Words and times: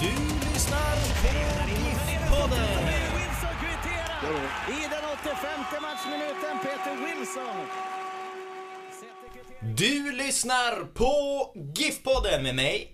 Du 0.00 0.06
lyssnar 0.52 0.96
på 1.22 1.28
GIF-podden. 1.68 2.86
Wilson 3.14 3.54
kvitterar 3.60 4.34
i 4.68 4.82
den 4.90 5.04
85 5.22 5.82
matchminuten. 5.82 6.58
Peter 6.62 6.96
Wilson. 7.06 7.66
Du 9.76 10.12
lyssnar 10.12 10.84
på 10.94 11.12
GIF-podden 11.74 12.42
med 12.42 12.54
mig, 12.54 12.92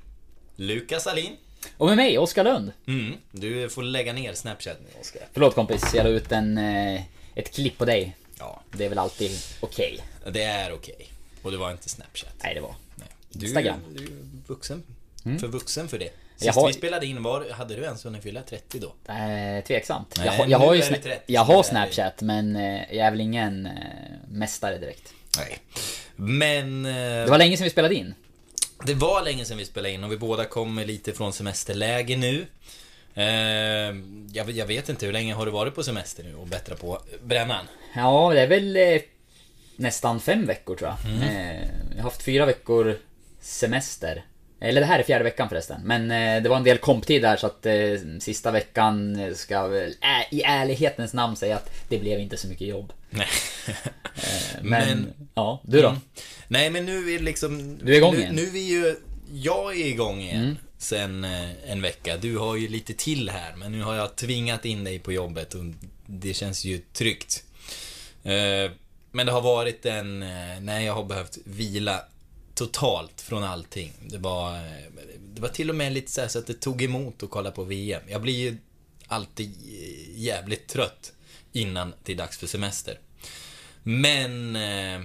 Lukas 0.56 1.06
Alin. 1.06 1.36
Och 1.76 1.86
med 1.86 1.96
mig, 1.96 2.18
Oskar 2.18 2.44
Lund. 2.44 2.72
Mm, 2.86 3.16
du 3.32 3.68
får 3.68 3.82
lägga 3.82 4.12
ner 4.12 4.34
Snapchat 4.34 4.78
nu, 4.80 5.00
Oskar. 5.00 5.22
Förlåt 5.32 5.54
kompis, 5.54 5.94
jag 5.94 6.04
la 6.04 6.10
ut 6.10 6.32
en, 6.32 6.58
eh, 6.58 7.02
ett 7.34 7.54
klipp 7.54 7.78
på 7.78 7.84
dig. 7.84 8.16
Ja, 8.38 8.62
Det 8.72 8.84
är 8.84 8.88
väl 8.88 8.98
alltid 8.98 9.30
okej? 9.60 10.00
det 10.32 10.42
är 10.42 10.72
okej. 10.72 11.08
Och 11.42 11.50
det 11.50 11.56
var 11.56 11.70
inte 11.72 11.88
Snapchat. 11.88 12.34
Nej, 12.42 12.54
det 12.54 12.60
var. 12.60 12.74
Nej. 12.94 13.08
Du, 13.30 13.46
Instagram. 13.46 13.80
du 13.94 14.04
är 14.04 14.10
vuxen. 14.46 14.82
För 15.40 15.46
vuxen 15.48 15.88
för 15.88 15.98
det. 15.98 16.10
Jag 16.38 16.54
Sist 16.54 16.56
har- 16.60 16.66
vi 16.66 16.72
spelade 16.72 17.06
in, 17.06 17.22
var, 17.22 17.50
hade 17.50 17.76
du 17.76 17.82
ens 17.82 18.04
hunnit 18.04 18.22
fylla 18.22 18.42
30 18.42 18.78
då? 18.78 19.12
Eh, 19.12 19.64
tveksamt. 19.64 20.14
Nej, 20.18 20.26
jag, 20.26 20.32
har- 20.32 20.46
jag 20.46 20.58
har 20.58 20.74
ju 20.74 20.82
är 20.82 20.90
det 20.90 20.96
sna- 20.96 21.02
30, 21.02 21.22
jag 21.26 21.44
har 21.44 21.62
Snapchat, 21.62 22.20
men 22.22 22.56
eh, 22.56 22.82
jag 22.96 23.06
är 23.06 23.10
väl 23.10 23.20
ingen 23.20 23.66
eh, 23.66 23.72
mästare 24.28 24.78
direkt. 24.78 25.12
Nej. 25.38 25.58
Men... 26.16 26.86
eh, 26.86 26.92
Det 27.24 27.26
var 27.30 27.38
länge 27.38 27.56
sedan 27.56 27.64
vi 27.64 27.70
spelade 27.70 27.94
in. 27.94 28.14
Det 28.86 28.94
var 28.94 29.22
länge 29.24 29.44
sedan 29.44 29.58
vi 29.58 29.64
spelade 29.64 29.94
in 29.94 30.04
och 30.04 30.12
vi 30.12 30.16
båda 30.16 30.44
kommer 30.44 30.84
lite 30.84 31.12
från 31.12 31.32
semesterläge 31.32 32.16
nu. 32.16 32.46
Jag, 34.32 34.50
jag 34.50 34.66
vet 34.66 34.88
inte, 34.88 35.06
hur 35.06 35.12
länge 35.12 35.34
har 35.34 35.46
du 35.46 35.52
varit 35.52 35.74
på 35.74 35.82
semester 35.82 36.24
nu 36.24 36.34
och 36.34 36.46
bättra 36.46 36.76
på 36.76 37.02
brännan? 37.24 37.66
Ja, 37.94 38.30
det 38.34 38.40
är 38.40 38.46
väl 38.46 39.00
nästan 39.76 40.20
fem 40.20 40.46
veckor 40.46 40.76
tror 40.76 40.90
jag. 40.90 41.12
Mm. 41.12 41.68
Jag 41.90 41.96
har 41.96 42.02
haft 42.02 42.22
fyra 42.22 42.46
veckor 42.46 42.98
semester. 43.40 44.24
Eller 44.60 44.80
det 44.80 44.86
här 44.86 44.98
är 44.98 45.02
fjärde 45.02 45.24
veckan 45.24 45.48
förresten. 45.48 45.80
Men 45.84 46.10
eh, 46.10 46.42
det 46.42 46.48
var 46.48 46.56
en 46.56 46.64
del 46.64 46.78
komptid 46.78 47.22
där 47.22 47.36
så 47.36 47.46
att 47.46 47.66
eh, 47.66 47.74
sista 48.20 48.50
veckan 48.50 49.18
ska 49.36 49.66
väl 49.68 49.90
ä- 49.90 50.26
i 50.30 50.42
ärlighetens 50.42 51.14
namn 51.14 51.36
säga 51.36 51.56
att 51.56 51.70
det 51.88 51.98
blev 51.98 52.20
inte 52.20 52.36
så 52.36 52.48
mycket 52.48 52.68
jobb. 52.68 52.92
Nej. 53.10 53.26
Eh, 53.66 53.74
Men, 54.62 54.88
Men- 54.88 55.12
ja, 55.34 55.60
du 55.64 55.82
då? 55.82 55.88
Mm. 55.88 56.00
Nej 56.48 56.70
men 56.70 56.86
nu 56.86 57.14
är 57.14 57.18
liksom... 57.18 57.78
Du 57.82 57.92
är 57.92 57.96
igång 57.96 58.14
nu, 58.14 58.20
igen. 58.20 58.34
Nu 58.34 58.42
är 58.46 58.50
vi 58.50 58.60
ju... 58.60 58.96
Jag 59.32 59.80
är 59.80 59.86
igång 59.86 60.20
igen 60.20 60.36
Mm. 60.44 60.56
sen 60.78 61.24
eh, 61.24 61.70
en 61.70 61.82
vecka. 61.82 62.16
Du 62.16 62.38
har 62.38 62.56
ju 62.56 62.68
lite 62.68 62.94
till 62.94 63.30
här 63.30 63.54
men 63.56 63.72
nu 63.72 63.82
har 63.82 63.94
jag 63.94 64.16
tvingat 64.16 64.64
in 64.64 64.84
dig 64.84 64.98
på 64.98 65.12
jobbet 65.12 65.54
och 65.54 65.64
det 66.06 66.34
känns 66.34 66.64
ju 66.64 66.78
tryggt. 66.92 67.42
Eh, 68.24 68.70
men 69.12 69.26
det 69.26 69.32
har 69.32 69.40
varit 69.42 69.86
en... 69.86 70.22
Eh, 70.22 70.60
när 70.60 70.80
jag 70.80 70.94
har 70.94 71.04
behövt 71.04 71.38
vila 71.44 72.00
totalt 72.56 73.20
från 73.20 73.44
allting. 73.44 73.92
Det 74.00 74.18
var... 74.18 74.60
Det 75.34 75.42
var 75.42 75.48
till 75.48 75.70
och 75.70 75.76
med 75.76 75.92
lite 75.92 76.12
så, 76.12 76.20
här 76.20 76.28
så 76.28 76.38
att 76.38 76.46
det 76.46 76.60
tog 76.60 76.82
emot 76.82 77.22
att 77.22 77.30
kolla 77.30 77.50
på 77.50 77.64
VM. 77.64 78.02
Jag 78.08 78.22
blir 78.22 78.34
ju 78.34 78.56
alltid 79.06 79.52
jävligt 80.14 80.68
trött 80.68 81.12
innan 81.52 81.94
det 82.04 82.12
är 82.12 82.16
dags 82.16 82.38
för 82.38 82.46
semester. 82.46 82.98
Men... 83.82 84.56
Eh, 84.56 85.00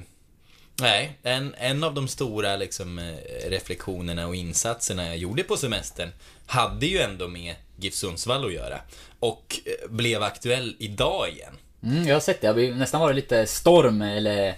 nej, 0.81 1.19
en, 1.23 1.55
en 1.57 1.83
av 1.83 1.93
de 1.93 2.07
stora 2.07 2.55
liksom, 2.55 2.99
eh, 2.99 3.49
reflektionerna 3.49 4.27
och 4.27 4.35
insatserna 4.35 5.07
jag 5.07 5.17
gjorde 5.17 5.43
på 5.43 5.57
semestern 5.57 6.09
hade 6.45 6.85
ju 6.85 6.99
ändå 6.99 7.27
med 7.27 7.55
GIF 7.75 7.93
Sundsvall 7.93 8.45
att 8.45 8.53
göra. 8.53 8.81
Och 9.19 9.59
eh, 9.65 9.91
blev 9.91 10.23
aktuell 10.23 10.75
idag 10.79 11.29
igen. 11.29 11.57
Mm, 11.83 12.07
jag 12.07 12.15
har 12.15 12.21
sett 12.21 12.41
det. 12.41 12.53
Det 12.53 12.67
har 12.67 12.75
nästan 12.75 13.01
varit 13.01 13.15
lite 13.15 13.45
storm 13.45 14.01
eller 14.01 14.57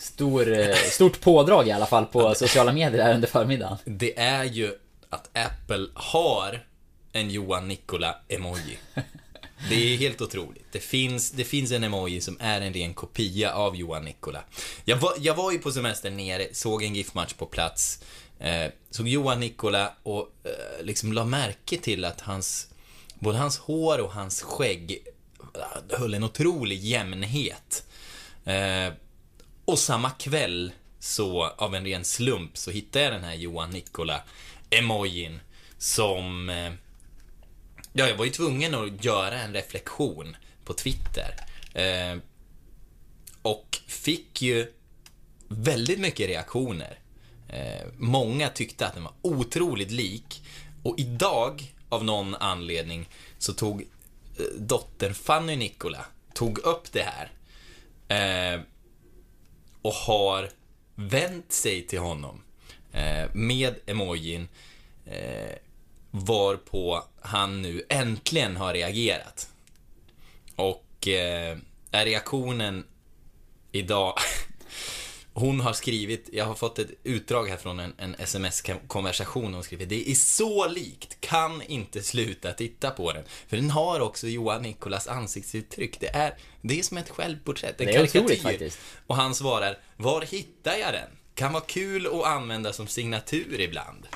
stor, 0.00 0.52
eh, 0.52 0.74
stort 0.74 1.20
pådrag 1.20 1.68
i 1.68 1.72
alla 1.72 1.86
fall 1.86 2.06
på 2.06 2.34
sociala 2.34 2.72
medier 2.72 3.02
här 3.02 3.14
under 3.14 3.28
förmiddagen. 3.28 3.78
Det 3.84 4.18
är 4.18 4.44
ju 4.44 4.74
att 5.10 5.30
Apple 5.32 5.86
har 5.94 6.66
en 7.12 7.30
Johan 7.30 7.68
Nikola-emoji. 7.68 8.78
Det 9.68 9.74
är 9.74 9.96
helt 9.96 10.20
otroligt. 10.20 10.66
Det 10.72 10.80
finns, 10.80 11.30
det 11.30 11.44
finns 11.44 11.72
en 11.72 11.84
emoji 11.84 12.20
som 12.20 12.36
är 12.40 12.60
en 12.60 12.74
ren 12.74 12.94
kopia 12.94 13.52
av 13.52 13.76
Johan 13.76 14.04
Nikola. 14.04 14.44
Jag 14.84 14.96
var, 14.96 15.12
jag 15.18 15.34
var 15.34 15.52
ju 15.52 15.58
på 15.58 15.72
semester 15.72 16.10
nere, 16.10 16.48
såg 16.52 16.82
en 16.82 16.94
GIF-match 16.94 17.32
på 17.32 17.46
plats, 17.46 18.02
eh, 18.38 18.66
såg 18.90 19.08
Johan 19.08 19.40
Nikola 19.40 19.92
och 20.02 20.30
eh, 20.44 20.84
liksom 20.84 21.12
la 21.12 21.24
märke 21.24 21.76
till 21.76 22.04
att 22.04 22.20
hans, 22.20 22.68
både 23.18 23.38
hans 23.38 23.58
hår 23.58 24.00
och 24.00 24.12
hans 24.12 24.42
skägg 24.42 24.98
eh, 25.54 25.98
höll 25.98 26.14
en 26.14 26.24
otrolig 26.24 26.78
jämnhet. 26.78 27.84
Eh, 28.44 28.92
och 29.64 29.78
samma 29.78 30.10
kväll, 30.10 30.72
så 30.98 31.46
av 31.46 31.74
en 31.74 31.84
ren 31.84 32.04
slump, 32.04 32.56
så 32.56 32.70
hittade 32.70 33.04
jag 33.04 33.12
den 33.14 33.24
här 33.24 33.34
Johan 33.34 33.70
Nikola-emojin 33.70 35.40
som... 35.78 36.50
Eh, 36.50 36.72
ja, 37.92 38.08
jag 38.08 38.16
var 38.16 38.24
ju 38.24 38.30
tvungen 38.30 38.74
att 38.74 39.04
göra 39.04 39.42
en 39.42 39.54
reflektion 39.54 40.36
på 40.64 40.72
Twitter. 40.72 41.34
Eh, 41.74 42.18
och 43.42 43.78
fick 43.86 44.42
ju 44.42 44.72
väldigt 45.48 46.00
mycket 46.00 46.28
reaktioner. 46.28 46.98
Eh, 47.48 47.86
många 47.96 48.48
tyckte 48.48 48.86
att 48.86 48.94
den 48.94 49.04
var 49.04 49.14
otroligt 49.22 49.90
lik. 49.90 50.42
Och 50.82 50.98
idag, 50.98 51.74
av 51.88 52.04
någon 52.04 52.34
anledning, 52.34 53.08
så 53.38 53.52
tog 53.52 53.80
eh, 53.80 54.44
dottern 54.58 55.14
Fanny 55.14 55.56
Nikola 55.56 56.06
tog 56.34 56.58
upp 56.58 56.92
det 56.92 57.06
här. 57.06 57.32
Eh, 58.08 58.60
och 59.84 59.92
har 59.92 60.50
vänt 60.94 61.52
sig 61.52 61.86
till 61.86 61.98
honom 61.98 62.42
eh, 62.92 63.24
med 63.32 63.74
emojin 63.86 64.48
eh, 65.06 65.56
varpå 66.10 67.04
han 67.20 67.62
nu 67.62 67.82
äntligen 67.88 68.56
har 68.56 68.74
reagerat. 68.74 69.48
Och 70.56 71.08
eh, 71.08 71.58
är 71.90 72.04
reaktionen 72.04 72.84
idag 73.72 74.14
Hon 75.36 75.60
har 75.60 75.72
skrivit, 75.72 76.28
jag 76.32 76.44
har 76.44 76.54
fått 76.54 76.78
ett 76.78 76.90
utdrag 77.04 77.48
här 77.48 77.56
från 77.56 77.80
en, 77.80 77.94
en 77.98 78.14
sms-konversation 78.18 79.54
hon 79.54 79.64
skrivit. 79.64 79.88
Det 79.88 80.10
är 80.10 80.14
så 80.14 80.68
likt, 80.68 81.20
kan 81.20 81.62
inte 81.62 82.02
sluta 82.02 82.52
titta 82.52 82.90
på 82.90 83.12
den. 83.12 83.24
För 83.48 83.56
den 83.56 83.70
har 83.70 84.00
också 84.00 84.26
Johan 84.28 84.62
Nikolas 84.62 85.08
ansiktsuttryck. 85.08 86.00
Det 86.00 86.08
är, 86.08 86.34
det 86.62 86.78
är 86.78 86.82
som 86.82 86.96
ett 86.96 87.10
självporträtt, 87.10 87.80
en 87.80 87.86
Det 87.86 87.94
är 87.94 88.02
otroligt 88.02 88.12
karikatyr. 88.12 88.42
faktiskt. 88.42 88.78
Och 89.06 89.16
han 89.16 89.34
svarar, 89.34 89.78
var 89.96 90.22
hittar 90.22 90.76
jag 90.76 90.92
den? 90.92 91.08
Kan 91.34 91.52
vara 91.52 91.64
kul 91.66 92.06
att 92.06 92.24
använda 92.24 92.72
som 92.72 92.86
signatur 92.86 93.60
ibland. 93.60 94.06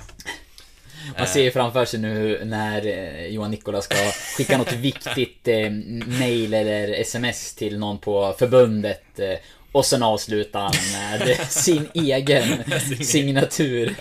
Man 1.18 1.26
ser 1.26 1.42
ju 1.42 1.50
framför 1.50 1.84
sig 1.84 2.00
nu 2.00 2.44
när 2.44 2.86
eh, 2.86 3.26
Johan 3.26 3.50
Nikola 3.50 3.82
ska 3.82 3.96
skicka 4.36 4.58
något 4.58 4.72
viktigt 4.72 5.48
eh, 5.48 5.70
mail 6.20 6.54
eller 6.54 6.88
sms 6.88 7.54
till 7.54 7.78
någon 7.78 7.98
på 7.98 8.34
förbundet. 8.38 9.18
Eh, 9.18 9.38
och 9.72 9.86
sen 9.86 10.02
avslutar 10.02 10.60
han 10.60 10.72
med 10.92 11.36
sin 11.50 11.88
egen 11.94 12.64
signatur. 13.04 13.96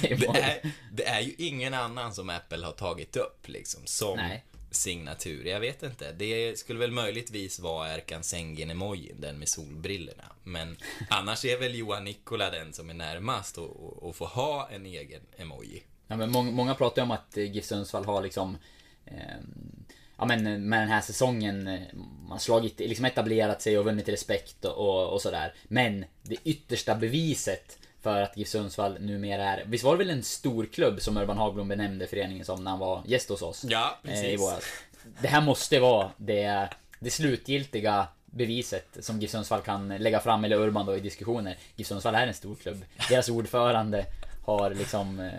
Det 0.00 0.26
är, 0.26 0.72
det 0.92 1.06
är 1.06 1.20
ju 1.20 1.34
ingen 1.38 1.74
annan 1.74 2.14
som 2.14 2.30
Apple 2.30 2.64
har 2.64 2.72
tagit 2.72 3.16
upp 3.16 3.48
liksom 3.48 3.80
som 3.84 4.16
Nej. 4.16 4.44
signatur. 4.70 5.44
Jag 5.46 5.60
vet 5.60 5.82
inte. 5.82 6.12
Det 6.12 6.58
skulle 6.58 6.78
väl 6.78 6.90
möjligtvis 6.90 7.60
vara 7.60 7.94
Erkan 7.94 8.22
Sengin-emojin, 8.22 9.20
den 9.20 9.38
med 9.38 9.48
solbrillorna. 9.48 10.24
Men 10.44 10.76
annars 11.10 11.44
är 11.44 11.58
väl 11.60 11.74
Johan 11.74 12.04
Nikola 12.04 12.50
den 12.50 12.72
som 12.72 12.90
är 12.90 12.94
närmast 12.94 13.58
att- 13.58 13.64
att 13.64 14.04
att 14.10 14.16
få 14.16 14.26
ha 14.26 14.68
en 14.72 14.86
egen 14.86 15.20
emoji. 15.36 15.82
Ja, 16.06 16.16
men 16.16 16.30
många, 16.32 16.50
många 16.50 16.74
pratar 16.74 17.02
ju 17.02 17.04
om 17.04 17.10
att 17.10 17.36
GIF 17.36 17.64
Sundsvall 17.64 18.04
har 18.04 18.22
liksom 18.22 18.56
eh, 19.06 19.14
ja 20.18 20.24
men 20.24 20.68
med 20.68 20.80
den 20.80 20.88
här 20.88 21.00
säsongen, 21.00 21.68
man 22.34 22.40
slagit, 22.40 22.78
liksom 22.78 23.04
etablerat 23.04 23.62
sig 23.62 23.78
och 23.78 23.84
vunnit 23.84 24.08
respekt 24.08 24.64
och, 24.64 25.12
och 25.12 25.22
sådär. 25.22 25.54
Men 25.64 26.04
det 26.22 26.36
yttersta 26.44 26.94
beviset 26.94 27.78
för 28.02 28.22
att 28.22 28.36
GIF 28.36 28.48
Sundsvall 28.48 28.96
numera 29.00 29.44
är, 29.44 29.64
visst 29.66 29.84
var 29.84 29.92
det 29.92 29.98
väl 29.98 30.10
en 30.10 30.22
stor 30.22 30.66
klubb 30.66 31.00
som 31.00 31.16
Urban 31.16 31.38
Hagblom 31.38 31.68
benämnde 31.68 32.06
föreningen 32.06 32.44
som 32.44 32.64
när 32.64 32.70
han 32.70 32.80
var 32.80 33.02
gäst 33.06 33.28
hos 33.28 33.42
oss? 33.42 33.64
Ja, 33.68 33.98
eh, 34.04 34.10
I 34.10 34.12
precis. 34.12 34.40
våras. 34.40 34.64
Det 35.22 35.28
här 35.28 35.40
måste 35.40 35.80
vara 35.80 36.10
det, 36.16 36.68
det 37.00 37.10
slutgiltiga 37.10 38.08
beviset 38.26 38.96
som 39.00 39.20
GIF 39.20 39.30
Sundsvall 39.30 39.60
kan 39.60 39.88
lägga 39.88 40.20
fram, 40.20 40.44
eller 40.44 40.56
Urban 40.56 40.86
då 40.86 40.96
i 40.96 41.00
diskussioner. 41.00 41.56
GIF 41.76 41.86
Sundsvall 41.86 42.14
är 42.14 42.26
en 42.26 42.34
stor 42.34 42.54
klubb. 42.54 42.84
Deras 43.08 43.28
ordförande 43.28 44.06
har 44.44 44.74
liksom 44.74 45.20
eh, 45.20 45.32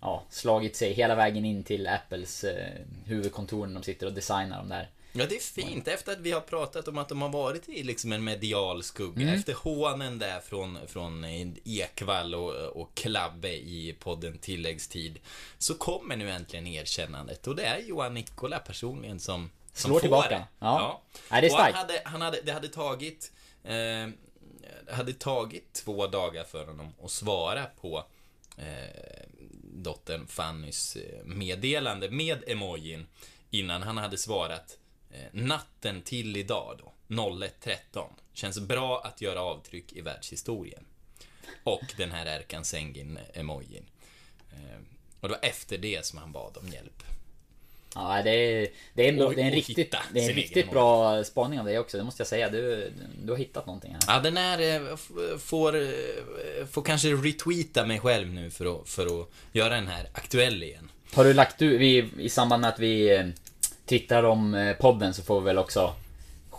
ja, 0.00 0.22
slagit 0.30 0.76
sig 0.76 0.92
hela 0.92 1.14
vägen 1.14 1.44
in 1.44 1.64
till 1.64 1.86
Apples 1.86 2.44
eh, 2.44 2.72
huvudkontor 3.04 3.66
när 3.66 3.74
de 3.74 3.82
sitter 3.82 4.06
och 4.06 4.12
designar 4.12 4.58
de 4.58 4.68
där. 4.68 4.88
Ja, 5.18 5.26
det 5.28 5.36
är 5.36 5.40
fint. 5.40 5.88
Efter 5.88 6.12
att 6.12 6.20
vi 6.20 6.32
har 6.32 6.40
pratat 6.40 6.88
om 6.88 6.98
att 6.98 7.08
de 7.08 7.22
har 7.22 7.28
varit 7.28 7.68
i 7.68 7.82
liksom 7.82 8.12
en 8.12 8.24
medial 8.24 8.82
skugga. 8.82 9.22
Mm. 9.22 9.34
Efter 9.34 9.54
hånen 9.54 10.18
där 10.18 10.40
från, 10.40 10.78
från 10.86 11.24
Ekvall 11.64 12.34
och, 12.34 12.54
och 12.54 12.94
Klabbe 12.94 13.52
i 13.52 13.96
podden 14.00 14.38
Tilläggstid. 14.38 15.18
Så 15.58 15.74
kommer 15.74 16.16
nu 16.16 16.30
äntligen 16.30 16.66
erkännandet. 16.66 17.46
Och 17.46 17.56
det 17.56 17.64
är 17.64 17.78
Johan 17.78 18.14
Nikola 18.14 18.58
personligen 18.58 19.20
som, 19.20 19.50
som 19.72 19.88
Slår 19.88 19.94
får 19.94 20.00
tillbaka. 20.00 20.28
det. 20.28 20.46
Ja. 20.58 21.02
Nej, 21.30 21.40
det 21.40 21.46
är 21.46 21.52
och 21.52 21.58
han 21.58 21.72
starkt. 21.72 21.88
hade, 21.88 22.02
han 22.04 22.20
hade, 22.20 22.40
det 22.42 22.52
hade 22.52 22.68
tagit... 22.68 23.32
Eh, 23.64 24.08
hade 24.90 25.12
tagit 25.12 25.72
två 25.72 26.06
dagar 26.06 26.44
för 26.44 26.66
honom 26.66 26.92
att 27.02 27.10
svara 27.10 27.64
på 27.80 28.04
eh, 28.58 29.26
dottern 29.62 30.26
Fannys 30.26 30.96
eh, 30.96 31.24
meddelande 31.24 32.10
med 32.10 32.44
emojin 32.46 33.06
innan 33.50 33.82
han 33.82 33.96
hade 33.96 34.18
svarat 34.18 34.78
natten 35.32 36.02
till 36.02 36.36
idag 36.36 36.78
då, 36.78 36.92
01.13. 37.14 38.06
Känns 38.32 38.58
bra 38.60 39.00
att 39.04 39.20
göra 39.20 39.40
avtryck 39.40 39.92
i 39.92 40.00
världshistorien. 40.00 40.84
Och 41.64 41.82
den 41.96 42.12
här 42.12 42.26
Erkan 42.26 42.64
Sengin-emojin. 42.64 43.84
Eh, 44.52 44.78
och 45.20 45.28
det 45.28 45.34
var 45.34 45.48
efter 45.48 45.78
det 45.78 46.06
som 46.06 46.18
han 46.18 46.32
bad 46.32 46.56
om 46.56 46.68
hjälp. 46.68 47.02
Ja, 47.94 48.22
det 48.24 48.30
är, 48.30 48.68
det 48.94 49.04
är, 49.04 49.08
ändå, 49.08 49.26
Och- 49.26 49.34
det 49.34 49.42
är 49.42 49.46
en 49.46 49.52
riktigt, 49.52 49.94
det 50.12 50.20
är 50.24 50.28
en 50.30 50.36
riktigt 50.36 50.70
bra 50.70 51.24
spaning 51.24 51.60
av 51.60 51.66
dig 51.66 51.78
också, 51.78 51.96
det 51.98 52.04
måste 52.04 52.20
jag 52.20 52.28
säga. 52.28 52.50
Du, 52.50 52.92
du 53.22 53.32
har 53.32 53.38
hittat 53.38 53.66
någonting 53.66 53.92
här. 53.92 54.00
Ja, 54.06 54.20
den 54.20 54.36
här 54.36 54.60
eh, 54.90 54.96
får, 55.38 55.76
eh, 55.76 56.66
får 56.70 56.82
kanske 56.82 57.08
retweeta 57.08 57.86
mig 57.86 58.00
själv 58.00 58.28
nu 58.28 58.50
för 58.50 58.80
att, 58.80 58.88
för 58.88 59.20
att 59.20 59.28
göra 59.52 59.74
den 59.74 59.88
här 59.88 60.08
aktuell 60.12 60.62
igen. 60.62 60.90
Har 61.12 61.24
du 61.24 61.34
lagt 61.34 61.62
ut, 61.62 61.80
i 62.18 62.28
samband 62.28 62.60
med 62.60 62.70
att 62.70 62.78
vi 62.78 63.16
eh, 63.16 63.26
twittrar 63.86 64.22
om 64.22 64.54
eh, 64.54 64.76
podden 64.76 65.14
så 65.14 65.22
får 65.22 65.40
vi 65.40 65.44
väl 65.44 65.58
också 65.58 65.94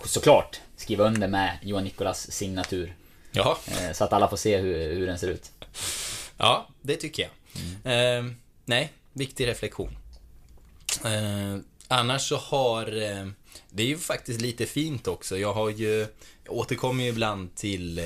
såklart 0.06 0.59
skriva 0.75 1.03
under 1.03 1.27
med 1.27 1.57
Johan 1.62 1.83
Nikolas 1.83 2.31
signatur. 2.31 2.95
Ja, 3.31 3.57
Eh, 3.68 3.91
Så 3.94 4.03
att 4.03 4.13
alla 4.13 4.29
får 4.29 4.38
se 4.38 4.57
hur, 4.57 4.94
hur 4.94 5.07
den 5.07 5.19
ser 5.19 5.27
ut. 5.27 5.51
ja 6.38 6.68
det 6.81 6.95
tycker 6.95 7.24
jag. 7.83 8.18
Eh, 8.18 8.25
nej, 8.65 8.91
viktig 9.13 9.47
reflektion. 9.47 9.97
Eh, 11.06 11.57
annars 11.88 12.21
så 12.29 12.35
har... 12.38 13.01
Eh, 13.01 13.27
det 13.69 13.83
är 13.83 13.88
ju 13.88 13.97
faktiskt 13.97 14.41
lite 14.41 14.65
fint 14.65 15.07
också. 15.07 15.38
Jag 15.38 15.53
har 15.53 15.69
ju... 15.69 16.07
Jag 16.44 16.53
återkommer 16.53 17.03
ju 17.03 17.09
ibland 17.09 17.56
till 17.56 18.00
eh, 18.00 18.06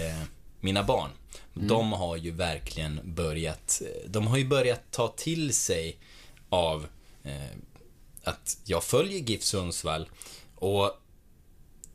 mina 0.60 0.84
barn. 0.84 1.10
De 1.54 1.92
har 1.94 2.18
ju 2.18 2.32
verkligen 2.32 3.00
börjat... 3.04 3.82
De 4.08 4.28
har 4.28 4.38
ju 4.38 4.46
börjat 4.46 4.82
ta 4.92 5.08
till 5.08 5.54
sig 5.54 5.98
av 6.50 6.88
att 8.24 8.58
jag 8.66 8.84
följer 8.84 9.20
GIF 9.20 9.44
Sundsvall 9.44 10.10
och 10.56 11.02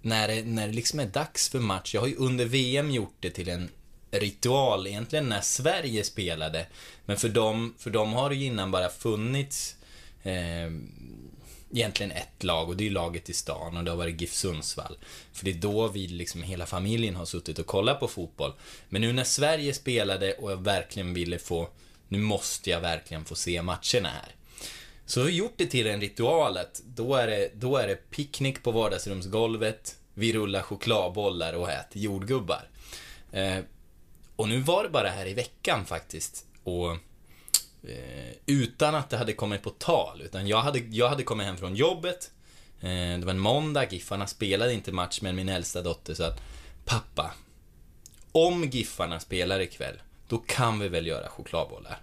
när 0.03 0.29
det, 0.29 0.43
när 0.45 0.67
det 0.67 0.73
liksom 0.73 1.01
är 1.01 1.07
dags 1.07 1.49
för 1.49 1.59
match, 1.59 1.95
jag 1.95 2.01
har 2.01 2.09
ju 2.09 2.17
under 2.17 2.45
VM 2.45 2.91
gjort 2.91 3.17
det 3.21 3.31
till 3.31 3.49
en 3.49 3.69
ritual 4.11 4.87
egentligen 4.87 5.29
när 5.29 5.41
Sverige 5.41 6.05
spelade. 6.05 6.67
Men 7.05 7.17
för 7.17 7.29
dem, 7.29 7.75
för 7.79 7.91
dem 7.91 8.13
har 8.13 8.31
det 8.31 8.37
ju 8.37 8.47
innan 8.47 8.71
bara 8.71 8.89
funnits 8.89 9.77
eh, 10.23 10.71
egentligen 11.73 12.13
ett 12.13 12.45
lag 12.45 12.69
och 12.69 12.77
det 12.77 12.87
är 12.87 12.91
laget 12.91 13.31
i 13.31 13.33
stan 13.33 13.77
och 13.77 13.85
det 13.85 13.91
har 13.91 13.99
varit 13.99 14.21
GIF 14.21 14.33
Sundsvall. 14.33 14.99
För 15.33 15.45
det 15.45 15.51
är 15.51 15.55
då 15.55 15.89
vi 15.89 16.07
liksom 16.07 16.43
hela 16.43 16.67
familjen 16.67 17.17
har 17.17 17.25
suttit 17.25 17.59
och 17.59 17.67
kollat 17.67 18.01
på 18.01 18.09
fotboll. 18.09 18.53
Men 18.89 19.01
nu 19.01 19.13
när 19.13 19.25
Sverige 19.25 19.75
spelade 19.75 20.33
och 20.33 20.53
jag 20.53 20.65
verkligen 20.65 21.15
ville 21.15 21.39
få, 21.39 21.69
nu 22.09 22.19
måste 22.19 22.71
jag 22.71 22.81
verkligen 22.81 23.25
få 23.25 23.35
se 23.35 23.63
matcherna 23.63 24.09
här. 24.09 24.35
Så 25.07 25.21
vi 25.21 25.27
har 25.27 25.31
gjort 25.31 25.55
det 25.57 25.67
till 25.67 25.87
en 25.87 26.01
ritual 26.01 26.57
att 26.57 26.83
då 26.87 27.15
är 27.15 27.27
det, 27.27 27.51
då 27.55 27.77
är 27.77 27.87
det 27.87 28.11
picknick 28.11 28.63
på 28.63 28.71
vardagsrumsgolvet, 28.71 29.97
vi 30.15 30.33
rullar 30.33 30.63
chokladbollar 30.63 31.53
och 31.53 31.71
äter 31.71 32.03
jordgubbar. 32.03 32.69
Eh, 33.33 33.59
och 34.37 34.49
nu 34.49 34.61
var 34.61 34.83
det 34.83 34.91
bara 34.91 35.09
här 35.09 35.27
i 35.27 35.35
veckan 35.35 35.87
faktiskt. 35.87 36.45
Och 36.65 36.91
eh, 37.83 38.33
utan 38.47 38.95
att 38.95 39.11
det 39.11 39.17
hade 39.17 39.33
kommit 39.33 39.63
på 39.63 39.71
tal. 39.71 40.23
Utan 40.23 40.47
jag 40.47 40.61
hade, 40.61 40.79
jag 40.79 41.09
hade 41.09 41.23
kommit 41.23 41.47
hem 41.47 41.57
från 41.57 41.75
jobbet. 41.75 42.31
Eh, 42.81 43.19
det 43.19 43.23
var 43.25 43.31
en 43.31 43.39
måndag, 43.39 43.93
Giffarna 43.93 44.27
spelade 44.27 44.73
inte 44.73 44.93
match 44.93 45.21
med 45.21 45.35
min 45.35 45.49
äldsta 45.49 45.83
dotter 45.83 46.15
så 46.15 46.25
att 46.25 46.41
Pappa, 46.85 47.35
om 48.33 48.65
Giffarna 48.65 49.21
spelar 49.21 49.61
ikväll, 49.61 49.97
då 50.29 50.39
kan 50.39 50.79
vi 50.79 50.89
väl 50.89 51.07
göra 51.07 51.29
chokladbollar. 51.29 51.99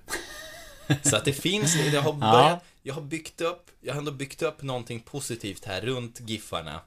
Så 1.04 1.16
att 1.16 1.26
det 1.26 1.34
finns, 1.34 1.74
det 1.92 1.98
har 1.98 2.14
börjat, 2.14 2.64
jag 2.84 2.94
har 2.94 3.02
byggt 3.02 3.42
upp, 3.42 3.70
jag 3.82 3.94
har 3.94 4.00
ändå 4.00 4.12
byggt 4.12 4.42
upp 4.42 4.62
någonting 4.62 5.00
positivt 5.00 5.66
här 5.66 5.82
runt 5.82 6.20
Giffarna. 6.30 6.82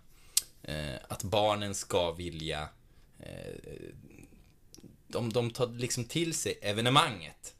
Eh, 0.63 0.95
att 1.09 1.23
barnen 1.23 1.75
ska 1.75 2.13
vilja, 2.13 2.69
eh, 3.21 3.55
de, 5.09 5.33
de 5.33 5.51
tar 5.51 5.67
liksom 5.67 6.05
till 6.05 6.35
sig 6.35 6.59
evenemanget. 6.63 7.55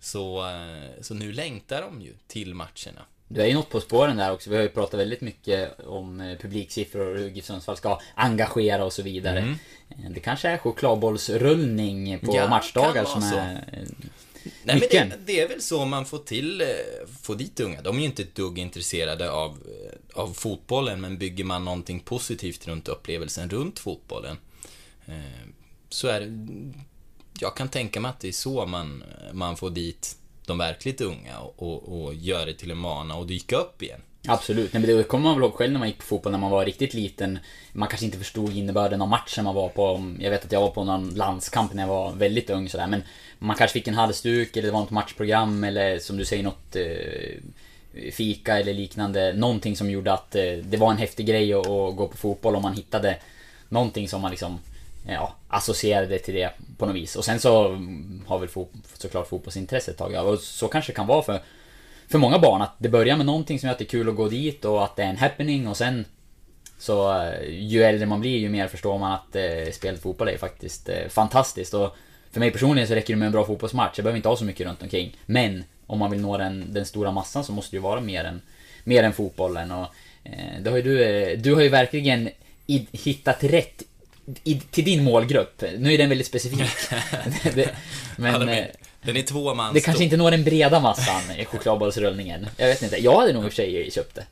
Så, 0.00 0.48
eh, 0.48 1.02
så 1.02 1.14
nu 1.14 1.32
längtar 1.32 1.82
de 1.82 2.02
ju 2.02 2.14
till 2.26 2.54
matcherna. 2.54 3.02
Du 3.28 3.40
är 3.42 3.46
ju 3.46 3.54
något 3.54 3.70
på 3.70 3.80
spåren 3.80 4.16
där 4.16 4.32
också. 4.32 4.50
Vi 4.50 4.56
har 4.56 4.62
ju 4.62 4.68
pratat 4.68 5.00
väldigt 5.00 5.20
mycket 5.20 5.80
om 5.80 6.20
eh, 6.20 6.38
publiksiffror 6.38 7.06
och 7.06 7.18
hur 7.18 7.30
GIF 7.30 7.44
Sundsvall 7.44 7.76
ska 7.76 8.00
engagera 8.14 8.84
och 8.84 8.92
så 8.92 9.02
vidare. 9.02 9.56
Eh, 9.88 10.10
Det 10.10 10.20
kanske 10.20 10.48
är 10.48 10.58
chokladbollsrullning 10.58 12.18
på 12.18 12.26
Mm. 12.26 12.36
Ja, 12.36 12.48
matchdagar 12.48 13.04
som 13.04 13.20
vara 13.20 13.30
så. 13.30 13.36
Nej, 14.64 14.80
men 14.80 15.08
det, 15.08 15.16
det 15.26 15.40
är 15.40 15.48
väl 15.48 15.62
så 15.62 15.84
man 15.84 16.06
får 16.06 16.18
till, 16.18 16.60
eh, 16.60 16.66
får 17.22 17.34
dit 17.34 17.60
unga. 17.60 17.82
De 17.82 17.96
är 17.96 18.00
ju 18.00 18.06
inte 18.06 18.22
ett 18.22 18.34
dugg 18.34 18.58
intresserade 18.58 19.30
av, 19.30 19.50
eh, 19.50 20.20
av 20.20 20.32
fotbollen, 20.32 21.00
men 21.00 21.18
bygger 21.18 21.44
man 21.44 21.64
någonting 21.64 22.00
positivt 22.00 22.66
runt 22.66 22.88
upplevelsen 22.88 23.50
runt 23.50 23.78
fotbollen, 23.78 24.38
eh, 25.06 25.48
så 25.88 26.08
är 26.08 26.20
det, 26.20 26.48
jag 27.40 27.56
kan 27.56 27.68
tänka 27.68 28.00
mig 28.00 28.08
att 28.08 28.20
det 28.20 28.28
är 28.28 28.32
så 28.32 28.66
man, 28.66 29.04
man 29.32 29.56
får 29.56 29.70
dit 29.70 30.18
de 30.46 30.58
verkligt 30.58 31.00
unga 31.00 31.38
och, 31.38 31.62
och, 31.62 32.04
och 32.04 32.14
gör 32.14 32.46
det 32.46 32.54
till 32.54 32.70
en 32.70 32.82
vana 32.82 33.16
och 33.16 33.26
dyka 33.26 33.56
upp 33.56 33.82
igen. 33.82 34.00
Absolut, 34.28 34.72
Nej, 34.72 34.82
men 34.82 34.96
det 34.96 35.02
kommer 35.02 35.24
man 35.24 35.34
väl 35.34 35.42
ihåg 35.42 35.54
själv 35.54 35.72
när 35.72 35.78
man 35.78 35.88
gick 35.88 35.98
på 35.98 36.04
fotboll 36.04 36.32
när 36.32 36.38
man 36.38 36.50
var 36.50 36.64
riktigt 36.64 36.94
liten. 36.94 37.38
Man 37.72 37.88
kanske 37.88 38.06
inte 38.06 38.18
förstod 38.18 38.56
innebörden 38.56 39.02
av 39.02 39.08
matchen 39.08 39.44
man 39.44 39.54
var 39.54 39.68
på. 39.68 40.14
Jag 40.18 40.30
vet 40.30 40.44
att 40.44 40.52
jag 40.52 40.60
var 40.60 40.70
på 40.70 40.84
någon 40.84 41.14
landskamp 41.14 41.74
när 41.74 41.82
jag 41.82 41.88
var 41.88 42.12
väldigt 42.12 42.50
ung 42.50 42.68
sådär. 42.68 42.86
Men 42.86 43.02
man 43.38 43.56
kanske 43.56 43.72
fick 43.72 43.88
en 43.88 43.94
halsduk 43.94 44.56
eller 44.56 44.68
det 44.68 44.72
var 44.72 44.80
något 44.80 44.90
matchprogram 44.90 45.64
eller 45.64 45.98
som 45.98 46.16
du 46.16 46.24
säger 46.24 46.42
något 46.42 46.76
eh, 46.76 48.12
fika 48.12 48.58
eller 48.58 48.74
liknande. 48.74 49.32
Någonting 49.32 49.76
som 49.76 49.90
gjorde 49.90 50.12
att 50.12 50.34
eh, 50.34 50.52
det 50.62 50.76
var 50.76 50.90
en 50.90 50.98
häftig 50.98 51.26
grej 51.26 51.54
att, 51.54 51.66
att 51.66 51.96
gå 51.96 52.08
på 52.08 52.16
fotboll 52.16 52.56
om 52.56 52.62
man 52.62 52.74
hittade 52.74 53.18
någonting 53.68 54.08
som 54.08 54.20
man 54.20 54.30
liksom 54.30 54.58
ja, 55.08 55.34
associerade 55.48 56.18
till 56.18 56.34
det 56.34 56.50
på 56.78 56.86
något 56.86 56.96
vis. 56.96 57.16
Och 57.16 57.24
sen 57.24 57.40
så 57.40 57.78
har 58.26 58.38
väl 58.38 58.48
fot, 58.48 58.70
såklart 58.94 59.28
fotbollsintresset 59.28 59.98
tagit 59.98 60.18
av. 60.18 60.26
Och 60.26 60.38
så 60.38 60.68
kanske 60.68 60.92
det 60.92 60.96
kan 60.96 61.06
vara 61.06 61.22
för 61.22 61.40
för 62.08 62.18
många 62.18 62.38
barn 62.38 62.62
att 62.62 62.74
det 62.78 62.88
börjar 62.88 63.16
med 63.16 63.26
någonting 63.26 63.58
som 63.58 63.66
gör 63.66 63.72
att 63.72 63.78
det 63.78 63.84
är 63.84 63.88
kul 63.88 64.08
att 64.08 64.16
gå 64.16 64.28
dit 64.28 64.64
och 64.64 64.84
att 64.84 64.96
det 64.96 65.02
är 65.02 65.08
en 65.08 65.16
happening 65.16 65.68
och 65.68 65.76
sen 65.76 66.04
så 66.78 67.22
eh, 67.22 67.50
ju 67.50 67.82
äldre 67.82 68.06
man 68.06 68.20
blir 68.20 68.38
ju 68.38 68.48
mer 68.48 68.68
förstår 68.68 68.98
man 68.98 69.12
att 69.12 69.36
eh, 69.36 69.72
spelet 69.72 70.02
fotboll 70.02 70.28
är 70.28 70.38
faktiskt 70.38 70.88
eh, 70.88 71.08
fantastiskt 71.08 71.74
och 71.74 71.96
för 72.36 72.40
mig 72.40 72.50
personligen 72.50 72.88
så 72.88 72.94
räcker 72.94 73.14
det 73.14 73.18
med 73.18 73.26
en 73.26 73.32
bra 73.32 73.44
fotbollsmatch. 73.44 73.92
Jag 73.96 74.04
behöver 74.04 74.16
inte 74.16 74.28
ha 74.28 74.36
så 74.36 74.44
mycket 74.44 74.66
runt 74.66 74.82
omkring. 74.82 75.16
Men 75.26 75.64
om 75.86 75.98
man 75.98 76.10
vill 76.10 76.20
nå 76.20 76.38
den, 76.38 76.72
den 76.72 76.86
stora 76.86 77.10
massan 77.10 77.44
så 77.44 77.52
måste 77.52 77.70
det 77.70 77.76
ju 77.76 77.82
vara 77.82 78.00
mer 78.00 78.24
än, 78.24 78.40
mer 78.84 79.02
än 79.02 79.12
fotbollen 79.12 79.70
och 79.70 79.86
eh, 80.24 80.60
det 80.62 80.70
har 80.70 80.76
ju 80.76 80.82
du, 80.82 81.04
eh, 81.04 81.38
du 81.38 81.54
har 81.54 81.62
ju 81.62 81.68
verkligen 81.68 82.30
i, 82.66 82.86
hittat 82.92 83.44
rätt 83.44 83.82
i, 84.44 84.54
till 84.54 84.84
din 84.84 85.04
målgrupp. 85.04 85.64
Nu 85.78 85.94
är 85.94 85.98
den 85.98 86.08
väldigt 86.08 86.26
specifik. 86.26 86.60
det, 87.54 87.70
men 88.16 88.48
Ja, 88.48 88.64
den, 89.06 89.16
är, 89.16 89.22
två 89.22 89.54
man 89.54 89.74
det 89.74 89.80
kanske 89.80 90.04
inte 90.04 90.16
når 90.16 90.30
den 90.30 90.44
breda 90.44 90.80
massan 90.80 91.36
i 91.38 91.44
chokladbollsrullningen. 91.44 92.46
Jag 92.56 92.66
vet 92.66 92.82
inte. 92.82 92.96
Jag 92.96 93.20
hade 93.20 93.32
nog 93.32 93.44
i 93.44 93.46
och 93.46 93.52
för 93.52 93.56
sig 93.56 93.90
köpt 93.90 94.14
det. 94.14 94.26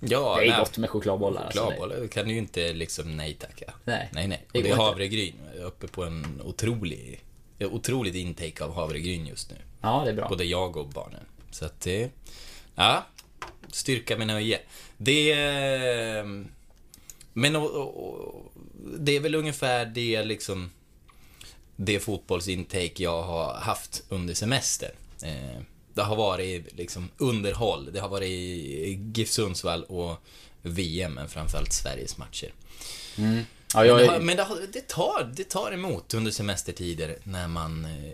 Ja, 0.00 0.36
Det 0.36 0.46
är 0.46 0.50
nej. 0.50 0.58
gott 0.58 0.78
med 0.78 0.90
chokladbollar. 0.90 1.44
Alltså. 1.44 1.60
Chokladbollar 1.60 2.06
kan 2.08 2.26
du 2.26 2.32
ju 2.32 2.38
inte 2.38 2.72
liksom 2.72 3.16
nej 3.16 3.34
tacka. 3.34 3.74
Nej. 3.84 4.08
nej. 4.12 4.28
nej. 4.28 4.44
Det 4.52 4.58
Och 4.58 4.64
det 4.64 4.70
är 4.70 4.76
havregryn. 4.76 5.34
Jag 5.54 5.62
är 5.62 5.66
uppe 5.66 5.86
på 5.86 6.04
en 6.04 6.42
otrolig, 6.44 7.24
otroligt 7.60 8.14
intake 8.14 8.64
av 8.64 8.74
havregryn 8.74 9.26
just 9.26 9.50
nu. 9.50 9.56
Ja, 9.80 10.02
det 10.04 10.10
är 10.10 10.14
bra. 10.14 10.28
Både 10.28 10.44
jag 10.44 10.76
och 10.76 10.88
barnen. 10.88 11.20
Så 11.50 11.64
att 11.64 11.80
det... 11.80 12.10
Ja. 12.74 13.06
styrka 13.72 14.16
med 14.16 14.26
nöje. 14.26 14.60
Det... 14.96 15.32
eh, 15.32 16.24
Men 17.32 17.56
och, 17.56 17.70
och, 17.70 18.52
det 18.98 19.16
är 19.16 19.20
väl 19.20 19.34
ungefär 19.34 19.86
det 19.86 20.24
liksom... 20.24 20.70
Det 21.76 22.00
fotbollsintake 22.00 23.02
jag 23.02 23.22
har 23.22 23.54
haft 23.54 24.02
under 24.08 24.34
semestern. 24.34 24.92
Eh, 25.22 25.60
Det 25.94 26.02
har 26.02 26.16
varit 26.16 26.76
liksom 26.76 27.08
underhåll. 27.18 27.90
Det 27.92 28.00
har 28.00 28.08
varit 28.08 28.98
GIF 29.16 29.30
Sundsvall 29.30 29.84
och 29.84 30.16
VM, 30.62 31.12
men 31.12 31.28
framförallt 31.28 31.72
Sveriges 31.72 32.18
matcher. 32.18 32.52
Ja, 33.74 33.80
Men, 33.80 33.86
jag, 33.86 33.98
det, 33.98 34.06
har, 34.06 34.20
men 34.20 34.36
det, 34.36 34.42
har, 34.42 34.58
det, 34.72 34.88
tar, 34.88 35.32
det 35.36 35.44
tar 35.44 35.72
emot 35.72 36.14
under 36.14 36.30
semestertider 36.30 37.18
när 37.24 37.48
man 37.48 37.84
eh, 37.84 38.10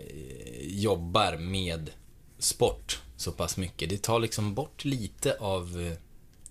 jobbar 0.61 1.37
med 1.37 1.89
sport 2.39 2.99
så 3.17 3.31
pass 3.31 3.57
mycket. 3.57 3.89
Det 3.89 4.01
tar 4.01 4.19
liksom 4.19 4.53
bort 4.53 4.85
lite 4.85 5.37
av, 5.39 5.81
eh, 5.91 5.97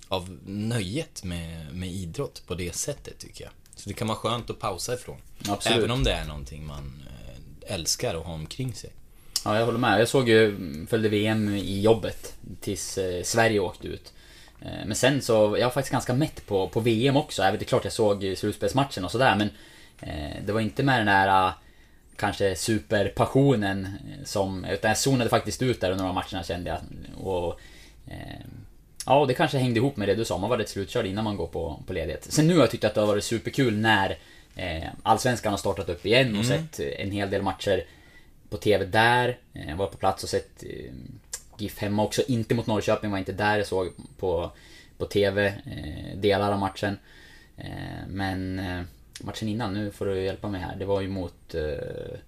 av 0.08 0.38
nöjet 0.46 1.24
med, 1.24 1.74
med 1.74 1.92
idrott 1.92 2.42
på 2.46 2.54
det 2.54 2.74
sättet, 2.74 3.18
tycker 3.18 3.44
jag. 3.44 3.52
Så 3.76 3.88
det 3.88 3.94
kan 3.94 4.08
vara 4.08 4.18
skönt 4.18 4.50
att 4.50 4.58
pausa 4.58 4.94
ifrån. 4.94 5.16
Absolut. 5.48 5.78
Även 5.78 5.90
om 5.90 6.04
det 6.04 6.12
är 6.12 6.24
någonting 6.24 6.66
man 6.66 7.02
eh, 7.06 7.74
älskar 7.74 8.14
att 8.14 8.26
ha 8.26 8.32
omkring 8.32 8.74
sig. 8.74 8.90
Ja, 9.44 9.58
jag 9.58 9.66
håller 9.66 9.78
med. 9.78 10.00
Jag 10.00 10.08
såg 10.08 10.28
ju, 10.28 10.56
följde 10.86 11.08
VM 11.08 11.54
i 11.54 11.80
jobbet 11.80 12.34
tills 12.60 12.98
eh, 12.98 13.22
Sverige 13.22 13.60
åkte 13.60 13.88
ut. 13.88 14.12
Eh, 14.60 14.86
men 14.86 14.96
sen 14.96 15.22
så, 15.22 15.32
jag 15.32 15.66
var 15.66 15.70
faktiskt 15.70 15.92
ganska 15.92 16.14
mätt 16.14 16.46
på, 16.46 16.68
på 16.68 16.80
VM 16.80 17.16
också. 17.16 17.42
Även 17.42 17.58
det 17.58 17.64
är 17.64 17.66
klart 17.66 17.84
jag 17.84 17.92
såg 17.92 18.34
slutspelsmatchen 18.36 19.04
och 19.04 19.10
sådär 19.10 19.36
men 19.36 19.50
det 20.46 20.52
var 20.52 20.60
inte 20.60 20.82
med 20.82 20.98
den 20.98 21.06
där 21.06 21.52
kanske 22.16 22.56
superpassionen 22.56 23.88
som, 24.24 24.64
utan 24.64 24.88
jag 24.88 24.98
zonade 24.98 25.30
faktiskt 25.30 25.62
ut 25.62 25.80
där 25.80 25.90
under 25.90 26.04
några 26.04 26.14
matcherna 26.14 26.44
kände 26.44 26.70
jag. 26.70 26.80
Och, 27.26 27.60
ja, 29.06 29.26
det 29.26 29.34
kanske 29.34 29.58
hängde 29.58 29.80
ihop 29.80 29.96
med 29.96 30.08
det 30.08 30.14
du 30.14 30.24
sa, 30.24 30.38
man 30.38 30.50
var 30.50 30.58
rätt 30.58 30.68
slutkörd 30.68 31.06
innan 31.06 31.24
man 31.24 31.36
går 31.36 31.46
på, 31.46 31.82
på 31.86 31.92
ledighet. 31.92 32.24
Sen 32.24 32.46
nu 32.46 32.54
har 32.54 32.60
jag 32.60 32.70
tyckt 32.70 32.84
att 32.84 32.94
det 32.94 33.00
har 33.00 33.06
varit 33.06 33.24
superkul 33.24 33.76
när 33.76 34.18
eh, 34.56 34.88
Allsvenskan 35.02 35.52
har 35.52 35.58
startat 35.58 35.88
upp 35.88 36.06
igen 36.06 36.38
och 36.38 36.44
sett 36.44 36.80
en 36.80 37.10
hel 37.10 37.30
del 37.30 37.42
matcher 37.42 37.84
på 38.50 38.56
TV 38.56 38.84
där. 38.84 39.38
Eh, 39.54 39.76
var 39.76 39.86
på 39.86 39.96
plats 39.96 40.22
och 40.22 40.28
sett 40.28 40.62
eh, 40.62 40.92
GIF 41.58 41.78
hemma 41.78 42.04
också. 42.04 42.22
Inte 42.28 42.54
mot 42.54 42.66
Norrköping, 42.66 43.10
var 43.10 43.18
inte 43.18 43.32
där. 43.32 43.56
Jag 43.56 43.66
såg 43.66 43.92
på, 44.18 44.50
på 44.98 45.06
TV 45.06 45.46
eh, 45.46 46.18
delar 46.18 46.52
av 46.52 46.58
matchen. 46.58 46.98
Eh, 47.56 48.06
men 48.08 48.58
eh, 48.58 48.82
matchen 49.20 49.48
innan, 49.48 49.74
nu 49.74 49.90
får 49.90 50.06
du 50.06 50.22
hjälpa 50.22 50.48
mig 50.48 50.60
här. 50.60 50.76
Det 50.76 50.84
var 50.84 51.00
ju 51.00 51.08
mot... 51.08 51.54
Eh, 51.54 52.18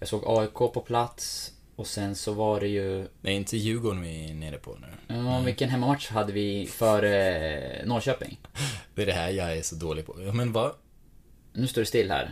jag 0.00 0.08
såg 0.08 0.22
AIK 0.26 0.54
på 0.54 0.84
plats. 0.86 1.52
Och 1.76 1.86
sen 1.86 2.14
så 2.14 2.32
var 2.32 2.60
det 2.60 2.68
ju... 2.68 3.08
Det 3.20 3.30
är 3.30 3.34
inte 3.34 3.56
Djurgården 3.56 4.02
vi 4.02 4.30
är 4.30 4.34
nere 4.34 4.58
på 4.58 4.76
nu. 4.80 5.14
Ja, 5.16 5.40
vilken 5.44 5.68
hemmamatch 5.68 6.08
hade 6.10 6.32
vi 6.32 6.66
för 6.66 7.02
eh, 7.02 7.86
Norrköping? 7.86 8.38
Det 8.94 9.02
är 9.02 9.06
det 9.06 9.12
här 9.12 9.30
jag 9.30 9.56
är 9.56 9.62
så 9.62 9.74
dålig 9.74 10.06
på. 10.06 10.16
Ja, 10.26 10.32
men 10.32 10.52
vad? 10.52 10.72
Nu 11.52 11.66
står 11.66 11.80
det 11.82 11.86
still 11.86 12.10
här. 12.10 12.30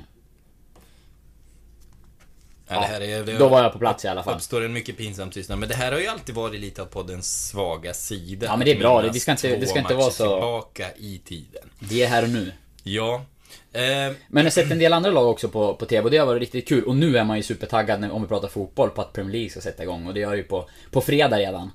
Ja, 2.68 2.80
det 2.80 2.86
här 2.86 3.00
är, 3.00 3.24
det 3.24 3.38
Då 3.38 3.48
var 3.48 3.62
jag 3.62 3.72
på 3.72 3.78
plats 3.78 4.04
i 4.04 4.08
alla 4.08 4.22
fall. 4.22 4.34
uppstår 4.36 4.64
en 4.64 4.72
mycket 4.72 4.96
pinsam 4.96 5.30
tystnad. 5.30 5.58
Men 5.58 5.68
det 5.68 5.74
här 5.74 5.92
har 5.92 5.98
ju 5.98 6.06
alltid 6.06 6.34
varit 6.34 6.60
lite 6.60 6.82
av 6.82 6.86
poddens 6.86 7.48
svaga 7.48 7.94
sida. 7.94 8.46
Ja, 8.46 8.56
men 8.56 8.64
det 8.64 8.72
är 8.72 8.78
bra. 8.78 9.02
Det 9.02 9.20
ska 9.20 9.30
inte- 9.30 9.56
det 9.56 9.66
ska 9.66 9.78
inte 9.78 9.94
vara 9.94 10.10
så- 10.10 10.24
tillbaka 10.24 10.86
i 10.96 11.18
tiden. 11.24 11.70
Vi 11.78 12.02
är 12.02 12.08
här 12.08 12.22
och 12.22 12.28
nu. 12.30 12.52
Ja. 12.82 13.24
Eh, 13.73 13.82
Men 13.82 14.16
jag 14.30 14.42
har 14.42 14.50
sett 14.50 14.70
en 14.70 14.78
del 14.78 14.92
andra 14.92 15.11
lag 15.11 15.28
också 15.28 15.49
på, 15.49 15.75
på 15.75 15.87
TV 15.87 16.04
och 16.04 16.11
det 16.11 16.18
har 16.18 16.26
varit 16.26 16.40
riktigt 16.40 16.68
kul. 16.68 16.84
Och 16.84 16.96
nu 16.96 17.18
är 17.18 17.25
man 17.25 17.37
ju 17.37 17.42
supertaggad 17.42 18.00
när, 18.00 18.11
om 18.11 18.23
vi 18.23 18.28
pratar 18.28 18.49
fotboll 18.49 18.90
på 18.90 19.00
att 19.00 19.12
Premier 19.12 19.32
League 19.32 19.50
ska 19.50 19.61
sätta 19.61 19.82
igång. 19.82 20.06
Och 20.06 20.14
det 20.14 20.20
gör 20.20 20.34
ju 20.34 20.42
på, 20.42 20.68
på 20.90 21.00
fredag 21.00 21.38
redan. 21.38 21.70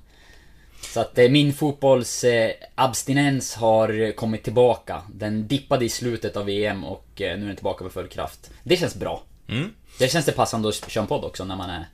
Så 0.82 1.00
att 1.00 1.18
eh, 1.18 1.30
min 1.30 1.52
fotbolls 1.52 2.24
eh, 2.24 2.50
abstinens 2.74 3.54
har 3.54 4.12
kommit 4.12 4.42
tillbaka. 4.42 5.02
Den 5.12 5.48
dippade 5.48 5.84
i 5.84 5.88
slutet 5.88 6.36
av 6.36 6.44
VM 6.44 6.84
och 6.84 7.20
eh, 7.20 7.36
nu 7.38 7.42
är 7.42 7.46
den 7.46 7.56
tillbaka 7.56 7.84
med 7.84 7.92
full 7.92 8.08
kraft. 8.08 8.50
Det 8.62 8.76
känns 8.76 8.94
bra. 8.94 9.22
Mm. 9.48 9.70
Det 9.98 10.08
känns 10.08 10.26
det 10.26 10.32
passande 10.32 10.68
att 10.68 10.90
köra 10.90 11.02
en 11.02 11.08
podd 11.08 11.24
också 11.24 11.44
när 11.44 11.56
man 11.56 11.70
är 11.70 11.88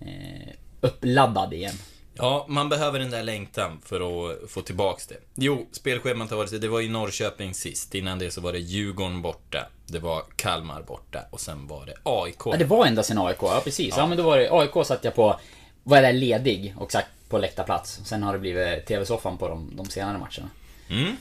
eh, 0.00 0.52
uppladdad 0.80 1.52
igen. 1.54 1.74
Ja, 2.18 2.46
man 2.48 2.68
behöver 2.68 2.98
den 2.98 3.10
där 3.10 3.22
längtan 3.22 3.80
för 3.84 4.00
att 4.00 4.50
få 4.50 4.62
tillbaks 4.62 5.06
det. 5.06 5.16
Jo, 5.34 5.68
spelschemat 5.72 6.30
har 6.30 6.36
varit 6.36 6.50
så. 6.50 6.58
Det 6.58 6.68
var 6.68 6.80
ju 6.80 6.88
Norrköping 6.88 7.54
sist. 7.54 7.94
Innan 7.94 8.18
det 8.18 8.30
så 8.30 8.40
var 8.40 8.52
det 8.52 8.58
Djurgården 8.58 9.22
borta. 9.22 9.66
Det 9.86 9.98
var 9.98 10.22
Kalmar 10.36 10.82
borta. 10.82 11.20
Och 11.30 11.40
sen 11.40 11.66
var 11.66 11.86
det 11.86 11.94
AIK. 12.02 12.40
Ja, 12.44 12.56
det 12.56 12.64
var 12.64 12.86
endast 12.86 13.10
en 13.10 13.18
AIK, 13.18 13.38
ja 13.40 13.60
precis. 13.64 13.94
Ja, 13.96 14.06
men 14.06 14.18
då 14.18 14.24
var 14.24 14.38
det 14.38 14.50
AIK 14.50 14.86
satt 14.86 15.04
jag 15.04 15.14
på, 15.14 15.40
var 15.82 15.96
jag 15.96 16.04
där 16.04 16.12
ledig 16.12 16.74
och 16.78 16.92
sagt 16.92 17.08
på 17.28 17.38
läktarplats. 17.38 18.00
Sen 18.04 18.22
har 18.22 18.32
det 18.32 18.38
blivit 18.38 18.86
TV-soffan 18.86 19.38
på 19.38 19.48
de, 19.48 19.76
de 19.76 19.86
senare 19.86 20.18
matcherna. 20.18 20.50
Mm. 20.88 21.16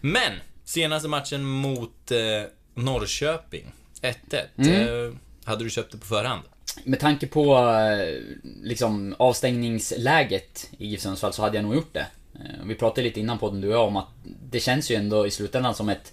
Men, 0.00 0.32
senaste 0.64 1.08
matchen 1.08 1.44
mot 1.44 2.10
eh, 2.10 2.18
Norrköping. 2.74 3.72
1-1. 4.02 4.14
Mm. 4.56 5.06
Eh, 5.06 5.14
hade 5.44 5.64
du 5.64 5.70
köpt 5.70 5.92
det 5.92 5.98
på 5.98 6.06
förhand? 6.06 6.42
Med 6.84 7.00
tanke 7.00 7.26
på 7.26 7.56
eh, 7.56 8.20
liksom 8.62 9.14
avstängningsläget 9.18 10.70
i 10.78 10.86
GIF 10.86 11.00
Sundsvall 11.00 11.32
så 11.32 11.42
hade 11.42 11.56
jag 11.56 11.64
nog 11.64 11.74
gjort 11.74 11.94
det. 11.94 12.06
Eh, 12.34 12.64
Vi 12.66 12.74
pratade 12.74 13.02
lite 13.02 13.20
innan 13.20 13.38
podden 13.38 13.60
du 13.60 13.68
och 13.68 13.74
jag 13.74 13.86
om 13.88 13.96
att 13.96 14.08
det 14.50 14.60
känns 14.60 14.90
ju 14.90 14.96
ändå 14.96 15.26
i 15.26 15.30
slutändan 15.30 15.74
som 15.74 15.88
ett, 15.88 16.12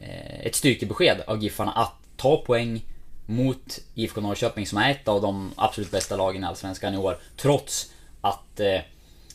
eh, 0.00 0.40
ett 0.46 0.54
styrkebesked 0.54 1.20
av 1.26 1.42
Giffarna 1.42 1.72
att 1.72 1.94
ta 2.16 2.36
poäng 2.36 2.84
mot 3.26 3.78
IFK 3.94 4.20
Norrköping 4.20 4.66
som 4.66 4.78
är 4.78 4.90
ett 4.90 5.08
av 5.08 5.22
de 5.22 5.52
absolut 5.56 5.90
bästa 5.90 6.16
lagen 6.16 6.44
i 6.44 6.46
Allsvenskan 6.46 6.94
i 6.94 6.96
år. 6.96 7.18
Trots 7.36 7.92
att, 8.20 8.60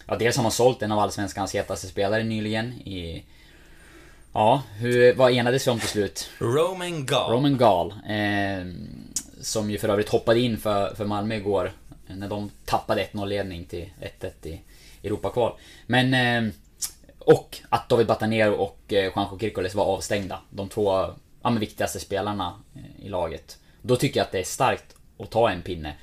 ja 0.08 0.16
dels 0.20 0.36
har 0.36 0.44
man 0.44 0.52
sålt 0.52 0.82
en 0.82 0.92
av 0.92 1.00
Allsvenskans 1.00 1.56
hetaste 1.56 1.88
spelare 1.88 2.24
nyligen 2.24 2.74
i... 2.74 3.24
Ja, 4.34 4.64
hur, 4.78 5.14
vad 5.14 5.32
enades 5.32 5.68
vi 5.68 5.72
om 5.72 5.80
till 5.80 5.90
slut? 5.90 6.30
Roman 6.40 7.06
Gall. 7.06 7.32
Roman 7.32 7.58
Gall. 7.58 7.92
Eh, 7.92 8.66
som 9.42 9.72
ju 9.72 9.78
för 9.78 9.90
övrigt 9.90 10.10
hoppade 10.10 10.40
in 10.40 10.58
för, 10.58 10.96
för 10.96 11.06
Malmö 11.06 11.36
igår. 11.36 11.72
När 12.08 12.30
de 12.30 12.52
tappade 12.66 13.08
1-0-ledning 13.12 13.66
till 13.66 13.90
1-1 14.20 14.48
i 14.48 14.62
Europakval. 15.04 15.54
Men... 15.88 16.14
Eh, 16.14 16.54
och 17.26 17.58
att 17.70 17.90
David 17.90 18.08
Batanero 18.08 18.54
och 18.54 18.80
eh, 18.88 19.04
Juanjo 19.04 19.40
Kirkoles 19.40 19.76
var 19.76 19.86
avstängda. 19.86 20.40
De 20.50 20.70
två 20.70 20.92
ja, 21.42 21.50
men 21.50 21.60
viktigaste 21.60 22.00
spelarna 22.00 22.62
eh, 22.76 23.06
i 23.06 23.10
laget. 23.10 23.58
Då 23.82 23.96
tycker 23.96 24.20
jag 24.20 24.26
att 24.26 24.32
det 24.32 24.40
är 24.40 24.44
starkt 24.44 24.96
att 25.20 25.32
ta 25.32 25.50
en 25.50 25.62
pinne. 25.62 25.94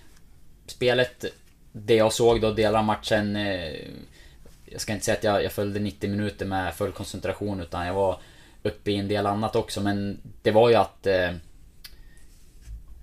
Spelet, 0.66 1.25
det 1.73 1.95
jag 1.95 2.12
såg 2.12 2.40
då, 2.40 2.52
delar 2.52 2.78
av 2.78 2.85
matchen... 2.85 3.37
Eh, 3.37 3.73
jag 4.71 4.80
ska 4.80 4.92
inte 4.92 5.04
säga 5.04 5.16
att 5.16 5.25
jag, 5.25 5.45
jag 5.45 5.52
följde 5.52 5.80
90 5.80 6.11
minuter 6.11 6.47
med 6.47 6.75
full 6.75 6.92
koncentration 6.92 7.61
utan 7.61 7.87
jag 7.87 7.95
var 7.95 8.21
uppe 8.62 8.90
i 8.90 8.97
en 8.97 9.09
del 9.09 9.26
annat 9.26 9.57
också 9.57 9.80
men 9.80 10.21
det 10.42 10.50
var 10.50 10.68
ju 10.68 10.75
att... 10.75 11.07
Eh, 11.07 11.30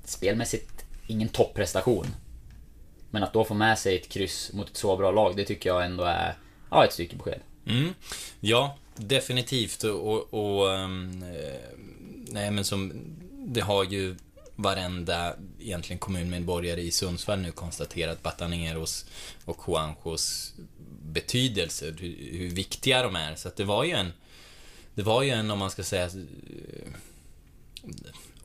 spelmässigt, 0.09 0.85
ingen 1.07 1.29
topprestation. 1.29 2.07
Men 3.09 3.24
att 3.24 3.33
då 3.33 3.43
få 3.43 3.53
med 3.53 3.79
sig 3.79 3.95
ett 3.95 4.09
kryss 4.09 4.53
mot 4.53 4.69
ett 4.69 4.77
så 4.77 4.97
bra 4.97 5.12
lag, 5.12 5.35
det 5.35 5.45
tycker 5.45 5.69
jag 5.69 5.85
ändå 5.85 6.03
är... 6.03 6.38
Ja, 6.71 6.85
ett 6.85 6.93
styrkebesked. 6.93 7.39
Mm. 7.67 7.93
Ja, 8.39 8.77
definitivt. 8.95 9.83
Och, 9.83 10.33
och 10.33 10.74
ehm, 10.74 11.24
eh, 11.24 11.79
nej 12.27 12.51
men 12.51 12.65
som, 12.65 12.93
det 13.31 13.62
har 13.62 13.83
ju 13.83 14.15
varenda 14.55 15.35
egentligen 15.59 16.00
kommunmedborgare 16.00 16.81
i 16.81 16.91
Sundsvall 16.91 17.39
nu 17.39 17.51
konstaterat 17.51 18.24
Bataneros 18.24 19.05
och 19.45 19.59
Juanjos 19.67 20.53
betydelse, 21.01 21.85
hur, 22.00 22.38
hur 22.38 22.50
viktiga 22.50 23.03
de 23.03 23.15
är. 23.15 23.35
Så 23.35 23.47
att 23.47 23.55
det 23.55 23.63
var 23.63 23.83
ju 23.83 23.91
en, 23.91 24.13
det 24.93 25.03
var 25.03 25.24
ju 25.24 25.29
en, 25.29 25.51
om 25.51 25.59
man 25.59 25.71
ska 25.71 25.83
säga, 25.83 26.05
eh, 26.05 26.12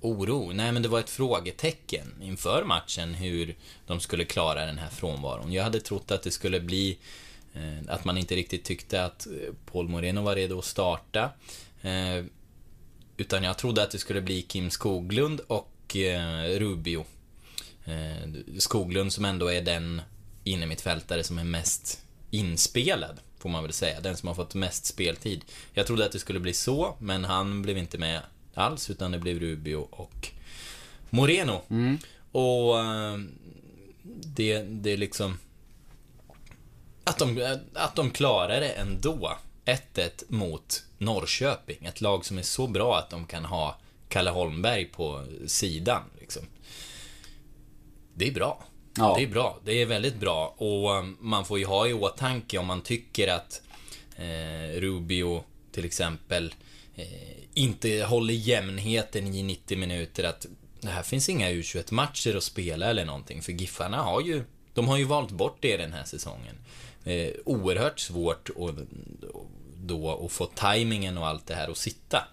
oro. 0.00 0.52
Nej, 0.52 0.72
men 0.72 0.82
det 0.82 0.88
var 0.88 1.00
ett 1.00 1.10
frågetecken 1.10 2.14
inför 2.22 2.64
matchen 2.64 3.14
hur 3.14 3.56
de 3.86 4.00
skulle 4.00 4.24
klara 4.24 4.66
den 4.66 4.78
här 4.78 4.88
frånvaron. 4.88 5.52
Jag 5.52 5.64
hade 5.64 5.80
trott 5.80 6.10
att 6.10 6.22
det 6.22 6.30
skulle 6.30 6.60
bli 6.60 6.98
eh, 7.54 7.92
att 7.94 8.04
man 8.04 8.18
inte 8.18 8.36
riktigt 8.36 8.64
tyckte 8.64 9.04
att 9.04 9.26
eh, 9.26 9.32
Paul 9.72 9.88
Moreno 9.88 10.22
var 10.22 10.34
redo 10.34 10.58
att 10.58 10.64
starta. 10.64 11.30
Eh, 11.82 12.24
utan 13.16 13.42
jag 13.42 13.58
trodde 13.58 13.82
att 13.82 13.90
det 13.90 13.98
skulle 13.98 14.20
bli 14.20 14.42
Kim 14.42 14.70
Skoglund 14.70 15.40
och 15.40 15.96
eh, 15.96 16.58
Rubio. 16.58 17.04
Eh, 17.84 18.58
Skoglund 18.58 19.12
som 19.12 19.24
ändå 19.24 19.52
är 19.52 19.62
den 19.62 20.02
innermittfältare 20.44 21.24
som 21.24 21.38
är 21.38 21.44
mest 21.44 22.04
inspelad, 22.30 23.20
får 23.38 23.48
man 23.48 23.62
väl 23.62 23.72
säga. 23.72 24.00
Den 24.00 24.16
som 24.16 24.26
har 24.26 24.34
fått 24.34 24.54
mest 24.54 24.86
speltid. 24.86 25.44
Jag 25.74 25.86
trodde 25.86 26.06
att 26.06 26.12
det 26.12 26.18
skulle 26.18 26.40
bli 26.40 26.52
så, 26.52 26.96
men 26.98 27.24
han 27.24 27.62
blev 27.62 27.78
inte 27.78 27.98
med 27.98 28.20
alls, 28.54 28.90
utan 28.90 29.10
det 29.10 29.18
blev 29.18 29.40
Rubio 29.40 29.88
och 29.90 30.28
Moreno. 31.10 31.62
Och 32.32 32.80
eh, 32.80 33.18
det, 34.24 34.62
det 34.62 34.90
är 34.90 34.96
liksom... 34.96 35.38
Att 37.04 37.18
de, 37.18 37.58
att 37.74 37.96
de 37.96 38.10
klarar 38.10 38.60
det 38.60 38.68
ändå. 38.68 39.38
1-1 39.64 40.24
mot 40.28 40.84
Norrköping. 40.98 41.84
Ett 41.84 42.00
lag 42.00 42.24
som 42.24 42.38
är 42.38 42.42
så 42.42 42.66
bra 42.66 42.98
att 42.98 43.10
de 43.10 43.26
kan 43.26 43.44
ha 43.44 43.78
Kalle 44.08 44.30
Holmberg 44.30 44.84
på 44.84 45.26
sidan. 45.46 46.02
Liksom. 46.20 46.42
Det 48.14 48.28
är 48.28 48.32
bra. 48.32 48.64
Ja. 48.96 49.14
Det 49.16 49.22
är 49.22 49.28
bra. 49.28 49.58
Det 49.64 49.72
är 49.72 49.86
väldigt 49.86 50.16
bra. 50.16 50.54
Och 50.56 50.90
um, 50.90 51.16
man 51.20 51.44
får 51.44 51.58
ju 51.58 51.64
ha 51.64 51.86
i 51.88 51.92
åtanke 51.92 52.58
om 52.58 52.66
man 52.66 52.82
tycker 52.82 53.28
att 53.28 53.62
eh, 54.16 54.80
Rubio 54.80 55.44
till 55.72 55.84
exempel 55.84 56.54
eh, 56.94 57.39
inte 57.60 58.04
håller 58.04 58.34
jämnheten 58.34 59.34
i 59.34 59.42
90 59.42 59.78
minuter 59.78 60.24
att 60.24 60.46
det 60.80 60.88
här 60.88 61.02
finns 61.02 61.28
inga 61.28 61.50
U21-matcher 61.50 62.36
att 62.36 62.44
spela 62.44 62.86
eller 62.86 63.04
någonting. 63.04 63.42
För 63.42 63.52
Giffarna 63.52 64.02
har 64.02 64.20
ju, 64.20 64.44
de 64.74 64.88
har 64.88 64.96
ju 64.96 65.04
valt 65.04 65.30
bort 65.30 65.56
det 65.60 65.76
den 65.76 65.92
här 65.92 66.04
säsongen. 66.04 66.56
Eh, 67.04 67.30
oerhört 67.44 68.00
svårt 68.00 68.48
och, 68.48 68.74
då 69.76 70.24
att 70.26 70.32
få 70.32 70.46
tajmingen 70.46 71.18
och 71.18 71.26
allt 71.26 71.46
det 71.46 71.54
här 71.54 71.70
att 71.70 71.76
sitta. 71.76 72.28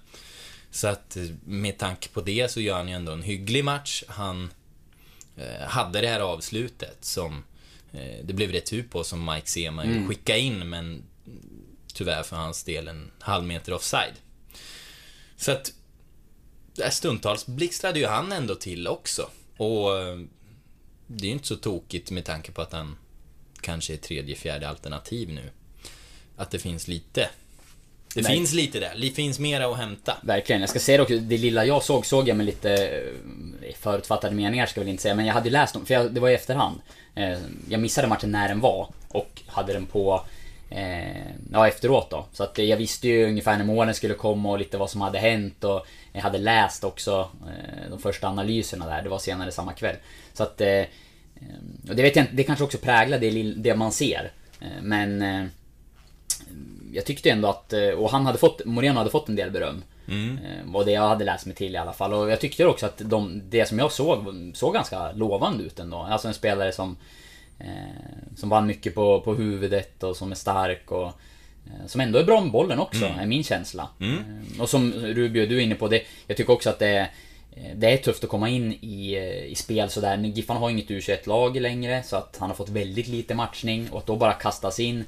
Så 0.72 0.88
att 0.88 1.17
eh, 1.17 1.24
med 1.46 1.77
tanke 1.77 2.10
på 2.10 2.22
det 2.22 2.51
så 2.51 2.62
gör 2.62 2.77
han 2.77 2.88
ju 2.88 2.93
ändå 2.93 3.12
en 3.12 3.24
hygglig 3.24 3.63
match. 3.63 4.03
Han 4.07 4.50
eh, 5.38 5.67
hade 5.67 6.01
det 6.01 6.07
här 6.07 6.19
avslutet 6.19 7.05
som 7.05 7.43
eh, 7.91 8.24
det 8.24 8.34
blev 8.34 8.51
retur 8.51 8.84
på 8.84 9.03
som 9.03 9.25
Mike 9.25 9.48
Sema 9.48 9.84
mm. 9.84 10.07
skickade 10.07 10.39
in 10.39 10.69
men 10.69 11.03
tyvärr 11.93 12.24
för 12.24 12.36
hans 12.36 12.63
del 12.63 12.88
en 12.88 13.12
halv 13.19 13.46
meter 13.46 13.74
offside. 13.74 14.13
Så 15.38 15.51
att 15.51 15.74
stundtals 16.89 17.46
blixtrade 17.46 18.00
ju 18.00 18.06
han 18.06 18.32
ändå 18.32 18.56
till 18.56 18.88
också. 18.88 19.29
Och 19.58 20.00
eh, 20.00 20.20
det 21.08 21.24
är 21.24 21.27
ju 21.27 21.34
inte 21.34 21.48
så 21.48 21.56
tokigt 21.56 22.12
med 22.12 22.25
tanke 22.25 22.51
på 22.51 22.62
att 22.62 22.74
han 22.74 22.98
kanske 23.62 23.94
är 23.94 23.98
tredje, 23.98 24.36
fjärde 24.36 24.70
alternativ 24.70 25.29
nu. 25.29 25.50
Att 26.38 26.51
det 26.51 26.60
finns 26.60 26.88
lite. 26.88 27.29
Det 28.15 28.22
Nej. 28.22 28.36
finns 28.36 28.53
lite 28.53 28.79
där. 28.79 28.96
Det 29.01 29.10
finns 29.10 29.39
mera 29.39 29.67
att 29.67 29.77
hämta. 29.77 30.17
Verkligen. 30.22 30.62
Jag 30.62 30.70
ska 30.70 30.79
säga 30.79 30.98
det 30.98 31.03
också, 31.03 31.17
det 31.17 31.38
lilla 31.38 31.65
jag 31.65 31.84
såg, 31.84 32.06
såg 32.06 32.27
jag 32.27 32.38
med 32.38 32.46
lite 32.46 32.72
eh, 32.72 33.75
förutfattade 33.79 34.36
meningar 34.36 34.65
ska 34.65 34.79
jag 34.79 34.86
väl 34.86 34.91
inte 34.91 35.03
säga, 35.03 35.15
men 35.15 35.25
jag 35.25 35.34
hade 35.34 35.50
läst 35.50 35.74
dem, 35.74 35.86
för 35.86 35.94
jag, 35.94 36.13
det 36.13 36.20
var 36.20 36.29
i 36.29 36.34
efterhand. 36.34 36.82
Eh, 37.15 37.39
jag 37.70 37.82
missade 37.82 38.08
matchen 38.08 38.32
när 38.32 38.48
den 38.48 38.60
var 38.60 38.89
och 39.08 39.41
hade 39.48 39.74
den 39.74 39.86
på 39.86 40.25
Eh, 40.70 41.32
ja, 41.52 41.68
efteråt 41.68 42.10
då. 42.10 42.26
Så 42.34 42.44
att 42.44 42.58
jag 42.58 42.78
visste 42.78 43.08
ju 43.08 43.28
ungefär 43.28 43.58
när 43.58 43.66
målen 43.66 43.96
skulle 43.96 44.14
komma 44.14 44.52
och 44.52 44.60
lite 44.60 44.78
vad 44.78 44.90
som 44.90 45.02
hade 45.02 45.20
hänt 45.20 45.64
och 45.64 45.88
jag 46.14 46.22
hade 46.22 46.38
läst 46.38 46.84
också 46.84 47.30
eh, 47.48 47.90
de 47.90 48.00
första 48.00 48.28
analyserna 48.28 48.86
där. 48.86 49.02
Det 49.02 49.10
var 49.10 49.20
senare 49.20 49.52
samma 49.52 49.74
kväll. 49.74 49.96
Så 50.34 50.44
att... 50.44 50.62
Eh, 50.62 50.84
och 51.90 51.96
det 51.96 52.04
vet 52.04 52.16
jag 52.16 52.24
inte, 52.24 52.36
det 52.36 52.44
kanske 52.44 52.66
också 52.66 52.78
präglar 52.78 53.20
det, 53.20 53.54
det 53.58 53.76
man 53.76 53.92
ser. 53.92 54.32
Eh, 54.62 54.82
men... 54.82 55.22
Eh, 55.22 55.46
jag 56.94 57.06
tyckte 57.06 57.30
ändå 57.30 57.48
att, 57.48 57.74
eh, 57.74 57.90
och 57.90 58.10
han 58.10 58.26
hade 58.26 58.38
fått, 58.38 58.66
Moreno 58.66 58.98
hade 58.98 59.10
fått 59.10 59.30
en 59.30 59.36
del 59.36 59.52
beröm. 59.52 59.84
Mm. 60.08 60.38
Var 60.66 60.86
det 60.86 60.92
jag 60.92 61.08
hade 61.08 61.26
läst 61.26 61.46
mig 61.46 61.56
till 61.56 61.76
i 61.76 61.78
alla 61.78 61.94
fall. 61.94 62.14
Och 62.14 62.32
jag 62.32 62.40
tyckte 62.40 62.66
också 62.66 62.86
att 62.86 63.02
de, 63.06 63.42
det 63.50 63.66
som 63.66 63.80
jag 63.80 63.92
såg, 63.92 64.26
såg 64.54 64.74
ganska 64.74 65.12
lovande 65.12 65.64
ut 65.64 65.80
ändå. 65.80 65.98
Alltså 65.98 66.28
en 66.28 66.34
spelare 66.34 66.72
som 66.72 66.96
Eh, 66.96 66.96
som 68.36 68.50
vann 68.50 68.68
mycket 68.68 68.96
på, 68.96 69.22
på 69.22 69.34
huvudet 69.34 70.04
och 70.04 70.18
som 70.18 70.32
är 70.32 70.36
stark 70.36 70.92
och 70.92 71.08
eh, 71.66 71.88
som 71.88 72.02
ändå 72.02 72.20
är 72.20 72.24
bra 72.24 72.42
med 72.42 72.52
bollen 72.52 72.80
också, 72.80 73.06
mm. 73.06 73.20
är 73.20 73.26
min 73.26 73.44
känsla. 73.44 73.90
Mm. 74.00 74.18
Eh, 74.18 74.62
och 74.62 74.70
som 74.70 74.94
Rubio, 74.94 75.46
du 75.46 75.58
är 75.58 75.62
inne 75.62 75.76
på, 75.76 75.88
det, 75.88 76.02
jag 76.28 76.38
tycker 76.38 76.54
också 76.54 76.70
att 76.70 76.80
det, 76.80 77.10
det 77.76 77.94
är 77.94 77.98
tufft 77.98 78.24
att 78.24 78.30
komma 78.30 78.50
in 78.50 78.74
i, 78.74 79.18
i 79.48 79.56
spel 79.56 79.90
sådär. 79.90 80.18
Giffarna 80.18 80.60
har 80.60 80.70
inget 80.70 80.90
U21-lag 80.90 81.62
längre, 81.62 82.04
så 82.04 82.16
att 82.16 82.38
han 82.40 82.50
har 82.50 82.56
fått 82.56 82.70
väldigt 82.70 83.08
lite 83.08 83.36
matchning 83.36 83.90
och 83.92 83.98
att 83.98 84.06
då 84.06 84.16
bara 84.16 84.34
kastas 84.34 84.80
in 84.80 85.06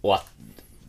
och 0.00 0.14
att 0.14 0.30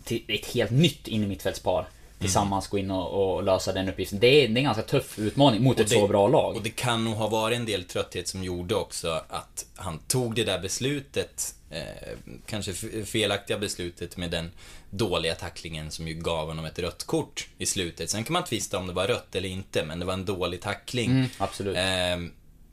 till 0.03 0.23
ett 0.27 0.53
helt 0.53 0.71
nytt 0.71 1.07
in 1.07 1.23
i 1.23 1.27
mittfältspar 1.27 1.85
tillsammans 2.19 2.67
gå 2.67 2.77
in 2.77 2.91
och, 2.91 3.35
och, 3.35 3.43
lösa 3.43 3.73
den 3.73 3.89
uppgiften. 3.89 4.19
Det 4.19 4.27
är, 4.27 4.47
det 4.47 4.53
är 4.53 4.57
en 4.57 4.63
ganska 4.63 4.83
tuff 4.83 5.19
utmaning 5.19 5.63
mot 5.63 5.75
och 5.75 5.81
ett 5.81 5.89
det, 5.89 5.95
så 5.95 6.07
bra 6.07 6.27
lag. 6.27 6.55
Och 6.55 6.63
det 6.63 6.69
kan 6.69 7.03
nog 7.03 7.13
ha 7.13 7.27
varit 7.27 7.57
en 7.57 7.65
del 7.65 7.83
trötthet 7.83 8.27
som 8.27 8.43
gjorde 8.43 8.75
också 8.75 9.21
att 9.29 9.65
han 9.75 9.99
tog 10.07 10.35
det 10.35 10.43
där 10.43 10.59
beslutet, 10.59 11.55
eh, 11.69 12.17
kanske 12.45 12.73
felaktiga 13.05 13.57
beslutet 13.57 14.17
med 14.17 14.31
den 14.31 14.51
dåliga 14.89 15.35
tacklingen 15.35 15.91
som 15.91 16.07
ju 16.07 16.13
gav 16.13 16.47
honom 16.47 16.65
ett 16.65 16.79
rött 16.79 17.03
kort 17.03 17.47
i 17.57 17.65
slutet. 17.65 18.09
Sen 18.09 18.23
kan 18.23 18.33
man 18.33 18.43
tvista 18.43 18.77
om 18.77 18.87
det 18.87 18.93
var 18.93 19.07
rött 19.07 19.35
eller 19.35 19.49
inte, 19.49 19.85
men 19.85 19.99
det 19.99 20.05
var 20.05 20.13
en 20.13 20.25
dålig 20.25 20.61
tackling. 20.61 21.11
Mm, 21.11 21.27
absolut. 21.37 21.77
Eh, 21.77 22.17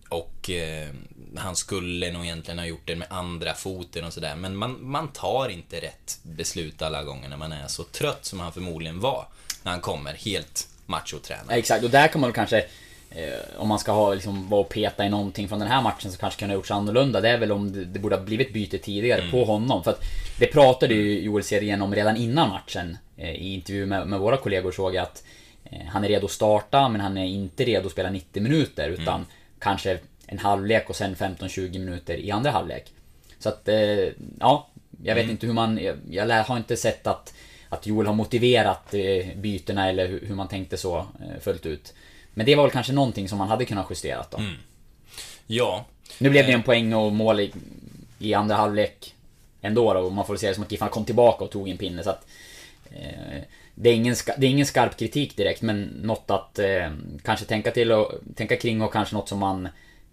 och 0.09 0.51
eh, 0.51 0.89
han 1.37 1.57
skulle 1.57 2.13
nog 2.13 2.25
egentligen 2.25 2.59
ha 2.59 2.67
gjort 2.67 2.83
det 2.87 2.97
med 2.97 3.09
andra 3.11 3.55
foten 3.55 4.05
och 4.05 4.13
sådär. 4.13 4.37
Men 4.37 4.57
man, 4.57 4.91
man 4.91 5.09
tar 5.09 5.49
inte 5.49 5.77
rätt 5.77 6.19
beslut 6.23 6.83
alla 6.83 7.05
gånger 7.05 7.29
när 7.29 7.37
man 7.37 7.53
är 7.53 7.67
så 7.67 7.85
trött 7.85 8.25
som 8.25 8.41
han 8.41 8.53
förmodligen 8.53 9.01
var. 9.01 9.27
När 9.63 9.73
han 9.73 9.81
kommer 9.81 10.15
helt 10.15 10.69
machotränad. 10.87 11.59
exakt, 11.59 11.85
och 11.85 11.91
där 11.91 12.09
kan 12.09 12.21
man 12.21 12.33
kanske 12.33 12.59
eh, 13.11 13.59
om 13.59 13.69
man 13.69 13.79
ska 13.79 13.93
ha, 13.93 14.15
liksom, 14.15 14.49
vara 14.49 14.61
och 14.61 14.69
peta 14.69 15.07
i 15.07 15.09
någonting 15.09 15.49
från 15.49 15.59
den 15.59 15.69
här 15.69 15.83
matchen 15.83 16.13
så 16.13 16.19
kanske 16.19 16.39
kunde 16.39 16.55
ha 16.55 16.59
gjorts 16.59 16.71
annorlunda. 16.71 17.21
Det 17.21 17.29
är 17.29 17.39
väl 17.39 17.53
om 17.53 17.73
det, 17.73 17.85
det 17.85 17.99
borde 17.99 18.17
ha 18.17 18.23
blivit 18.23 18.53
byte 18.53 18.79
tidigare 18.79 19.21
mm. 19.21 19.31
på 19.31 19.45
honom. 19.45 19.85
För 19.85 19.91
att 19.91 20.01
det 20.39 20.47
pratade 20.47 20.95
ju 20.95 21.21
Joel 21.21 21.45
Serien 21.45 21.83
om 21.83 21.95
redan 21.95 22.17
innan 22.17 22.49
matchen. 22.49 22.99
Eh, 23.17 23.31
I 23.31 23.55
intervju 23.55 23.87
med, 23.87 24.07
med, 24.09 24.21
våra 24.21 24.37
kollegor 24.37 24.73
såg 24.73 24.95
jag 24.95 25.03
att 25.03 25.25
eh, 25.65 25.87
han 25.87 26.05
är 26.05 26.09
redo 26.09 26.27
att 26.27 26.33
starta 26.33 26.89
men 26.89 27.01
han 27.01 27.19
är 27.19 27.25
inte 27.25 27.65
redo 27.65 27.87
att 27.87 27.93
spela 27.93 28.11
90 28.11 28.43
minuter. 28.43 28.89
Utan 28.89 29.15
mm 29.15 29.27
kanske 29.67 29.99
en 30.27 30.39
halvlek 30.39 30.91
och 30.91 30.97
sen 30.97 31.17
15-20 31.17 31.79
minuter 31.79 32.17
i 32.17 32.31
andra 32.31 32.51
halvlek. 32.51 32.93
Så 33.39 33.49
att, 33.49 33.69
eh, 33.69 34.09
ja, 34.41 34.69
jag 35.03 35.15
vet 35.15 35.25
mm. 35.25 35.31
inte 35.31 35.47
hur 35.47 35.55
man... 35.55 35.79
Jag, 35.79 35.97
jag, 36.11 36.45
har 36.45 36.57
inte 36.57 36.77
sett 36.77 37.07
att, 37.07 37.35
att 37.69 37.87
Joel 37.87 38.07
har 38.07 38.15
motiverat 38.15 38.95
eh, 38.95 39.27
bytena 39.37 39.89
eller 39.89 40.09
hur, 40.09 40.27
hur 40.27 40.35
man 40.35 40.49
tänkte 40.49 40.77
så 40.77 40.99
eh, 40.99 41.41
fullt 41.41 41.67
ut. 41.67 41.95
Men 42.35 42.47
det 42.47 42.55
var 42.55 42.63
väl 42.63 42.73
kanske 42.73 42.93
någonting 42.93 43.29
som 43.29 43.39
man 43.39 43.49
hade 43.49 43.65
kunnat 43.65 43.87
justera 43.91 44.25
då. 44.31 44.39
Mm. 44.39 44.55
Ja. 45.47 45.85
Nu 46.19 46.31
blev 46.31 46.47
det 46.47 46.53
en 46.53 46.63
poäng 46.63 46.95
och 46.95 47.13
mål 47.13 47.41
i, 47.41 47.53
i 48.19 48.35
andra 48.35 48.55
halvlek 48.55 49.15
ändå 49.61 49.95
då, 49.95 50.01
och 50.01 50.13
man 50.13 50.27
får 50.27 50.37
se 50.37 50.49
det 50.49 50.55
som 50.55 50.63
att 50.63 50.73
Giffarna 50.73 50.91
kom 50.91 51.05
tillbaka 51.05 51.45
och 51.45 51.51
tog 51.51 51.69
en 51.69 51.79
pinne 51.79 52.03
så 52.03 52.11
att... 52.11 52.27
Eh, 52.91 53.43
det 53.79 53.91
är, 53.91 53.95
ingen, 53.95 54.17
det 54.39 54.47
är 54.47 54.51
ingen 54.51 54.67
skarp 54.67 54.97
kritik 54.97 55.37
direkt, 55.37 55.63
men 55.63 55.83
något 55.83 56.31
att 56.31 56.59
eh, 56.59 56.93
kanske 57.25 57.47
tänka 57.47 57.71
till 57.71 57.93
och 57.93 58.13
tänka 58.37 58.57
kring 58.57 58.83
och 58.83 58.93
kanske 58.93 59.15
något 59.15 59.29
som 59.29 59.39
man 59.39 59.69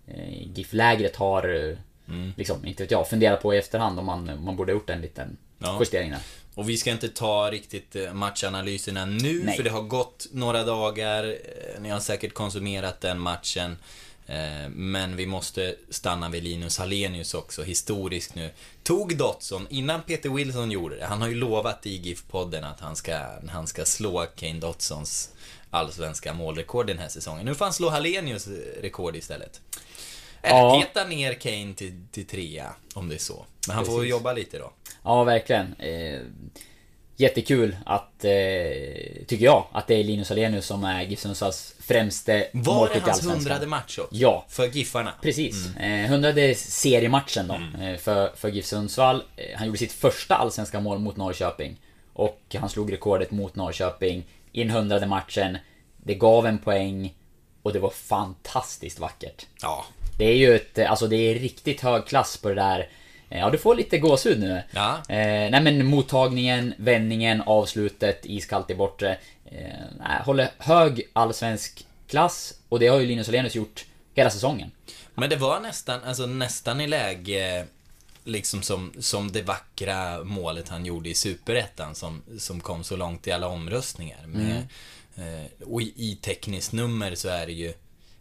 eh, 0.08 0.48
GIF-lägret 0.56 1.16
har, 1.16 1.56
eh, 1.56 1.78
mm. 2.08 2.34
liksom, 2.38 2.66
inte 2.66 2.84
vet 2.84 2.92
jag, 2.92 3.10
funderat 3.10 3.42
på 3.42 3.54
i 3.54 3.58
efterhand 3.58 4.00
om 4.00 4.06
man, 4.06 4.44
man 4.44 4.56
borde 4.56 4.72
ha 4.72 4.80
gjort 4.80 4.90
en 4.90 5.02
liten 5.02 5.38
ja. 5.60 5.78
justering 5.80 6.12
där. 6.12 6.20
Och 6.56 6.70
vi 6.70 6.78
ska 6.78 6.92
inte 6.92 7.10
ta 7.10 7.52
riktigt 7.52 7.96
eh, 7.96 8.14
matchanalyserna 8.14 9.06
nu, 9.06 9.44
Nej. 9.46 9.56
för 9.56 9.64
det 9.64 9.70
har 9.70 9.82
gått 9.82 10.28
några 10.32 10.64
dagar. 10.64 11.24
Eh, 11.24 11.82
ni 11.82 11.90
har 11.90 12.00
säkert 12.00 12.34
konsumerat 12.34 13.02
den 13.02 13.20
matchen. 13.20 13.78
Eh, 14.28 14.70
men 14.70 15.16
vi 15.16 15.26
måste 15.26 15.76
stanna 15.90 16.30
vid 16.30 16.44
Linus 16.44 16.78
Hallenius 16.78 17.34
också, 17.34 17.64
historiskt 17.64 18.36
nu. 18.36 18.52
Tog 18.84 19.18
Dotson, 19.18 19.68
innan 19.70 20.02
Peter 20.02 20.30
Wilson 20.30 20.72
gjorde 20.72 20.96
det, 20.96 21.06
han 21.06 21.22
har 21.22 21.28
ju 21.28 21.36
lovat 21.36 21.86
i 21.86 21.98
GIF-podden 21.98 22.64
att 22.64 22.80
han 22.80 22.96
ska, 22.96 23.20
han 23.50 23.68
ska 23.68 23.86
slå 23.86 24.26
Kane 24.36 24.60
Dotsons 24.60 25.30
allsvenska 25.70 26.34
målrekord 26.34 26.88
den 26.88 27.00
här 27.00 27.08
säsongen. 27.08 27.46
Nu 27.46 27.56
får 27.56 27.66
han 27.66 27.74
slå 27.74 27.90
Hallenius 27.90 28.48
rekord 28.82 29.16
istället. 29.16 29.62
Eller 30.42 30.60
ja. 30.60 30.82
peta 30.82 31.08
ner 31.08 31.34
Kane 31.34 31.74
till, 31.74 32.06
till 32.12 32.26
trea, 32.26 32.76
om 32.94 33.10
det 33.10 33.16
är 33.16 33.20
så. 33.20 33.46
Men 33.68 33.76
han 33.76 33.84
Precis. 33.84 33.98
får 33.98 34.06
jobba 34.06 34.34
lite 34.34 34.58
då. 34.58 34.74
Ja, 35.04 35.24
verkligen. 35.24 35.74
Eh, 35.74 36.22
jättekul 37.16 37.76
att, 37.86 38.26
eh, 38.26 38.32
tycker 39.28 39.46
jag, 39.46 39.66
att 39.72 39.88
det 39.88 39.96
är 39.96 40.04
Linus 40.04 40.32
Alenius 40.32 40.66
som 40.66 40.84
är 40.84 41.02
GIF 41.02 41.20
Sundsvalls 41.20 41.76
främste 41.80 42.48
Var 42.54 42.90
det 42.94 43.00
hans 43.00 43.26
hundrade 43.26 43.68
match 43.68 44.00
också? 44.00 44.16
Ja. 44.16 44.46
För 44.50 44.68
Giffarna? 44.68 45.14
Precis. 45.22 45.68
Mm. 45.78 46.04
Eh, 46.04 46.10
hundrade 46.10 46.56
seriematchen 46.56 47.48
då, 47.48 47.54
mm. 47.54 47.82
eh, 47.82 47.98
för, 47.98 48.32
för 48.36 48.50
GIF 48.50 48.66
Sundsvall. 48.66 49.24
Eh, 49.36 49.58
han 49.58 49.68
gjorde 49.68 49.80
sitt 49.80 49.92
första 49.92 50.36
allsvenska 50.36 50.80
mål 50.80 51.00
mot 51.00 51.18
Norrköping. 51.18 51.78
Och 52.14 52.56
han 52.60 52.70
slog 52.70 52.94
rekordet 52.94 53.32
mot 53.32 53.56
Norrköping 53.56 54.26
i 54.52 54.64
den 54.64 54.72
hundrade 54.72 55.06
matchen. 55.06 55.58
Det 55.98 56.16
gav 56.16 56.48
en 56.48 56.58
poäng 56.58 57.14
och 57.62 57.74
det 57.74 57.80
var 57.80 57.90
fantastiskt 57.90 59.00
vackert. 59.00 59.46
Ja. 59.62 59.86
Det 60.18 60.26
är 60.26 60.36
ju 60.36 60.56
ett, 60.56 60.80
alltså 60.80 61.08
det 61.08 61.16
är 61.16 61.36
riktigt 61.36 61.82
hög 61.82 62.06
klass 62.06 62.38
på 62.38 62.50
det 62.50 62.56
där 62.56 62.90
ja, 63.38 63.50
du 63.50 63.58
får 63.58 63.76
lite 63.76 63.98
gåshud 63.98 64.40
nu. 64.40 64.64
Ja. 64.72 64.98
Eh, 65.10 65.52
nej 65.52 65.62
men 65.62 65.86
mottagningen, 65.86 66.74
vändningen, 66.78 67.42
avslutet, 67.42 68.26
iskallt 68.26 68.70
i 68.70 68.76
bortre. 68.76 69.18
Eh, 69.46 70.26
håller 70.26 70.50
hög 70.58 71.10
allsvensk 71.14 71.86
klass 72.08 72.54
och 72.70 72.80
det 72.80 72.88
har 72.88 73.00
ju 73.00 73.06
Linus 73.06 73.30
Alenius 73.30 73.56
gjort 73.56 73.86
hela 74.14 74.30
säsongen. 74.30 74.72
Men 75.16 75.30
det 75.30 75.36
var 75.36 75.60
nästan, 75.60 76.04
alltså 76.04 76.26
nästan 76.26 76.82
i 76.82 76.88
läge 76.88 77.66
liksom 78.24 78.62
som, 78.62 78.94
som 79.00 79.32
det 79.32 79.42
vackra 79.42 80.24
målet 80.24 80.70
han 80.70 80.86
gjorde 80.86 81.10
i 81.10 81.14
Superettan 81.14 81.96
som, 81.96 82.22
som 82.40 82.62
kom 82.62 82.84
så 82.84 82.96
långt 82.96 83.28
i 83.28 83.32
alla 83.32 83.48
omröstningar. 83.48 84.28
Med, 84.28 84.68
mm. 85.16 85.44
eh, 85.44 85.68
och 85.68 85.82
i, 85.82 85.94
i 85.96 86.16
tekniskt 86.22 86.72
nummer 86.72 87.16
så 87.16 87.30
är 87.30 87.46
det 87.46 87.54
ju 87.54 87.74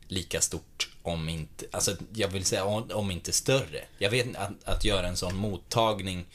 lika 0.09 0.41
stort 0.41 0.92
om 1.03 1.29
inte, 1.29 1.65
alltså 1.71 1.97
jag 2.15 2.29
vill 2.29 2.45
säga 2.45 2.65
om 2.65 3.11
inte 3.11 3.33
större. 3.33 3.81
Jag 3.99 4.11
vet 4.11 4.37
att, 4.37 4.51
att 4.65 4.85
göra 4.85 5.07
en 5.07 5.17
sån 5.17 5.37
mottagning 5.37 6.27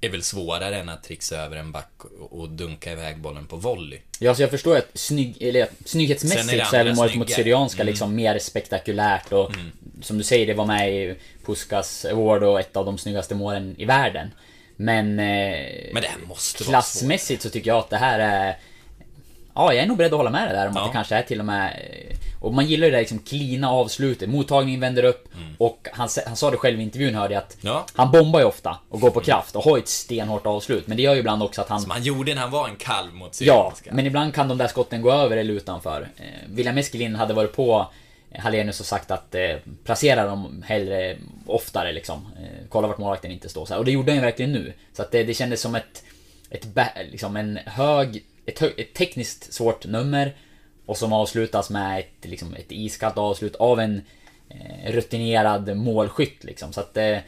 är 0.00 0.08
väl 0.08 0.22
svårare 0.22 0.76
än 0.76 0.88
att 0.88 1.02
trixa 1.02 1.36
över 1.36 1.56
en 1.56 1.72
back 1.72 1.90
och 2.30 2.48
dunka 2.48 2.92
iväg 2.92 3.18
bollen 3.18 3.46
på 3.46 3.56
volley. 3.56 3.98
Ja, 4.18 4.34
så 4.34 4.42
jag 4.42 4.50
förstår 4.50 4.76
att 4.76 4.90
snygg, 4.94 5.42
eller, 5.42 5.68
snygghetsmässigt 5.84 6.66
så 6.66 6.76
är 6.76 6.84
det 6.84 6.94
målet 6.94 7.14
mot 7.14 7.30
Syrianska 7.30 7.82
mm. 7.82 7.90
liksom 7.90 8.14
mer 8.14 8.38
spektakulärt 8.38 9.32
och 9.32 9.54
mm. 9.54 9.72
som 10.02 10.18
du 10.18 10.24
säger, 10.24 10.46
det 10.46 10.54
var 10.54 10.66
med 10.66 10.94
i 10.94 11.16
Puskas 11.44 12.04
Award 12.04 12.42
och 12.42 12.60
ett 12.60 12.76
av 12.76 12.84
de 12.84 12.98
snyggaste 12.98 13.34
målen 13.34 13.74
i 13.78 13.84
världen. 13.84 14.30
Men... 14.76 15.18
Eh, 15.18 15.92
Men 15.92 16.02
det 16.02 16.08
här 16.08 16.26
måste 16.28 16.64
Klassmässigt 16.64 17.42
så 17.42 17.50
tycker 17.50 17.70
jag 17.70 17.78
att 17.78 17.90
det 17.90 17.96
här 17.96 18.18
är... 18.18 18.58
Ja, 19.54 19.72
jag 19.72 19.82
är 19.82 19.86
nog 19.86 19.96
beredd 19.96 20.12
att 20.12 20.16
hålla 20.18 20.30
med 20.30 20.48
dig 20.48 20.56
där 20.56 20.68
om 20.68 20.72
Ja. 20.76 20.80
att 20.82 20.88
det 20.88 20.92
kanske 20.92 21.14
är 21.16 21.22
till 21.22 21.38
och 21.40 21.46
med... 21.46 21.72
eh, 22.10 22.16
Och 22.40 22.54
man 22.54 22.66
gillar 22.66 22.86
ju 22.86 22.90
det 22.90 22.96
där 22.96 23.00
liksom 23.02 23.18
cleana 23.18 23.70
avslutet. 23.70 24.28
Mottagningen 24.28 24.80
vänder 24.80 25.02
upp 25.04 25.28
Mm. 25.36 25.54
och 25.58 25.88
han, 25.92 26.08
han 26.26 26.36
sa 26.36 26.50
det 26.50 26.56
själv 26.56 26.80
i 26.80 26.82
intervjun 26.82 27.14
hörde 27.14 27.34
jag 27.34 27.42
att 27.42 27.56
Ja. 27.60 27.86
han 27.94 28.10
bombar 28.10 28.40
ju 28.40 28.46
ofta 28.46 28.78
och 28.88 29.00
går 29.00 29.10
på 29.10 29.20
kraft 29.20 29.56
och 29.56 29.64
har 29.64 29.78
ett 29.78 29.88
stenhårt 29.88 30.46
avslut. 30.46 30.86
Men 30.86 30.96
det 30.96 31.02
gör 31.02 31.14
ju 31.14 31.20
ibland 31.20 31.42
också 31.42 31.60
att 31.60 31.68
han... 31.68 31.80
Som 31.80 31.90
han 31.90 32.02
gjorde 32.02 32.34
när 32.34 32.42
han 32.42 32.50
var 32.50 32.68
en 32.68 32.76
kalv 32.76 33.14
mot 33.14 33.26
Ja, 33.26 33.32
Syrianska. 33.32 33.90
men 33.94 34.06
ibland 34.06 34.34
kan 34.34 34.48
de 34.48 34.58
där 34.58 34.66
skotten 34.68 35.02
gå 35.02 35.12
över 35.12 35.36
eller 35.36 35.54
utanför. 35.54 36.08
Eh, 36.16 36.24
William 36.48 36.78
Eskelin 36.78 37.14
hade 37.14 37.34
varit 37.34 37.52
på 37.56 37.86
eh, 38.30 38.40
Hallenius 38.40 38.80
och 38.80 38.86
sagt 38.86 39.10
att 39.10 39.34
eh, 39.34 39.56
placera 39.84 40.26
dem 40.26 40.64
hellre 40.66 41.16
oftare 41.46 41.92
liksom. 41.92 42.28
Eh, 42.42 42.66
kolla 42.68 42.88
vart 42.88 42.98
målvakten 42.98 43.30
inte 43.30 43.48
står 43.48 43.66
så 43.66 43.72
här. 43.74 43.78
Och 43.78 43.84
det 43.84 43.90
gjorde 43.92 44.10
han 44.12 44.16
ju 44.16 44.22
verkligen 44.24 44.52
nu. 44.52 44.72
Så 44.96 45.02
att 45.02 45.10
det, 45.10 45.24
det 45.24 45.34
kändes 45.34 45.60
som 45.60 45.74
ett, 45.74 46.02
ett 46.50 46.66
liksom 47.10 47.36
en 47.36 47.58
hög, 47.66 48.24
ett, 48.46 48.62
ett 48.62 48.94
tekniskt 48.94 49.52
svårt 49.52 49.84
nummer. 49.86 50.36
Och 50.86 50.96
som 50.96 51.12
avslutas 51.12 51.70
med 51.70 51.98
ett, 52.00 52.24
liksom, 52.30 52.54
ett 52.54 52.72
iskallt 52.72 53.18
avslut 53.18 53.56
av 53.56 53.80
en 53.80 54.02
eh, 54.48 54.92
rutinerad 54.92 55.76
målskytt 55.76 56.44
liksom. 56.44 56.72
Så 56.72 56.80
att 56.80 56.96
eh, 56.96 57.18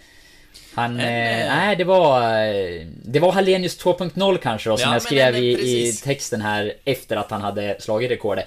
han... 0.75 1.01
Eh, 1.01 1.41
eh, 1.41 1.47
nej, 1.57 1.77
det 1.77 1.85
var... 1.85 2.23
eh, 2.47 2.87
Det 3.05 3.21
var 3.21 3.33
Hallenius 3.33 3.81
2.0 3.85 4.39
kanske 4.39 4.71
då, 4.71 4.77
som 4.77 4.89
Ja, 4.89 4.95
jag 4.95 5.03
skrev 5.03 5.37
i, 5.37 5.89
i 5.89 5.93
texten 5.93 6.41
här 6.41 6.75
efter 6.85 7.17
att 7.17 7.31
han 7.31 7.41
hade 7.41 7.77
slagit 7.81 8.11
rekordet. 8.11 8.47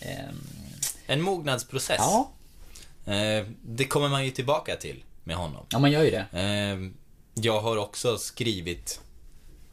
Ehm, 0.00 0.46
En 1.06 1.22
mognadsprocess. 1.22 1.96
Ja, 1.98 2.32
Eh, 3.08 3.46
det 3.62 3.84
kommer 3.84 4.08
man 4.08 4.24
ju 4.24 4.30
tillbaka 4.30 4.76
till 4.76 5.02
med 5.24 5.36
honom. 5.36 5.66
ja 5.70 5.78
man 5.78 5.90
gör 5.92 6.02
ju 6.02 6.10
det. 6.10 6.26
Eh, 6.32 6.78
jag 7.34 7.60
har 7.60 7.76
också 7.76 8.18
skrivit 8.18 9.00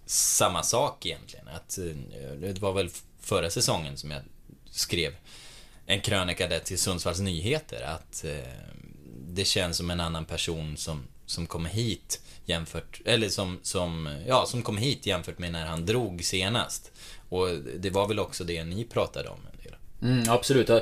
samma 0.06 0.63
sak 0.63 1.06
egentligen. 1.06 1.48
Att, 1.48 1.78
eh, 1.78 2.38
det 2.38 2.62
var 2.62 2.74
väl 2.74 2.89
förra 3.20 3.50
säsongen 3.50 3.98
som 3.98 4.12
jag 4.12 4.22
skrev 4.72 5.16
en 5.86 6.02
krönika 6.02 6.48
där 6.48 6.60
till 6.60 6.80
Sundsvalls 6.80 7.20
Nyheter. 7.20 7.82
Att 7.82 8.24
eh, 8.24 8.54
det 9.28 9.46
känns 9.46 9.78
som 9.78 9.89
en 9.89 10.00
annan 10.00 10.26
person 10.26 10.78
som, 10.78 11.04
som 11.26 11.48
kommer 11.48 11.70
hit 11.70 12.22
jämfört, 12.46 13.02
eller 13.06 13.30
som, 13.30 13.60
som, 13.62 14.20
ja, 14.28 14.46
som 14.48 14.62
kom 14.62 14.78
hit 14.78 15.06
jämfört 15.06 15.39
med 15.39 15.52
när 15.52 15.66
han 15.66 15.86
drog 15.86 16.24
senast. 16.24 16.92
Och 17.30 17.50
det 17.80 17.89
var 17.89 18.08
väl 18.08 18.20
också 18.20 18.44
det 18.44 18.63
ni 18.63 18.84
pratade 18.84 19.30
om 19.30 19.39
en 19.52 19.63
del. 19.63 19.76
Mm, 20.02 20.30
absolut. 20.30 20.70
Och 20.70 20.82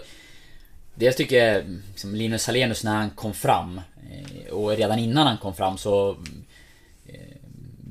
dels 0.95 1.15
tycker 1.15 1.45
jag, 1.45 1.81
liksom, 1.89 2.15
Linus 2.15 2.47
Hallenius 2.47 2.84
när 2.84 2.95
han 2.95 3.10
kom 3.10 3.34
fram, 3.34 3.81
eh, 4.12 4.51
och 4.51 4.69
redan 4.69 4.99
innan 4.99 5.27
han 5.27 5.38
kom 5.38 5.55
fram 5.55 5.77
så... 5.77 6.17
Eh, 7.05 7.38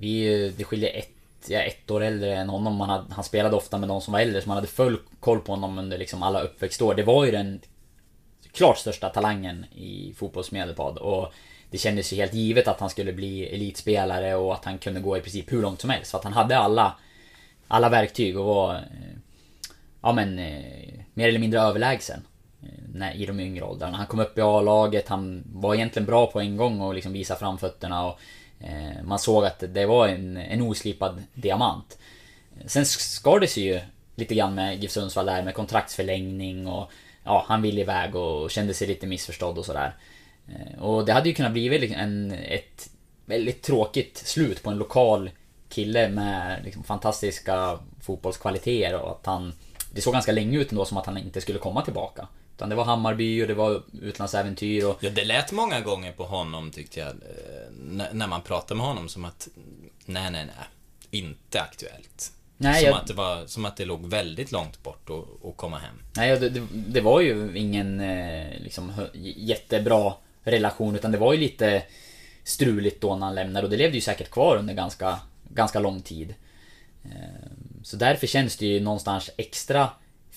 vi, 0.01 0.53
det 0.57 0.65
skiljer 0.65 0.95
ett, 0.95 1.11
jag 1.49 1.63
är 1.63 1.67
ett 1.67 1.91
år 1.91 2.03
äldre 2.03 2.37
än 2.37 2.49
honom. 2.49 2.81
Han, 2.81 2.91
hade, 2.91 3.15
han 3.15 3.25
spelade 3.25 3.57
ofta 3.57 3.79
med 3.79 3.89
de 3.89 4.01
som 4.01 4.13
var 4.13 4.21
äldre, 4.21 4.43
så 4.43 4.49
man 4.49 4.57
hade 4.57 4.67
full 4.67 4.99
koll 5.21 5.41
på 5.41 5.53
honom 5.53 5.79
under 5.79 5.99
liksom 5.99 6.23
alla 6.23 6.41
uppväxtår. 6.41 6.95
Det 6.95 7.03
var 7.03 7.25
ju 7.25 7.31
den 7.31 7.61
klart 8.53 8.79
största 8.79 9.09
talangen 9.09 9.65
i 9.65 10.15
fotbollsmedelpad. 10.17 10.99
Och 10.99 11.33
det 11.71 11.79
kändes 11.79 12.13
ju 12.13 12.17
helt 12.17 12.35
givet 12.35 12.69
att 12.69 12.81
han 12.81 12.91
skulle 12.91 13.13
bli 13.13 13.47
elitspelare 13.47 14.35
och 14.35 14.55
att 14.55 14.65
han 14.65 14.79
kunde 14.79 15.01
gå 15.01 15.17
i 15.17 15.21
princip 15.21 15.53
hur 15.53 15.63
långt 15.63 15.81
som 15.81 15.91
helst. 15.91 16.11
För 16.11 16.19
att 16.19 16.25
han 16.25 16.33
hade 16.33 16.59
alla, 16.59 16.97
alla 17.69 17.89
verktyg 17.89 18.39
och 18.39 18.45
var... 18.45 18.75
Eh, 18.75 18.81
ja 20.03 20.13
men, 20.13 20.39
eh, 20.39 21.01
mer 21.15 21.29
eller 21.29 21.39
mindre 21.39 21.61
överlägsen. 21.61 22.23
Eh, 22.63 22.69
när, 22.95 23.15
I 23.15 23.27
de 23.27 23.41
yngre 23.41 23.65
åldrarna. 23.65 23.97
Han 23.97 24.07
kom 24.07 24.21
upp 24.21 24.39
i 24.39 24.41
A-laget, 24.41 25.09
han 25.09 25.45
var 25.53 25.75
egentligen 25.75 26.07
bra 26.07 26.27
på 26.27 26.41
en 26.41 26.57
gång 26.57 26.81
och 26.81 26.95
liksom 26.95 27.13
visade 27.13 27.41
framfötterna 27.41 28.07
och... 28.07 28.19
Eh, 28.61 29.03
man 29.05 29.19
såg 29.19 29.45
att 29.45 29.65
det 29.69 29.87
var 29.87 30.09
en, 30.09 30.37
en 30.37 30.63
oslipad 30.63 31.23
diamant. 31.35 31.99
Sen 32.67 32.87
skar 32.87 33.41
det 33.41 33.47
sig 33.47 33.63
ju 33.63 33.81
lite 34.15 34.35
grann 34.35 34.55
med 34.55 34.83
GIF 34.83 34.91
Sundsvall 34.91 35.27
där 35.27 35.43
med 35.43 35.55
kontraktsförlängning 35.55 36.67
och... 36.67 36.91
Ja, 37.25 37.45
han 37.49 37.63
ville 37.63 37.81
iväg 37.81 38.17
och 38.17 38.51
kände 38.51 38.75
sig 38.75 38.89
lite 38.89 39.07
missförstådd 39.07 39.59
och 39.59 39.67
sådär. 39.67 39.95
Eh, 40.49 40.83
och 40.83 41.05
det 41.05 41.13
hade 41.13 41.29
ju 41.29 41.35
kunnat 41.35 41.53
bli 41.53 41.95
en, 41.95 42.33
ett 42.33 42.91
väldigt 43.25 43.63
tråkigt 43.63 44.17
slut 44.17 44.63
på 44.63 44.71
en 44.71 44.79
lokal 44.79 45.31
kille 45.69 46.09
med 46.09 46.65
liksom 46.65 46.85
fantastiska 46.85 47.79
fotbollskvaliteter 48.01 49.01
och 49.01 49.11
att 49.11 49.27
han... 49.27 49.53
Det 49.93 50.01
såg 50.01 50.13
ganska 50.13 50.33
länge 50.33 50.59
ut 50.59 50.73
ändå 50.73 50.85
som 50.85 50.97
att 50.97 51.07
han 51.07 51.19
inte 51.19 51.41
skulle 51.41 51.59
komma 51.59 51.83
tillbaka. 51.83 52.29
Utan 52.61 52.69
det 52.69 52.75
var 52.75 52.85
Hammarby 52.85 53.43
och 53.45 53.49
det 53.49 53.55
var 53.55 53.83
utlandsäventyr 54.03 54.85
och... 54.85 54.99
Ja, 55.01 55.11
det 55.11 55.25
lät 55.25 55.53
många 55.53 55.81
gånger 55.81 56.13
på 56.13 56.25
honom 56.25 56.71
tyckte 56.71 57.01
jag, 57.01 57.09
eh, 57.09 57.15
när, 58.13 58.27
man 58.27 58.43
pratade 58.43 58.79
med 58.79 58.87
honom 58.87 59.09
som 59.09 59.25
att, 59.25 59.49
nej, 60.05 60.31
nej, 60.31 60.47
nej, 60.47 60.55
inte 61.11 61.61
aktuellt. 61.61 62.33
Nej, 62.57 62.81
som, 62.81 62.87
jag- 62.91 62.99
att 63.01 63.07
det 63.07 63.15
var, 63.15 63.47
som 63.47 63.65
att 63.65 63.77
det 63.77 63.85
låg 63.85 64.07
väldigt 64.07 64.53
långt 64.53 64.83
bort 64.83 65.11
att 65.11 65.47
att 65.51 65.57
komma 65.57 65.79
hem. 65.79 65.95
Nej, 66.17 66.41
det, 66.41 66.49
det, 66.49 66.67
det 66.73 67.01
var 67.01 67.21
ju 67.21 67.59
ingen 67.59 68.01
eh, 68.01 68.59
liksom, 68.61 68.93
jättebra 69.37 70.13
relation 70.43 70.95
utan 70.97 71.13
det 71.13 71.19
var 71.19 71.33
ju 71.33 71.39
lite 71.39 71.83
struligt 72.45 73.01
då 73.01 73.17
när 73.17 73.27
han 73.27 73.35
lämnade 73.35 73.65
och 73.65 73.71
det 73.71 73.77
levde 73.77 73.95
ju 73.97 74.01
säkert 74.01 74.31
kvar 74.31 74.57
under 74.57 74.75
ganska, 74.75 75.19
ganska 75.49 75.79
lång 75.81 76.03
tid. 76.03 76.35
Eh, 77.05 77.51
Så 77.83 77.97
därför 77.97 78.27
känns 78.27 78.57
det 78.57 78.67
ju 78.67 78.81
någonstans 78.81 79.31
extra 79.37 79.89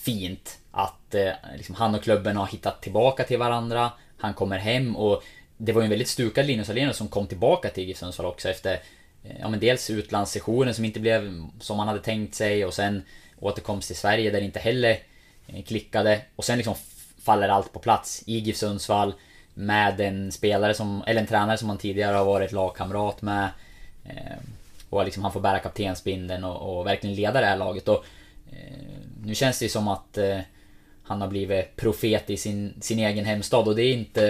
fint 0.04 0.58
att 0.70 1.14
eh, 1.14 1.32
liksom, 1.56 1.74
han 1.74 1.94
och 1.94 2.02
klubben 2.02 2.36
har 2.36 2.46
hittat 2.46 2.82
tillbaka 2.82 3.24
till 3.24 3.38
varandra. 3.38 3.92
Han 4.18 4.34
kommer 4.34 4.58
hem 4.58 4.96
och 4.96 5.22
det 5.56 5.72
var 5.72 5.80
ju 5.82 5.84
en 5.84 5.90
väldigt 5.90 6.08
stukad 6.08 6.46
Linus 6.46 6.70
Alenius 6.70 6.96
som 6.96 7.08
kom 7.08 7.26
tillbaka 7.26 7.70
till 7.70 7.84
GIF 7.84 7.98
Sundsvall 7.98 8.26
också 8.26 8.48
efter 8.48 8.72
eh, 9.24 9.40
Ja 9.40 9.48
men 9.48 9.60
dels 9.60 9.90
utlandssessionen 9.90 10.74
som 10.74 10.84
inte 10.84 11.00
blev 11.00 11.42
som 11.60 11.76
man 11.76 11.88
hade 11.88 12.00
tänkt 12.00 12.34
sig 12.34 12.64
och 12.64 12.74
sen 12.74 13.02
återkomst 13.40 13.86
till 13.86 13.96
Sverige 13.96 14.30
där 14.30 14.40
det 14.40 14.46
inte 14.46 14.60
heller 14.60 14.98
eh, 15.46 15.62
klickade 15.62 16.20
och 16.36 16.44
sen 16.44 16.56
liksom 16.56 16.74
faller 17.22 17.48
allt 17.48 17.72
på 17.72 17.78
plats 17.78 18.22
i 18.26 18.38
GIF 18.38 18.56
Sundsvall 18.56 19.14
med 19.54 20.00
en 20.00 20.32
spelare 20.32 20.74
som, 20.74 21.02
eller 21.06 21.20
en 21.20 21.26
tränare 21.26 21.58
som 21.58 21.68
han 21.68 21.78
tidigare 21.78 22.16
har 22.16 22.24
varit 22.24 22.52
lagkamrat 22.52 23.22
med 23.22 23.48
eh, 24.04 24.38
och 24.90 25.04
liksom 25.04 25.22
han 25.22 25.32
får 25.32 25.40
bära 25.40 25.58
kaptensbindeln 25.58 26.44
och, 26.44 26.78
och 26.78 26.86
verkligen 26.86 27.16
leda 27.16 27.40
det 27.40 27.46
här 27.46 27.56
laget 27.56 27.88
och 27.88 28.04
nu 29.24 29.34
känns 29.34 29.58
det 29.58 29.68
som 29.68 29.88
att 29.88 30.18
eh, 30.18 30.38
han 31.02 31.20
har 31.20 31.28
blivit 31.28 31.76
profet 31.76 32.30
i 32.30 32.36
sin, 32.36 32.74
sin 32.80 32.98
egen 32.98 33.24
hemstad 33.24 33.68
och 33.68 33.76
det 33.76 33.82
är 33.82 33.92
inte, 33.92 34.20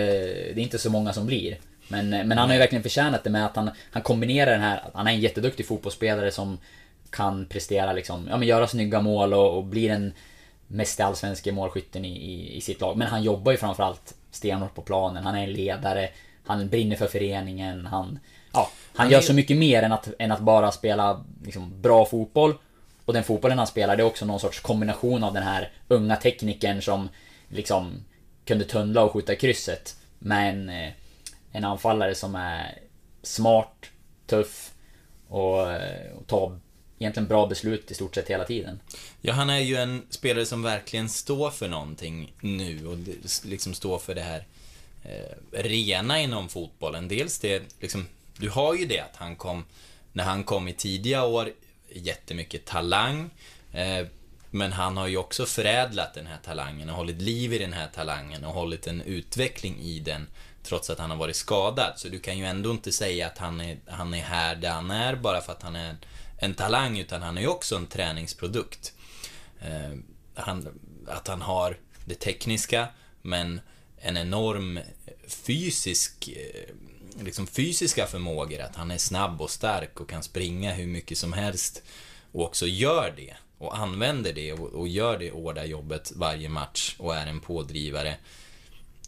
det 0.55 0.61
är 0.61 0.65
inte 0.65 0.79
så 0.79 0.91
många 0.91 1.13
som 1.13 1.27
blir. 1.27 1.59
Men, 1.89 2.11
men 2.11 2.39
han 2.39 2.49
har 2.49 2.55
ju 2.55 2.59
verkligen 2.59 2.83
förtjänat 2.83 3.25
det 3.25 3.31
med 3.31 3.47
att 3.47 3.57
han, 3.57 3.71
han 3.91 4.03
kombinerar 4.03 4.51
den 4.51 4.61
här, 4.61 4.81
han 4.95 5.07
är 5.07 5.11
en 5.11 5.21
jätteduktig 5.21 5.67
fotbollsspelare 5.67 6.31
som 6.31 6.59
kan 7.11 7.47
prestera 7.47 7.93
liksom, 7.93 8.27
ja 8.31 8.37
men 8.37 8.49
göra 8.49 8.67
snygga 8.67 9.01
mål 9.01 9.35
och, 9.35 9.57
och 9.57 9.65
blir 9.65 9.89
den 9.89 10.13
mest 10.67 11.01
allsvenska 11.01 11.53
målskytten 11.53 12.05
i, 12.05 12.17
i, 12.17 12.57
i 12.57 12.61
sitt 12.61 12.81
lag. 12.81 12.97
Men 12.97 13.09
han 13.09 13.23
jobbar 13.23 13.53
ju 13.53 13.59
framförallt 13.59 14.15
stenhårt 14.31 14.75
på 14.75 14.83
planen, 14.83 15.25
han 15.25 15.35
är 15.35 15.45
en 15.45 15.53
ledare, 15.53 16.09
han 16.47 16.69
brinner 16.69 16.97
för 16.97 17.07
föreningen, 17.07 17.87
han... 17.87 18.19
Ja, 18.53 18.71
han 18.95 19.11
gör 19.11 19.21
så 19.21 19.35
mycket 19.35 19.57
mer 19.57 19.83
än 19.83 19.93
att, 19.93 20.09
än 20.19 20.33
att 20.33 20.41
bara 20.41 20.73
spela 20.73 21.25
liksom, 21.45 21.83
bra 21.83 22.05
fotboll. 22.05 22.55
Och 23.05 23.13
den 23.13 23.25
fotbollen 23.25 23.59
han 23.59 23.67
spelar, 23.67 23.97
det 23.97 24.03
är 24.03 24.07
också 24.07 24.25
någon 24.25 24.41
sorts 24.41 24.61
kombination 24.61 25.25
av 25.25 25.35
den 25.35 25.43
här 25.43 25.73
unga 25.89 26.17
teknikern 26.17 26.83
som 26.83 27.09
liksom 27.49 28.05
kunde 28.45 28.65
tunnla 28.65 29.03
och 29.03 29.13
skjuta 29.13 29.37
krysset. 29.37 29.97
Med 30.19 30.51
en, 30.51 30.69
eh, 30.69 30.93
en 31.53 31.65
anfallare 31.65 32.15
som 32.15 32.35
är 32.35 32.79
smart, 33.23 33.87
tuff 34.27 34.73
och, 35.29 35.73
eh, 35.73 36.13
och 36.17 36.27
tar 36.27 36.59
egentligen 36.99 37.29
bra 37.29 37.47
beslut 37.47 37.91
i 37.91 37.95
stort 37.95 38.15
sett 38.15 38.31
hela 38.31 38.45
tiden. 38.45 38.81
Ja, 39.21 39.33
han 39.33 39.51
är 39.51 39.59
ju 39.59 39.77
en 39.77 40.03
spelare 40.11 40.47
som 40.47 40.63
verkligen 40.63 41.09
står 41.09 41.51
för 41.51 41.69
någonting 41.69 42.33
nu 42.41 42.87
och 42.87 42.99
liksom 43.45 43.75
står 43.75 43.99
för 43.99 44.15
det 44.15 44.23
här 44.23 44.47
eh, 45.05 45.63
rena 45.63 46.21
inom 46.21 46.49
fotbollen. 46.49 47.09
Dels 47.09 47.39
det, 47.39 47.63
liksom, 47.81 48.07
du 48.39 48.51
har 48.51 48.75
ju 48.75 48.87
det 48.87 49.01
att 49.01 49.17
han 49.17 49.37
kom, 49.37 49.65
när 50.13 50.25
han 50.25 50.45
kom 50.45 50.69
i 50.69 50.73
tidiga 50.73 51.25
år, 51.25 51.53
jättemycket 51.99 52.65
talang. 52.65 53.31
Eh, 53.73 54.07
men 54.51 54.73
han 54.73 54.97
har 54.97 55.07
ju 55.07 55.17
också 55.17 55.47
förädlat 55.47 56.15
den 56.15 56.27
här 56.27 56.39
talangen 56.45 56.91
och 56.91 56.97
hållit 56.97 57.23
liv 57.23 57.53
i 57.53 57.59
den 57.59 57.73
här 57.73 57.89
talangen 57.95 58.45
och 58.45 58.53
hållit 58.53 58.87
en 58.87 59.01
utveckling 59.01 59.81
i 59.81 60.01
den 60.01 60.27
trots 60.63 60.91
att 60.91 60.99
han 60.99 61.11
har 61.11 61.17
varit 61.17 61.37
skadad. 61.37 61.93
Så 61.97 62.09
du 62.09 62.21
kan 62.21 62.39
ju 62.39 62.45
ändå 62.45 62.71
inte 62.71 62.93
säga 62.93 63.27
att 63.27 63.39
han 63.39 63.61
är, 63.61 63.79
han 63.87 64.15
är 64.15 64.23
här 64.23 64.57
där 64.57 64.71
han 64.71 64.91
är 64.91 65.17
bara 65.17 65.41
för 65.41 65.53
att 65.53 65.63
han 65.63 65.77
är 65.77 65.97
en 66.39 66.55
talang, 66.55 66.99
utan 66.99 67.23
han 67.23 67.37
är 67.37 67.43
ju 67.43 67.49
också 67.49 67.77
en 67.77 67.87
träningsprodukt. 67.87 68.93
Eh, 69.61 69.99
han, 70.35 70.69
att 71.09 71.29
han 71.29 71.43
har 71.43 71.79
det 72.05 72.15
tekniska, 72.15 72.89
men 73.23 73.61
en 73.99 74.17
enorm 74.17 74.81
fysisk, 75.27 76.29
eh, 76.29 76.75
liksom 77.21 77.47
fysiska 77.47 78.07
förmågor. 78.07 78.61
Att 78.61 78.77
han 78.77 78.91
är 78.91 78.99
snabb 78.99 79.43
och 79.43 79.51
stark 79.51 80.01
och 80.01 80.09
kan 80.09 80.23
springa 80.23 80.73
hur 80.73 80.87
mycket 80.87 81.19
som 81.19 81.33
helst. 81.33 81.83
Och 82.33 82.45
också 82.45 82.67
gör 82.67 83.15
det. 83.17 83.35
Och 83.59 83.79
använder 83.79 84.33
det 84.33 84.53
och, 84.53 84.69
och 84.69 84.89
gör 84.89 85.19
det 85.19 85.31
hårda 85.31 85.65
jobbet 85.65 86.13
varje 86.17 86.49
match 86.49 86.97
och 86.99 87.17
är 87.17 87.27
en 87.27 87.41
pådrivare. 87.41 88.17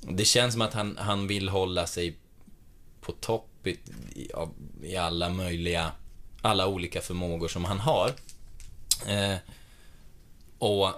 det 0.00 0.24
känns 0.24 0.52
som 0.52 0.62
att 0.62 0.74
han, 0.74 0.96
han 0.96 1.26
vill 1.26 1.48
hålla 1.48 1.86
sig 1.86 2.16
på 3.00 3.12
topp 3.12 3.66
i, 3.66 3.78
i, 4.82 4.96
alla 4.96 5.28
möjliga, 5.28 5.92
alla 6.42 6.66
olika 6.66 7.00
förmågor 7.00 7.48
som 7.48 7.64
han 7.64 7.80
har. 7.80 8.12
Eh, 9.06 9.36
och 10.58 10.90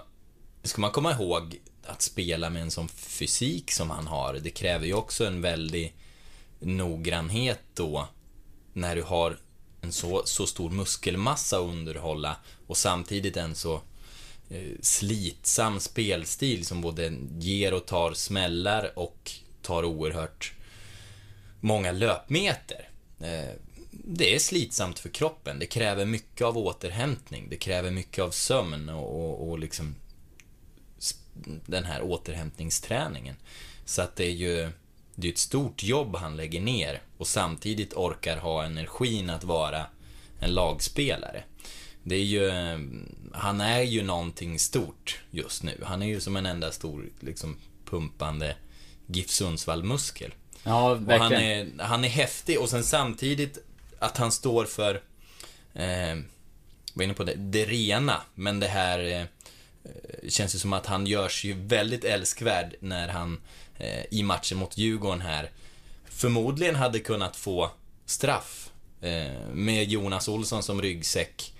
ska 0.63 0.81
man 0.81 0.91
komma 0.91 1.11
ihåg 1.11 1.59
att 1.85 2.01
spela 2.01 2.49
med 2.49 2.61
en 2.61 2.71
sån 2.71 2.87
fysik 2.87 3.71
som 3.71 3.89
han 3.89 4.07
har, 4.07 4.33
det 4.33 4.49
kräver 4.49 4.85
ju 4.85 4.93
också 4.93 5.25
en 5.25 5.41
väldig 5.41 5.93
noggrannhet 6.59 7.59
då 7.73 8.07
när 8.73 8.95
du 8.95 9.03
har 9.03 9.37
en 9.81 9.91
så, 9.91 10.21
så 10.25 10.47
stor 10.47 10.69
muskelmassa 10.69 11.57
att 11.57 11.63
underhålla 11.63 12.35
och 12.67 12.77
samtidigt 12.77 13.37
en 13.37 13.55
så 13.55 13.81
eh, 14.49 14.71
slitsam 14.81 15.79
spelstil 15.79 16.65
som 16.65 16.81
både 16.81 17.13
ger 17.39 17.73
och 17.73 17.85
tar 17.85 18.13
smällar 18.13 18.99
och 18.99 19.31
tar 19.61 19.83
oerhört 19.83 20.53
många 21.59 21.91
löpmeter. 21.91 22.89
Eh, 23.19 23.55
det 23.91 24.35
är 24.35 24.39
slitsamt 24.39 24.99
för 24.99 25.09
kroppen. 25.09 25.59
Det 25.59 25.65
kräver 25.65 26.05
mycket 26.05 26.41
av 26.41 26.57
återhämtning. 26.57 27.47
Det 27.49 27.57
kräver 27.57 27.91
mycket 27.91 28.23
av 28.23 28.31
sömn 28.31 28.89
och, 28.89 29.25
och, 29.25 29.49
och 29.49 29.59
liksom 29.59 29.95
den 31.65 31.83
här 31.83 32.01
återhämtningsträningen. 32.01 33.35
Så 33.85 34.01
att 34.01 34.15
det 34.15 34.25
är 34.25 34.31
ju 34.31 34.71
det 35.19 35.27
är 35.27 35.31
ett 35.31 35.37
stort 35.37 35.83
jobb 35.83 36.15
han 36.15 36.37
lägger 36.37 36.61
ner 36.61 37.01
och 37.17 37.27
samtidigt 37.27 37.93
orkar 37.93 38.37
ha 38.37 38.63
energin 38.63 39.29
att 39.29 39.43
vara 39.43 39.85
en 40.39 40.53
lagspelare. 40.53 41.43
Det 42.03 42.15
är 42.15 42.23
ju, 42.23 42.51
han 43.33 43.61
är 43.61 43.81
ju 43.81 44.03
någonting 44.03 44.59
stort 44.59 45.19
just 45.31 45.63
nu. 45.63 45.83
Han 45.83 46.01
är 46.01 46.07
ju 46.07 46.21
som 46.21 46.35
en 46.35 46.45
enda 46.45 46.71
stor, 46.71 47.09
liksom, 47.19 47.57
pumpande 47.85 48.55
GIF 49.07 49.29
Sundsvall-muskel. 49.29 50.33
Ja, 50.63 50.93
verkligen. 50.93 51.21
Och 51.21 51.23
han, 51.23 51.33
är, 51.33 51.83
han 51.83 52.03
är 52.03 52.09
häftig 52.09 52.59
och 52.59 52.69
sen 52.69 52.83
samtidigt 52.83 53.57
att 53.99 54.17
han 54.17 54.31
står 54.31 54.65
för, 54.65 55.01
eh, 55.73 56.17
var 56.93 57.03
inne 57.03 57.13
på 57.13 57.23
det, 57.23 57.35
det 57.35 57.65
rena, 57.65 58.21
men 58.35 58.59
det 58.59 58.67
här 58.67 58.99
eh, 58.99 59.25
känns 60.29 60.55
ju 60.55 60.59
som 60.59 60.73
att 60.73 60.85
han 60.85 61.07
görs 61.07 61.43
ju 61.43 61.53
väldigt 61.53 62.03
älskvärd 62.03 62.75
när 62.79 63.07
han 63.07 63.39
eh, 63.79 64.03
i 64.11 64.23
matchen 64.23 64.57
mot 64.57 64.77
Djurgården 64.77 65.21
här 65.21 65.51
förmodligen 66.05 66.75
hade 66.75 66.99
kunnat 66.99 67.35
få 67.35 67.71
straff. 68.05 68.69
Eh, 69.01 69.47
med 69.53 69.89
Jonas 69.89 70.27
Olsson 70.27 70.63
som 70.63 70.81
ryggsäck 70.81 71.53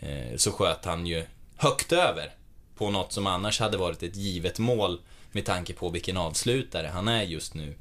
eh, 0.00 0.36
så 0.36 0.52
sköt 0.52 0.84
han 0.84 1.06
ju 1.06 1.24
högt 1.56 1.92
över 1.92 2.34
på 2.76 2.90
något 2.90 3.12
som 3.12 3.26
annars 3.26 3.60
hade 3.60 3.76
varit 3.76 4.02
ett 4.02 4.16
givet 4.16 4.58
mål 4.58 5.00
med 5.32 5.44
tanke 5.44 5.72
på 5.72 5.88
vilken 5.88 6.16
avslutare 6.16 6.86
han 6.86 7.08
är 7.08 7.22
just 7.22 7.54
nu. 7.54 7.74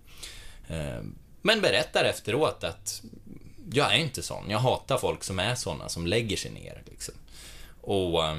Eh, 0.67 1.01
men 1.41 1.61
berättar 1.61 2.03
efteråt 2.03 2.63
att 2.63 3.01
jag 3.73 3.93
är 3.93 3.97
inte 3.97 4.23
sån. 4.23 4.49
Jag 4.49 4.59
hatar 4.59 4.97
folk 4.97 5.23
som 5.23 5.39
är 5.39 5.55
såna, 5.55 5.89
som 5.89 6.07
lägger 6.07 6.37
sig 6.37 6.51
ner. 6.51 6.83
Liksom. 6.85 7.13
Och 7.81 8.25
eh, 8.25 8.37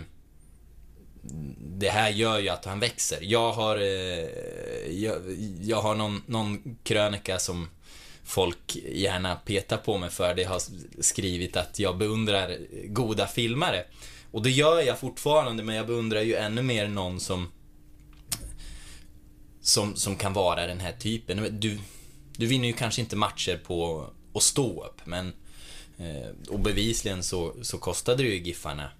det 1.61 1.89
här 1.89 2.11
gör 2.11 2.39
ju 2.39 2.49
att 2.49 2.65
han 2.65 2.81
växer. 2.81 3.19
Jag 3.23 3.53
har, 3.53 3.77
eh, 3.77 4.29
jag, 4.91 5.23
jag, 5.61 5.83
har 5.83 5.95
någon, 5.95 6.23
någon 6.27 6.77
krönika 6.83 7.39
som 7.39 7.69
folk 8.25 8.77
gärna 8.77 9.37
petar 9.37 9.77
på 9.77 9.99
mig 9.99 10.11
för. 10.11 10.35
Det 10.35 10.45
har 10.45 10.63
skrivit 11.01 11.57
att 11.57 11.79
jag 11.79 11.99
beundrar 11.99 12.59
goda 12.87 13.27
filmare. 13.27 13.85
Och 14.31 14.43
det 14.43 14.51
gör 14.51 14.81
jag 14.81 14.99
fortfarande, 14.99 15.63
men 15.63 15.77
jag 15.77 15.87
beundrar 15.87 16.21
ju 16.21 16.35
ännu 16.35 16.63
mer 16.63 16.89
någon 16.89 17.21
som 17.21 17.49
som, 19.61 19.97
som 19.97 20.17
kan 20.17 20.33
vara 20.33 20.67
den 20.67 20.81
här 20.81 20.93
typen. 20.93 21.61
Du, 21.61 21.79
du 22.37 22.47
vinner 22.47 22.69
ju 22.69 22.73
kanske 22.73 23.01
inte 23.01 23.17
matcher 23.17 23.61
på 23.67 24.07
att 24.35 24.43
stå 24.43 24.85
upp, 24.85 25.01
men 25.05 25.33
eh, 25.99 26.49
och 26.49 26.61
bevisligen 26.61 27.23
så, 27.23 27.55
så 27.63 27.79
kostade 27.79 28.23
det 28.23 28.29
ju 28.29 28.43
Giffarna 28.43 28.91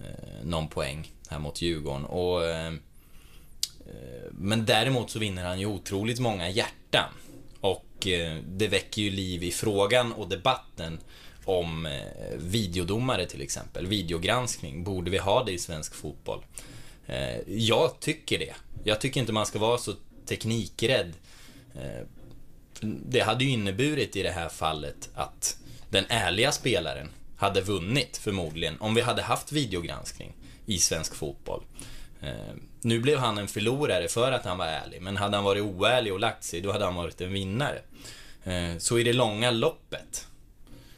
eh, 0.00 0.44
någon 0.44 0.68
poäng 0.68 1.12
här 1.28 1.38
mot 1.38 1.62
Djurgården. 1.62 2.04
Och, 2.04 2.46
eh, 2.46 2.66
eh, 2.66 4.30
men 4.30 4.66
däremot 4.66 5.10
så 5.10 5.18
vinner 5.18 5.44
han 5.44 5.60
ju 5.60 5.66
otroligt 5.66 6.18
många 6.18 6.48
hjärtan. 6.50 7.10
Och 7.60 8.06
eh, 8.06 8.38
det 8.46 8.68
väcker 8.68 9.02
ju 9.02 9.10
liv 9.10 9.44
i 9.44 9.50
frågan 9.50 10.12
och 10.12 10.28
debatten 10.28 11.00
om 11.44 11.86
eh, 11.86 12.36
videodomare 12.36 13.26
till 13.26 13.42
exempel. 13.42 13.86
Videogranskning, 13.86 14.84
borde 14.84 15.10
vi 15.10 15.18
ha 15.18 15.44
det 15.44 15.52
i 15.52 15.58
svensk 15.58 15.94
fotboll? 15.94 16.44
Eh, 17.06 17.38
jag 17.46 18.00
tycker 18.00 18.38
det. 18.38 18.54
Jag 18.84 19.00
tycker 19.00 19.20
inte 19.20 19.32
man 19.32 19.46
ska 19.46 19.58
vara 19.58 19.78
så 19.78 19.94
teknikrädd. 20.26 21.12
Eh, 21.74 22.06
det 22.80 23.20
hade 23.20 23.44
ju 23.44 23.50
inneburit 23.50 24.16
i 24.16 24.22
det 24.22 24.30
här 24.30 24.48
fallet 24.48 25.10
att 25.14 25.58
den 25.90 26.04
ärliga 26.08 26.52
spelaren 26.52 27.08
hade 27.36 27.60
vunnit 27.60 28.16
förmodligen 28.16 28.80
om 28.80 28.94
vi 28.94 29.00
hade 29.00 29.22
haft 29.22 29.52
videogranskning 29.52 30.32
i 30.68 30.78
svensk 30.78 31.14
fotboll. 31.14 31.62
Eh, 32.22 32.54
nu 32.80 33.00
blev 33.00 33.18
han 33.18 33.38
en 33.38 33.48
förlorare 33.48 34.08
för 34.08 34.32
att 34.32 34.44
han 34.44 34.58
var 34.58 34.66
ärlig, 34.66 35.02
men 35.02 35.16
hade 35.16 35.36
han 35.36 35.44
varit 35.44 35.62
oärlig 35.62 36.12
och 36.12 36.20
lagt 36.20 36.44
sig, 36.44 36.60
då 36.60 36.72
hade 36.72 36.84
han 36.84 36.94
varit 36.94 37.20
en 37.20 37.32
vinnare. 37.32 37.78
Eh, 38.44 38.78
så 38.78 38.98
i 38.98 39.02
det 39.02 39.12
långa 39.12 39.50
loppet 39.50 40.26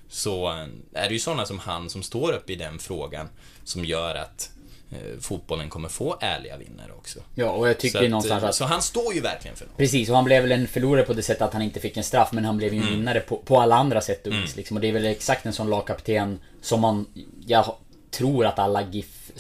så 0.09 0.49
är 0.93 1.09
det 1.09 1.13
ju 1.13 1.19
sådana 1.19 1.47
som 1.47 1.59
han 1.59 1.91
som 1.91 2.03
står 2.03 2.33
upp 2.33 2.51
i 2.51 2.55
den 2.55 2.79
frågan 2.79 3.29
som 3.65 3.85
gör 3.85 4.15
att 4.15 4.51
eh, 4.91 5.21
fotbollen 5.21 5.69
kommer 5.69 5.89
få 5.89 6.17
ärliga 6.21 6.57
vinnare 6.57 6.93
också. 6.93 7.21
Ja, 7.35 7.51
och 7.51 7.69
jag 7.69 7.79
tycker 7.79 7.99
så 7.99 8.05
att, 8.05 8.11
någonstans 8.11 8.45
att... 8.45 8.55
Så 8.55 8.65
han 8.65 8.83
står 8.83 9.15
ju 9.15 9.21
verkligen 9.21 9.57
för 9.57 9.67
något. 9.67 9.77
Precis, 9.77 10.09
och 10.09 10.17
han 10.17 10.25
blev 10.25 10.43
väl 10.43 10.53
en 10.53 10.69
förlorare 10.69 11.05
på 11.05 11.13
det 11.13 11.23
sättet 11.23 11.43
att 11.43 11.53
han 11.53 11.63
inte 11.63 11.81
fick 11.81 11.97
en 11.97 12.05
straff, 12.05 12.33
men 12.33 12.45
han 12.45 12.57
blev 12.57 12.75
ju 12.75 12.81
en 12.81 12.87
mm. 12.87 12.99
vinnare 12.99 13.21
på, 13.21 13.37
på 13.37 13.61
alla 13.61 13.77
andra 13.77 14.01
sätt 14.01 14.27
och 14.27 14.33
vis. 14.33 14.39
Mm. 14.39 14.57
Liksom. 14.57 14.77
Och 14.77 14.81
det 14.81 14.89
är 14.89 14.93
väl 14.93 15.07
exakt 15.07 15.47
en 15.47 15.53
sån 15.53 15.71
lagkapten 15.71 16.41
som 16.61 16.81
man... 16.81 17.07
Jag 17.47 17.75
tror 18.11 18.47
att 18.47 18.59
alla 18.59 18.83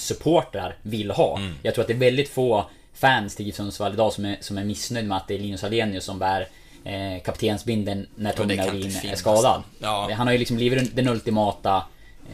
GIF-supportrar 0.00 0.74
vill 0.82 1.10
ha. 1.10 1.38
Mm. 1.38 1.54
Jag 1.62 1.74
tror 1.74 1.82
att 1.82 1.88
det 1.88 1.94
är 1.94 1.98
väldigt 1.98 2.28
få 2.28 2.64
fans 2.94 3.36
till 3.36 3.46
GIF 3.46 3.54
Sundsvall 3.54 3.92
idag 3.92 4.12
som 4.12 4.24
är, 4.24 4.36
som 4.40 4.58
är 4.58 4.64
missnöjda 4.64 5.08
med 5.08 5.16
att 5.16 5.28
det 5.28 5.34
är 5.34 5.38
Linus 5.38 5.64
Alenius 5.64 6.04
som 6.04 6.18
bär 6.18 6.48
eh, 6.84 7.22
kaptensbinden 7.22 8.06
när 8.14 8.32
Tommy 8.32 8.56
Naurin 8.56 8.96
är 9.04 9.16
skadad. 9.16 9.62
Ja. 9.78 10.10
Han 10.16 10.26
har 10.26 10.32
ju 10.32 10.38
liksom 10.38 10.56
blivit 10.56 10.96
den 10.96 11.08
ultimata 11.08 11.82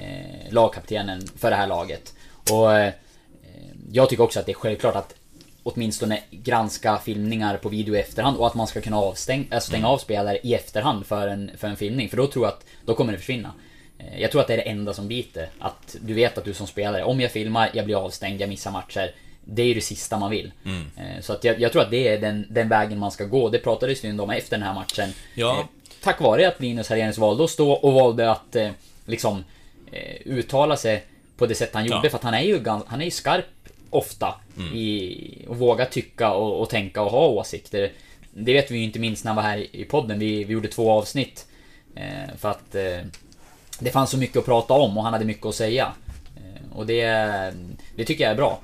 eh, 0.00 0.52
lagkaptenen 0.52 1.26
för 1.38 1.50
det 1.50 1.56
här 1.56 1.66
laget. 1.66 2.14
Och 2.50 2.74
eh, 2.74 2.92
jag 3.92 4.08
tycker 4.08 4.24
också 4.24 4.40
att 4.40 4.46
det 4.46 4.52
är 4.52 4.54
självklart 4.54 4.96
att 4.96 5.14
åtminstone 5.62 6.20
granska 6.30 6.98
filmningar 6.98 7.56
på 7.56 7.68
video 7.68 7.96
i 7.96 8.00
efterhand 8.00 8.36
och 8.36 8.46
att 8.46 8.54
man 8.54 8.66
ska 8.66 8.80
kunna 8.80 8.96
avstäng, 8.96 9.48
äh, 9.50 9.58
stänga 9.58 9.78
mm. 9.78 9.90
av 9.90 9.98
spelare 9.98 10.38
i 10.42 10.54
efterhand 10.54 11.06
för 11.06 11.28
en, 11.28 11.50
för 11.56 11.68
en 11.68 11.76
filmning. 11.76 12.08
För 12.08 12.16
då 12.16 12.26
tror 12.26 12.44
jag 12.44 12.52
att 12.52 12.64
då 12.84 12.94
kommer 12.94 13.12
det 13.12 13.18
försvinna. 13.18 13.52
Eh, 13.98 14.20
jag 14.20 14.30
tror 14.30 14.40
att 14.40 14.46
det 14.46 14.52
är 14.52 14.56
det 14.56 14.62
enda 14.62 14.94
som 14.94 15.08
biter. 15.08 15.48
Att 15.58 15.96
du 16.00 16.14
vet 16.14 16.38
att 16.38 16.44
du 16.44 16.54
som 16.54 16.66
spelare, 16.66 17.04
om 17.04 17.20
jag 17.20 17.30
filmar, 17.30 17.70
jag 17.74 17.84
blir 17.84 18.04
avstängd, 18.04 18.40
jag 18.40 18.48
missar 18.48 18.70
matcher. 18.70 19.14
Det 19.44 19.62
är 19.62 19.66
ju 19.66 19.74
det 19.74 19.80
sista 19.80 20.18
man 20.18 20.30
vill. 20.30 20.52
Mm. 20.64 20.86
Eh, 20.96 21.20
så 21.20 21.32
att 21.32 21.44
jag, 21.44 21.60
jag, 21.60 21.72
tror 21.72 21.82
att 21.82 21.90
det 21.90 22.08
är 22.08 22.20
den, 22.20 22.46
den 22.50 22.68
vägen 22.68 22.98
man 22.98 23.10
ska 23.10 23.24
gå. 23.24 23.48
Det 23.48 23.58
pratades 23.58 24.04
ju 24.04 24.18
om 24.18 24.30
efter 24.30 24.56
den 24.56 24.66
här 24.66 24.74
matchen. 24.74 25.12
Ja. 25.34 25.58
Eh, 25.58 25.66
tack 26.02 26.20
vare 26.20 26.48
att 26.48 26.60
Linus 26.60 26.88
Herrenius 26.88 27.18
valde 27.18 27.44
att 27.44 27.50
stå 27.50 27.72
och 27.72 27.92
valde 27.92 28.30
att 28.30 28.56
liksom 29.06 29.44
uttala 30.24 30.76
sig 30.76 31.04
på 31.36 31.46
det 31.46 31.54
sätt 31.54 31.70
han 31.72 31.84
gjorde. 31.84 32.00
Ja. 32.02 32.10
För 32.10 32.16
att 32.16 32.24
han 32.24 32.34
är 32.34 32.40
ju, 32.40 32.64
han 32.86 33.00
är 33.00 33.04
ju 33.04 33.10
skarp 33.10 33.44
ofta. 33.90 34.34
Mm. 34.56 34.74
I, 34.74 35.44
och 35.48 35.56
våga 35.56 35.86
tycka 35.86 36.32
och, 36.32 36.60
och, 36.60 36.70
tänka 36.70 37.02
och 37.02 37.10
ha 37.10 37.26
åsikter. 37.26 37.92
Det 38.30 38.52
vet 38.52 38.70
vi 38.70 38.78
ju 38.78 38.84
inte 38.84 38.98
minst 38.98 39.24
när 39.24 39.32
han 39.32 39.36
var 39.36 39.50
här 39.50 39.76
i 39.76 39.84
podden. 39.84 40.18
Vi, 40.18 40.44
vi 40.44 40.52
gjorde 40.52 40.68
två 40.68 40.92
avsnitt. 40.92 41.46
för 42.38 42.50
att 42.50 42.76
det 43.78 43.90
fanns 43.90 44.10
så 44.10 44.18
mycket 44.18 44.36
att 44.36 44.44
prata 44.44 44.74
om 44.74 44.98
och 44.98 45.04
han 45.04 45.12
hade 45.12 45.24
mycket 45.24 45.46
att 45.46 45.54
säga. 45.54 45.92
Eh, 46.36 46.76
och 46.76 46.86
det, 46.86 47.04
det 47.96 48.04
tycker 48.04 48.24
jag 48.24 48.30
är 48.30 48.36
bra. 48.36 48.60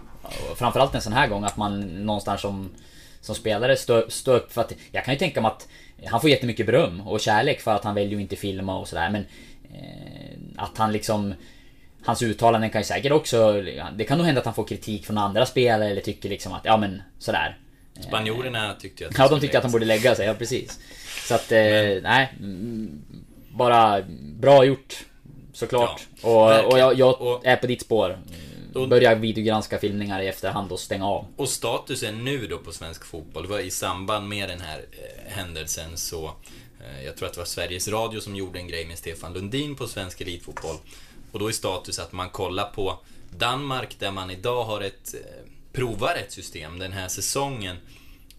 Framförallt 0.56 0.94
en 0.94 1.02
sån 1.02 1.12
här 1.12 1.28
gång 1.28 1.44
att 1.44 1.56
man 1.56 1.80
någonstans 2.06 2.40
som, 2.40 2.70
som 3.20 3.34
spelare 3.34 3.76
står 3.76 4.04
stå 4.08 4.32
upp 4.32 4.52
för 4.52 4.60
att 4.60 4.72
jag 4.92 5.04
kan 5.04 5.14
ju 5.14 5.18
tänka 5.18 5.40
mig 5.40 5.48
att 5.48 5.68
han 6.06 6.20
får 6.20 6.30
jättemycket 6.30 6.66
beröm 6.66 7.00
och 7.00 7.20
kärlek 7.20 7.60
för 7.60 7.74
att 7.74 7.84
han 7.84 7.94
väljer 7.94 8.16
att 8.16 8.22
inte 8.22 8.36
filma 8.36 8.78
och 8.78 8.88
sådär 8.88 9.10
men 9.10 9.26
eh, 9.74 10.38
Att 10.56 10.78
han 10.78 10.92
liksom 10.92 11.34
Hans 12.04 12.22
uttalanden 12.22 12.70
kan 12.70 12.80
ju 12.80 12.84
säkert 12.84 13.12
också 13.12 13.62
Det 13.96 14.04
kan 14.04 14.18
nog 14.18 14.26
hända 14.26 14.40
att 14.40 14.44
han 14.44 14.54
får 14.54 14.64
kritik 14.64 15.06
från 15.06 15.18
andra 15.18 15.46
spelare 15.46 15.90
eller 15.90 16.00
tycker 16.00 16.28
liksom 16.28 16.52
att 16.52 16.64
ja 16.64 16.76
men 16.76 17.02
sådär 17.18 17.58
Spanjorerna 18.00 18.74
tyckte 18.74 19.06
att 19.06 19.18
Ja 19.18 19.28
de 19.28 19.40
tyckte 19.40 19.58
att 19.58 19.64
han 19.64 19.72
borde 19.72 19.84
lägga 19.84 20.14
sig, 20.14 20.26
ja 20.26 20.34
precis 20.34 20.80
Så 21.28 21.34
att, 21.34 21.52
eh, 21.52 22.02
nej 22.02 22.32
bara 23.54 24.02
bra 24.40 24.64
gjort. 24.64 25.04
Såklart. 25.52 26.06
Ja, 26.22 26.62
och, 26.62 26.72
och 26.72 26.78
jag, 26.78 26.98
jag 26.98 27.20
och, 27.20 27.46
är 27.46 27.56
på 27.56 27.66
ditt 27.66 27.80
spår. 27.80 28.18
Börja 28.88 29.14
videogranska 29.14 29.78
filmningar 29.78 30.22
i 30.22 30.28
efterhand 30.28 30.72
och 30.72 30.80
stänga 30.80 31.06
av. 31.06 31.26
Och 31.36 31.48
statusen 31.48 32.24
nu 32.24 32.46
då 32.46 32.58
på 32.58 32.72
svensk 32.72 33.04
fotboll 33.04 33.46
var 33.46 33.58
i 33.58 33.70
samband 33.70 34.28
med 34.28 34.48
den 34.48 34.60
här 34.60 34.78
eh, 34.78 35.32
händelsen 35.32 35.96
så 35.96 36.24
eh, 36.80 37.04
jag 37.04 37.16
tror 37.16 37.28
att 37.28 37.34
det 37.34 37.40
var 37.40 37.46
Sveriges 37.46 37.88
Radio 37.88 38.20
som 38.20 38.36
gjorde 38.36 38.58
en 38.58 38.68
grej 38.68 38.86
med 38.86 38.98
Stefan 38.98 39.32
Lundin 39.32 39.76
på 39.76 39.86
svensk 39.86 40.20
elitfotboll. 40.20 40.76
Och 41.32 41.38
då 41.38 41.48
är 41.48 41.52
status 41.52 41.98
att 41.98 42.12
man 42.12 42.28
kollar 42.28 42.70
på 42.70 42.98
Danmark 43.38 43.96
där 43.98 44.10
man 44.10 44.30
idag 44.30 44.64
har 44.64 44.80
ett 44.80 45.14
eh, 45.14 45.20
provar 45.72 46.14
ett 46.14 46.32
system 46.32 46.78
den 46.78 46.92
här 46.92 47.08
säsongen 47.08 47.76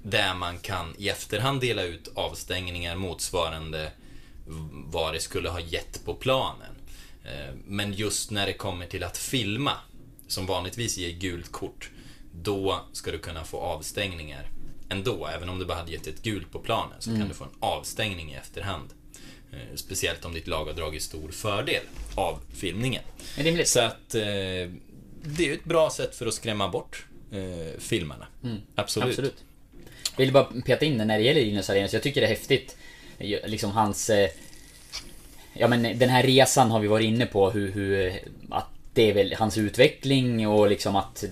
där 0.03 0.33
man 0.33 0.57
kan 0.57 0.95
i 0.97 1.09
efterhand 1.09 1.61
dela 1.61 1.83
ut 1.83 2.11
avstängningar 2.15 2.95
motsvarande 2.95 3.91
vad 4.85 5.13
det 5.13 5.19
skulle 5.19 5.49
ha 5.49 5.59
gett 5.59 6.05
på 6.05 6.13
planen. 6.13 6.75
Eh, 7.23 7.55
men 7.65 7.93
just 7.93 8.31
när 8.31 8.45
det 8.45 8.53
kommer 8.53 8.85
till 8.85 9.03
att 9.03 9.17
filma, 9.17 9.71
som 10.27 10.45
vanligtvis 10.45 10.97
ger 10.97 11.11
gult 11.11 11.51
kort, 11.51 11.89
då 12.31 12.81
ska 12.93 13.11
du 13.11 13.19
kunna 13.19 13.43
få 13.43 13.57
avstängningar 13.57 14.49
ändå. 14.89 15.27
Även 15.27 15.49
om 15.49 15.59
du 15.59 15.65
bara 15.65 15.77
hade 15.77 15.91
gett 15.91 16.07
ett 16.07 16.21
gult 16.21 16.51
på 16.51 16.59
planen 16.59 16.95
så 16.99 17.09
mm. 17.09 17.21
kan 17.21 17.29
du 17.29 17.35
få 17.35 17.43
en 17.43 17.49
avstängning 17.59 18.31
i 18.31 18.35
efterhand. 18.35 18.89
Eh, 19.51 19.75
speciellt 19.75 20.25
om 20.25 20.33
ditt 20.33 20.47
lag 20.47 20.65
har 20.65 20.73
dragit 20.73 21.03
stor 21.03 21.31
fördel 21.31 21.83
av 22.15 22.39
filmningen. 22.55 23.03
Så 23.65 23.79
att 23.79 24.15
eh, 24.15 24.21
det 25.23 25.49
är 25.49 25.53
ett 25.53 25.63
bra 25.63 25.89
sätt 25.89 26.15
för 26.15 26.25
att 26.25 26.33
skrämma 26.33 26.69
bort 26.69 27.05
filmarna. 27.79 28.27
Mm. 28.43 28.57
Absolut. 28.75 29.09
Absolut. 29.09 29.43
Jag 30.17 30.25
vill 30.25 30.33
bara 30.33 30.43
peta 30.65 30.85
in 30.85 30.97
det 30.97 31.05
när 31.05 31.17
det 31.17 31.23
gäller 31.23 31.41
Linus 31.41 31.69
Arrhenius. 31.69 31.93
Jag 31.93 32.03
tycker 32.03 32.21
det 32.21 32.27
är 32.27 32.29
häftigt. 32.29 32.77
Liksom 33.19 33.71
hans... 33.71 34.09
Eh, 34.09 34.29
ja 35.53 35.67
men 35.67 35.99
den 35.99 36.09
här 36.09 36.23
resan 36.23 36.71
har 36.71 36.79
vi 36.79 36.87
varit 36.87 37.05
inne 37.05 37.25
på 37.25 37.49
hur, 37.49 37.71
hur 37.71 38.13
att 38.49 38.67
det 38.93 39.09
är 39.09 39.13
väl 39.13 39.35
hans 39.39 39.57
utveckling 39.57 40.47
och 40.47 40.69
liksom 40.69 40.95
att 40.95 41.23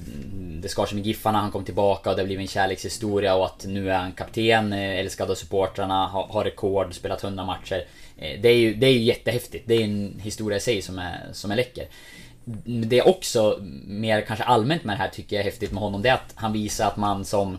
det 0.62 0.70
skar 0.70 0.86
sig 0.86 0.96
med 0.96 1.08
Giffarna, 1.08 1.40
han 1.40 1.52
kom 1.52 1.64
tillbaka 1.64 2.10
och 2.10 2.16
det 2.16 2.22
har 2.22 2.26
blivit 2.26 2.44
en 2.44 2.48
kärlekshistoria 2.48 3.36
och 3.36 3.46
att 3.46 3.66
nu 3.68 3.92
är 3.92 3.98
han 3.98 4.12
kapten, 4.12 4.74
eh, 4.74 5.00
älskad 5.00 5.32
av 5.32 5.36
supportrarna, 5.36 6.08
har 6.08 6.44
rekord, 6.44 6.94
spelat 6.94 7.24
100 7.24 7.46
matcher. 7.46 7.86
Eh, 8.18 8.42
det 8.42 8.50
är 8.50 8.56
ju, 8.56 8.74
det 8.74 8.88
är 8.88 8.92
ju 8.92 9.02
jättehäftigt. 9.02 9.68
Det 9.68 9.74
är 9.74 9.84
en 9.84 10.20
historia 10.24 10.58
i 10.58 10.62
sig 10.62 10.82
som 10.82 11.00
är, 11.00 11.30
som 11.34 11.52
är 11.52 11.56
läcker. 11.56 11.86
Det 12.66 13.00
är 13.00 13.08
också, 13.08 13.60
mer 13.86 14.22
kanske 14.22 14.46
allmänt 14.46 14.84
med 14.84 14.96
det 14.96 15.00
här 15.02 15.10
tycker 15.10 15.36
jag 15.36 15.42
är 15.42 15.52
häftigt 15.52 15.72
med 15.72 15.82
honom, 15.82 16.02
det 16.02 16.10
är 16.10 16.14
att 16.14 16.34
han 16.36 16.54
visar 16.54 16.88
att 16.88 16.98
man 16.98 17.26
som... 17.26 17.58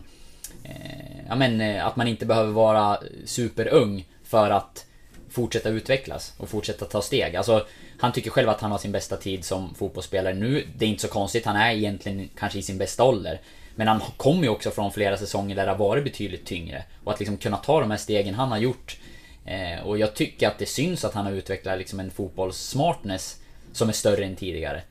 Eh, 0.63 1.25
ja 1.27 1.35
men, 1.35 1.61
eh, 1.61 1.85
att 1.85 1.95
man 1.95 2.07
inte 2.07 2.25
behöver 2.25 2.51
vara 2.51 2.99
superung 3.25 4.05
för 4.23 4.49
att 4.49 4.85
fortsätta 5.29 5.69
utvecklas 5.69 6.33
och 6.37 6.49
fortsätta 6.49 6.85
ta 6.85 7.01
steg. 7.01 7.35
Alltså, 7.35 7.65
han 7.99 8.11
tycker 8.11 8.29
själv 8.31 8.49
att 8.49 8.61
han 8.61 8.71
har 8.71 8.77
sin 8.77 8.91
bästa 8.91 9.17
tid 9.17 9.45
som 9.45 9.75
fotbollsspelare 9.75 10.33
nu. 10.33 10.67
Det 10.77 10.85
är 10.85 10.89
inte 10.89 11.01
så 11.01 11.07
konstigt, 11.07 11.45
han 11.45 11.55
är 11.55 11.71
egentligen 11.73 12.29
kanske 12.37 12.59
i 12.59 12.61
sin 12.61 12.77
bästa 12.77 13.03
ålder. 13.03 13.41
Men 13.75 13.87
han 13.87 14.01
kommer 14.17 14.43
ju 14.43 14.49
också 14.49 14.71
från 14.71 14.91
flera 14.91 15.17
säsonger 15.17 15.55
där 15.55 15.65
det 15.65 15.71
har 15.71 15.77
varit 15.77 16.03
betydligt 16.03 16.45
tyngre. 16.45 16.83
Och 17.03 17.13
att 17.13 17.19
liksom 17.19 17.37
kunna 17.37 17.57
ta 17.57 17.79
de 17.79 17.91
här 17.91 17.97
stegen 17.97 18.33
han 18.33 18.51
har 18.51 18.57
gjort. 18.57 18.97
Eh, 19.45 19.87
och 19.87 19.97
jag 19.97 20.15
tycker 20.15 20.47
att 20.47 20.59
det 20.59 20.65
syns 20.65 21.05
att 21.05 21.13
han 21.13 21.25
har 21.25 21.31
utvecklat 21.31 21.77
liksom 21.77 21.99
en 21.99 22.11
fotbollssmartness 22.11 23.39
som 23.71 23.89
är 23.89 23.93
större 23.93 24.25
än 24.25 24.35
tidigare. 24.35 24.81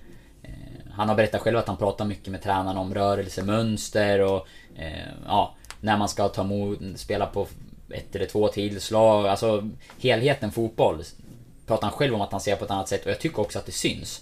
Eh, 0.43 0.51
han 0.91 1.09
har 1.09 1.17
berättat 1.17 1.41
själv 1.41 1.59
att 1.59 1.69
han 1.69 1.77
pratar 1.77 2.05
mycket 2.05 2.29
med 2.29 2.43
tränarna 2.43 2.81
om 2.81 2.95
rörelsemönster 2.95 4.21
och 4.21 4.47
eh, 4.77 5.09
ja, 5.27 5.55
när 5.83 5.97
man 5.97 6.09
ska 6.09 6.29
ta 6.29 6.43
emot, 6.43 6.79
spela 6.97 7.27
på 7.27 7.47
ett 7.91 8.17
eller 8.17 8.27
två 8.27 8.49
tillslag. 8.49 9.27
Alltså 9.27 9.69
helheten 10.01 10.53
fotboll 10.53 11.03
pratar 11.67 11.89
han 11.89 11.97
själv 11.97 12.15
om 12.15 12.21
att 12.21 12.33
han 12.33 12.41
ser 12.41 12.57
på 12.57 12.65
ett 12.65 12.71
annat 12.71 12.89
sätt 12.89 13.05
och 13.05 13.11
jag 13.11 13.21
tycker 13.21 13.41
också 13.41 13.59
att 13.59 13.67
det 13.67 13.73
syns. 13.73 14.21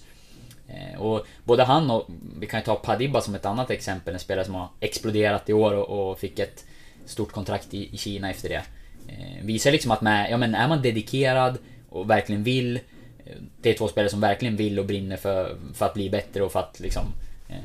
Eh, 0.69 1.01
och 1.01 1.27
både 1.45 1.63
han 1.63 1.91
och, 1.91 2.07
vi 2.39 2.47
kan 2.47 2.61
ju 2.61 2.65
ta 2.65 2.75
Padiba 2.75 3.21
som 3.21 3.35
ett 3.35 3.47
annat 3.47 3.71
exempel, 3.71 4.15
en 4.15 4.21
spelare 4.21 4.45
som 4.45 4.55
har 4.55 4.69
exploderat 4.81 5.49
i 5.49 5.53
år 5.53 5.73
och, 5.73 6.11
och 6.11 6.19
fick 6.19 6.39
ett 6.39 6.65
stort 7.05 7.33
kontrakt 7.33 7.75
i, 7.75 7.95
i 7.95 7.97
Kina 7.97 8.31
efter 8.31 8.49
det. 8.49 8.63
Eh, 9.09 9.45
visar 9.45 9.73
liksom 9.73 9.91
att 9.91 10.01
med, 10.01 10.31
ja 10.31 10.37
men 10.37 10.55
är 10.55 10.69
man 10.69 10.83
dedikerad 10.83 11.59
och 11.89 12.11
verkligen 12.11 12.43
vill 12.43 12.77
eh, 13.25 13.37
det 13.61 13.71
är 13.71 13.75
två 13.75 13.89
spelare 13.89 14.11
som 14.11 14.21
verkligen 14.21 14.57
vill 14.57 14.79
och 14.79 14.87
brinner 14.87 15.17
för, 15.17 15.57
för 15.75 15.87
att 15.87 15.95
bli 15.95 16.11
bättre 16.11 16.43
och 16.43 16.53
för 16.53 16.61
att 16.61 16.81
liksom 16.81 17.05
eh, 17.49 17.57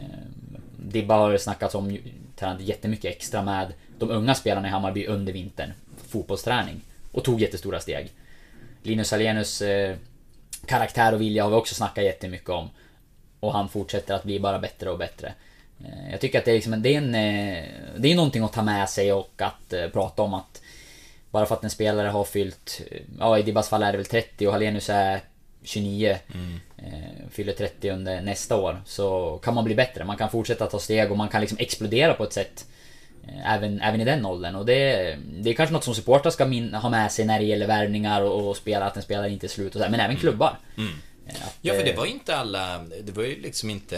Dibba 0.77 1.17
har 1.17 1.37
snackats 1.37 1.75
om 1.75 1.97
tränade 2.35 2.63
jättemycket 2.63 3.15
extra 3.15 3.43
med 3.43 3.73
de 3.99 4.11
unga 4.11 4.35
spelarna 4.35 4.67
i 4.67 4.71
Hammarby 4.71 5.05
under 5.05 5.33
vintern. 5.33 5.73
Fotbollsträning. 6.07 6.81
Och 7.11 7.23
tog 7.23 7.41
jättestora 7.41 7.79
steg. 7.79 8.11
Linus 8.83 9.13
Alenius 9.13 9.61
eh, 9.61 9.95
karaktär 10.65 11.13
och 11.13 11.21
vilja 11.21 11.43
har 11.43 11.49
vi 11.49 11.55
också 11.55 11.75
snackat 11.75 12.03
jättemycket 12.03 12.49
om. 12.49 12.69
Och 13.39 13.53
han 13.53 13.69
fortsätter 13.69 14.13
att 14.13 14.23
bli 14.23 14.39
bara 14.39 14.59
bättre 14.59 14.89
och 14.89 14.97
bättre. 14.97 15.33
Eh, 15.79 16.11
jag 16.11 16.21
tycker 16.21 16.39
att 16.39 16.45
det 16.45 16.51
är, 16.51 16.55
liksom, 16.55 16.81
det 16.81 16.95
är, 16.95 16.97
en, 16.97 17.15
eh, 17.15 17.63
det 17.97 18.11
är 18.11 18.15
någonting 18.15 18.43
att 18.43 18.53
ta 18.53 18.61
med 18.61 18.89
sig 18.89 19.13
och 19.13 19.41
att 19.41 19.73
eh, 19.73 19.87
prata 19.87 20.21
om 20.21 20.33
att 20.33 20.61
bara 21.31 21.45
för 21.45 21.55
att 21.55 21.63
en 21.63 21.69
spelare 21.69 22.07
har 22.07 22.23
fyllt, 22.23 22.81
eh, 22.91 23.01
ja 23.19 23.39
i 23.39 23.41
Dibbas 23.41 23.69
fall 23.69 23.83
är 23.83 23.91
det 23.91 23.97
väl 23.97 24.05
30 24.05 24.47
och 24.47 24.53
Hallenius 24.53 24.89
är 24.89 25.21
29. 25.65 26.17
Mm. 26.33 26.59
fyller 27.31 27.53
30 27.53 27.89
under 27.89 28.21
nästa 28.21 28.55
år. 28.55 28.81
Så 28.85 29.37
kan 29.43 29.53
man 29.53 29.63
bli 29.65 29.75
bättre. 29.75 30.05
Man 30.05 30.17
kan 30.17 30.29
fortsätta 30.29 30.67
ta 30.67 30.79
steg 30.79 31.11
och 31.11 31.17
man 31.17 31.29
kan 31.29 31.41
liksom 31.41 31.57
explodera 31.61 32.13
på 32.13 32.23
ett 32.23 32.33
sätt 32.33 32.65
Även, 33.45 33.81
även 33.81 34.01
i 34.01 34.05
den 34.05 34.25
åldern. 34.25 34.55
Och 34.55 34.65
det, 34.65 35.17
det 35.31 35.49
är 35.49 35.53
kanske 35.53 35.73
något 35.73 35.83
som 35.83 35.95
supportrar 35.95 36.31
ska 36.31 36.45
min, 36.45 36.73
ha 36.73 36.89
med 36.89 37.11
sig 37.11 37.25
när 37.25 37.39
det 37.39 37.45
gäller 37.45 37.67
värvningar 37.67 38.21
och, 38.21 38.49
och 38.49 38.57
spela, 38.57 38.85
att 38.85 38.97
en 38.97 39.03
spelare 39.03 39.29
inte 39.29 39.45
är 39.45 39.49
slut 39.49 39.75
och 39.75 39.81
så, 39.81 39.89
Men 39.89 39.99
även 39.99 40.17
klubbar. 40.17 40.57
Mm. 40.77 40.93
Att, 41.27 41.57
ja, 41.61 41.73
för 41.73 41.83
det 41.83 41.93
var 41.93 42.05
inte 42.05 42.37
alla... 42.37 42.77
Det 43.03 43.11
var 43.11 43.23
ju 43.23 43.41
liksom 43.41 43.69
inte 43.69 43.97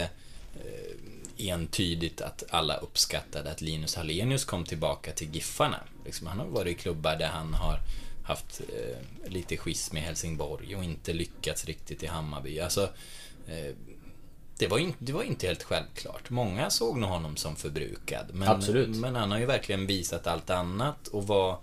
eh, 0.54 1.50
entydigt 1.50 2.20
att 2.20 2.44
alla 2.50 2.76
uppskattade 2.76 3.50
att 3.50 3.60
Linus 3.60 3.96
Hallenius 3.96 4.44
kom 4.44 4.64
tillbaka 4.64 5.12
till 5.12 5.34
Giffarna. 5.34 5.80
Liksom, 6.04 6.26
han 6.26 6.38
har 6.38 6.46
varit 6.46 6.78
i 6.78 6.80
klubbar 6.80 7.16
där 7.16 7.28
han 7.28 7.54
har 7.54 7.80
haft 8.28 8.60
eh, 8.60 9.30
lite 9.30 9.56
schism 9.56 9.96
i 9.96 10.00
Helsingborg 10.00 10.76
och 10.76 10.84
inte 10.84 11.12
lyckats 11.12 11.64
riktigt 11.64 12.02
i 12.02 12.06
Hammarby. 12.06 12.60
Alltså, 12.60 12.82
eh, 13.46 13.74
det 14.58 14.66
var, 14.66 14.78
inte, 14.78 14.98
det 14.98 15.12
var 15.12 15.22
inte 15.22 15.46
helt 15.46 15.62
självklart. 15.62 16.30
Många 16.30 16.70
såg 16.70 16.98
nog 16.98 17.10
honom 17.10 17.36
som 17.36 17.56
förbrukad. 17.56 18.26
Men, 18.32 18.48
Absolut. 18.48 18.96
men 18.96 19.16
han 19.16 19.30
har 19.30 19.38
ju 19.38 19.46
verkligen 19.46 19.86
visat 19.86 20.26
allt 20.26 20.50
annat 20.50 21.08
och 21.08 21.26
vad, 21.26 21.56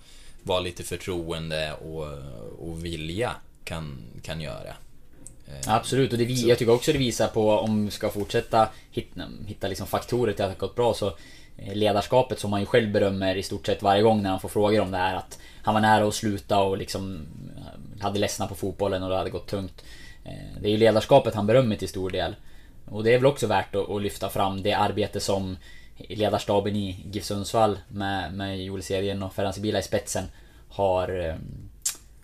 vad 0.44 0.64
lite 0.64 0.84
förtroende 0.84 1.74
och, 1.74 2.08
och 2.60 2.86
vilja 2.86 3.36
kan, 3.64 3.98
kan 4.24 4.42
göra. 4.42 4.76
Eh, 5.48 5.74
Absolut, 5.74 6.12
och 6.12 6.18
det, 6.18 6.24
jag 6.24 6.58
tycker 6.58 6.74
också 6.74 6.92
det 6.92 6.98
visar 6.98 7.28
på, 7.28 7.52
om 7.52 7.86
vi 7.86 7.92
ska 7.92 8.10
fortsätta 8.10 8.70
hitta, 8.92 9.22
hitta 9.46 9.68
liksom 9.68 9.88
faktorer 9.88 10.34
till 10.34 10.46
att 10.46 10.50
det 10.50 10.56
har 10.56 10.68
gått 10.68 10.76
bra, 10.76 10.94
så 10.94 11.08
eh, 11.58 11.76
ledarskapet 11.76 12.40
som 12.40 12.52
han 12.52 12.62
ju 12.62 12.68
själv 12.68 12.92
berömmer 12.92 13.36
i 13.36 13.44
stort 13.44 13.66
sett 13.66 13.82
varje 13.82 14.02
gång 14.02 14.22
när 14.22 14.30
han 14.30 14.40
får 14.40 14.50
frågor 14.50 14.80
om 14.80 14.92
det 14.92 14.98
här, 14.98 15.16
att 15.16 15.40
han 15.66 15.74
var 15.74 15.82
nära 15.82 16.08
att 16.08 16.14
sluta 16.14 16.60
och 16.62 16.78
liksom 16.78 17.26
eh, 17.58 18.04
hade 18.04 18.20
ledsnat 18.20 18.50
på 18.50 18.56
fotbollen 18.56 19.04
och 19.04 19.10
det 19.10 19.18
hade 19.18 19.30
gått 19.30 19.48
tungt. 19.48 19.84
Eh, 20.24 20.62
det 20.62 20.68
är 20.68 20.72
ju 20.72 20.78
ledarskapet 20.78 21.36
han 21.36 21.48
berömmer 21.48 21.76
till 21.76 21.90
stor 21.90 22.10
del. 22.10 22.36
Och 22.86 23.04
det 23.04 23.14
är 23.14 23.18
väl 23.18 23.26
också 23.26 23.48
värt 23.48 23.76
att, 23.76 24.02
lyfta 24.02 24.30
fram 24.30 24.64
det 24.64 24.74
arbete 24.74 25.20
som 25.20 25.58
ledarstaben 25.98 26.76
i 26.76 27.06
GIF 27.12 27.24
Sundsvall 27.24 27.80
med, 27.88 28.34
med 28.34 28.64
Joel 28.64 28.84
Serien 28.84 29.24
och 29.24 29.34
Ferhan 29.34 29.54
Sibila 29.54 29.80
i 29.80 29.84
spetsen 29.84 30.24
har, 30.70 31.30
eh, 31.30 31.36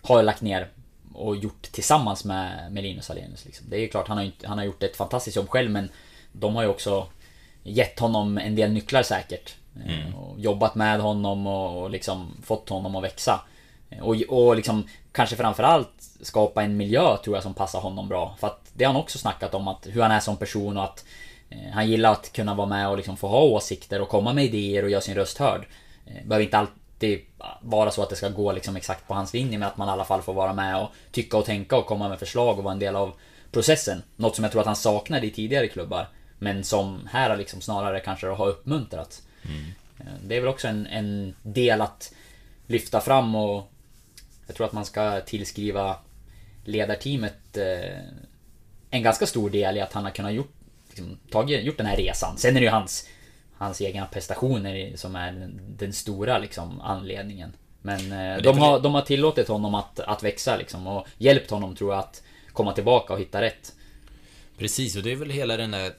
har 0.02 0.22
lagt 0.22 0.42
ner 0.42 0.68
och 1.14 1.36
gjort 1.36 1.62
tillsammans 1.62 2.24
med, 2.24 2.72
med 2.72 2.82
Linus 2.82 3.10
Alenius. 3.10 3.44
Liksom. 3.44 3.66
Det 3.70 3.76
är 3.76 3.80
ju 3.80 3.88
klart, 3.88 4.08
han 4.08 4.18
har, 4.18 4.30
han 4.44 4.58
har 4.58 4.64
gjort 4.64 4.82
ett 4.82 4.96
fantastiskt 4.96 5.36
jobb 5.36 5.48
själv 5.48 5.70
men 5.70 5.88
de 6.32 6.54
har 6.54 6.62
ju 6.62 6.68
också 6.68 7.06
gett 7.62 7.98
honom 7.98 8.38
en 8.38 8.56
del 8.56 8.72
nycklar 8.72 9.02
säkert. 9.02 9.54
Mm. 9.76 10.08
Eh, 10.08 10.18
och 10.18 10.40
jobbat 10.40 10.74
med 10.74 11.00
honom 11.00 11.46
och, 11.46 11.82
och 11.82 11.90
liksom 11.90 12.36
fått 12.42 12.68
honom 12.68 12.96
att 12.96 13.04
växa. 13.04 13.40
Eh, 13.90 14.00
och, 14.00 14.16
och 14.28 14.56
liksom 14.56 14.86
kanske 15.12 15.36
framförallt 15.36 15.92
skapa 16.20 16.62
en 16.62 16.76
miljö 16.76 17.16
tror 17.16 17.36
jag 17.36 17.42
som 17.42 17.54
passar 17.54 17.80
honom 17.80 18.08
bra. 18.08 18.36
För 18.40 18.46
att 18.46 18.70
det 18.74 18.84
har 18.84 18.92
han 18.92 19.02
också 19.02 19.18
snackat 19.18 19.54
om, 19.54 19.68
att 19.68 19.86
hur 19.90 20.02
han 20.02 20.10
är 20.10 20.20
som 20.20 20.36
person 20.36 20.76
och 20.76 20.84
att 20.84 21.04
eh, 21.50 21.72
han 21.72 21.88
gillar 21.88 22.12
att 22.12 22.32
kunna 22.32 22.54
vara 22.54 22.68
med 22.68 22.88
och 22.88 22.96
liksom 22.96 23.16
få 23.16 23.28
ha 23.28 23.40
åsikter 23.40 24.00
och 24.00 24.08
komma 24.08 24.32
med 24.32 24.44
idéer 24.44 24.82
och 24.82 24.90
göra 24.90 25.00
sin 25.00 25.14
röst 25.14 25.38
hörd. 25.38 25.66
Eh, 26.06 26.26
behöver 26.26 26.44
inte 26.44 26.58
alltid 26.58 27.20
vara 27.60 27.90
så 27.90 28.02
att 28.02 28.10
det 28.10 28.16
ska 28.16 28.28
gå 28.28 28.52
liksom 28.52 28.76
exakt 28.76 29.08
på 29.08 29.14
hans 29.14 29.32
linje, 29.32 29.58
men 29.58 29.68
att 29.68 29.76
man 29.76 29.88
i 29.88 29.90
alla 29.90 30.04
fall 30.04 30.22
får 30.22 30.34
vara 30.34 30.52
med 30.52 30.82
och 30.82 30.88
tycka 31.10 31.36
och 31.36 31.44
tänka 31.44 31.76
och 31.76 31.86
komma 31.86 32.08
med 32.08 32.18
förslag 32.18 32.58
och 32.58 32.64
vara 32.64 32.72
en 32.72 32.78
del 32.78 32.96
av 32.96 33.12
processen. 33.52 34.02
Något 34.16 34.36
som 34.36 34.44
jag 34.44 34.52
tror 34.52 34.60
att 34.60 34.66
han 34.66 34.76
saknade 34.76 35.26
i 35.26 35.30
tidigare 35.30 35.68
klubbar. 35.68 36.08
Men 36.38 36.64
som 36.64 37.08
här 37.12 37.36
liksom 37.36 37.60
snarare 37.60 38.00
kanske 38.00 38.26
har 38.26 38.48
uppmuntrats. 38.48 39.22
Mm. 39.44 39.72
Det 40.24 40.36
är 40.36 40.40
väl 40.40 40.48
också 40.48 40.68
en, 40.68 40.86
en 40.86 41.34
del 41.42 41.80
att 41.80 42.14
lyfta 42.66 43.00
fram 43.00 43.34
och 43.34 43.72
jag 44.46 44.56
tror 44.56 44.66
att 44.66 44.72
man 44.72 44.84
ska 44.84 45.20
tillskriva 45.20 45.96
ledarteamet 46.64 47.56
eh, 47.56 47.98
en 48.90 49.02
ganska 49.02 49.26
stor 49.26 49.50
del 49.50 49.76
i 49.76 49.80
att 49.80 49.92
han 49.92 50.04
har 50.04 50.10
kunnat 50.10 50.32
gjort, 50.32 50.52
liksom, 50.88 51.18
tagit, 51.30 51.64
gjort 51.64 51.76
den 51.76 51.86
här 51.86 51.96
resan. 51.96 52.38
Sen 52.38 52.56
är 52.56 52.60
det 52.60 52.66
ju 52.66 52.70
hans, 52.70 53.08
hans 53.54 53.80
egna 53.80 54.06
prestationer 54.06 54.92
som 54.96 55.16
är 55.16 55.50
den, 55.78 55.92
stora 55.92 56.38
liksom, 56.38 56.80
anledningen. 56.80 57.52
Men 57.82 58.12
eh, 58.12 58.42
de, 58.42 58.58
har, 58.58 58.80
de 58.80 58.94
har 58.94 59.02
tillåtit 59.02 59.48
honom 59.48 59.74
att, 59.74 60.00
att 60.00 60.22
växa 60.22 60.56
liksom, 60.56 60.86
och 60.86 61.06
hjälpt 61.18 61.50
honom 61.50 61.76
tror 61.76 61.92
jag 61.92 61.98
att 61.98 62.22
komma 62.52 62.72
tillbaka 62.72 63.12
och 63.12 63.20
hitta 63.20 63.42
rätt. 63.42 63.72
Precis, 64.58 64.96
och 64.96 65.02
det 65.02 65.12
är 65.12 65.16
väl 65.16 65.30
hela 65.30 65.56
den 65.56 65.70
där 65.70 65.92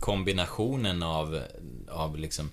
kombinationen 0.00 1.02
av, 1.02 1.42
av 1.88 2.18
liksom 2.18 2.50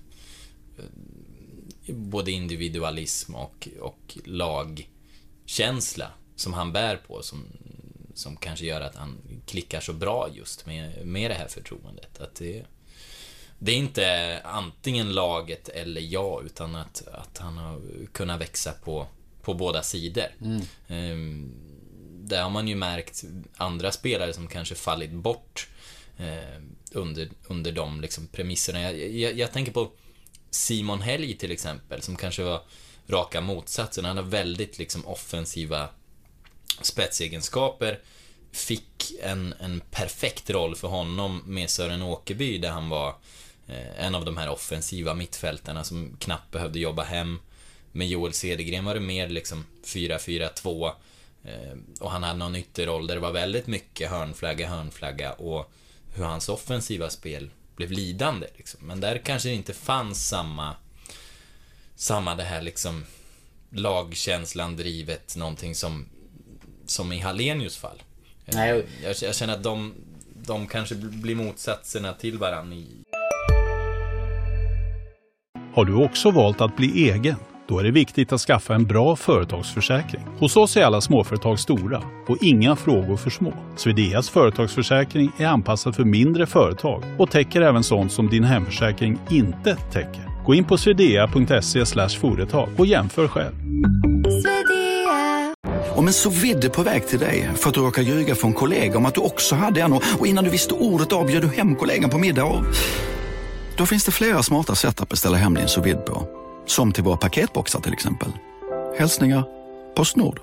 både 1.88 2.30
individualism 2.30 3.34
och, 3.34 3.68
och 3.80 4.18
lag 4.24 4.88
känsla 5.46 6.10
som 6.36 6.52
han 6.52 6.72
bär 6.72 6.96
på 6.96 7.22
som, 7.22 7.44
som 8.14 8.36
kanske 8.36 8.66
gör 8.66 8.80
att 8.80 8.96
han 8.96 9.18
klickar 9.46 9.80
så 9.80 9.92
bra 9.92 10.28
just 10.34 10.66
med, 10.66 11.06
med 11.06 11.30
det 11.30 11.34
här 11.34 11.48
förtroendet. 11.48 12.20
Att 12.20 12.34
det, 12.34 12.64
det 13.58 13.72
är 13.72 13.76
inte 13.76 14.40
antingen 14.44 15.12
laget 15.12 15.68
eller 15.68 16.00
jag, 16.00 16.44
utan 16.46 16.74
att, 16.74 17.08
att 17.12 17.38
han 17.38 17.56
har 17.56 17.80
kunnat 18.12 18.40
växa 18.40 18.72
på, 18.72 19.06
på 19.42 19.54
båda 19.54 19.82
sidor. 19.82 20.26
Mm. 20.88 21.52
Där 22.28 22.42
har 22.42 22.50
man 22.50 22.68
ju 22.68 22.74
märkt 22.74 23.24
andra 23.56 23.92
spelare 23.92 24.32
som 24.32 24.46
kanske 24.46 24.74
fallit 24.74 25.12
bort 25.12 25.68
eh, 26.16 26.62
under, 26.92 27.28
under 27.46 27.72
de 27.72 28.00
liksom, 28.00 28.26
premisserna. 28.26 28.82
Jag, 28.82 29.10
jag, 29.10 29.38
jag, 29.38 29.52
tänker 29.52 29.72
på 29.72 29.90
Simon 30.50 31.00
Helg 31.00 31.34
till 31.34 31.52
exempel, 31.52 32.02
som 32.02 32.16
kanske 32.16 32.42
var 32.42 32.62
raka 33.06 33.40
motsatsen. 33.40 34.04
Han 34.04 34.16
har 34.16 34.24
väldigt 34.24 34.78
liksom, 34.78 35.06
offensiva 35.06 35.88
spetsegenskaper. 36.82 38.00
Fick 38.52 39.12
en, 39.22 39.54
en 39.60 39.80
perfekt 39.90 40.50
roll 40.50 40.76
för 40.76 40.88
honom 40.88 41.42
med 41.46 41.70
Sören 41.70 42.02
Åkerby 42.02 42.58
där 42.58 42.70
han 42.70 42.88
var 42.88 43.08
eh, 43.66 44.04
en 44.04 44.14
av 44.14 44.24
de 44.24 44.36
här 44.36 44.48
offensiva 44.48 45.14
mittfältarna 45.14 45.84
som 45.84 46.16
knappt 46.20 46.50
behövde 46.50 46.78
jobba 46.78 47.02
hem. 47.02 47.38
Med 47.92 48.08
Joel 48.08 48.32
Cedergren 48.32 48.84
var 48.84 48.94
det 48.94 49.00
mer 49.00 49.28
liksom 49.28 49.64
4-4-2 49.84 50.92
Eh, 51.44 51.76
och 52.00 52.10
han 52.10 52.22
hade 52.22 52.38
någon 52.38 52.56
ytterroll 52.56 53.06
där 53.06 53.14
det 53.14 53.20
var 53.20 53.32
väldigt 53.32 53.66
mycket 53.66 54.10
hörnflagga, 54.10 54.68
hörnflagga 54.68 55.32
och 55.32 55.72
hur 56.14 56.24
hans 56.24 56.48
offensiva 56.48 57.10
spel 57.10 57.50
blev 57.78 57.90
lidande. 57.90 58.46
Liksom. 58.56 58.80
Men 58.86 59.00
där 59.00 59.18
kanske 59.18 59.48
det 59.48 59.54
inte 59.54 59.74
fanns 59.74 60.28
samma, 60.28 60.74
samma 61.96 62.34
det 62.34 62.42
här 62.42 62.62
liksom 62.62 63.04
lagkänslan, 63.70 64.76
drivet, 64.76 65.36
någonting 65.36 65.74
som, 65.74 66.06
som 66.86 67.12
i 67.12 67.18
Hallenius 67.18 67.76
fall. 67.76 68.02
Eh, 68.46 68.54
Nej. 68.54 68.86
Jag, 69.02 69.16
jag 69.22 69.34
känner 69.34 69.54
att 69.54 69.62
de, 69.62 69.94
de 70.34 70.66
kanske 70.66 70.94
blir 70.94 71.34
motsatserna 71.34 72.12
till 72.12 72.38
varandra. 72.38 72.76
I... 72.76 72.86
Har 75.74 75.84
du 75.84 75.94
också 75.94 76.30
valt 76.30 76.60
att 76.60 76.76
bli 76.76 77.10
egen? 77.10 77.36
Då 77.68 77.78
är 77.78 77.84
det 77.84 77.90
viktigt 77.90 78.32
att 78.32 78.40
skaffa 78.40 78.74
en 78.74 78.86
bra 78.86 79.16
företagsförsäkring. 79.16 80.22
Hos 80.38 80.56
oss 80.56 80.76
är 80.76 80.84
alla 80.84 81.00
småföretag 81.00 81.58
stora 81.58 82.02
och 82.28 82.36
inga 82.40 82.76
frågor 82.76 83.16
för 83.16 83.30
små. 83.30 83.52
Swedeas 83.76 84.28
företagsförsäkring 84.28 85.30
är 85.38 85.46
anpassad 85.46 85.96
för 85.96 86.04
mindre 86.04 86.46
företag 86.46 87.02
och 87.18 87.30
täcker 87.30 87.60
även 87.60 87.82
sånt 87.82 88.12
som 88.12 88.28
din 88.28 88.44
hemförsäkring 88.44 89.18
inte 89.30 89.76
täcker. 89.76 90.44
Gå 90.46 90.54
in 90.54 90.64
på 90.64 90.78
swedea.se 90.78 91.86
företag 92.18 92.68
och 92.76 92.86
jämför 92.86 93.28
själv. 93.28 93.54
Om 95.96 96.06
en 96.06 96.12
så 96.12 96.30
vidde 96.30 96.68
på 96.68 96.82
väg 96.82 97.06
till 97.06 97.18
dig 97.18 97.50
för 97.56 97.68
att 97.68 97.74
du 97.74 97.80
råkar 97.80 98.02
ljuga 98.02 98.34
från 98.34 98.52
kollega 98.52 98.98
om 98.98 99.06
att 99.06 99.14
du 99.14 99.20
också 99.20 99.54
hade 99.54 99.80
en 99.80 99.92
och 99.92 100.26
innan 100.26 100.44
du 100.44 100.50
visste 100.50 100.74
ordet 100.74 101.12
av 101.12 101.30
du 101.40 101.48
hem 101.48 101.74
kollegan 101.76 102.10
på 102.10 102.18
middag 102.18 102.44
och... 102.44 102.64
Då 103.76 103.86
finns 103.86 104.04
det 104.04 104.12
flera 104.12 104.42
smarta 104.42 104.74
sätt 104.74 105.00
att 105.00 105.08
beställa 105.08 105.36
hem 105.36 105.54
din 105.54 105.68
sous 105.68 105.96
på. 106.06 106.37
Som 106.68 106.92
till 106.92 107.04
våra 107.04 107.16
paketboxar 107.16 107.80
till 107.80 107.92
exempel. 107.92 108.28
Hälsningar 108.98 109.44
Postnord. 109.94 110.40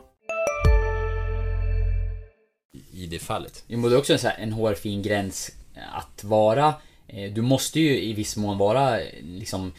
I 2.94 3.08
det 3.08 3.20
fallet. 3.20 3.64
Jo, 3.68 3.80
men 3.80 3.90
det 3.90 3.96
är 3.96 4.00
också 4.00 4.14
en, 4.14 4.20
så 4.20 4.28
här, 4.28 4.38
en 4.38 4.52
hårfin 4.52 5.02
gräns 5.02 5.52
att 5.94 6.24
vara... 6.24 6.74
Eh, 7.08 7.34
du 7.34 7.42
måste 7.42 7.80
ju 7.80 8.02
i 8.02 8.14
viss 8.14 8.38
mån 8.38 8.58
vara 8.58 9.00
liksom 9.22 9.74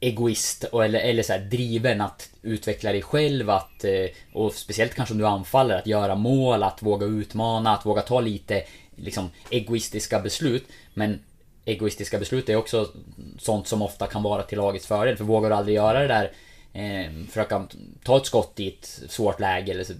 egoist 0.00 0.64
och, 0.64 0.84
eller, 0.84 1.00
eller 1.00 1.22
så 1.22 1.32
här, 1.32 1.40
driven 1.40 2.00
att 2.00 2.30
utveckla 2.42 2.92
dig 2.92 3.02
själv 3.02 3.50
att, 3.50 3.84
eh, 3.84 4.06
och 4.32 4.54
speciellt 4.54 4.94
kanske 4.94 5.12
om 5.12 5.18
du 5.18 5.26
anfaller, 5.26 5.78
att 5.78 5.86
göra 5.86 6.14
mål, 6.14 6.62
att 6.62 6.82
våga 6.82 7.06
utmana, 7.06 7.74
att 7.74 7.86
våga 7.86 8.02
ta 8.02 8.20
lite 8.20 8.62
liksom 8.96 9.30
egoistiska 9.50 10.20
beslut. 10.20 10.66
Men 10.94 11.20
egoistiska 11.68 12.18
beslut 12.18 12.48
är 12.48 12.56
också 12.56 12.88
sånt 13.38 13.68
som 13.68 13.82
ofta 13.82 14.06
kan 14.06 14.22
vara 14.22 14.42
till 14.42 14.58
lagets 14.58 14.86
fördel. 14.86 15.16
För 15.16 15.24
vågar 15.24 15.50
du 15.50 15.56
aldrig 15.56 15.76
göra 15.76 16.00
det 16.00 16.08
där, 16.08 16.32
eh, 16.72 17.10
försöka 17.28 17.66
ta 18.02 18.16
ett 18.16 18.26
skott 18.26 18.60
i 18.60 18.68
ett 18.68 19.02
svårt 19.08 19.40
läge, 19.40 19.72
eller 19.72 19.84
så 19.84 19.92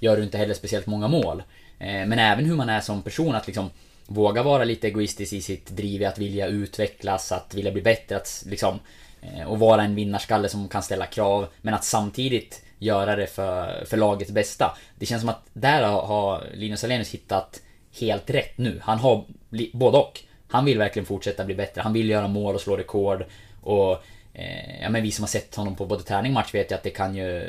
gör 0.00 0.16
du 0.16 0.22
inte 0.22 0.38
heller 0.38 0.54
speciellt 0.54 0.86
många 0.86 1.08
mål. 1.08 1.42
Eh, 1.78 2.06
men 2.06 2.18
även 2.18 2.44
hur 2.44 2.56
man 2.56 2.68
är 2.68 2.80
som 2.80 3.02
person, 3.02 3.34
att 3.34 3.46
liksom 3.46 3.70
våga 4.06 4.42
vara 4.42 4.64
lite 4.64 4.86
egoistisk 4.86 5.32
i 5.32 5.42
sitt 5.42 5.70
driv, 5.70 6.04
att 6.04 6.18
vilja 6.18 6.46
utvecklas, 6.46 7.32
att 7.32 7.54
vilja 7.54 7.72
bli 7.72 7.82
bättre, 7.82 8.16
att 8.16 8.44
liksom... 8.46 8.78
Eh, 9.22 9.46
och 9.46 9.58
vara 9.58 9.82
en 9.82 9.94
vinnarskalle 9.94 10.48
som 10.48 10.68
kan 10.68 10.82
ställa 10.82 11.06
krav, 11.06 11.46
men 11.60 11.74
att 11.74 11.84
samtidigt 11.84 12.62
göra 12.78 13.16
det 13.16 13.26
för, 13.26 13.84
för 13.84 13.96
lagets 13.96 14.30
bästa. 14.30 14.76
Det 14.98 15.06
känns 15.06 15.22
som 15.22 15.28
att 15.28 15.42
där 15.52 15.82
har, 15.82 16.02
har 16.02 16.44
Linus 16.54 16.84
Alenius 16.84 17.10
hittat 17.10 17.60
helt 18.00 18.30
rätt 18.30 18.58
nu. 18.58 18.80
Han 18.82 18.98
har 18.98 19.24
både 19.72 19.98
och. 19.98 20.20
Han 20.52 20.64
vill 20.64 20.78
verkligen 20.78 21.06
fortsätta 21.06 21.44
bli 21.44 21.54
bättre. 21.54 21.80
Han 21.80 21.92
vill 21.92 22.10
göra 22.10 22.28
mål 22.28 22.54
och 22.54 22.60
slå 22.60 22.76
rekord. 22.76 23.24
Och 23.60 23.92
eh, 24.34 24.82
ja, 24.82 24.88
men 24.88 25.02
vi 25.02 25.12
som 25.12 25.22
har 25.22 25.28
sett 25.28 25.54
honom 25.54 25.76
på 25.76 25.86
både 25.86 26.02
träning 26.02 26.32
och 26.32 26.34
match 26.34 26.54
vet 26.54 26.70
ju 26.70 26.74
att 26.74 26.82
det 26.82 26.90
kan 26.90 27.14
ju... 27.16 27.48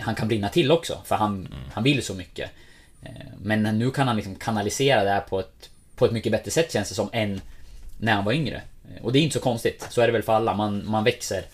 Han 0.00 0.14
kan 0.14 0.28
brinna 0.28 0.48
till 0.48 0.70
också, 0.70 0.98
för 1.04 1.16
han, 1.16 1.36
mm. 1.36 1.52
han 1.72 1.84
vill 1.84 2.02
så 2.02 2.14
mycket. 2.14 2.50
Eh, 3.02 3.26
men 3.42 3.62
nu 3.62 3.90
kan 3.90 4.06
han 4.06 4.16
liksom 4.16 4.34
kanalisera 4.34 5.04
det 5.04 5.10
här 5.10 5.20
på 5.20 5.40
ett, 5.40 5.70
på 5.96 6.04
ett 6.04 6.12
mycket 6.12 6.32
bättre 6.32 6.50
sätt 6.50 6.72
känns 6.72 6.88
det 6.88 6.94
som, 6.94 7.08
än 7.12 7.40
när 7.98 8.12
han 8.12 8.24
var 8.24 8.32
yngre. 8.32 8.62
Eh, 8.94 9.04
och 9.04 9.12
det 9.12 9.18
är 9.18 9.22
inte 9.22 9.38
så 9.38 9.40
konstigt, 9.40 9.86
så 9.90 10.00
är 10.00 10.06
det 10.06 10.12
väl 10.12 10.22
för 10.22 10.32
alla. 10.32 10.54
Man, 10.54 10.90
man 10.90 11.04
växer. 11.04 11.44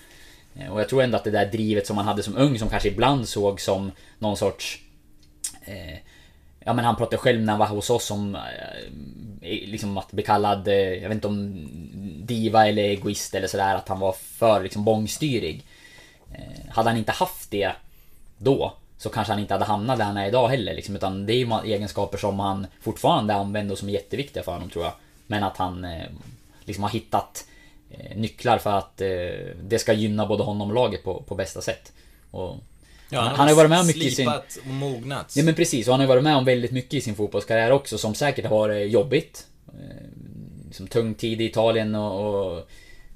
Eh, 0.56 0.72
och 0.72 0.80
jag 0.80 0.88
tror 0.88 1.02
ändå 1.02 1.16
att 1.16 1.24
det 1.24 1.30
där 1.30 1.46
drivet 1.46 1.86
som 1.86 1.96
man 1.96 2.04
hade 2.04 2.22
som 2.22 2.36
ung, 2.36 2.58
som 2.58 2.68
kanske 2.68 2.88
ibland 2.88 3.28
såg 3.28 3.60
som 3.60 3.90
någon 4.18 4.36
sorts... 4.36 4.80
Eh, 5.64 5.98
Ja 6.64 6.72
men 6.72 6.84
han 6.84 6.96
pratade 6.96 7.16
själv 7.16 7.40
när 7.40 7.52
han 7.52 7.60
var 7.60 7.66
hos 7.66 7.90
oss 7.90 8.10
om 8.10 8.34
eh, 8.34 8.40
liksom 9.40 9.98
att 9.98 10.12
bli 10.12 10.22
kallad, 10.22 10.68
eh, 10.68 10.74
jag 10.74 11.08
vet 11.08 11.16
inte 11.16 11.28
om 11.28 11.68
diva 12.22 12.68
eller 12.68 12.82
egoist 12.82 13.34
eller 13.34 13.48
sådär, 13.48 13.74
att 13.74 13.88
han 13.88 14.00
var 14.00 14.12
för 14.12 14.62
liksom 14.62 14.84
bångstyrig. 14.84 15.64
Eh, 16.32 16.70
hade 16.70 16.88
han 16.88 16.98
inte 16.98 17.12
haft 17.12 17.50
det 17.50 17.72
då 18.38 18.72
så 18.98 19.08
kanske 19.08 19.32
han 19.32 19.40
inte 19.40 19.54
hade 19.54 19.64
hamnat 19.64 19.98
där 19.98 20.04
han 20.04 20.16
är 20.16 20.28
idag 20.28 20.48
heller 20.48 20.74
liksom, 20.74 20.96
utan 20.96 21.26
det 21.26 21.32
är 21.32 21.36
ju 21.36 21.74
egenskaper 21.74 22.18
som 22.18 22.40
han 22.40 22.66
fortfarande 22.80 23.34
använder 23.34 23.72
och 23.72 23.78
som 23.78 23.88
är 23.88 23.92
jätteviktiga 23.92 24.42
för 24.42 24.52
honom 24.52 24.70
tror 24.70 24.84
jag. 24.84 24.92
Men 25.26 25.42
att 25.42 25.56
han 25.56 25.86
liksom 26.64 26.84
har 26.84 26.90
hittat 26.90 27.44
nycklar 28.14 28.58
för 28.58 28.72
att 28.72 28.96
det 29.62 29.78
ska 29.78 29.92
gynna 29.92 30.26
både 30.26 30.42
honom 30.42 30.68
och 30.68 30.74
laget 30.74 31.04
på, 31.04 31.22
på 31.22 31.34
bästa 31.34 31.60
sätt. 31.60 31.92
Och 32.30 32.56
Ja, 33.14 33.20
han, 33.20 33.36
han 33.36 33.40
har 33.40 33.48
ju 33.48 33.56
varit 33.56 33.70
med 33.70 33.80
om 33.80 33.86
mycket 33.86 34.02
i 34.02 34.10
sin... 34.10 34.28
och 34.28 34.66
mognat. 34.66 35.32
Ja 35.36 35.44
men 35.44 35.54
precis, 35.54 35.88
och 35.88 35.92
han 35.92 36.00
har 36.00 36.04
ju 36.04 36.08
varit 36.08 36.24
med 36.24 36.36
om 36.36 36.44
väldigt 36.44 36.72
mycket 36.72 36.94
i 36.94 37.00
sin 37.00 37.14
fotbollskarriär 37.14 37.70
också 37.70 37.98
som 37.98 38.14
säkert 38.14 38.44
har 38.44 38.58
varit 38.58 38.90
jobbigt. 38.90 39.46
Eh, 39.68 40.06
liksom 40.66 40.86
tung 40.86 41.14
tid 41.14 41.40
i 41.40 41.44
Italien 41.44 41.94
och, 41.94 42.54
och 42.54 42.68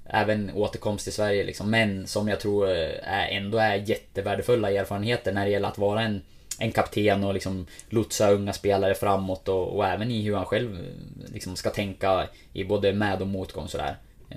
även 0.04 0.50
återkomst 0.54 1.04
till 1.04 1.12
Sverige 1.12 1.44
liksom. 1.44 1.70
Men 1.70 2.06
som 2.06 2.28
jag 2.28 2.40
tror 2.40 2.70
eh, 2.70 2.88
är, 3.02 3.28
ändå 3.28 3.58
är 3.58 3.74
jättevärdefulla 3.74 4.70
erfarenheter 4.70 5.32
när 5.32 5.44
det 5.44 5.50
gäller 5.50 5.68
att 5.68 5.78
vara 5.78 6.02
en, 6.02 6.22
en 6.58 6.72
kapten 6.72 7.24
och 7.24 7.34
liksom 7.34 7.66
lotsa 7.88 8.30
unga 8.30 8.52
spelare 8.52 8.94
framåt 8.94 9.48
och, 9.48 9.76
och 9.76 9.86
även 9.86 10.10
i 10.10 10.22
hur 10.22 10.36
han 10.36 10.44
själv 10.44 10.74
eh, 10.74 11.32
liksom 11.32 11.56
ska 11.56 11.70
tänka 11.70 12.28
i 12.52 12.64
både 12.64 12.92
med 12.92 13.20
och 13.20 13.28
motgång 13.28 13.68
sådär. 13.68 13.96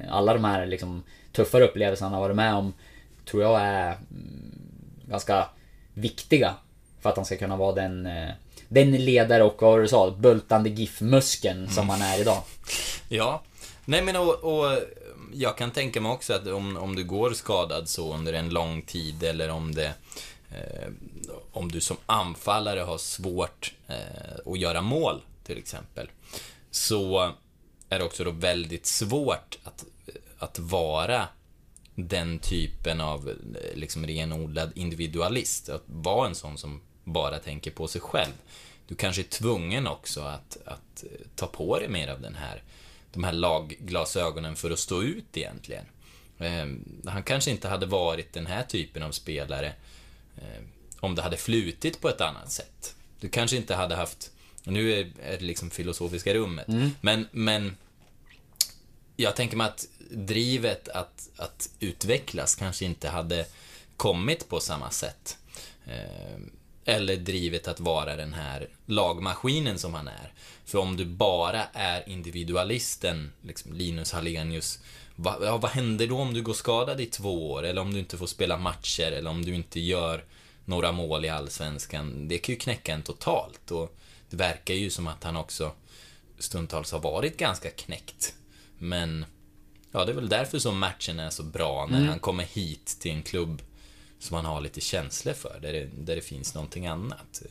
Alla 0.09 0.33
de 0.33 0.43
här 0.43 0.65
liksom 0.65 1.03
tuffare 1.31 1.63
upplevelserna 1.63 2.09
han 2.09 2.13
har 2.13 2.21
varit 2.21 2.35
med 2.35 2.53
om 2.55 2.73
tror 3.25 3.43
jag 3.43 3.61
är 3.61 3.87
mm, 3.87 4.61
ganska 5.11 5.49
viktiga. 5.93 6.55
För 7.01 7.09
att 7.09 7.15
han 7.15 7.25
ska 7.25 7.37
kunna 7.37 7.57
vara 7.57 7.75
den, 7.75 8.05
eh, 8.05 8.29
den 8.67 8.91
ledare 8.91 9.43
och 9.43 9.61
vad 9.61 9.79
du 9.79 9.87
sa, 9.87 10.11
bultande 10.11 10.69
GIF-muskeln 10.69 11.69
som 11.69 11.89
han 11.89 12.01
är 12.01 12.21
idag. 12.21 12.43
Ja. 13.09 13.41
Nej 13.85 14.01
men 14.01 14.15
och, 14.15 14.33
och, 14.33 14.79
jag 15.33 15.57
kan 15.57 15.71
tänka 15.71 16.01
mig 16.01 16.11
också 16.11 16.33
att 16.33 16.47
om, 16.47 16.77
om 16.77 16.95
du 16.95 17.03
går 17.03 17.33
skadad 17.33 17.89
så 17.89 18.13
under 18.13 18.33
en 18.33 18.49
lång 18.49 18.81
tid 18.81 19.23
eller 19.23 19.49
om 19.49 19.75
det 19.75 19.93
eh, 20.51 20.89
om 21.51 21.71
du 21.71 21.81
som 21.81 21.97
anfallare 22.05 22.79
har 22.79 22.97
svårt 22.97 23.73
eh, 23.87 24.51
att 24.53 24.59
göra 24.59 24.81
mål 24.81 25.21
till 25.43 25.57
exempel. 25.57 26.09
Så 26.71 27.31
är 27.89 27.99
det 27.99 28.05
också 28.05 28.23
då 28.23 28.31
väldigt 28.31 28.85
svårt 28.85 29.57
att, 29.63 29.85
att 30.39 30.59
vara 30.59 31.27
den 31.95 32.39
typen 32.39 33.01
av 33.01 33.33
liksom 33.73 34.07
renodlad 34.07 34.71
individualist. 34.75 35.69
Att 35.69 35.83
vara 35.85 36.27
en 36.27 36.35
sån 36.35 36.57
som 36.57 36.81
bara 37.03 37.39
tänker 37.39 37.71
på 37.71 37.87
sig 37.87 38.01
själv. 38.01 38.33
Du 38.87 38.95
kanske 38.95 39.21
är 39.21 39.23
tvungen 39.23 39.87
också 39.87 40.21
att, 40.21 40.57
att 40.65 41.03
ta 41.35 41.47
på 41.47 41.79
dig 41.79 41.89
mer 41.89 42.07
av 42.07 42.21
den 42.21 42.35
här, 42.35 42.63
de 43.13 43.23
här 43.23 43.33
lagglasögonen 43.33 44.55
för 44.55 44.71
att 44.71 44.79
stå 44.79 45.03
ut 45.03 45.37
egentligen. 45.37 45.85
Eh, 46.37 46.65
han 47.11 47.23
kanske 47.23 47.51
inte 47.51 47.67
hade 47.67 47.85
varit 47.85 48.33
den 48.33 48.45
här 48.45 48.63
typen 48.63 49.03
av 49.03 49.11
spelare 49.11 49.73
eh, 50.37 50.63
om 50.99 51.15
det 51.15 51.21
hade 51.21 51.37
flutit 51.37 52.01
på 52.01 52.09
ett 52.09 52.21
annat 52.21 52.51
sätt. 52.51 52.95
Du 53.19 53.29
kanske 53.29 53.57
inte 53.57 53.75
hade 53.75 53.95
haft, 53.95 54.31
nu 54.63 54.93
är 54.93 55.11
det 55.15 55.39
liksom 55.41 55.69
filosofiska 55.69 56.33
rummet, 56.33 56.67
mm. 56.67 56.91
men, 57.01 57.27
men 57.31 57.77
jag 59.15 59.35
tänker 59.35 59.57
mig 59.57 59.67
att 59.67 59.87
drivet 60.11 60.89
att, 60.89 61.29
att 61.37 61.69
utvecklas 61.79 62.55
kanske 62.55 62.85
inte 62.85 63.09
hade 63.09 63.45
kommit 63.97 64.49
på 64.49 64.59
samma 64.59 64.89
sätt. 64.89 65.37
Eh, 65.85 66.41
eller 66.85 67.15
drivet 67.15 67.67
att 67.67 67.79
vara 67.79 68.15
den 68.15 68.33
här 68.33 68.67
lagmaskinen 68.85 69.79
som 69.79 69.93
han 69.93 70.07
är. 70.07 70.33
För 70.65 70.77
om 70.77 70.97
du 70.97 71.05
bara 71.05 71.63
är 71.73 72.09
individualisten, 72.09 73.31
liksom 73.41 73.73
Linus 73.73 74.11
Hallenius, 74.11 74.79
vad, 75.15 75.43
ja, 75.43 75.57
vad 75.57 75.71
händer 75.71 76.07
då 76.07 76.17
om 76.17 76.33
du 76.33 76.41
går 76.41 76.53
skadad 76.53 77.01
i 77.01 77.05
två 77.05 77.51
år? 77.51 77.63
Eller 77.63 77.81
om 77.81 77.93
du 77.93 77.99
inte 77.99 78.17
får 78.17 78.27
spela 78.27 78.57
matcher? 78.57 79.11
Eller 79.11 79.29
om 79.29 79.45
du 79.45 79.55
inte 79.55 79.79
gör 79.79 80.23
några 80.65 80.91
mål 80.91 81.25
i 81.25 81.29
Allsvenskan? 81.29 82.27
Det 82.27 82.37
kan 82.37 82.53
ju 82.53 82.59
knäcka 82.59 82.93
en 82.93 83.03
totalt. 83.03 83.71
Och 83.71 83.97
det 84.29 84.37
verkar 84.37 84.73
ju 84.73 84.89
som 84.89 85.07
att 85.07 85.23
han 85.23 85.37
också 85.37 85.71
stundtals 86.39 86.91
har 86.91 86.99
varit 86.99 87.37
ganska 87.37 87.69
knäckt. 87.69 88.33
Men, 88.77 89.25
ja, 89.91 90.05
det 90.05 90.11
är 90.11 90.15
väl 90.15 90.29
därför 90.29 90.59
som 90.59 90.79
matchen 90.79 91.19
är 91.19 91.29
så 91.29 91.43
bra 91.43 91.87
när 91.89 91.97
Mm. 91.97 92.09
han 92.09 92.19
kommer 92.19 92.43
hit 92.43 92.97
till 92.99 93.11
en 93.11 93.23
klubb 93.23 93.61
som 94.19 94.35
han 94.35 94.45
har 94.45 94.61
lite 94.61 94.81
känslor 94.81 95.33
för, 95.33 95.59
där 95.61 95.73
det, 95.73 95.87
där 95.97 96.15
det 96.15 96.21
finns 96.21 96.55
någonting 96.55 96.87
annat. 96.87 97.41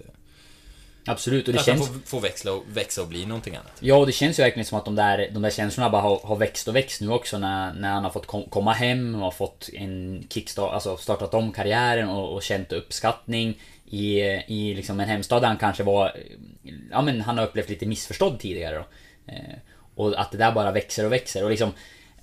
Absolut, 1.07 1.47
och 1.49 1.55
det 1.55 1.61
att 1.61 1.67
känns... 1.67 1.89
han 1.89 2.01
får, 2.01 2.07
får 2.07 2.21
växla 2.21 2.53
och, 2.53 2.65
växa 2.73 3.03
och 3.03 3.09
bli 3.09 3.27
någonting 3.27 3.57
annat. 3.57 3.73
Ja, 3.81 3.97
och 3.97 4.07
det 4.07 4.13
känns 4.13 4.39
ju 4.39 4.43
verkligen 4.43 4.67
som 4.67 4.79
att 4.79 4.85
de 4.85 4.95
där, 4.95 5.31
de 5.33 5.43
där 5.43 5.51
känslorna 5.51 5.91
bara 5.91 6.03
har, 6.03 6.21
har 6.25 6.37
växt 6.37 6.69
och 6.69 6.77
växt 6.77 7.01
nu 7.01 7.11
också 7.11 7.39
när, 7.39 7.75
när 7.75 7.91
han 7.93 8.05
har 8.05 8.11
fått 8.11 8.27
kom, 8.27 8.43
komma 8.43 8.73
hem 8.73 9.15
och 9.15 9.21
har 9.21 9.31
fått 9.31 9.71
en 9.73 10.27
kickstart, 10.31 10.73
alltså 10.73 10.97
startat 10.97 11.35
om 11.35 11.53
karriären 11.53 12.09
och, 12.09 12.35
och 12.35 12.43
känt 12.43 12.73
uppskattning 12.73 13.59
i, 13.87 14.21
i 14.47 14.75
liksom 14.75 15.01
en 15.01 15.09
hemstad 15.09 15.43
där 15.43 15.49
han 15.49 15.57
kanske 15.57 15.83
var, 15.83 16.17
ja 16.91 17.03
men 17.03 17.21
han 17.21 17.39
har 17.39 17.47
upplevt 17.47 17.69
lite 17.69 17.87
missförstådd 17.87 18.41
tidigare 18.41 18.77
då. 18.77 18.85
Eh, 19.33 19.55
och 19.95 20.21
att 20.21 20.33
det 20.33 20.39
där 20.39 20.53
bara 20.53 20.73
växer 20.73 21.05
och 21.07 21.13
växer 21.13 21.45
och 21.45 21.51
liksom, 21.51 21.73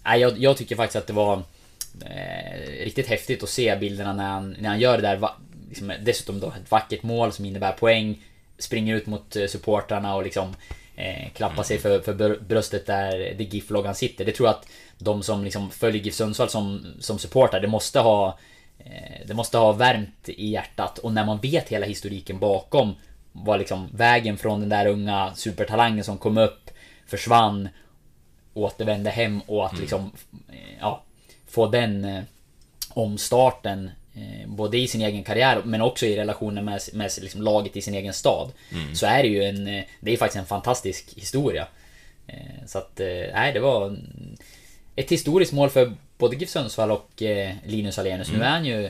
nej, 0.07 0.21
jag, 0.21 0.37
jag 0.37 0.57
tycker 0.57 0.75
faktiskt 0.75 0.95
att 0.95 1.07
det 1.07 1.13
var 1.13 1.43
eh, 2.05 2.83
riktigt 2.83 3.07
häftigt 3.07 3.43
att 3.43 3.49
se 3.49 3.75
bilderna 3.75 4.13
när 4.13 4.29
han, 4.29 4.55
när 4.59 4.69
han 4.69 4.79
gör 4.79 4.95
det 4.97 5.01
där, 5.01 5.17
va, 5.17 5.35
liksom, 5.69 5.93
dessutom 6.01 6.39
då 6.39 6.47
ett 6.47 6.71
vackert 6.71 7.03
mål 7.03 7.31
som 7.31 7.45
innebär 7.45 7.71
poäng 7.71 8.23
springer 8.59 8.95
ut 8.95 9.07
mot 9.07 9.35
eh, 9.35 9.47
supportrarna 9.47 10.15
och 10.15 10.23
liksom 10.23 10.55
eh, 10.95 11.29
klappar 11.33 11.63
sig 11.63 11.77
för, 11.77 11.99
för 11.99 12.13
br- 12.13 12.43
bröstet 12.43 12.85
där 12.85 13.33
det 13.37 13.43
GIF-loggan 13.43 13.95
sitter. 13.95 14.25
Det 14.25 14.31
tror 14.31 14.47
jag 14.47 14.55
att 14.55 14.67
de 14.97 15.23
som 15.23 15.43
liksom 15.43 15.71
följer 15.71 16.03
GIF 16.03 16.13
Sundsvall 16.13 16.49
som, 16.49 16.93
som 16.99 17.19
supportrar, 17.19 17.59
det 17.59 17.67
måste 17.67 17.99
ha 17.99 18.37
eh, 18.79 19.27
Det 19.27 19.33
måste 19.33 19.57
ha 19.57 19.71
värmt 19.71 20.29
i 20.29 20.49
hjärtat 20.49 20.97
och 20.97 21.13
när 21.13 21.25
man 21.25 21.39
vet 21.39 21.69
hela 21.69 21.85
historiken 21.85 22.39
bakom 22.39 22.95
var 23.31 23.57
liksom 23.57 23.89
vägen 23.93 24.37
från 24.37 24.59
den 24.59 24.69
där 24.69 24.87
unga 24.87 25.35
supertalangen 25.35 26.03
som 26.03 26.17
kom 26.17 26.37
upp, 26.37 26.69
försvann, 27.07 27.69
återvände 28.57 29.09
hem 29.09 29.41
och 29.41 29.65
att 29.65 29.79
liksom 29.79 30.11
eh, 30.49 30.77
ja, 30.79 31.03
få 31.47 31.67
den 31.67 32.05
eh, 32.05 32.23
omstarten 32.89 33.91
eh, 34.15 34.47
både 34.47 34.77
i 34.77 34.87
sin 34.87 35.01
egen 35.01 35.23
karriär 35.23 35.61
men 35.65 35.81
också 35.81 36.05
i 36.05 36.15
relationen 36.17 36.65
med, 36.65 36.81
med 36.93 37.11
liksom 37.21 37.41
laget 37.41 37.77
i 37.77 37.81
sin 37.81 37.93
egen 37.93 38.13
stad. 38.13 38.51
Så 38.93 39.05
är 39.05 39.23
det 39.23 39.29
ju 39.29 39.43
en, 39.43 39.67
eh, 39.67 39.83
det 39.99 40.13
är 40.13 40.17
faktiskt 40.17 40.39
en 40.39 40.45
fantastisk 40.45 41.13
historia. 41.15 41.67
Eh, 42.27 42.65
Så 42.65 42.77
att, 42.77 42.99
eh, 42.99 43.07
nej 43.33 43.53
det 43.53 43.59
var 43.59 43.85
mm, 43.87 44.37
ett 44.95 45.11
historiskt 45.11 45.51
mål 45.53 45.69
för 45.69 45.93
både 46.17 46.35
GIF 46.35 46.49
Sundsvall 46.49 46.91
och 46.91 47.09
Linus 47.65 47.99
Alenius. 47.99 48.31
Nu 48.31 48.43
är 48.43 48.49
han 48.49 48.65
ju 48.65 48.89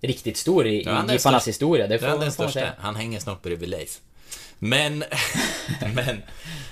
riktigt 0.00 0.36
stor 0.36 0.66
i, 0.66 0.84
är 0.84 1.12
GIFarnas 1.12 1.48
historia. 1.48 1.86
Det 1.86 1.94
Det 1.94 1.98
får, 1.98 2.06
är 2.06 2.12
får 2.12 2.20
den 2.20 2.32
största. 2.32 2.72
Han 2.78 2.96
hänger 2.96 3.20
snart 3.20 3.42
bredvid 3.42 3.68
Leif. 3.68 4.00
Men, 4.58 4.98
men, 5.94 6.22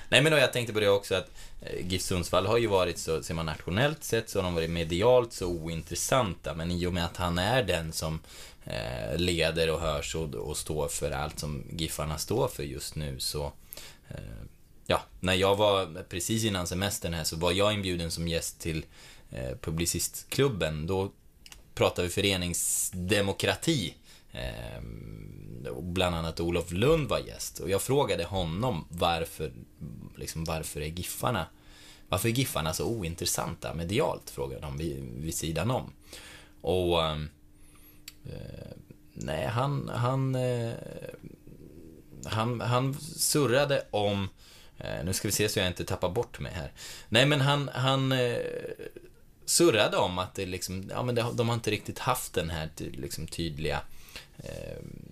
nej 0.09 0.22
men 0.22 0.32
då 0.32 0.39
jag 0.39 0.53
tänkte 0.53 0.72
på 0.72 0.80
det 0.80 0.89
också 0.89 1.14
att 1.14 1.30
Eh, 1.63 1.87
GIF 1.87 2.03
Sundsvall 2.03 2.47
har 2.47 2.59
ju 2.59 2.67
varit 2.67 2.99
så, 2.99 3.23
ser 3.23 3.35
man 3.35 3.47
nationellt 3.47 4.05
sett, 4.05 4.31
så 4.31 4.39
har 4.39 4.45
de 4.45 4.55
varit 4.55 4.71
medialt 4.71 5.33
så 5.33 5.47
ointressanta. 5.47 6.55
Men 6.55 6.71
i 6.71 6.87
och 6.87 6.95
med 6.95 7.05
att 7.05 7.17
han 7.17 7.39
är 7.39 7.63
den 7.63 7.93
som 7.93 8.21
eh, 8.65 9.17
leder 9.17 9.71
och 9.71 9.81
hörs 9.81 10.15
och, 10.15 10.35
och 10.35 10.57
står 10.57 10.89
för 10.89 11.11
allt 11.11 11.39
som 11.39 11.65
Giffarna 11.71 12.19
står 12.19 12.49
för 12.49 12.63
just 12.63 12.95
nu 12.95 13.21
så 13.21 13.53
eh, 14.09 14.45
Ja, 14.91 15.03
när 15.21 15.35
jag 15.35 15.57
var 15.57 16.03
precis 16.09 16.45
innan 16.45 16.67
semestern 16.67 17.15
här 17.15 17.25
så 17.25 17.37
var 17.37 17.53
jag 17.53 17.75
inbjuden 17.75 18.11
som 18.11 18.29
gäst 18.29 18.61
till 18.61 18.85
eh, 19.31 19.57
Publicistklubben. 19.61 20.87
Då 20.87 21.13
pratade 21.75 22.09
vi 22.09 22.15
föreningsdemokrati. 22.15 23.95
Eh, 24.33 24.83
bland 25.83 26.17
annat 26.17 26.41
Olof 26.41 26.73
Lund 26.73 27.09
var 27.09 27.19
gäst. 27.19 27.59
Och 27.59 27.71
jag 27.71 27.83
frågade 27.83 28.25
honom 28.25 28.85
varför, 28.89 29.53
liksom 30.17 30.45
varför 30.45 30.81
är 30.81 30.87
Giffarna 30.87 31.47
varför 32.09 32.29
är 32.29 32.33
Giffarna 32.33 32.73
så 32.73 32.85
ointressanta 32.85 33.75
medialt? 33.75 34.31
Frågade 34.31 34.61
de 34.61 34.79
vid, 34.79 35.13
vid 35.17 35.35
sidan 35.35 35.71
om. 35.71 35.93
Och... 36.61 37.05
Ehm, 37.05 37.31
eh, 38.27 38.77
nej, 39.13 39.47
han... 39.47 39.89
Han, 39.95 40.35
eh, 40.35 40.73
han... 42.25 42.61
han 42.61 42.95
surrade 43.01 43.87
om... 43.91 44.29
Eh, 44.79 45.05
nu 45.05 45.13
ska 45.13 45.29
vi 45.29 45.33
se 45.33 45.49
så 45.49 45.59
jag 45.59 45.69
inte 45.69 45.85
tappar 45.85 46.11
bort 46.11 46.41
mig 46.41 46.53
här. 46.53 46.73
Nej, 47.09 47.27
men 47.27 47.41
han... 47.41 47.69
han 47.69 48.13
eh, 48.13 48.37
surrade 49.45 49.97
om 49.97 50.19
att 50.19 50.35
det 50.35 50.47
liksom... 50.47 50.91
Ja, 50.91 51.03
men 51.03 51.15
det, 51.15 51.27
de 51.35 51.49
har 51.49 51.55
inte 51.55 51.71
riktigt 51.71 51.99
haft 51.99 52.35
den 52.35 52.51
här 52.51 52.71
liksom, 52.79 53.27
tydliga... 53.27 53.81
Ehm, 54.39 55.08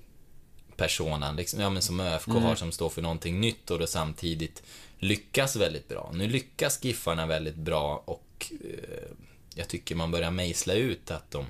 Personan, 0.77 1.37
liksom, 1.37 1.61
ja, 1.61 1.71
men 1.71 1.83
som 1.83 2.01
ÖFK 2.01 2.29
har 2.29 2.55
som 2.55 2.73
står 2.73 2.89
för 2.89 3.03
någonting 3.03 3.41
nytt 3.41 3.71
och 3.71 3.79
då 3.79 3.87
samtidigt 3.87 4.63
lyckas 4.99 5.57
väldigt 5.57 5.89
bra. 5.89 6.11
Nu 6.15 6.29
lyckas 6.29 6.85
Giffarna 6.85 7.27
väldigt 7.27 7.57
bra 7.57 8.03
och 8.05 8.53
eh, 8.65 9.11
jag 9.55 9.69
tycker 9.69 9.95
man 9.95 10.11
börjar 10.11 10.31
mejsla 10.31 10.75
ut 10.75 11.11
att 11.11 11.31
de 11.31 11.47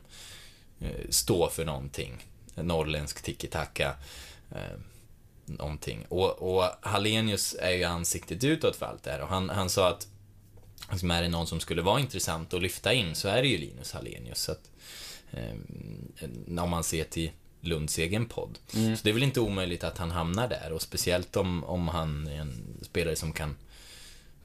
eh, 0.81 1.09
står 1.11 1.49
för 1.49 1.65
någonting. 1.65 2.27
Norrländsk 2.55 3.23
tiki-taka. 3.23 3.95
Eh, 4.51 4.79
någonting. 5.47 6.07
Och, 6.09 6.57
och 6.57 6.71
Hallenius 6.81 7.57
är 7.61 7.71
ju 7.71 7.85
ansiktet 7.85 8.45
utåt 8.45 8.77
för 8.77 8.87
allt 8.87 9.03
det 9.03 9.11
här 9.11 9.21
och 9.21 9.29
han, 9.29 9.51
han 9.51 9.71
sa 9.71 9.89
att 9.89 10.09
liksom, 10.91 11.11
är 11.11 11.23
det 11.23 11.29
någon 11.29 11.47
som 11.47 11.61
skulle 11.61 11.83
vara 11.83 12.01
intressant 12.01 12.55
att 12.55 12.63
lyfta 12.63 12.93
in 12.93 13.15
så 13.15 13.29
är 13.29 13.43
det 13.43 13.49
ju 13.49 13.59
Linus 13.59 13.93
Hallenius. 13.93 14.39
Så 14.39 14.53
att, 14.53 14.71
eh, 15.31 16.63
om 16.63 16.71
man 16.71 16.85
ser 16.85 17.05
till 17.05 17.31
Lunds 17.67 17.99
egen 17.99 18.27
podd. 18.27 18.59
Så 18.71 18.79
det 19.03 19.09
är 19.09 19.13
väl 19.13 19.23
inte 19.23 19.41
omöjligt 19.41 19.85
att 19.85 19.99
han 19.99 20.11
hamnar 20.11 20.49
där 20.49 20.73
och 20.73 20.83
speciellt 20.83 21.37
om, 21.37 21.65
om 21.65 21.89
han 21.89 22.27
är 22.29 22.41
en 22.41 22.79
spelare 22.83 23.17
som 23.17 23.33
kan 23.33 23.57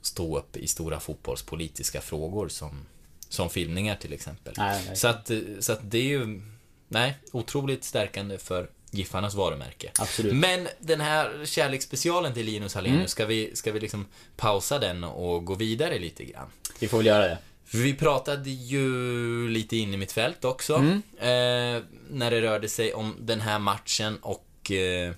stå 0.02 0.38
upp 0.38 0.58
i 0.58 0.68
stora 0.68 1.00
fotbollspolitiska 1.00 2.02
frågor 2.02 2.50
som, 2.50 2.86
som 3.30 3.50
filmningar 3.50 3.96
till 3.96 4.14
exempel. 4.14 4.54
Nej, 4.58 4.74
verkligen. 4.74 4.98
så, 4.98 5.08
att, 5.08 5.32
så 5.60 5.72
att 5.74 5.80
det 5.92 5.98
är 5.98 6.04
ju, 6.04 6.42
nej, 6.88 7.18
otroligt 7.32 7.84
stärkande 7.84 8.38
för 8.38 8.70
Giffarnas 8.94 9.34
varumärke. 9.36 9.92
Absolut. 10.00 10.36
Men 10.36 10.68
den 10.80 11.02
här 11.02 11.46
kärleksspecialen 11.46 12.34
till 12.34 12.46
Linus 12.46 12.74
Hallenius, 12.76 12.98
Mm. 13.00 13.08
ska, 13.08 13.26
vi, 13.26 13.56
ska 13.56 13.72
vi 13.72 13.80
liksom 13.80 14.06
pausa 14.38 14.80
den 14.80 15.04
och 15.04 15.46
gå 15.46 15.56
vidare 15.56 16.00
lite 16.00 16.26
grann? 16.26 16.48
Vi 16.80 16.88
får 16.88 16.98
väl 16.98 17.06
göra 17.08 17.28
det. 17.28 17.38
Vi 17.74 17.94
pratade 17.94 18.50
ju 18.50 19.48
lite 19.48 19.78
in 19.78 19.94
i 19.94 19.98
mitt 19.98 20.12
fält 20.12 20.46
också. 20.46 20.76
Mm. 20.76 21.02
Eh, 21.18 21.84
när 22.10 22.32
det 22.32 22.42
rörde 22.42 22.70
sig 22.70 22.94
om 22.94 23.16
den 23.20 23.42
här 23.42 23.60
matchen 23.60 24.18
och 24.22 24.72
eh, 24.72 25.14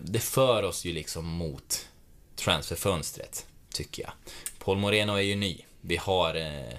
det 0.00 0.20
för 0.20 0.62
oss 0.62 0.84
ju 0.84 0.92
liksom 0.92 1.26
mot 1.26 1.88
transferfönstret, 2.36 3.46
tycker 3.74 4.02
jag. 4.02 4.12
Paul 4.58 4.78
Moreno 4.78 5.12
är 5.12 5.22
ju 5.22 5.36
ny. 5.36 5.60
Vi 5.80 5.96
har 5.96 6.34
eh, 6.34 6.76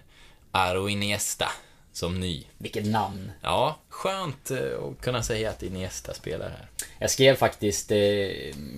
Aro 0.52 0.90
Iniesta 0.90 1.52
som 2.00 2.20
ny. 2.20 2.44
Vilket 2.58 2.86
namn. 2.86 3.32
Ja, 3.42 3.78
skönt 3.90 4.52
eh, 4.52 4.58
att 4.58 5.02
kunna 5.02 5.24
säga 5.24 5.50
att 5.50 5.64
Iniesta 5.64 6.14
spelar 6.14 6.50
här. 6.50 6.68
Jag 7.00 7.12
skrev 7.12 7.36
faktiskt, 7.36 7.92
eh, 7.92 7.98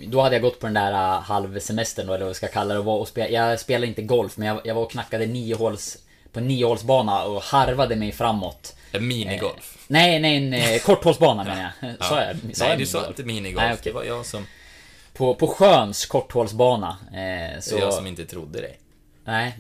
då 0.08 0.22
hade 0.22 0.36
jag 0.36 0.42
gått 0.42 0.60
på 0.60 0.66
den 0.66 0.74
där 0.74 0.92
eh, 0.92 1.22
halvsemestern 1.22 2.08
då, 2.08 2.14
eller 2.14 2.26
vad 2.26 2.30
jag 2.30 2.36
ska 2.36 2.48
kalla 2.48 2.74
det. 2.74 2.80
Och 2.80 3.08
spel, 3.08 3.34
jag 3.34 3.60
spelade 3.60 3.88
inte 3.88 4.02
golf, 4.02 4.38
men 4.38 4.48
jag, 4.48 4.62
jag 4.64 4.76
var 4.76 4.82
och 4.82 4.92
knackade 4.92 5.26
niohåls, 5.26 5.98
på 6.32 6.40
en 6.40 6.48
niohålsbana 6.48 7.24
och 7.24 7.42
harvade 7.42 7.96
mig 7.96 8.12
framåt. 8.12 8.76
En 8.92 9.08
minigolf. 9.08 9.86
Nej, 9.88 10.20
nej, 10.20 10.38
en 10.38 10.54
eh, 10.54 10.82
korthålsbana 10.82 11.44
menar 11.44 11.72
jag. 11.82 11.96
Sa 12.08 12.22
jag? 12.22 12.36
Sa 12.36 12.64
Nej, 12.64 12.70
jag 12.70 12.78
du 12.78 12.86
sa 12.86 13.08
inte 13.08 13.24
minigolf. 13.24 13.64
Nej, 13.64 13.74
okej. 13.74 13.84
Det 13.84 13.92
var 13.92 14.04
jag 14.04 14.26
som, 14.26 14.46
På, 15.14 15.36
på 15.36 15.48
sjöns 15.48 16.06
korthålsbana. 16.06 16.98
Eh, 17.14 17.60
så, 17.62 17.78
jag 17.78 17.94
som 17.94 18.08
inte 18.08 18.26
trodde 18.26 18.62
dig. 18.62 18.81
Nej, 19.26 19.58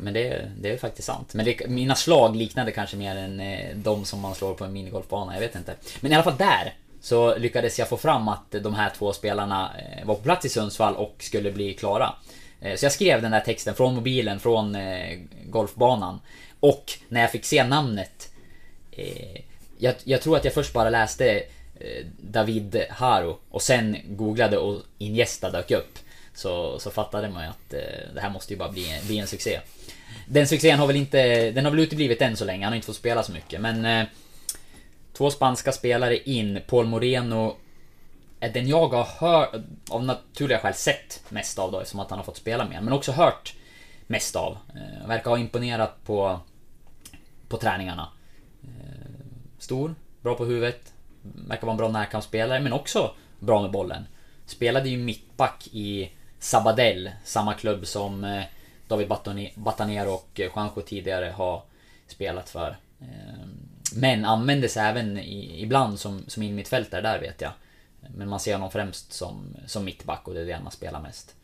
men- 0.00 0.14
det, 0.14 0.50
det 0.58 0.72
är 0.72 0.78
faktiskt 0.78 1.06
sant. 1.06 1.34
Men 1.34 1.44
det, 1.44 1.68
mina 1.68 1.94
slag 1.94 2.36
liknade 2.36 2.72
kanske 2.72 2.96
mer 2.96 3.16
än 3.16 3.40
eh, 3.40 3.76
de 3.76 4.04
som 4.04 4.20
man 4.20 4.34
slår 4.34 4.54
på 4.54 4.64
en 4.64 4.72
minigolfbana, 4.72 5.34
jag 5.34 5.40
vet 5.40 5.54
inte. 5.56 5.74
Men 6.00 6.12
i 6.12 6.14
alla 6.14 6.24
fall 6.24 6.36
där 6.36 6.74
så 7.00 7.38
lyckades 7.38 7.78
jag 7.78 7.88
få 7.88 7.96
fram 7.96 8.28
att 8.28 8.50
de 8.50 8.74
här 8.74 8.90
två 8.98 9.12
spelarna 9.12 9.70
eh, 9.78 10.06
var 10.06 10.14
på 10.14 10.22
plats 10.22 10.44
i 10.46 10.48
Sundsvall 10.48 10.94
och 10.96 11.14
skulle 11.18 11.52
bli 11.52 11.74
klara. 11.74 12.14
Eh, 12.60 12.76
så 12.76 12.84
jag 12.84 12.92
skrev 12.92 13.22
den 13.22 13.30
där 13.30 13.40
texten 13.40 13.74
från 13.74 13.94
mobilen, 13.94 14.40
från 14.40 14.76
golfbanan. 15.44 16.20
Och 16.60 16.92
när 17.08 17.20
jag 17.20 17.32
fick 17.32 17.44
se 17.44 17.64
namnet 17.64 18.32
jag, 19.78 19.94
jag 20.04 20.22
tror 20.22 20.36
att 20.36 20.44
jag 20.44 20.54
först 20.54 20.72
bara 20.72 20.90
läste 20.90 21.42
David 22.20 22.84
Haro 22.90 23.38
och 23.50 23.62
sen 23.62 23.96
googlade 24.06 24.58
och 24.58 24.82
Iniesta 24.98 25.50
dök 25.50 25.70
upp. 25.70 25.98
Så, 26.36 26.78
så 26.78 26.90
fattade 26.90 27.28
man 27.28 27.42
ju 27.44 27.48
att 27.50 27.72
eh, 27.72 28.14
det 28.14 28.20
här 28.20 28.30
måste 28.30 28.52
ju 28.52 28.58
bara 28.58 28.72
bli, 28.72 28.90
en- 28.90 29.06
bli 29.06 29.18
en 29.18 29.26
succé. 29.26 29.60
Den 30.28 30.46
succén 30.46 30.78
har 30.78 30.86
väl 30.86 30.96
inte, 30.96 31.50
den 31.50 31.64
har 31.64 31.72
väl 31.72 31.80
uteblivit 31.80 32.22
än 32.22 32.36
så 32.36 32.44
länge, 32.44 32.64
han 32.64 32.72
har 32.72 32.76
inte 32.76 32.86
fått 32.86 32.96
spela 32.96 33.22
så 33.22 33.32
mycket 33.32 33.60
men 33.60 33.84
eh, 33.84 34.06
Två 35.16 35.30
spanska 35.30 35.72
spelare 35.72 36.18
in, 36.18 36.60
Paul 36.66 36.86
Moreno 36.86 37.56
är 38.40 38.48
den 38.52 38.68
jag 38.68 38.88
har 38.88 39.04
hört, 39.04 39.54
av 39.90 40.04
naturliga 40.04 40.58
skäl 40.58 40.74
sett 40.74 41.22
mest 41.28 41.58
av 41.58 41.72
då, 41.72 41.80
eftersom 41.80 42.00
att 42.00 42.10
han 42.10 42.18
har 42.18 42.24
fått 42.24 42.36
spela 42.36 42.68
mer. 42.68 42.80
Men 42.80 42.92
också 42.92 43.12
hört 43.12 43.54
mest 44.06 44.36
av. 44.36 44.58
Eh, 44.74 45.08
verkar 45.08 45.30
ha 45.30 45.38
imponerat 45.38 46.04
på, 46.04 46.40
på 47.48 47.56
träningarna. 47.56 48.08
Eh, 48.62 49.26
stor, 49.58 49.94
bra 50.22 50.34
på 50.34 50.44
huvudet, 50.44 50.92
verkar 51.22 51.62
vara 51.66 51.72
en 51.72 51.78
bra 51.78 51.88
närkampsspelare, 51.88 52.60
men 52.60 52.72
också 52.72 53.14
bra 53.38 53.62
med 53.62 53.70
bollen. 53.70 54.06
Spelade 54.46 54.88
ju 54.88 54.96
mittback 54.98 55.68
i 55.72 56.10
Sabadell, 56.38 57.10
samma 57.24 57.54
klubb 57.54 57.86
som 57.86 58.24
eh, 58.24 58.44
David 58.88 59.08
Batanero 59.54 60.10
och 60.10 60.40
eh, 60.40 60.50
Juanjo 60.54 60.80
tidigare 60.86 61.26
har 61.36 61.62
spelat 62.06 62.50
för. 62.50 62.76
Ehm, 63.00 63.68
men 63.94 64.24
användes 64.24 64.76
även 64.76 65.18
ibland 65.18 66.00
som, 66.00 66.24
som 66.26 66.42
innermittfältare 66.42 67.00
där 67.00 67.20
vet 67.20 67.40
jag. 67.40 67.52
Men 68.16 68.28
man 68.28 68.40
ser 68.40 68.52
honom 68.52 68.70
främst 68.70 69.12
som, 69.12 69.56
som 69.66 69.84
mittback 69.84 70.28
och 70.28 70.34
det 70.34 70.40
är 70.40 70.46
det 70.46 70.52
han 70.52 70.70
spelar 70.70 71.00
mest. 71.00 71.34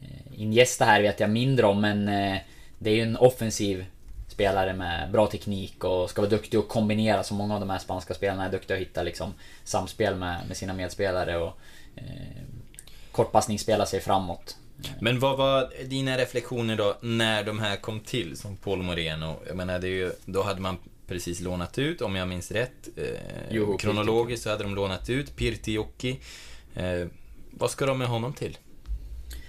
Eh, 0.00 0.40
Iniesta 0.42 0.84
här 0.84 1.02
vet 1.02 1.20
jag 1.20 1.30
mindre 1.30 1.66
om 1.66 1.80
men 1.80 2.06
det 2.78 2.90
är 2.90 2.94
ju 2.94 3.02
en 3.02 3.16
offensiv 3.16 3.86
spelare 4.28 4.72
med 4.72 5.10
bra 5.10 5.26
teknik 5.26 5.84
och 5.84 6.10
ska 6.10 6.22
vara 6.22 6.30
duktig 6.30 6.60
och 6.60 6.68
kombinera 6.68 7.22
som 7.22 7.36
många 7.36 7.54
av 7.54 7.60
de 7.60 7.70
här 7.70 7.78
spanska 7.78 8.14
spelarna 8.14 8.44
är 8.44 8.50
duktiga 8.50 8.76
att 8.76 8.82
hitta 8.82 9.02
liksom 9.02 9.34
samspel 9.64 10.14
med, 10.14 10.46
med 10.48 10.56
sina 10.56 10.74
medspelare 10.74 11.36
och 11.36 11.58
eh, 11.96 12.42
kortpassningsspela 13.18 13.86
sig 13.86 14.00
framåt. 14.00 14.56
Men 15.00 15.18
vad 15.18 15.38
var 15.38 15.72
dina 15.84 16.18
reflektioner 16.18 16.76
då 16.76 16.96
när 17.00 17.44
de 17.44 17.58
här 17.58 17.76
kom 17.76 18.00
till 18.00 18.36
som 18.36 18.56
Paul 18.56 18.82
Moreno? 18.82 19.36
Jag 19.46 19.56
menar, 19.56 19.78
det 19.78 19.86
är 19.86 19.90
ju, 19.90 20.12
då 20.24 20.42
hade 20.42 20.60
man 20.60 20.76
precis 21.06 21.40
lånat 21.40 21.78
ut, 21.78 22.00
om 22.00 22.16
jag 22.16 22.28
minns 22.28 22.50
rätt. 22.50 22.88
Eh, 22.96 23.04
jo, 23.50 23.78
kronologiskt 23.78 24.42
så 24.42 24.50
hade 24.50 24.62
de 24.62 24.74
lånat 24.74 25.10
ut 25.10 25.36
Pirtijoki. 25.36 26.18
Eh, 26.74 27.06
vad 27.50 27.70
ska 27.70 27.86
de 27.86 27.98
med 27.98 28.08
honom 28.08 28.32
till? 28.32 28.58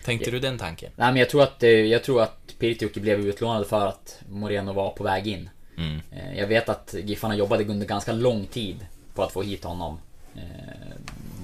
Tänkte 0.05 0.29
ja. 0.29 0.31
du 0.31 0.39
den 0.39 0.57
tanken? 0.57 0.91
Nej 0.95 1.07
men 1.07 1.17
jag 1.17 1.29
tror 1.29 1.43
att, 1.43 1.63
eh, 1.63 1.69
jag 1.69 2.03
tror 2.03 2.21
att 2.21 2.55
Pirtijoki 2.59 2.99
blev 2.99 3.19
utlånad 3.19 3.67
för 3.67 3.87
att 3.87 4.21
Moreno 4.29 4.73
var 4.73 4.91
på 4.91 5.03
väg 5.03 5.27
in. 5.27 5.49
Mm. 5.77 5.99
Eh, 6.11 6.39
jag 6.39 6.47
vet 6.47 6.69
att 6.69 6.95
Giffarna 7.03 7.35
jobbade 7.35 7.65
under 7.65 7.87
ganska 7.87 8.11
lång 8.11 8.45
tid 8.45 8.85
på 9.13 9.23
att 9.23 9.31
få 9.31 9.41
hit 9.41 9.63
honom 9.63 9.99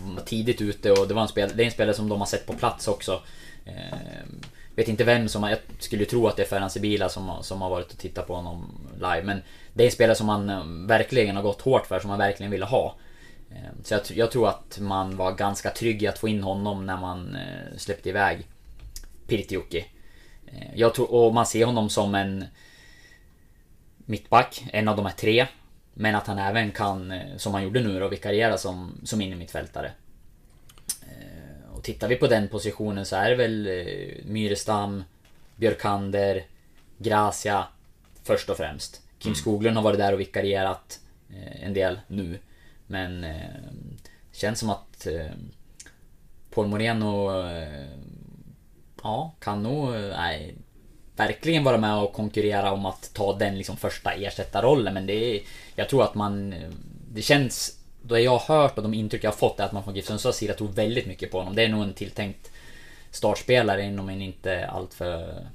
var 0.06 0.22
tidigt 0.22 0.62
ute 0.62 0.92
och 0.92 1.08
det, 1.08 1.14
var 1.14 1.22
en 1.22 1.28
spel, 1.28 1.52
det 1.56 1.64
är 1.64 1.66
en 1.66 1.72
spelare 1.72 1.96
som 1.96 2.10
de 2.10 2.20
har 2.20 2.26
sett 2.26 2.46
på 2.46 2.54
plats 2.54 2.88
också. 2.88 3.22
Ehm, 3.66 4.42
vet 4.76 4.88
inte 4.88 5.04
vem 5.04 5.28
som, 5.28 5.44
jag 5.44 5.60
skulle 5.80 6.06
tro 6.06 6.28
att 6.28 6.36
det 6.36 6.44
är 6.44 6.48
Ferhan 6.48 6.70
Sibila 6.70 7.10
som, 7.10 7.32
som 7.42 7.62
har 7.62 7.70
varit 7.70 7.92
och 7.92 7.98
tittat 7.98 8.28
på 8.28 8.36
honom 8.36 8.88
live. 8.96 9.24
Men 9.24 9.42
det 9.74 9.84
är 9.84 9.86
en 9.86 9.92
spelare 9.92 10.16
som 10.16 10.28
man 10.28 10.50
ehm, 10.50 10.88
verkligen 10.88 11.36
har 11.36 11.44
gått 11.44 11.62
hårt 11.62 11.86
för, 11.86 12.00
som 12.00 12.08
man 12.08 12.20
verkligen 12.20 12.52
ville 12.52 12.66
ha. 12.66 12.96
Ehm, 13.52 13.84
så 13.84 13.94
jag, 13.94 14.02
jag, 14.14 14.32
tror 14.32 14.50
att 14.50 14.80
man 14.80 15.18
var 15.18 15.32
ganska 15.32 15.70
trygg 15.70 16.04
i 16.04 16.08
att 16.08 16.20
få 16.20 16.28
in 16.28 16.44
honom 16.44 16.86
när 16.86 16.98
man 16.98 17.36
eh, 17.36 17.78
släppte 17.78 18.10
iväg 18.10 18.48
Pirtiuki. 19.28 19.86
Eh, 20.48 20.76
jag 20.76 20.94
tror, 20.94 21.14
och 21.14 21.34
man 21.34 21.46
ser 21.46 21.66
honom 21.66 21.90
som 21.90 22.16
en 22.16 22.46
mittback, 24.06 24.66
en 24.74 24.88
av 24.88 24.96
de 24.96 25.06
här 25.06 25.14
tre. 25.14 25.48
Men 25.98 26.16
att 26.16 26.28
han 26.28 26.40
även 26.40 26.72
kan, 26.72 27.12
eh, 27.12 27.38
som 27.38 27.54
han 27.54 27.64
gjorde 27.64 27.80
nu 27.80 28.00
då, 28.00 28.08
vikariera 28.08 28.58
som, 28.58 29.02
som 29.04 29.22
innermittfältare. 29.22 29.92
Eh, 31.02 31.76
och 31.76 31.84
tittar 31.84 32.08
vi 32.08 32.16
på 32.16 32.28
den 32.28 32.48
positionen 32.48 33.06
så 33.06 33.16
är 33.16 33.30
det 33.30 33.36
väl 33.36 33.70
Myrestam, 34.26 35.04
Björkander, 35.56 36.44
Gracia 36.98 37.68
först 38.24 38.50
och 38.50 38.58
främst. 38.58 39.02
Kim 39.20 39.30
mm. 39.30 39.36
Skoglund 39.36 39.76
har 39.76 39.84
varit 39.84 40.00
där 40.00 40.14
och 40.14 40.20
vikarierat 40.20 41.00
en 41.62 41.74
del 41.74 42.00
nu. 42.08 42.40
Men 42.88 43.26
känns 44.32 44.60
som 44.60 44.70
att 44.70 45.08
Paul 46.50 46.68
Moreno 46.68 47.32
ja, 49.04 49.36
kan 49.40 49.64
nog 49.64 49.90
nej, 49.92 50.56
verkligen 51.16 51.64
vara 51.64 51.78
med 51.78 51.96
och 51.96 52.14
konkurrera 52.14 52.72
om 52.72 52.86
att 52.86 53.14
ta 53.14 53.38
den 53.38 53.58
liksom 53.58 53.78
första 53.78 54.12
ersättarrollen. 54.12 54.94
Men 54.94 55.06
det 55.06 55.14
är, 55.14 55.42
jag 55.76 55.90
tror 55.90 56.04
att 56.04 56.16
man... 56.16 56.56
Det 57.14 57.22
känns... 57.22 57.80
Det 58.02 58.20
jag 58.20 58.38
har 58.38 58.62
hört 58.62 58.78
och 58.78 58.84
de 58.84 58.94
intryck 58.94 59.24
jag 59.24 59.32
har 59.32 59.38
fått 59.38 59.60
är 59.60 59.64
att 59.64 59.72
man 59.72 59.84
från 59.84 59.96
GIF 59.96 60.06
Sundsvalls 60.06 60.38
sida 60.38 60.54
tror 60.54 60.68
väldigt 60.68 61.08
mycket 61.08 61.32
på 61.32 61.38
honom. 61.38 61.56
Det 61.56 61.64
är 61.64 61.70
nog 61.70 61.84
en 61.84 61.94
tilltänkt 61.94 62.52
startspelare 63.12 63.84
inom 63.84 64.10
en 64.10 64.22
inte 64.22 64.68
alltör... 64.68 65.48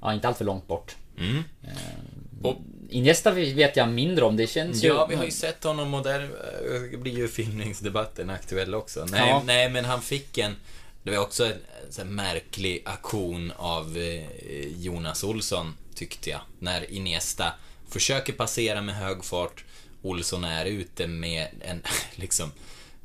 Ja, 0.00 0.14
inte 0.14 0.28
alltför 0.28 0.44
långt 0.44 0.66
bort. 0.66 0.96
Mm. 1.18 1.42
Eh, 1.62 2.46
och, 2.46 2.56
Iniesta 2.88 3.30
vet 3.30 3.76
jag 3.76 3.88
mindre 3.88 4.24
om, 4.24 4.36
det 4.36 4.46
känns 4.46 4.84
ju... 4.84 4.88
Ja, 4.88 5.06
vi 5.06 5.14
har 5.14 5.24
ju 5.24 5.30
sett 5.30 5.64
honom 5.64 5.94
och 5.94 6.02
där 6.02 6.22
eh, 6.22 6.98
blir 6.98 7.16
ju 7.16 7.28
filmningsdebatten 7.28 8.30
aktuell 8.30 8.74
också. 8.74 9.06
Nej, 9.10 9.28
ja. 9.28 9.42
nej 9.46 9.70
men 9.70 9.84
han 9.84 10.02
fick 10.02 10.38
en... 10.38 10.56
Det 11.06 11.12
var 11.12 11.18
också 11.18 11.52
en 11.98 12.14
märklig 12.14 12.82
aktion 12.84 13.52
av 13.56 13.96
eh, 13.96 14.68
Jonas 14.78 15.24
Olsson, 15.24 15.74
tyckte 15.94 16.30
jag. 16.30 16.40
När 16.58 16.90
Iniesta 16.90 17.52
försöker 17.88 18.32
passera 18.32 18.82
med 18.82 18.94
hög 18.94 19.24
fart. 19.24 19.64
Olsson 20.02 20.44
är 20.44 20.66
ute 20.66 21.06
med 21.06 21.48
en 21.60 21.82
liksom 22.14 22.52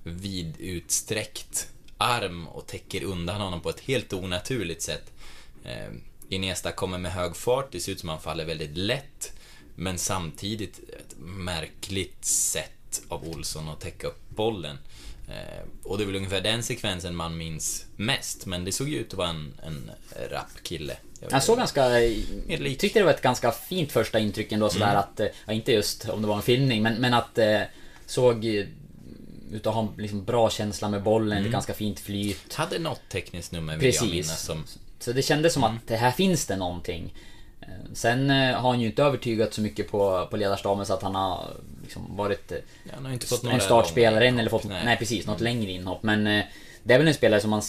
vidutsträckt 0.03 1.69
arm 1.97 2.47
och 2.47 2.67
täcker 2.67 3.03
undan 3.03 3.41
honom 3.41 3.61
på 3.61 3.69
ett 3.69 3.79
helt 3.79 4.13
onaturligt 4.13 4.81
sätt. 4.81 5.11
Ehm, 5.65 6.01
Iniesta 6.29 6.71
kommer 6.71 6.97
med 6.97 7.11
hög 7.11 7.35
fart, 7.35 7.71
det 7.71 7.79
ser 7.79 7.91
ut 7.91 7.99
som 7.99 8.09
han 8.09 8.21
faller 8.21 8.45
väldigt 8.45 8.77
lätt. 8.77 9.33
Men 9.75 9.97
samtidigt 9.97 10.79
ett 10.79 11.15
märkligt 11.19 12.25
sätt 12.25 13.01
av 13.07 13.27
Olsson 13.27 13.69
att 13.69 13.79
täcka 13.79 14.07
upp 14.07 14.29
bollen. 14.29 14.77
Eh, 15.27 15.63
och 15.83 15.97
det 15.97 16.03
är 16.03 16.05
väl 16.05 16.15
ungefär 16.15 16.41
den 16.41 16.63
sekvensen 16.63 17.15
man 17.15 17.37
minns 17.37 17.85
mest, 17.95 18.45
men 18.45 18.65
det 18.65 18.71
såg 18.71 18.89
ju 18.89 18.97
ut 18.97 19.07
att 19.07 19.17
vara 19.17 19.29
en, 19.29 19.53
en 19.63 19.91
rapp 20.29 20.63
kille. 20.63 20.97
Han 21.31 21.41
såg 21.41 21.57
ganska... 21.57 21.99
Jag 22.47 22.79
tyckte 22.79 22.99
det 22.99 23.03
var 23.05 23.13
ett 23.13 23.21
ganska 23.21 23.51
fint 23.51 23.91
första 23.91 24.19
intryck 24.19 24.51
ändå 24.51 24.69
sådär 24.69 24.85
mm. 24.85 24.97
att... 24.97 25.19
Eh, 25.19 25.27
ja, 25.45 25.53
inte 25.53 25.71
just 25.71 26.09
om 26.09 26.21
det 26.21 26.27
var 26.27 26.35
en 26.35 26.41
filmning, 26.41 26.83
men, 26.83 26.93
men 26.93 27.13
att... 27.13 27.37
Eh, 27.37 27.61
såg 28.05 28.45
ut 28.45 29.67
att 29.67 29.73
ha 29.73 29.93
liksom 29.97 30.23
bra 30.23 30.49
känsla 30.49 30.89
med 30.89 31.03
bollen, 31.03 31.37
mm. 31.37 31.45
ett 31.45 31.51
ganska 31.51 31.73
fint 31.73 31.99
flyt. 31.99 32.53
Hade 32.53 32.79
något 32.79 33.01
tekniskt 33.09 33.51
nummer 33.51 33.77
vill 33.77 33.95
jag 33.95 34.09
minnas 34.09 34.41
som... 34.41 34.63
Så 34.99 35.11
det 35.11 35.21
kändes 35.21 35.53
som 35.53 35.63
mm. 35.63 35.75
att 35.75 35.87
det 35.87 35.95
här 35.95 36.11
finns 36.11 36.45
det 36.45 36.55
någonting. 36.55 37.13
Sen 37.93 38.29
har 38.29 38.69
han 38.69 38.79
ju 38.79 38.87
inte 38.87 39.03
övertygat 39.03 39.53
så 39.53 39.61
mycket 39.61 39.91
på, 39.91 40.27
på 40.31 40.37
ledarstaben 40.37 40.85
så 40.85 40.93
att 40.93 41.01
han 41.01 41.15
har 41.15 41.47
liksom 41.91 42.15
varit 42.15 42.51
ja, 43.03 43.13
inte 43.13 43.27
fått 43.27 43.43
en 43.43 43.61
startspelare 43.61 44.27
än 44.27 44.39
eller 44.39 44.49
fått, 44.49 44.63
nej. 44.63 44.85
nej 44.85 44.97
precis, 44.97 45.25
något 45.25 45.41
mm. 45.41 45.53
längre 45.53 45.71
inhopp. 45.71 46.03
Men 46.03 46.27
eh, 46.27 46.45
det 46.83 46.93
är 46.93 46.97
väl 46.97 47.07
en 47.07 47.13
spelare 47.13 47.41
som 47.41 47.49
man 47.49 47.61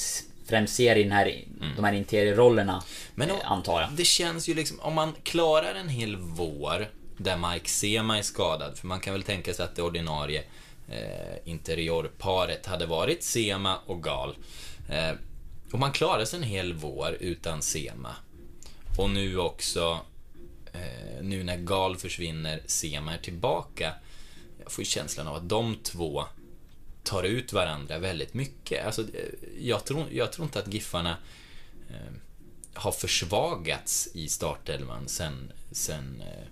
främst 0.46 0.74
ser 0.74 0.96
i 0.96 1.02
den 1.02 1.12
här, 1.12 1.26
mm. 1.26 1.76
de 1.76 1.84
här 1.84 1.92
interiorrollerna, 1.92 2.82
Men 3.14 3.30
och, 3.30 3.36
eh, 3.36 3.52
antar 3.52 3.80
jag. 3.80 3.90
Det 3.92 4.04
känns 4.04 4.48
ju 4.48 4.54
liksom, 4.54 4.80
om 4.80 4.94
man 4.94 5.12
klarar 5.22 5.74
en 5.74 5.88
hel 5.88 6.16
vår 6.16 6.88
där 7.16 7.36
Mike 7.36 7.68
Sema 7.68 8.18
är 8.18 8.22
skadad, 8.22 8.78
för 8.78 8.86
man 8.86 9.00
kan 9.00 9.12
väl 9.12 9.22
tänka 9.22 9.54
sig 9.54 9.64
att 9.64 9.76
det 9.76 9.82
ordinarie 9.82 10.42
eh, 10.88 11.36
interiorparet 11.44 12.66
hade 12.66 12.86
varit 12.86 13.22
Sema 13.22 13.78
och 13.86 14.02
Gal. 14.02 14.36
Eh, 14.88 15.12
och 15.72 15.78
man 15.78 15.92
klarar 15.92 16.24
sig 16.24 16.36
en 16.36 16.42
hel 16.42 16.72
vår 16.72 17.16
utan 17.20 17.62
Sema. 17.62 18.16
Och 18.98 19.10
nu 19.10 19.38
också 19.38 20.00
eh, 20.72 21.22
nu 21.22 21.44
när 21.44 21.56
Gal 21.56 21.96
försvinner, 21.96 22.62
Sema 22.66 23.14
är 23.14 23.18
tillbaka. 23.18 23.92
Jag 24.62 24.72
får 24.72 24.84
känslan 24.84 25.28
av 25.28 25.34
att 25.34 25.48
de 25.48 25.76
två 25.82 26.24
tar 27.02 27.22
ut 27.22 27.52
varandra 27.52 27.98
väldigt 27.98 28.34
mycket. 28.34 28.86
Alltså, 28.86 29.04
jag, 29.58 29.84
tror, 29.84 30.06
jag 30.12 30.32
tror 30.32 30.44
inte 30.44 30.58
att 30.58 30.74
Giffarna 30.74 31.16
eh, 31.90 32.12
har 32.74 32.92
försvagats 32.92 34.08
i 34.14 34.28
startelvan 34.28 35.08
sen, 35.08 35.52
sen, 35.70 36.20
eh, 36.26 36.46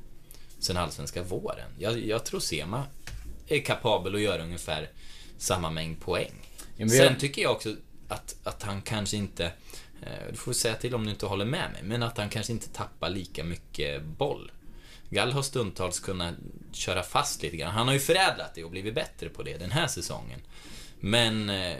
sen 0.58 0.76
allsvenska 0.76 1.22
våren. 1.22 1.70
Jag, 1.78 2.06
jag 2.06 2.24
tror 2.24 2.40
Sema 2.40 2.84
är 3.46 3.60
kapabel 3.60 4.14
att 4.14 4.20
göra 4.20 4.42
ungefär 4.42 4.90
samma 5.38 5.70
mängd 5.70 6.00
poäng. 6.00 6.32
Ja, 6.76 6.88
Sen 6.88 7.18
tycker 7.18 7.42
jag 7.42 7.52
också 7.52 7.76
att, 8.08 8.36
att 8.44 8.62
han 8.62 8.82
kanske 8.82 9.16
inte 9.16 9.52
Eh, 10.02 10.30
du 10.30 10.36
får 10.36 10.52
säga 10.52 10.74
till 10.74 10.94
om 10.94 11.04
du 11.04 11.10
inte 11.10 11.26
håller 11.26 11.44
med 11.44 11.72
mig, 11.72 11.82
men 11.82 12.02
att 12.02 12.18
han 12.18 12.28
kanske 12.28 12.52
inte 12.52 12.68
tappar 12.68 13.10
lika 13.10 13.44
mycket 13.44 14.04
boll. 14.04 14.52
Gall 15.10 15.32
har 15.32 15.42
stundtals 15.42 16.00
kunnat 16.00 16.34
köra 16.72 17.02
fast 17.02 17.42
lite 17.42 17.56
grann. 17.56 17.70
Han 17.70 17.86
har 17.86 17.94
ju 17.94 18.00
förädlat 18.00 18.54
det 18.54 18.64
och 18.64 18.70
blivit 18.70 18.94
bättre 18.94 19.28
på 19.28 19.42
det 19.42 19.58
den 19.58 19.70
här 19.70 19.86
säsongen. 19.86 20.40
Men 21.00 21.50
eh, 21.50 21.76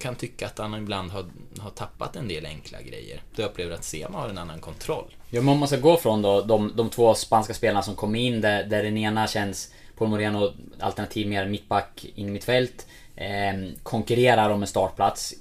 kan 0.00 0.14
tycka 0.14 0.46
att 0.46 0.58
han 0.58 0.74
ibland 0.74 1.10
har, 1.10 1.24
har 1.58 1.70
tappat 1.70 2.16
en 2.16 2.28
del 2.28 2.46
enkla 2.46 2.82
grejer. 2.82 3.22
Jag 3.36 3.46
upplever 3.46 3.74
att 3.74 3.84
Sema 3.84 4.18
har 4.18 4.28
en 4.28 4.38
annan 4.38 4.60
kontroll. 4.60 5.16
Ja, 5.30 5.40
men 5.40 5.48
om 5.48 5.58
man 5.58 5.68
ska 5.68 5.76
gå 5.76 5.96
från 5.96 6.22
då 6.22 6.42
de, 6.42 6.72
de 6.76 6.90
två 6.90 7.14
spanska 7.14 7.54
spelarna 7.54 7.82
som 7.82 7.94
kom 7.94 8.14
in 8.14 8.40
där, 8.40 8.64
där 8.64 8.82
den 8.82 8.96
ena 8.96 9.26
känns 9.26 9.72
Paul 9.96 10.08
Moreno 10.08 10.52
alternativ 10.80 11.28
mer 11.28 11.48
mittback 11.48 12.06
in 12.14 12.28
i 12.28 12.30
mittfält. 12.30 12.86
Eh, 13.16 13.72
konkurrerar 13.82 14.50
om 14.50 14.62
en 14.62 14.68
startplats 14.68 15.34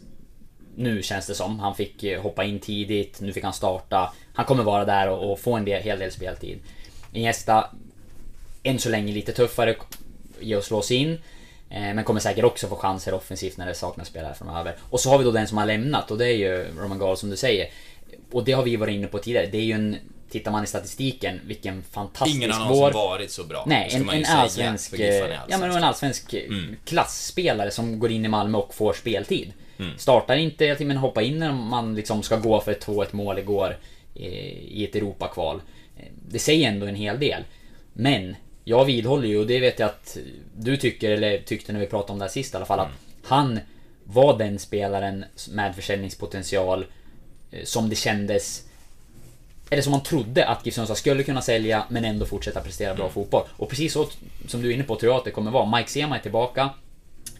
nu 0.75 1.03
känns 1.03 1.27
det 1.27 1.36
som. 1.36 1.59
Han 1.59 1.75
fick 1.75 2.03
eh, 2.03 2.21
hoppa 2.21 2.43
in 2.43 2.59
tidigt, 2.59 3.21
nu 3.21 3.33
fick 3.33 3.43
han 3.43 3.53
starta. 3.53 4.13
Han 4.36 4.45
kommer 4.45 4.63
vara 4.63 4.86
där 4.86 5.09
och, 5.09 5.31
och 5.31 5.39
få 5.39 5.53
en 5.53 5.65
del, 5.65 5.81
hel 5.81 5.99
del 5.99 6.11
speltid. 6.11 6.59
Iniesta, 7.13 7.69
än 8.63 8.79
så 8.79 8.89
länge 8.89 9.13
lite 9.13 9.31
tuffare 9.31 9.75
i 10.39 10.55
att 10.55 10.65
slå 10.65 10.81
sig 10.81 10.97
in. 10.97 11.19
Eh, 11.69 11.93
men 11.93 12.03
kommer 12.03 12.19
säkert 12.19 12.43
också 12.43 12.67
få 12.67 12.75
chanser 12.75 13.13
offensivt 13.13 13.57
när 13.57 13.65
det 13.65 13.73
saknas 13.73 14.07
spelare 14.07 14.33
framöver. 14.33 14.75
Och 14.89 14.99
så 14.99 15.09
har 15.09 15.17
vi 15.17 15.23
då 15.23 15.31
den 15.31 15.47
som 15.47 15.57
har 15.57 15.65
lämnat 15.65 16.11
och 16.11 16.17
det 16.17 16.25
är 16.25 16.36
ju 16.36 16.67
Roman 16.79 16.99
Gall 16.99 17.17
som 17.17 17.29
du 17.29 17.38
säger. 17.38 17.69
Och 18.31 18.43
det 18.43 18.51
har 18.51 18.63
vi 18.63 18.75
varit 18.75 18.93
inne 18.93 19.07
på 19.07 19.19
tidigare. 19.19 19.45
Det 19.51 19.57
är 19.57 19.61
ju 19.61 19.73
en... 19.73 19.97
Tittar 20.29 20.51
man 20.51 20.63
i 20.63 20.67
statistiken, 20.67 21.41
vilken 21.45 21.83
fantastisk 21.83 22.36
Ingen 22.38 22.51
annan 22.51 22.67
som 22.67 22.91
varit 22.93 23.31
så 23.31 23.43
bra. 23.43 23.63
Nej, 23.67 23.89
en, 23.93 24.09
en 24.09 24.25
allsvensk... 24.25 24.93
är 24.93 25.39
Ja 25.47 25.57
men 25.57 25.71
en 25.71 25.83
allsvensk 25.83 26.33
Mm. 26.33 26.75
klassspelare 26.86 27.71
som 27.71 27.99
går 27.99 28.11
in 28.11 28.25
i 28.25 28.27
Malmö 28.27 28.57
och 28.57 28.73
får 28.73 28.93
speltid. 28.93 29.53
Mm. 29.77 29.97
Startar 29.97 30.36
inte 30.36 30.77
men 30.79 30.97
hoppar 30.97 31.21
in 31.21 31.39
när 31.39 31.51
man 31.51 31.95
liksom 31.95 32.23
ska 32.23 32.38
gå 32.38 32.61
för 32.61 32.71
ett 32.71 32.86
2-1 32.86 33.07
mål 33.11 33.39
igår 33.39 33.67
eh, 33.69 33.75
i 34.16 34.86
ett 34.86 34.95
Europakval. 34.95 35.61
Eh, 35.97 36.05
Det 36.30 36.39
säger 36.39 36.70
ändå 36.70 36.86
en 36.86 36.95
hel 36.95 37.20
del. 37.20 37.43
Men 37.93 38.36
jag 38.63 38.86
vidhåller 38.86 39.28
ju, 39.28 39.39
och 39.39 39.47
det 39.47 39.59
vet 39.59 39.80
jag 39.80 39.88
att 39.88 40.18
du 40.57 40.78
tycker, 40.78 41.11
eller 41.11 41.38
tyckte 41.38 41.74
när 41.74 41.80
vi 41.80 41.88
pratade 41.88 42.13
om 42.13 42.20
det 42.20 42.26
här 42.26 42.30
sist 42.30 42.53
i 42.53 42.57
alla 42.57 42.66
fall, 42.66 42.80
att 42.80 42.91
han 43.24 43.59
var 44.03 44.38
den 44.38 44.59
spelaren 44.59 45.26
med 45.49 45.76
försäljningspotential 45.76 46.86
eh, 47.51 47.63
som 47.63 47.89
det 47.89 47.95
kändes 47.95 48.66
eller 49.70 49.82
som 49.82 49.91
man 49.91 50.03
trodde 50.03 50.47
att 50.47 50.66
GIF 50.66 50.76
Sundsvall 50.76 50.97
skulle 50.97 51.24
kunna 51.24 51.41
sälja 51.41 51.86
men 51.89 52.05
ändå 52.05 52.26
fortsätta 52.26 52.61
prestera 52.61 52.95
bra 52.95 53.09
fotboll. 53.09 53.43
Och 53.51 53.70
precis 53.70 53.93
så 53.93 54.07
som 54.47 54.61
du 54.61 54.70
är 54.70 54.74
inne 54.74 54.84
på 54.84 54.95
tror 54.95 55.11
jag 55.11 55.18
att 55.18 55.26
det 55.26 55.32
kommer 55.32 55.51
vara. 55.51 55.78
Mike 55.78 55.89
Sema 55.89 56.18
är 56.18 56.22
tillbaka. 56.22 56.70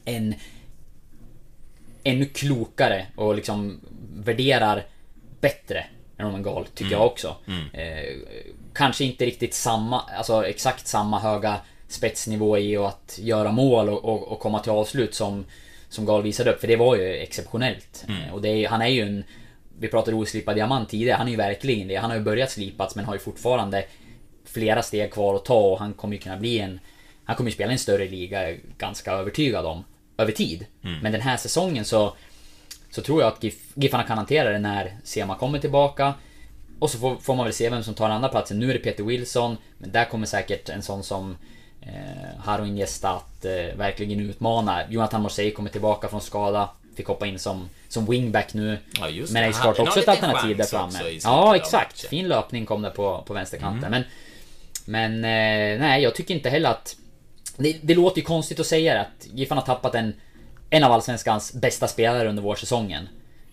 En 0.06 0.36
ännu 2.04 2.26
klokare 2.26 3.06
och 3.16 3.36
liksom 3.36 3.80
värderar 4.16 4.86
bättre 5.42 5.86
än 6.18 6.26
Roman 6.26 6.44
Gall, 6.44 6.66
tycker 6.66 6.92
jag 6.92 7.06
också. 7.06 7.36
Eh, 7.74 8.16
kanske 8.74 9.04
inte 9.04 9.26
riktigt 9.26 9.54
samma, 9.54 10.02
alltså 10.18 10.46
exakt 10.46 10.88
samma 10.88 11.20
höga 11.20 11.60
spetsnivå 11.88 12.58
i 12.58 12.78
att 12.78 13.20
göra 13.22 13.52
mål 13.52 13.90
och, 13.90 14.06
och, 14.06 14.28
och 14.28 14.40
komma 14.40 14.60
till 14.60 14.72
avslut 14.72 15.16
som, 15.16 15.46
som 15.90 16.06
Gall 16.06 16.24
visade 16.24 16.52
upp, 16.52 16.62
för 16.62 16.68
det 16.68 16.76
var 16.76 16.96
ju 16.96 17.16
exceptionellt. 17.16 18.06
Eh, 18.08 18.34
och 18.34 18.46
är, 18.46 18.68
han 18.68 18.82
är 18.82 18.88
ju 18.88 19.02
en... 19.02 19.24
Vi 19.80 19.88
pratade 19.88 20.18
oslipad 20.18 20.56
diamant 20.56 20.90
tidigare, 20.90 21.18
han 21.18 21.28
är 21.28 21.32
ju 21.32 21.38
verkligen 21.38 21.88
det. 21.88 21.96
Han 21.96 22.10
har 22.10 22.18
ju 22.18 22.24
börjat 22.24 22.52
slipas 22.52 22.96
men 22.96 23.06
har 23.06 23.14
ju 23.14 23.20
fortfarande 23.20 23.86
flera 24.46 24.82
steg 24.82 25.14
kvar 25.14 25.36
att 25.36 25.46
ta 25.46 25.60
och 25.60 25.80
han 25.80 25.94
kommer 25.94 26.16
ju 26.16 26.22
kunna 26.22 26.38
bli 26.38 26.60
en... 26.60 26.80
Han 27.26 27.36
kommer 27.36 27.50
ju 27.50 27.54
spela 27.54 27.72
i 27.72 27.74
en 27.74 27.80
större 27.80 28.08
liga, 28.08 28.54
ganska 28.78 29.12
övertygad 29.12 29.66
om. 29.66 29.84
Över 30.18 30.32
tid. 30.32 30.66
Men 31.02 31.12
den 31.12 31.22
här 31.22 31.38
säsongen 31.38 31.86
så... 31.86 32.14
Så 32.96 33.02
tror 33.02 33.22
jag 33.22 33.34
att 33.34 33.44
GIF, 33.44 33.56
Giffarna 33.74 34.04
kan 34.04 34.18
hantera 34.18 34.52
det 34.52 34.60
när 34.60 34.98
Sema 35.04 35.36
kommer 35.36 35.60
tillbaka. 35.60 36.14
Och 36.80 36.90
så 36.90 36.98
får, 36.98 37.16
får 37.16 37.36
man 37.36 37.46
väl 37.46 37.54
se 37.54 37.70
vem 37.70 37.84
som 37.84 37.94
tar 37.94 38.10
andra 38.10 38.30
platsen. 38.30 38.60
Nu 38.60 38.70
är 38.70 38.74
det 38.74 38.80
Peter 38.80 39.04
Wilson, 39.04 39.58
men 39.78 39.92
där 39.92 40.06
kommer 40.06 40.26
säkert 40.26 40.70
en 40.70 40.82
sån 40.82 41.04
som 41.04 41.38
eh, 41.82 42.40
Haroin 42.40 42.78
Gesta 42.78 43.10
att 43.10 43.46
eh, 43.46 43.78
verkligen 43.78 44.20
utmana. 44.20 44.82
Jonathan 44.90 45.22
Morsey 45.22 45.52
kommer 45.52 45.70
tillbaka 45.70 46.08
från 46.08 46.22
skada. 46.22 46.70
Fick 46.96 47.08
hoppa 47.08 47.26
in 47.26 47.40
som, 47.40 47.70
som 47.88 48.06
wingback 48.06 48.54
nu. 48.54 48.78
Ja, 49.00 49.10
just 49.10 49.34
men 49.34 49.44
det. 49.44 49.48
är 49.50 49.52
såklart 49.52 49.78
Han- 49.78 49.88
också 49.88 50.00
ett 50.00 50.08
alternativ 50.08 50.58
där 50.58 50.66
framme. 50.66 51.00
Ja, 51.24 51.56
exakt. 51.56 51.74
matchen. 51.74 52.08
Mm. 52.08 52.10
Fin 52.10 52.28
löpning 52.28 52.66
kom 52.66 52.82
det 52.82 52.90
på, 52.90 53.24
på 53.28 53.34
vänsterkanten. 53.34 53.92
Men, 53.92 54.04
men 54.86 55.14
eh, 55.16 55.80
nej, 55.80 56.04
jag 56.04 56.16
tycker 56.16 56.34
inte 56.36 56.50
heller 56.50 56.70
att... 56.70 56.96
Det, 57.58 57.78
det 57.82 57.96
låter 57.96 58.18
ju 58.18 58.26
konstigt 58.26 58.60
att 58.60 58.66
säga 58.66 59.02
att 59.02 59.28
Giffarna 59.34 59.62
har 59.62 59.66
tappat 59.66 59.96
en, 59.96 60.14
en 60.70 60.84
av 60.84 60.92
Allsvenskans 60.92 61.54
bästa 61.54 61.88
spelare 61.88 62.30
under 62.30 62.44
vårsäsongen. 62.44 63.10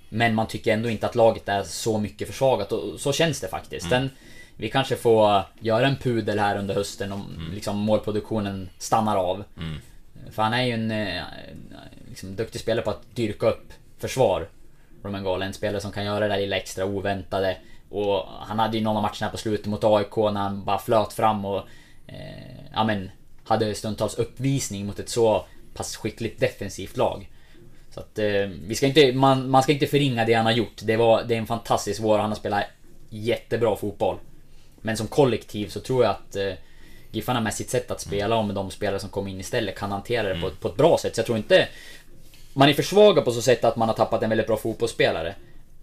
Men 0.08 0.34
man 0.34 0.46
tycker 0.46 0.72
ändå 0.72 0.90
inte 0.90 1.06
att 1.06 1.14
laget 1.14 1.48
är 1.48 1.62
så 1.62 1.98
mycket 1.98 2.28
försvagat 2.28 2.72
och 2.72 3.00
så 3.00 3.12
känns 3.12 3.40
det 3.40 3.48
faktiskt. 3.48 3.86
Mm. 3.86 4.00
Den, 4.02 4.10
vi 4.56 4.70
kanske 4.70 4.96
får 4.96 5.42
göra 5.60 5.86
en 5.86 5.96
pudel 5.96 6.38
här 6.38 6.58
under 6.58 6.74
hösten 6.74 7.12
om 7.12 7.34
Mm. 7.36 7.52
liksom 7.54 7.78
målproduktionen 7.78 8.68
stannar 8.78 9.16
av. 9.16 9.44
För 10.30 10.42
han 10.42 10.54
är 10.54 10.62
ju 10.62 10.72
en 10.72 10.90
eh, 10.90 11.22
liksom, 12.08 12.36
duktig 12.36 12.60
spelare 12.60 12.84
på 12.84 12.90
att 12.90 13.16
dyrka 13.16 13.46
upp 13.46 13.72
försvar. 13.98 14.48
Roman 15.02 15.24
Gall, 15.24 15.42
en 15.42 15.52
spelare 15.52 15.80
som 15.80 15.92
kan 15.92 16.04
göra 16.04 16.20
det 16.20 16.34
där 16.34 16.40
lilla 16.40 16.56
extra 16.56 16.84
oväntade. 16.84 17.56
Och 17.90 18.24
han 18.40 18.58
hade 18.58 18.76
ju 18.76 18.84
någon 18.84 18.96
av 18.96 19.02
matcherna 19.02 19.30
på 19.30 19.36
slutet 19.36 19.66
mot 19.66 19.84
AIK 19.84 20.16
när 20.16 20.40
han 20.40 20.64
bara 20.64 20.78
flöt 20.78 21.12
fram 21.12 21.44
och... 21.44 21.62
Eh, 22.06 22.66
ja 22.72 22.84
men... 22.84 23.10
Hade 23.44 23.74
stundtals 23.74 24.14
uppvisning 24.14 24.86
mot 24.86 24.98
ett 24.98 25.08
så 25.08 25.44
pass 25.75 25.97
skickligt 25.97 26.41
defensivt 26.41 26.97
lag. 26.97 27.29
Så 27.91 28.01
att 28.01 28.18
eh, 28.18 28.47
vi 28.66 28.75
ska 28.75 28.87
inte, 28.87 29.12
man, 29.12 29.51
man 29.51 29.62
ska 29.62 29.73
inte 29.73 29.87
förringa 29.87 30.25
det 30.25 30.35
han 30.35 30.47
har 30.47 30.53
gjort. 30.53 30.81
Det, 30.83 30.97
var, 30.97 31.23
det 31.25 31.35
är 31.35 31.39
en 31.39 31.47
fantastisk 31.47 32.01
vår 32.01 32.18
han 32.18 32.31
har 32.31 32.37
spelat 32.37 32.64
jättebra 33.11 33.77
fotboll. 33.77 34.16
Men 34.81 34.97
som 34.97 35.07
kollektiv 35.07 35.68
så 35.68 35.81
tror 35.81 36.05
jag 36.05 36.11
att 36.11 36.37
eh, 36.37 36.53
Giffarna 37.14 37.41
med 37.41 37.55
sitt 37.55 37.70
sätt 37.70 37.91
att 37.91 38.01
spela 38.01 38.37
och 38.37 38.45
med 38.45 38.55
de 38.55 38.70
spelare 38.70 39.01
som 39.01 39.11
kommer 39.11 39.31
in 39.31 39.41
istället 39.41 39.79
kan 39.79 39.91
hantera 39.93 40.35
det 40.35 40.41
på, 40.41 40.47
ett- 40.47 40.61
på 40.61 40.68
ett 40.68 40.77
bra 40.77 40.99
sätt. 40.99 41.14
Så 41.14 41.18
jag 41.18 41.27
tror 41.27 41.39
inte... 41.39 41.68
Man 42.55 42.68
är 42.68 42.73
för 42.75 42.83
svaga 42.83 43.23
på 43.23 43.31
så 43.33 43.43
sätt 43.43 43.64
att 43.64 43.77
man 43.77 43.89
har 43.89 43.95
tappat 43.95 44.23
en 44.23 44.29
väldigt 44.29 44.47
bra 44.47 44.57
fotbollsspelare. 44.57 45.35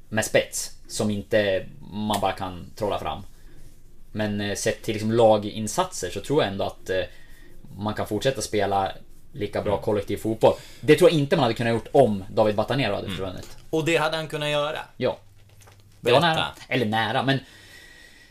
Med 0.10 0.26
spets. 0.26 0.72
Som 0.88 1.10
inte 1.10 1.66
man 1.92 2.22
bara 2.22 2.32
kan 2.32 2.72
trolla 2.76 3.00
fram. 3.00 3.22
Men 4.12 4.42
eh, 4.42 4.56
sett 4.56 4.82
till 4.84 4.94
liksom 4.94 5.12
laginsatser 5.12 6.10
så 6.10 6.20
tror 6.22 6.44
jag 6.44 6.52
ändå 6.52 6.64
att 6.66 6.90
eh, 6.90 7.02
man 7.78 7.94
kan 7.94 8.08
fortsätta 8.08 8.42
spela 8.42 8.92
lika 9.32 9.62
bra 9.62 9.78
kollektiv 9.82 10.18
fotboll. 10.18 10.54
Det 10.82 10.96
tror 10.96 11.10
jag 11.10 11.20
inte 11.20 11.36
man 11.36 11.44
hade 11.44 11.54
kunnat 11.54 11.74
gjort 11.74 11.88
om 11.92 12.24
David 12.34 12.56
Batanero 12.56 12.96
hade 12.96 13.10
försvunnit. 13.10 13.58
Och 13.70 13.86
det 13.86 13.98
hade 13.98 14.18
han 14.18 14.28
kunnat 14.28 14.50
göra. 14.50 14.80
Ja. 14.98 15.18
Det 16.02 16.12
var 16.12 16.22
nära. 16.22 16.46
Eller 16.68 16.86
nära, 16.86 17.24
men... 17.24 17.40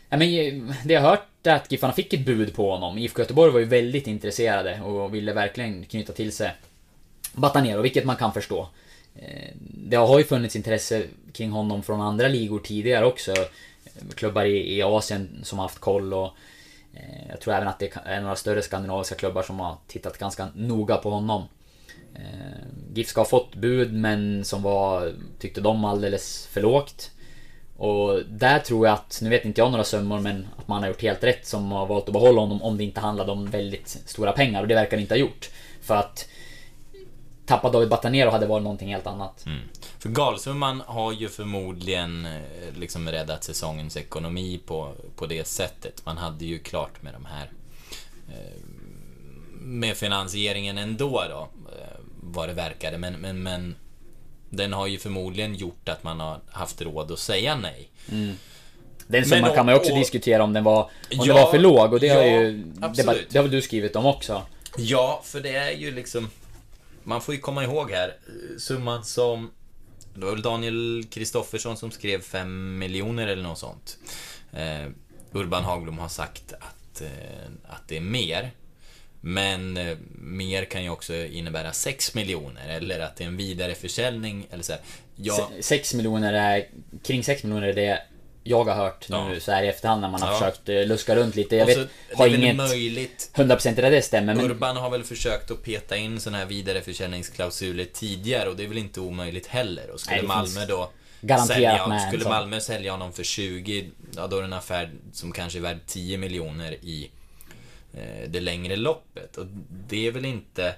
Ja, 0.09 0.17
men 0.17 0.27
eh, 0.27 0.75
det 0.85 0.93
jag 0.93 1.01
har 1.01 1.09
hört 1.09 1.25
är 1.43 1.55
att 1.55 1.71
Giffarna 1.71 1.93
fick 1.93 2.13
ett 2.13 2.25
bud 2.25 2.55
på 2.55 2.71
honom. 2.71 2.97
IFK 2.97 3.21
Göteborg 3.21 3.51
var 3.51 3.59
ju 3.59 3.65
väldigt 3.65 4.07
intresserade 4.07 4.81
och 4.81 5.13
ville 5.15 5.33
verkligen 5.33 5.85
knyta 5.85 6.13
till 6.13 6.31
sig 6.31 6.51
Batanero, 7.33 7.81
vilket 7.81 8.05
man 8.05 8.15
kan 8.15 8.33
förstå. 8.33 8.67
Eh, 9.15 9.49
Det 9.61 9.95
har 9.95 10.17
ju 10.17 10.23
funnits 10.25 10.55
intresse 10.55 11.03
kring 11.33 11.51
honom 11.51 11.83
från 11.83 12.01
andra 12.01 12.27
ligor 12.27 12.59
tidigare 12.59 13.05
också. 13.05 13.33
Klubbar 14.15 14.45
i, 14.45 14.81
Asien 14.81 15.39
som 15.43 15.59
haft 15.59 15.79
koll 15.79 16.13
och 16.13 16.33
Eh, 16.93 17.29
jag 17.29 17.41
tror 17.41 17.53
även 17.53 17.67
att 17.67 17.79
det 17.79 17.97
är 18.05 18.21
några 18.21 18.35
större 18.35 18.61
skandinaviska 18.61 19.15
klubbar 19.15 19.43
som 19.43 19.59
har 19.59 19.77
tittat 19.87 20.17
ganska 20.17 20.47
noga 20.55 20.97
på 20.97 21.09
honom. 21.09 21.43
Eh, 22.15 22.93
GIF 22.93 23.07
ska 23.07 23.21
ha 23.21 23.25
fått 23.25 23.55
bud 23.55 23.93
men 23.93 24.45
som 24.45 24.61
var, 24.61 25.13
tyckte 25.39 25.61
de, 25.61 25.85
alldeles 25.85 26.47
för 26.47 26.61
lågt. 26.61 27.11
Och 27.77 28.21
där 28.25 28.59
tror 28.59 28.87
jag 28.87 28.93
att, 28.93 29.19
nu 29.23 29.29
vet 29.29 29.45
inte 29.45 29.61
jag 29.61 29.71
några 29.71 29.83
summor 29.83 30.19
men 30.19 30.47
att 30.57 30.67
man 30.67 30.81
har 30.81 30.87
gjort 30.87 31.01
helt 31.01 31.23
rätt 31.23 31.45
som 31.47 31.71
har 31.71 31.85
valt 31.85 32.07
att 32.07 32.13
behålla 32.13 32.41
honom 32.41 32.61
om 32.61 32.77
det 32.77 32.83
inte 32.83 32.99
handlade 32.99 33.31
om 33.31 33.45
väldigt 33.45 33.87
stora 33.87 34.31
pengar 34.31 34.61
och 34.61 34.67
det 34.67 34.75
verkar 34.75 34.97
det 34.97 35.01
inte 35.01 35.13
ha 35.13 35.19
gjort. 35.19 35.49
För 35.81 35.95
att 35.95 36.29
tappa 37.49 37.69
David 37.69 37.89
Batanero 37.89 38.29
hade 38.29 38.47
varit 38.47 38.63
någonting 38.63 38.93
helt 38.93 39.07
annat. 39.07 39.45
För 39.99 40.09
Galsumman 40.09 40.83
har 40.85 41.13
ju 41.13 41.29
förmodligen 41.29 42.25
eh, 42.25 42.77
liksom 42.77 43.09
räddat 43.09 43.43
säsongens 43.43 43.97
ekonomi 43.97 44.59
på, 44.65 44.93
på 45.15 45.25
det 45.25 45.47
sättet. 45.47 46.05
Man 46.05 46.17
hade 46.17 46.45
ju 46.45 46.59
klart 46.59 47.01
med 47.01 47.13
de 47.13 47.25
här 47.25 47.51
eh, 48.29 48.59
med 49.61 49.97
finansieringen 49.97 50.77
ändå 50.77 51.23
då, 51.29 51.49
eh, 51.71 51.99
vad 52.23 52.49
det 52.49 52.53
verkade. 52.53 52.97
Men, 52.97 53.13
men, 53.13 53.43
men 53.43 53.75
den 54.49 54.73
har 54.73 54.87
ju 54.87 54.97
förmodligen 54.97 55.55
gjort 55.55 55.89
att 55.89 56.03
man 56.03 56.19
har 56.19 56.39
haft 56.51 56.81
råd 56.81 57.11
att 57.11 57.19
säga 57.19 57.55
nej. 57.55 57.89
Den 59.07 59.25
summan 59.25 59.41
Men 59.41 59.55
kan 59.55 59.65
man 59.65 59.75
ju 59.75 59.79
också 59.79 59.91
och- 59.91 59.99
diskutera 59.99 60.43
om 60.43 60.53
den 60.53 60.63
var, 60.63 60.81
om 60.81 60.89
Ja, 61.09 61.25
den 61.25 61.35
var 61.35 61.51
för 61.51 61.59
låg 61.59 61.93
och 61.93 61.99
det 61.99 62.09
har 62.09 62.23
ja, 62.23 62.41
ju... 62.41 62.63
Det, 62.95 63.25
det 63.29 63.39
har 63.39 63.47
du 63.47 63.61
skrivit 63.61 63.95
om 63.95 64.05
också? 64.05 64.41
Ja, 64.77 65.21
för 65.23 65.39
det 65.41 65.55
är 65.55 65.71
ju 65.71 65.91
liksom... 65.91 66.29
Man 67.03 67.21
får 67.21 67.35
ju 67.35 67.41
komma 67.41 67.63
ihåg 67.63 67.91
här, 67.91 68.07
eh, 68.07 68.57
summan 68.57 69.05
som... 69.05 69.51
Det 70.13 70.25
var 70.25 70.31
väl 70.31 70.41
Daniel 70.41 71.05
Kristoffersson 71.09 71.77
som 71.77 71.91
skrev 71.91 72.21
5 72.21 72.77
miljoner 72.77 73.27
eller 73.27 73.43
något 73.43 73.59
sånt. 73.59 73.97
Eh, 74.53 74.87
Urban 75.31 75.63
Hagblom 75.63 75.97
har 75.97 76.09
sagt 76.09 76.53
att, 76.53 77.01
eh, 77.01 77.49
att 77.67 77.87
det 77.87 77.97
är 77.97 78.01
mer. 78.01 78.51
Men 79.21 79.77
eh, 79.77 79.97
mer 80.19 80.65
kan 80.65 80.83
ju 80.83 80.89
också 80.89 81.15
innebära 81.15 81.73
6 81.73 82.15
miljoner 82.15 82.69
eller 82.69 82.99
att 82.99 83.15
det 83.15 83.23
är 83.23 83.27
en 83.27 83.37
vidareförsäljning 83.37 84.47
eller 84.51 84.63
så 84.63 84.71
här. 84.71 84.81
Jag... 85.15 85.49
6 85.61 85.93
miljoner 85.93 86.33
är... 86.33 86.67
Kring 87.03 87.23
6 87.23 87.43
miljoner 87.43 87.67
är 87.67 87.73
det 87.73 88.01
jag 88.49 88.63
har 88.63 88.75
hört 88.75 89.09
nu 89.09 89.15
Ja. 89.33 89.39
så 89.39 89.51
här 89.51 89.63
i 89.63 89.67
efterhand 89.67 90.01
när 90.01 90.09
man 90.09 90.21
har 90.21 90.31
Ja. 90.31 90.39
försökt 90.39 90.69
eh, 90.69 90.85
luska 90.85 91.15
runt 91.15 91.35
lite. 91.35 91.55
Jag 91.55 91.71
så, 91.73 91.79
vet, 91.79 91.89
det 92.09 92.15
har 92.15 92.25
är 92.25 92.29
väl 92.29 92.43
inget 92.43 92.55
möjligt 92.55 93.31
100% 93.35 93.69
att 93.69 93.75
det 93.75 94.01
stämmer 94.01 94.35
men... 94.35 94.45
Urban 94.45 94.77
har 94.77 94.89
väl 94.89 95.03
försökt 95.03 95.51
att 95.51 95.63
peta 95.63 95.97
in 95.97 96.19
såna 96.19 96.37
här 96.37 96.45
vidareförsäljningsklausuler 96.45 97.85
tidigare 97.93 98.49
och 98.49 98.55
det 98.55 98.63
är 98.63 98.67
väl 98.67 98.77
inte 98.77 98.99
omöjligt 98.99 99.47
heller. 99.47 99.89
Och 99.89 99.99
skulle 99.99 100.15
Nej, 100.15 100.21
det 100.21 100.27
Malmö 100.27 100.65
då 100.65 100.89
garanterat 101.21 101.47
sälja, 101.55 101.87
med 101.87 102.07
Skulle. 102.07 102.29
Malmö 102.29 102.59
sälja 102.59 102.91
honom 102.91 103.13
för 103.13 103.23
20, 103.23 103.89
ja 104.15 104.27
då 104.27 104.37
är 104.37 104.41
det 104.41 104.47
en 104.47 104.53
affär 104.53 104.91
som 105.13 105.31
kanske 105.31 105.59
är 105.59 105.61
värd 105.63 105.79
10 105.87 106.17
miljoner 106.17 106.71
i 106.71 107.11
eh, 107.93 108.29
det 108.29 108.39
längre 108.39 108.75
loppet. 108.75 109.37
Och 109.37 109.45
det 109.87 110.07
är 110.07 110.11
väl 110.11 110.25
inte... 110.25 110.75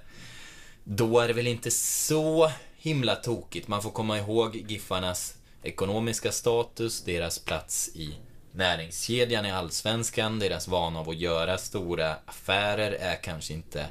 Då 0.84 1.20
är 1.20 1.28
det 1.28 1.34
väl 1.34 1.48
inte 1.48 1.72
så 1.72 2.52
himla 2.78 3.16
tokigt. 3.16 3.68
Man 3.68 3.82
får 3.82 3.92
komma 3.92 4.18
ihåg 4.18 4.66
Giffarnas 4.68 5.36
ekonomiska 5.64 6.32
status, 6.32 7.02
deras 7.02 7.40
plats 7.40 7.92
i 7.96 8.16
näringskedjan 8.52 9.46
i 9.46 9.52
Allsvenskan, 9.52 10.40
deras 10.40 10.68
vana 10.68 11.00
av 11.00 11.10
att 11.10 11.18
göra 11.18 11.58
stora 11.58 12.16
affärer 12.26 12.92
är 12.92 13.16
kanske 13.24 13.54
inte 13.54 13.88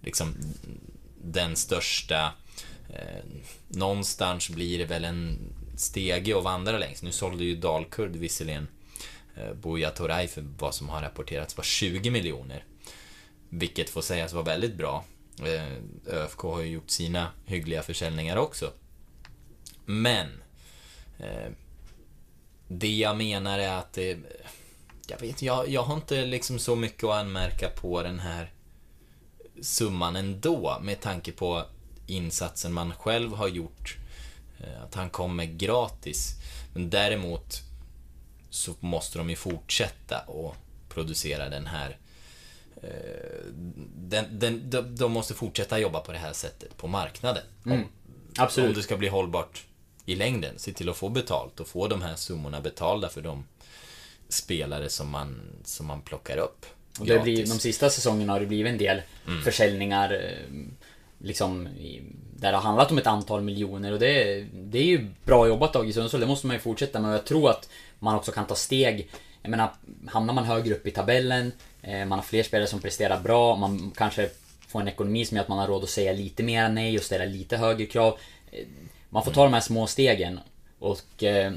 liksom 0.00 0.34
den 1.22 1.56
största... 1.56 2.32
Eh, 2.94 3.24
någonstans 3.68 4.50
blir 4.50 4.78
det 4.78 4.84
väl 4.84 5.04
en 5.04 5.38
stege 5.76 6.38
att 6.38 6.44
vandra 6.44 6.78
längs. 6.78 7.02
Nu 7.02 7.12
sålde 7.12 7.44
ju 7.44 7.56
Dalkurd 7.56 8.16
visserligen 8.16 8.68
eh, 9.36 9.54
Buya 9.54 9.90
Toray 9.90 10.28
för 10.28 10.44
vad 10.58 10.74
som 10.74 10.88
har 10.88 11.02
rapporterats 11.02 11.56
var 11.56 11.64
20 11.64 12.10
miljoner. 12.10 12.64
Vilket 13.48 13.90
får 13.90 14.02
sägas 14.02 14.32
vara 14.32 14.44
väldigt 14.44 14.74
bra. 14.74 15.04
Eh, 15.44 15.72
ÖFK 16.14 16.40
har 16.40 16.60
ju 16.60 16.68
gjort 16.68 16.90
sina 16.90 17.32
hyggliga 17.46 17.82
försäljningar 17.82 18.36
också. 18.36 18.72
Men... 19.84 20.28
Eh, 21.18 21.52
det 22.68 22.96
jag 22.96 23.16
menar 23.16 23.58
är 23.58 23.72
att 23.72 23.92
det... 23.92 24.18
Jag 25.06 25.20
vet 25.20 25.42
jag, 25.42 25.68
jag 25.68 25.82
har 25.82 25.94
inte 25.94 26.24
liksom 26.26 26.58
så 26.58 26.76
mycket 26.76 27.04
att 27.04 27.14
anmärka 27.14 27.68
på 27.68 28.02
den 28.02 28.18
här 28.18 28.52
summan 29.62 30.16
ändå 30.16 30.78
med 30.82 31.00
tanke 31.00 31.32
på 31.32 31.64
insatsen 32.06 32.72
man 32.72 32.92
själv 32.92 33.34
har 33.34 33.48
gjort. 33.48 33.96
Eh, 34.60 34.82
att 34.82 34.94
han 34.94 35.10
kommer 35.10 35.44
gratis. 35.44 36.34
Men 36.74 36.90
däremot 36.90 37.62
så 38.50 38.74
måste 38.80 39.18
de 39.18 39.30
ju 39.30 39.36
fortsätta 39.36 40.20
och 40.20 40.56
producera 40.88 41.48
den 41.48 41.66
här 41.66 41.98
eh, 42.82 43.52
den, 43.94 44.38
den, 44.38 44.70
de, 44.70 44.96
de 44.96 45.12
måste 45.12 45.34
fortsätta 45.34 45.78
jobba 45.78 46.00
på 46.00 46.12
det 46.12 46.18
här 46.18 46.32
sättet 46.32 46.76
på 46.76 46.86
marknaden. 46.86 47.42
Mm. 47.66 47.78
Om, 47.78 47.88
Absolut. 48.38 48.68
om 48.68 48.74
det 48.74 48.82
ska 48.82 48.96
bli 48.96 49.08
hållbart 49.08 49.64
i 50.08 50.14
längden. 50.14 50.54
Se 50.58 50.72
till 50.72 50.88
att 50.88 50.96
få 50.96 51.08
betalt 51.08 51.60
och 51.60 51.68
få 51.68 51.88
de 51.88 52.02
här 52.02 52.14
summorna 52.16 52.60
betalda 52.60 53.08
för 53.08 53.20
de 53.20 53.44
spelare 54.28 54.88
som 54.88 55.10
man, 55.10 55.40
som 55.64 55.86
man 55.86 56.00
plockar 56.00 56.36
upp. 56.36 56.66
Och 57.00 57.06
det 57.06 57.18
blir, 57.18 57.46
de 57.46 57.58
sista 57.58 57.90
säsongerna 57.90 58.32
har 58.32 58.40
det 58.40 58.46
blivit 58.46 58.72
en 58.72 58.78
del 58.78 59.02
Mm. 59.26 59.42
försäljningar 59.42 60.12
eh, 60.12 60.56
Liksom 61.20 61.68
Där 62.36 62.52
det 62.52 62.56
har 62.56 62.62
handlat 62.62 62.90
om 62.90 62.98
ett 62.98 63.06
antal 63.06 63.42
miljoner 63.42 63.92
och 63.92 63.98
det, 63.98 64.44
det 64.52 64.78
är 64.78 64.84
ju 64.84 65.06
bra 65.24 65.48
jobbat 65.48 65.76
av 65.76 65.92
Sundsvall, 65.92 66.20
det 66.20 66.26
måste 66.26 66.46
man 66.46 66.56
ju 66.56 66.60
fortsätta 66.60 67.00
med 67.00 67.08
och 67.08 67.14
jag 67.14 67.24
tror 67.24 67.50
att 67.50 67.68
man 67.98 68.14
också 68.14 68.32
kan 68.32 68.46
ta 68.46 68.54
steg 68.54 69.10
Jag 69.42 69.50
menar, 69.50 69.70
hamnar 70.06 70.34
man 70.34 70.44
högre 70.44 70.74
upp 70.74 70.86
i 70.86 70.90
tabellen 70.90 71.52
eh, 71.82 72.04
Man 72.04 72.18
har 72.18 72.22
fler 72.22 72.42
spelare 72.42 72.68
som 72.68 72.80
presterar 72.80 73.20
bra, 73.20 73.56
man 73.56 73.92
kanske 73.96 74.30
får 74.68 74.80
en 74.80 74.88
ekonomi 74.88 75.24
som 75.24 75.36
gör 75.36 75.42
att 75.42 75.48
man 75.48 75.58
har 75.58 75.66
råd 75.66 75.82
att 75.82 75.90
säga 75.90 76.12
lite 76.12 76.42
mer 76.42 76.68
nej 76.68 76.98
och 76.98 77.04
ställa 77.04 77.24
lite 77.24 77.56
högre 77.56 77.86
krav 77.86 78.18
Eh, 78.50 78.64
Man 79.08 79.24
får 79.24 79.32
ta 79.32 79.44
de 79.44 79.52
här 79.52 79.60
små 79.60 79.86
stegen 79.86 80.40
och 80.78 81.22
eh, 81.22 81.52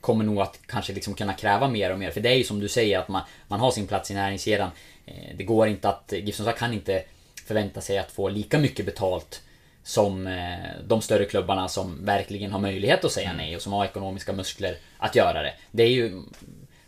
kommer 0.00 0.24
nog 0.24 0.40
att 0.40 0.58
kanske 0.66 0.92
liksom 0.92 1.14
kunna 1.14 1.34
kräva 1.34 1.68
mer 1.68 1.92
och 1.92 1.98
mer. 1.98 2.10
För 2.10 2.20
det 2.20 2.28
är 2.28 2.34
ju 2.34 2.44
som 2.44 2.60
du 2.60 2.68
säger 2.68 2.98
att 2.98 3.08
man, 3.08 3.22
man 3.48 3.60
har 3.60 3.70
sin 3.70 3.86
plats 3.86 4.10
i 4.10 4.14
näringskedjan. 4.14 4.70
Eh, 5.06 5.36
Det 5.36 5.44
går 5.44 5.68
inte 5.68 5.88
att, 5.88 6.10
Sundsvall 6.10 6.52
kan 6.52 6.74
inte 6.74 7.02
förvänta 7.46 7.80
sig 7.80 7.98
att 7.98 8.12
få 8.12 8.28
lika 8.28 8.58
mycket 8.58 8.86
betalt 8.86 9.42
som 9.82 10.26
eh, 10.26 10.58
de 10.86 11.02
större 11.02 11.24
klubbarna 11.24 11.68
som 11.68 12.04
verkligen 12.04 12.52
har 12.52 12.60
möjlighet 12.60 13.04
att 13.04 13.12
säga 13.12 13.32
nej 13.32 13.56
och 13.56 13.62
som 13.62 13.72
har 13.72 13.84
ekonomiska 13.84 14.32
muskler 14.32 14.76
att 14.98 15.14
göra 15.16 15.42
det. 15.42 15.54
Det 15.70 15.82
är 15.82 15.90
ju, 15.90 16.22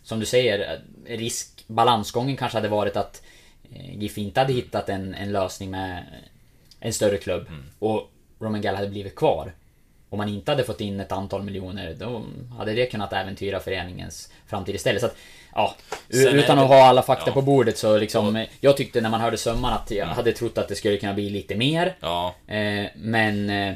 som 0.03 0.21
du 0.21 0.27
säger, 0.27 0.81
risk, 1.07 1.65
balansgången 1.67 2.37
kanske 2.37 2.59
hade 2.59 2.69
varit 2.69 2.97
att 2.97 3.23
GIF 3.73 4.19
inte 4.19 4.41
hade 4.41 4.53
hittat 4.53 4.89
en, 4.89 5.15
en 5.15 5.33
lösning 5.33 5.71
med 5.71 6.05
en 6.81 6.93
större 6.93 7.17
klubb 7.17 7.47
och 7.79 8.11
Roman 8.41 8.61
Gall 8.63 8.75
hade 8.75 8.89
blivit 8.89 9.15
kvar. 9.17 9.53
Om 10.11 10.19
man 10.19 10.29
inte 10.29 10.51
hade 10.51 10.65
fått 10.65 10.81
in 10.81 11.01
ett 11.01 11.13
antal 11.13 11.43
miljoner, 11.43 11.95
då 11.99 12.25
hade 12.59 12.73
det 12.75 12.87
kunnat 12.87 13.13
äventyra 13.13 13.61
föreningens 13.61 14.31
framtid 14.47 14.75
istället. 14.75 15.01
Så 15.01 15.07
att, 15.07 15.17
ja, 15.55 15.77
Sen 16.11 16.27
utan 16.27 16.57
det- 16.57 16.63
att 16.63 16.69
ha 16.69 16.85
alla 16.87 17.03
fakta 17.03 17.25
ja. 17.27 17.33
på 17.33 17.43
bordet 17.43 17.79
så 17.79 17.99
liksom... 17.99 18.47
Jag 18.61 18.77
tyckte 18.77 19.01
när 19.01 19.11
man 19.11 19.21
hörde 19.21 19.37
summan 19.37 19.73
att 19.73 19.91
jag 19.91 20.07
hade 20.07 20.33
trott 20.33 20.59
att 20.59 20.69
det 20.69 20.75
skulle 20.75 20.97
kunna 20.97 21.15
bli 21.15 21.31
lite 21.31 21.55
mer. 21.55 21.97
Ja, 22.01 22.35
Eh, 22.47 22.87
men 22.97 23.51
eh, 23.51 23.75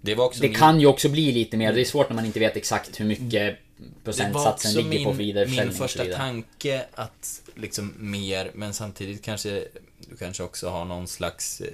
det 0.00 0.14
var 0.14 0.30
det 0.34 0.48
min- 0.48 0.54
kan 0.58 0.80
ju 0.80 0.86
också 0.86 1.08
bli 1.08 1.32
lite 1.32 1.56
mer. 1.56 1.72
Det 1.72 1.80
är 1.80 1.84
svårt 1.84 2.08
när 2.08 2.16
man 2.16 2.24
inte 2.26 2.40
vet 2.40 2.56
exakt 2.56 3.00
hur 3.00 3.04
mycket 3.04 3.30
Det 3.30 3.56
var 3.76 3.86
procentsatsen 4.04 4.72
ligger 4.90 5.04
på 5.04 5.10
min, 5.10 5.18
vidareförsäljning 5.18 5.64
min 5.74 5.82
och 5.82 5.90
så 5.90 5.98
första 5.98 6.16
tanke 6.16 6.84
att 6.94 7.40
liksom 7.54 7.94
mer, 7.98 8.50
men 8.54 8.74
samtidigt 8.74 9.24
kanske 9.24 9.64
du 10.10 10.16
kanske 10.16 10.42
också 10.42 10.68
har 10.68 10.84
någon 10.84 11.08
slags 11.08 11.60
eh, 11.60 11.68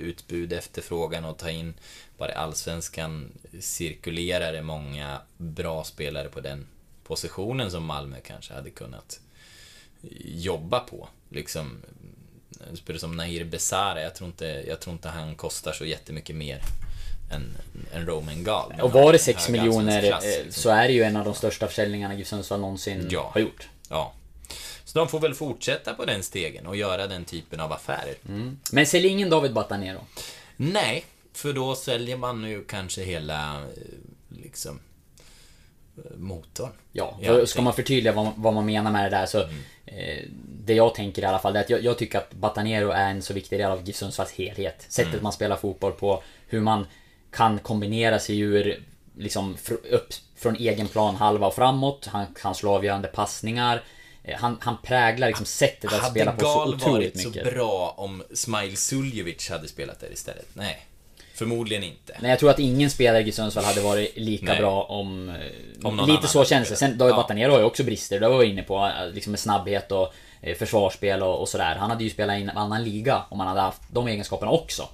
utbud, 0.00 0.52
efterfrågan 0.52 1.24
och 1.24 1.38
ta 1.38 1.50
in 1.50 1.74
bara 2.18 2.30
i 2.32 2.34
Allsvenskan 2.34 3.32
cirkulerar 3.60 4.52
det 4.52 4.62
många 4.62 5.20
bra 5.36 5.84
spelare 5.84 6.28
på 6.28 6.40
den 6.40 6.66
positionen 7.04 7.70
som 7.70 7.84
Malmö 7.84 8.16
kanske 8.26 8.54
hade 8.54 8.70
kunnat 8.70 9.20
jobba 10.20 10.80
på. 10.80 11.08
Liksom, 11.30 11.82
spelare 12.74 13.00
som 13.00 13.16
Nahir 13.16 13.44
Besara, 13.44 14.02
jag 14.02 14.14
tror, 14.14 14.26
inte, 14.28 14.64
jag 14.68 14.80
tror 14.80 14.92
inte 14.92 15.08
han 15.08 15.34
kostar 15.34 15.72
så 15.72 15.84
jättemycket 15.84 16.36
mer 16.36 16.60
än, 17.30 17.56
än 17.92 18.06
Roman. 18.06 18.42
Men 18.70 18.80
Och 18.80 18.92
var 18.92 19.12
det 19.12 19.18
en 19.18 19.24
6 19.24 19.46
hög 19.46 19.52
miljoner 19.52 20.02
klass, 20.08 20.24
eh, 20.24 20.44
liksom. 20.44 20.62
så 20.62 20.70
är 20.70 20.88
det 20.88 20.94
ju 20.94 21.02
en 21.02 21.16
av 21.16 21.24
de 21.24 21.34
största 21.34 21.66
försäljningarna 21.66 22.14
GIF 22.14 22.28
Sundsvall 22.28 22.60
någonsin 22.60 23.08
Ja. 23.10 23.30
har 23.34 23.40
gjort. 23.40 23.68
Ja. 23.88 24.12
Så 24.88 24.98
de 24.98 25.08
får 25.08 25.20
väl 25.20 25.34
fortsätta 25.34 25.94
på 25.94 26.04
den 26.04 26.22
stegen 26.22 26.66
och 26.66 26.76
göra 26.76 27.06
den 27.06 27.24
typen 27.24 27.60
av 27.60 27.72
affärer. 27.72 28.14
Men 28.72 28.86
sälj 28.86 29.06
ingen 29.08 29.30
David 29.30 29.52
Batanero. 29.52 30.00
Nej, 30.56 31.04
för 31.32 31.52
då 31.52 31.74
säljer 31.74 32.16
man 32.16 32.44
ju 32.44 32.64
kanske 32.64 33.02
hela, 33.02 33.56
eh, 33.56 33.62
liksom, 34.28 34.80
eh, 35.96 36.16
motorn. 36.16 36.70
Ja, 36.92 37.18
allting. 37.28 37.46
ska 37.46 37.62
man 37.62 37.72
förtydliga 37.72 38.12
vad, 38.12 38.32
vad 38.36 38.54
man 38.54 38.66
menar 38.66 38.90
med 38.92 39.04
det 39.12 39.16
där 39.16 39.26
så 39.26 39.40
eh, 39.86 40.24
Det 40.64 40.74
jag 40.74 40.94
tänker 40.94 41.22
i 41.22 41.24
alla 41.24 41.38
fall 41.38 41.56
är 41.56 41.60
att 41.60 41.70
jag, 41.70 41.84
jag 41.84 41.98
tycker 41.98 42.18
att 42.18 42.32
Batanero 42.34 42.90
är 42.90 43.10
en 43.10 43.22
så 43.22 43.34
viktig 43.34 43.58
del 43.58 43.70
av 43.70 43.86
GIF 43.86 43.96
Sundsvalls 43.96 44.32
helhet. 44.32 44.86
Sättet 44.88 45.22
man 45.22 45.32
spelar 45.32 45.56
fotboll 45.56 45.92
på, 45.92 46.22
hur 46.48 46.60
man 46.60 46.86
kan 47.30 47.58
kombinera 47.58 48.18
sig 48.18 48.38
ur 48.38 48.82
liksom 49.16 49.56
fr- 49.56 49.86
upp 49.90 50.08
från 50.36 50.56
egen 50.56 50.88
plan 50.88 51.16
halva 51.16 51.46
och 51.46 51.54
framåt. 51.54 52.06
Han 52.12 52.26
kan 52.34 52.54
slå 52.54 52.70
avgörande 52.74 53.08
passningar. 53.08 53.82
Eh, 54.28 54.38
Han, 54.38 54.56
han 54.60 54.76
präglar 54.82 55.26
liksom 55.26 55.46
sättet 55.46 55.92
att 55.92 56.10
spela 56.10 56.30
Hade 56.30 56.42
på 56.42 56.48
så 56.48 56.58
Gal 56.58 56.74
otroligt 56.74 57.14
varit 57.14 57.22
så 57.22 57.28
mycket. 57.28 57.44
bra 57.54 57.94
om 57.96 58.22
Smile 58.34 58.76
Suljovic 58.76 59.50
hade 59.50 59.68
spelat 59.68 60.00
där 60.00 60.12
istället? 60.12 60.46
Nej. 60.54 60.84
Förmodligen 61.34 61.82
inte. 61.84 62.16
Nej, 62.20 62.30
jag 62.30 62.38
tror 62.38 62.50
att 62.50 62.58
ingen 62.58 62.90
spelare 62.90 63.22
i 63.22 63.32
Sundsvall 63.32 63.64
hade 63.64 63.80
varit 63.80 64.16
lika 64.16 64.44
Nej. 64.44 64.58
bra 64.58 64.82
om... 64.82 65.28
eh, 65.28 65.36
Om 65.86 66.04
lite 66.08 66.26
så 66.28 66.38
hade 66.38 66.48
känns 66.48 66.68
det. 66.68 66.76
Sen 66.76 66.98
David 66.98 67.12
Ja. 67.12 67.16
Batanero 67.16 67.52
har 67.52 67.58
ju 67.58 67.64
också 67.64 67.84
brister, 67.84 68.20
det 68.20 68.28
var 68.28 68.34
jag 68.42 68.44
inne 68.50 68.62
på. 68.62 68.76
eh, 68.86 69.10
Liksom 69.14 69.30
med 69.30 69.40
snabbhet 69.40 69.92
och 69.92 70.14
försvarsspel 70.58 71.22
och, 71.22 71.40
och 71.40 71.48
sådär. 71.48 71.74
Han 71.74 71.90
hade 71.90 72.04
ju 72.04 72.10
spelat 72.10 72.38
i 72.38 72.42
en 72.42 72.50
annan 72.50 72.84
liga 72.84 73.22
om 73.28 73.38
han 73.40 73.48
hade 73.48 73.60
haft 73.60 73.82
de 73.90 74.08
egenskaperna 74.08 74.50
också. 74.52 74.88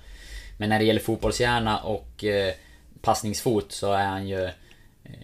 Men 0.56 0.68
när 0.68 0.78
det 0.78 0.84
gäller 0.84 1.00
fotbollshjärna 1.00 1.78
och 1.78 2.24
eh, 2.24 2.54
passningsfot 3.02 3.72
så 3.72 3.92
är 3.92 4.04
han 4.06 4.28
ju... 4.28 4.44
Eh, 4.44 4.50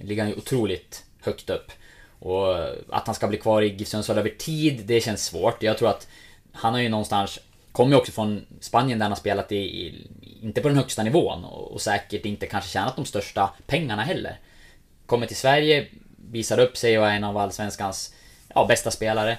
ligger 0.02 0.22
han 0.22 0.30
ju 0.30 0.36
otroligt 0.36 1.04
högt 1.22 1.50
upp. 1.50 1.72
Och 2.20 2.58
eh, 2.58 2.74
att 2.88 3.06
han 3.06 3.14
ska 3.14 3.28
bli 3.28 3.38
kvar 3.38 3.62
i 3.62 3.68
GIF 3.68 3.88
Sundsvall 3.88 4.18
över 4.18 4.30
tid, 4.30 4.82
det 4.86 5.00
känns 5.00 5.24
svårt. 5.24 5.62
Jag 5.62 5.78
tror 5.78 5.88
att 5.88 6.08
han 6.52 6.72
har 6.72 6.80
ju 6.80 6.88
någonstans 6.88 7.38
Kommer 7.72 7.92
ju 7.92 7.98
också 7.98 8.12
från 8.12 8.46
Spanien 8.60 8.98
där 8.98 9.04
han 9.04 9.12
har 9.12 9.16
spelat 9.16 9.52
i, 9.52 9.56
i 9.56 10.08
inte 10.42 10.60
på 10.60 10.68
den 10.68 10.76
högsta 10.76 11.02
nivån 11.02 11.44
och, 11.44 11.72
och 11.72 11.80
säkert 11.80 12.24
inte 12.24 12.46
kanske 12.46 12.70
tjänat 12.70 12.96
de 12.96 13.04
största 13.04 13.50
pengarna 13.66 14.02
heller. 14.02 14.38
Kommer 15.06 15.26
till 15.26 15.36
Sverige, 15.36 15.86
visar 16.30 16.58
upp 16.58 16.76
sig 16.76 16.98
och 16.98 17.06
är 17.06 17.16
en 17.16 17.24
av 17.24 17.36
Allsvenskans 17.36 18.14
ja, 18.54 18.66
bästa 18.66 18.90
spelare. 18.90 19.38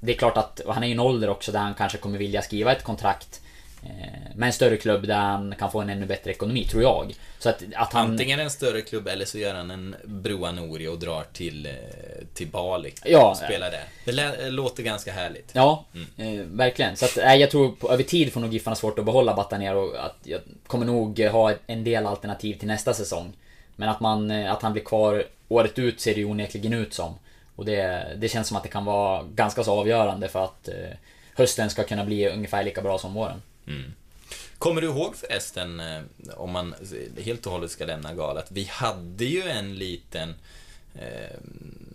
Det 0.00 0.12
är 0.12 0.16
klart 0.16 0.36
att, 0.36 0.60
han 0.66 0.82
är 0.82 0.86
ju 0.86 0.92
en 0.92 1.00
ålder 1.00 1.28
också 1.28 1.52
där 1.52 1.60
han 1.60 1.74
kanske 1.74 1.98
kommer 1.98 2.18
vilja 2.18 2.42
skriva 2.42 2.72
ett 2.72 2.84
kontrakt 2.84 3.40
eh, 3.40 3.47
med 4.34 4.46
en 4.46 4.52
större 4.52 4.76
klubb 4.76 5.06
där 5.06 5.14
han 5.14 5.54
kan 5.58 5.70
få 5.70 5.80
en 5.80 5.90
ännu 5.90 6.06
bättre 6.06 6.30
ekonomi, 6.30 6.64
tror 6.64 6.82
jag. 6.82 7.14
Så 7.38 7.48
att, 7.48 7.62
att 7.74 7.92
han... 7.92 8.10
Antingen 8.10 8.40
en 8.40 8.50
större 8.50 8.80
klubb 8.80 9.08
eller 9.08 9.24
så 9.24 9.38
gör 9.38 9.54
han 9.54 9.70
en 9.70 9.96
Broa 10.04 10.52
Nouri 10.52 10.86
och 10.88 10.98
drar 10.98 11.24
till, 11.32 11.66
eh, 11.66 11.72
till 12.34 12.48
Bali. 12.48 12.94
Ja. 13.04 13.30
Och 13.30 13.36
spelar 13.36 13.70
där. 13.70 13.84
Det 14.04 14.12
lä- 14.12 14.50
låter 14.50 14.82
ganska 14.82 15.12
härligt. 15.12 15.50
Ja, 15.52 15.84
Mm. 15.94 16.38
eh, 16.40 16.44
verkligen. 16.46 16.96
Så 16.96 17.04
att, 17.04 17.16
jag 17.40 17.50
tror 17.50 17.68
på, 17.72 17.90
över 17.92 18.02
tid 18.02 18.32
får 18.32 18.40
nog 18.40 18.52
Giffarna 18.52 18.76
svårt 18.76 18.98
att 18.98 19.04
behålla 19.04 19.34
Batanero. 19.34 19.94
Att 19.96 20.16
jag 20.22 20.40
kommer 20.66 20.86
nog 20.86 21.20
ha 21.20 21.52
en 21.66 21.84
del 21.84 22.06
alternativ 22.06 22.54
till 22.58 22.68
nästa 22.68 22.94
säsong. 22.94 23.32
Men 23.76 23.88
att, 23.88 24.00
man, 24.00 24.30
eh, 24.30 24.52
att 24.52 24.62
han 24.62 24.72
blir 24.72 24.84
kvar 24.84 25.24
året 25.48 25.78
ut 25.78 26.00
ser 26.00 26.14
det 26.14 26.20
ju 26.20 26.26
onekligen 26.26 26.72
ut 26.72 26.94
som. 26.94 27.14
Och 27.56 27.64
det, 27.64 28.06
det 28.16 28.28
känns 28.28 28.48
som 28.48 28.56
att 28.56 28.62
det 28.62 28.68
kan 28.68 28.84
vara 28.84 29.22
ganska 29.34 29.64
så 29.64 29.72
avgörande 29.80 30.28
för 30.28 30.44
att 30.44 30.68
eh, 30.68 30.74
hösten 31.36 31.70
ska 31.70 31.84
kunna 31.84 32.04
bli 32.04 32.28
ungefär 32.28 32.64
lika 32.64 32.82
bra 32.82 32.98
som 32.98 33.14
våren. 33.14 33.42
Kommer 34.58 34.80
du 34.80 34.86
ihåg 34.86 35.16
förresten, 35.16 35.80
eh, 35.80 36.00
om 36.36 36.50
man 36.50 36.74
helt 37.24 37.46
och 37.46 37.52
hållet 37.52 37.70
ska 37.70 37.84
lämna 37.84 38.14
galet, 38.14 38.46
vi 38.48 38.64
hade 38.64 39.24
ju 39.24 39.42
en 39.42 39.74
liten... 39.74 40.34
Eh, 40.94 41.36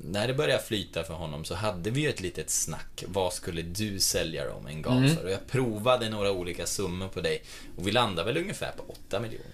när 0.05 0.27
det 0.27 0.33
började 0.33 0.63
flyta 0.63 1.03
för 1.03 1.13
honom 1.13 1.45
så 1.45 1.55
hade 1.55 1.89
vi 1.89 2.01
ju 2.01 2.09
ett 2.09 2.21
litet 2.21 2.49
snack. 2.49 3.03
Vad 3.07 3.33
skulle 3.33 3.61
du 3.61 3.99
sälja 3.99 4.45
dem 4.45 4.67
en 4.67 4.81
gal 4.81 4.97
Mm. 4.97 5.15
för? 5.15 5.23
Och 5.25 5.31
jag 5.31 5.47
provade 5.47 6.09
några 6.09 6.31
olika 6.31 6.65
summor 6.65 7.07
på 7.07 7.21
dig. 7.21 7.43
Och 7.77 7.87
vi 7.87 7.91
landade 7.91 8.33
väl 8.33 8.41
ungefär 8.43 8.71
på 8.71 8.83
8 9.07 9.19
miljoner. 9.19 9.47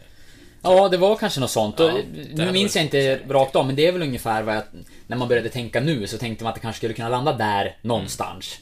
Ja, 0.62 0.90
det 0.90 0.98
var 0.98 1.16
kanske 1.16 1.40
något 1.40 1.52
sånt. 1.52 1.76
Ja, 1.80 1.98
nu 2.34 2.52
minns 2.52 2.76
jag 2.76 2.86
inte 2.86 3.02
säkert. 3.16 3.32
rakt 3.32 3.56
av, 3.56 3.66
men 3.66 3.76
det 3.76 3.88
är 3.88 3.92
väl 3.92 4.02
ungefär 4.02 4.44
vad 4.44 4.56
jag... 4.56 4.64
När 5.08 5.18
man 5.18 5.28
började 5.28 5.50
tänka 5.50 5.80
nu 5.80 6.08
så 6.08 6.18
tänkte 6.18 6.44
man 6.44 6.50
att 6.50 6.56
det 6.56 6.62
kanske 6.62 6.78
skulle 6.78 6.94
kunna 6.94 7.10
landa 7.10 7.34
där 7.34 7.78
någonstans. 7.82 8.58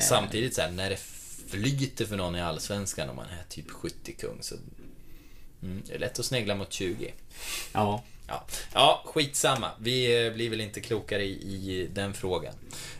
Samtidigt 0.00 0.54
så 0.54 0.60
här, 0.62 0.70
när 0.70 0.90
det 0.90 0.96
flyter 1.52 2.04
för 2.04 2.16
någon 2.16 2.36
i 2.36 2.40
Allsvenskan 2.40 3.10
om 3.10 3.16
man 3.16 3.26
är 3.26 3.44
typ 3.48 3.70
70-kung. 3.70 4.38
Så 4.40 4.54
mm, 5.62 5.82
det 5.86 5.94
är 5.94 5.98
lätt 5.98 6.18
att 6.18 6.24
snegla 6.26 6.54
mot 6.54 6.72
20. 6.72 7.12
Ja. 7.72 8.02
Ja, 8.28 8.46
ja 8.74 9.02
skitsamma. 9.06 9.70
Vi 9.80 10.26
eh, 10.26 10.32
blir 10.32 10.50
väl 10.50 10.60
inte 10.60 10.80
klokare 10.80 11.24
i, 11.24 11.32
i 11.32 11.88
den 11.92 12.14
frågan. 12.14 12.54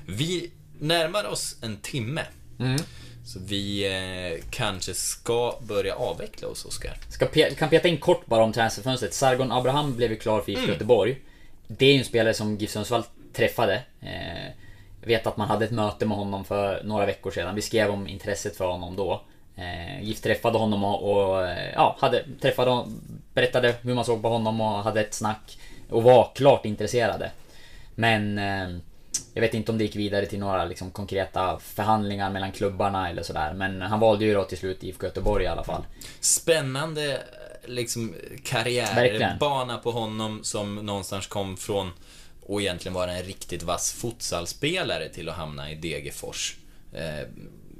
Vi 0.07 0.50
närmar 0.80 1.24
oss 1.24 1.57
en 1.62 1.76
timme. 1.76 2.22
Mm. 2.59 2.80
Så 3.26 3.38
vi 3.38 3.86
eh, 3.86 4.44
kanske 4.50 4.94
ska 4.94 5.59
börja 5.62 5.94
avveckla 5.94 6.48
oss, 6.48 6.64
Oskar. 6.64 6.96
Ska 7.09 7.26
pe 7.26 7.55
kan 7.55 7.68
peta 7.68 7.88
in 7.88 7.98
kort 7.98 8.26
bara 8.26 8.44
om 8.44 8.53
transferfönstret. 8.53 9.14
Sargon 9.14 9.53
Abraham 9.53 9.96
blev 9.96 10.11
ju 10.11 10.16
klar 10.16 10.40
för 10.40 10.53
IFK 10.53 10.62
Mm. 10.62 10.72
Göteborg. 10.72 11.18
Det 11.66 11.86
är 11.86 11.92
ju 11.92 11.98
en 11.98 12.05
spelare 12.05 12.34
som 12.34 12.57
GIF 12.57 12.70
Sundsvall 12.70 13.05
träffade. 13.32 13.82
Eh, 14.00 14.61
jag 15.03 15.09
vet 15.09 15.26
att 15.26 15.36
man 15.36 15.48
hade 15.48 15.64
ett 15.64 15.70
möte 15.70 16.07
med 16.07 16.16
honom 16.16 16.44
för 16.44 16.82
några 16.84 17.07
veckor 17.07 17.30
sedan. 17.30 17.55
Vi 17.55 17.62
skrev 17.62 17.90
om 17.90 18.09
intresset 18.09 18.57
för 18.57 18.66
honom 18.66 18.96
då. 18.96 19.22
Eh, 19.57 20.03
GIF 20.03 20.20
träffade 20.20 20.59
honom 20.59 20.84
och, 20.84 21.12
och 21.12 21.48
eh, 21.48 21.72
ja, 21.74 21.96
hade, 22.00 22.24
träffade 22.40 22.70
honom, 22.70 23.00
berättade 23.34 23.74
hur 23.82 23.94
man 23.94 24.05
såg 24.05 24.22
på 24.22 24.28
honom 24.28 24.61
och 24.61 24.82
hade 24.82 25.00
ett 25.00 25.14
snack. 25.14 25.59
Och 25.90 26.03
var 26.03 26.30
klart 26.34 26.64
intresserade. 26.64 27.30
Men 27.94 28.38
eh, 28.38 28.68
jag 29.34 29.40
vet 29.40 29.55
inte 29.55 29.72
om 29.72 29.78
det 29.78 29.84
gick 29.84 29.96
vidare 29.96 30.26
till 30.26 30.38
några 30.38 30.64
liksom, 30.64 30.90
konkreta 30.90 31.59
förhandlingar 31.59 32.30
mellan 32.30 32.53
klubbarna 32.53 33.11
eller 33.11 33.22
sådär. 33.22 33.53
Men 33.55 33.82
han 33.82 34.00
valde 34.00 34.24
ju 34.24 34.34
då 34.34 34.44
till 34.44 34.59
slut 34.59 34.84
IFK 34.84 35.07
Göteborg 35.07 35.44
i 35.44 35.48
alla 35.48 35.64
fall. 35.64 35.82
Spännande 36.20 37.20
liksom 37.64 38.12
Verkligen. 38.12 38.42
karriärbana 38.44 39.78
på 39.78 39.90
honom 39.90 40.40
som 40.42 40.74
någonstans 40.74 41.26
kom 41.26 41.57
från 41.57 41.90
och 42.47 42.61
egentligen 42.61 42.95
vara 42.95 43.12
en 43.12 43.22
riktigt 43.22 43.62
vass 43.62 43.93
futsalspelare 43.93 45.09
till 45.09 45.28
att 45.28 45.34
hamna 45.36 45.70
i 45.70 45.74
Degerfors. 45.74 46.57
Eh, 46.95 47.26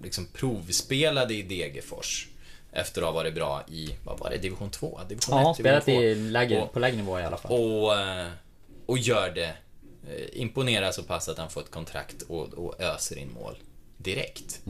liksom 0.03 0.27
provspelade 0.33 1.35
i 1.35 1.43
Degerfors. 1.43 2.29
Efter 2.73 3.01
att 3.03 3.07
ha 3.07 3.13
varit 3.13 3.35
bra 3.35 3.63
i, 3.69 3.95
vad 4.05 4.19
var 4.19 4.31
det, 4.31 4.39
division 4.39 4.71
2? 4.71 5.01
Division 5.09 5.39
Ja, 5.39 5.51
1, 5.51 5.57
spelat 5.57 5.89
i 5.89 6.15
2. 6.15 6.21
lägre, 6.31 6.61
Och- 6.63 6.73
på 6.73 6.79
lägre 6.79 6.97
nivå 6.97 7.21
i 7.21 7.23
alla 7.23 7.37
fall. 7.37 7.53
Och, 7.53 8.01
eh, 8.01 8.27
och 8.87 8.99
gör 8.99 9.31
det. 9.31 9.45
eh, 10.11 10.41
Imponerar 10.41 10.93
så 10.93 11.03
pass 11.03 11.29
att 11.29 11.39
han 11.39 11.51
får 11.51 11.61
ett 11.61 11.71
kontrakt 11.71 12.23
och, 12.23 12.55
och 12.55 12.81
öser 12.81 13.19
in 13.19 13.33
mål 13.33 13.59
direkt. 13.99 14.61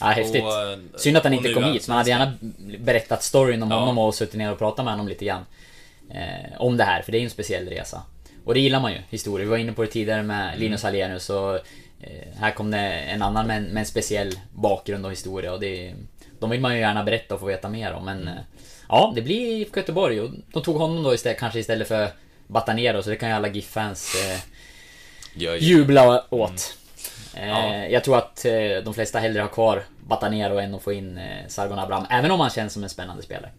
Ja, 0.00 0.06
häftigt. 0.06 0.42
Och, 0.42 0.62
eh, 0.62 0.78
Synd 0.96 1.16
att 1.16 1.24
han 1.24 1.32
inte 1.32 1.52
kom 1.54 1.64
hit. 1.64 1.88
Man 1.88 1.96
hade 1.96 2.10
gärna 2.10 2.34
berättat 2.78 3.22
storyn 3.22 3.62
om 3.62 3.70
Ja. 3.70 3.78
honom 3.78 3.98
och 3.98 4.14
suttit 4.14 4.34
ner 4.34 4.52
och 4.52 4.58
pratat 4.58 4.84
med 4.84 4.92
honom 4.94 5.08
lite 5.08 5.24
grann. 5.24 5.44
Eh, 6.10 6.60
om 6.60 6.76
det 6.76 6.84
här, 6.84 7.02
för 7.02 7.12
det 7.12 7.18
är 7.18 7.20
ju 7.20 7.24
en 7.24 7.30
speciell 7.30 7.68
resa. 7.68 8.02
Och 8.44 8.54
det 8.54 8.60
gillar 8.60 8.80
man 8.80 8.92
ju, 8.92 8.98
historier. 9.10 9.44
Vi 9.46 9.50
var 9.50 9.58
inne 9.58 9.72
på 9.72 9.82
det 9.82 9.88
tidigare 9.88 10.22
med 10.22 10.58
Linus 10.58 10.82
Hallenius 10.82 11.30
och 11.30 11.54
eh, 12.00 12.38
här 12.40 12.50
kom 12.50 12.70
det 12.70 12.78
en 12.78 13.22
annan 13.22 13.46
med 13.46 13.56
en, 13.56 13.64
med 13.64 13.80
en 13.80 13.86
speciell 13.86 14.32
bakgrund 14.52 15.06
och 15.06 15.12
historia 15.12 15.52
och 15.52 15.60
det... 15.60 15.94
De 16.40 16.50
vill 16.50 16.60
man 16.60 16.74
ju 16.74 16.80
gärna 16.80 17.04
berätta 17.04 17.34
och 17.34 17.40
få 17.40 17.46
veta 17.46 17.68
mer 17.68 17.92
om 17.92 18.04
men... 18.04 18.28
Eh, 18.28 18.34
ja, 18.88 19.12
det 19.14 19.22
blir 19.22 19.56
IFK 19.60 19.80
Göteborg 19.80 20.20
och 20.20 20.30
de 20.52 20.62
tog 20.62 20.76
honom 20.76 21.02
då 21.02 21.14
istället, 21.14 21.38
kanske 21.38 21.58
istället 21.58 21.88
för 21.88 22.08
Batanero 22.46 23.02
så 23.02 23.10
det 23.10 23.16
kan 23.16 23.28
ju 23.28 23.34
alla 23.34 23.48
GIF-fans 23.48 24.14
eh, 24.14 24.40
jubla 25.58 26.24
åt. 26.30 26.76
Eh, 27.34 27.48
Ja. 27.48 27.74
Jag 27.86 28.04
tror 28.04 28.18
att 28.18 28.44
eh, 28.44 28.52
de 28.84 28.94
flesta 28.94 29.18
hellre 29.18 29.40
har 29.40 29.48
kvar 29.48 29.84
Batanero 30.06 30.58
än 30.58 30.74
att 30.74 30.82
få 30.82 30.92
in 30.92 31.18
eh, 31.18 31.48
Sargon 31.48 31.78
Abraham, 31.78 32.06
även 32.10 32.30
om 32.30 32.40
han 32.40 32.50
känns 32.50 32.72
som 32.72 32.82
en 32.82 32.90
spännande 32.90 33.22
spelare. 33.22 33.50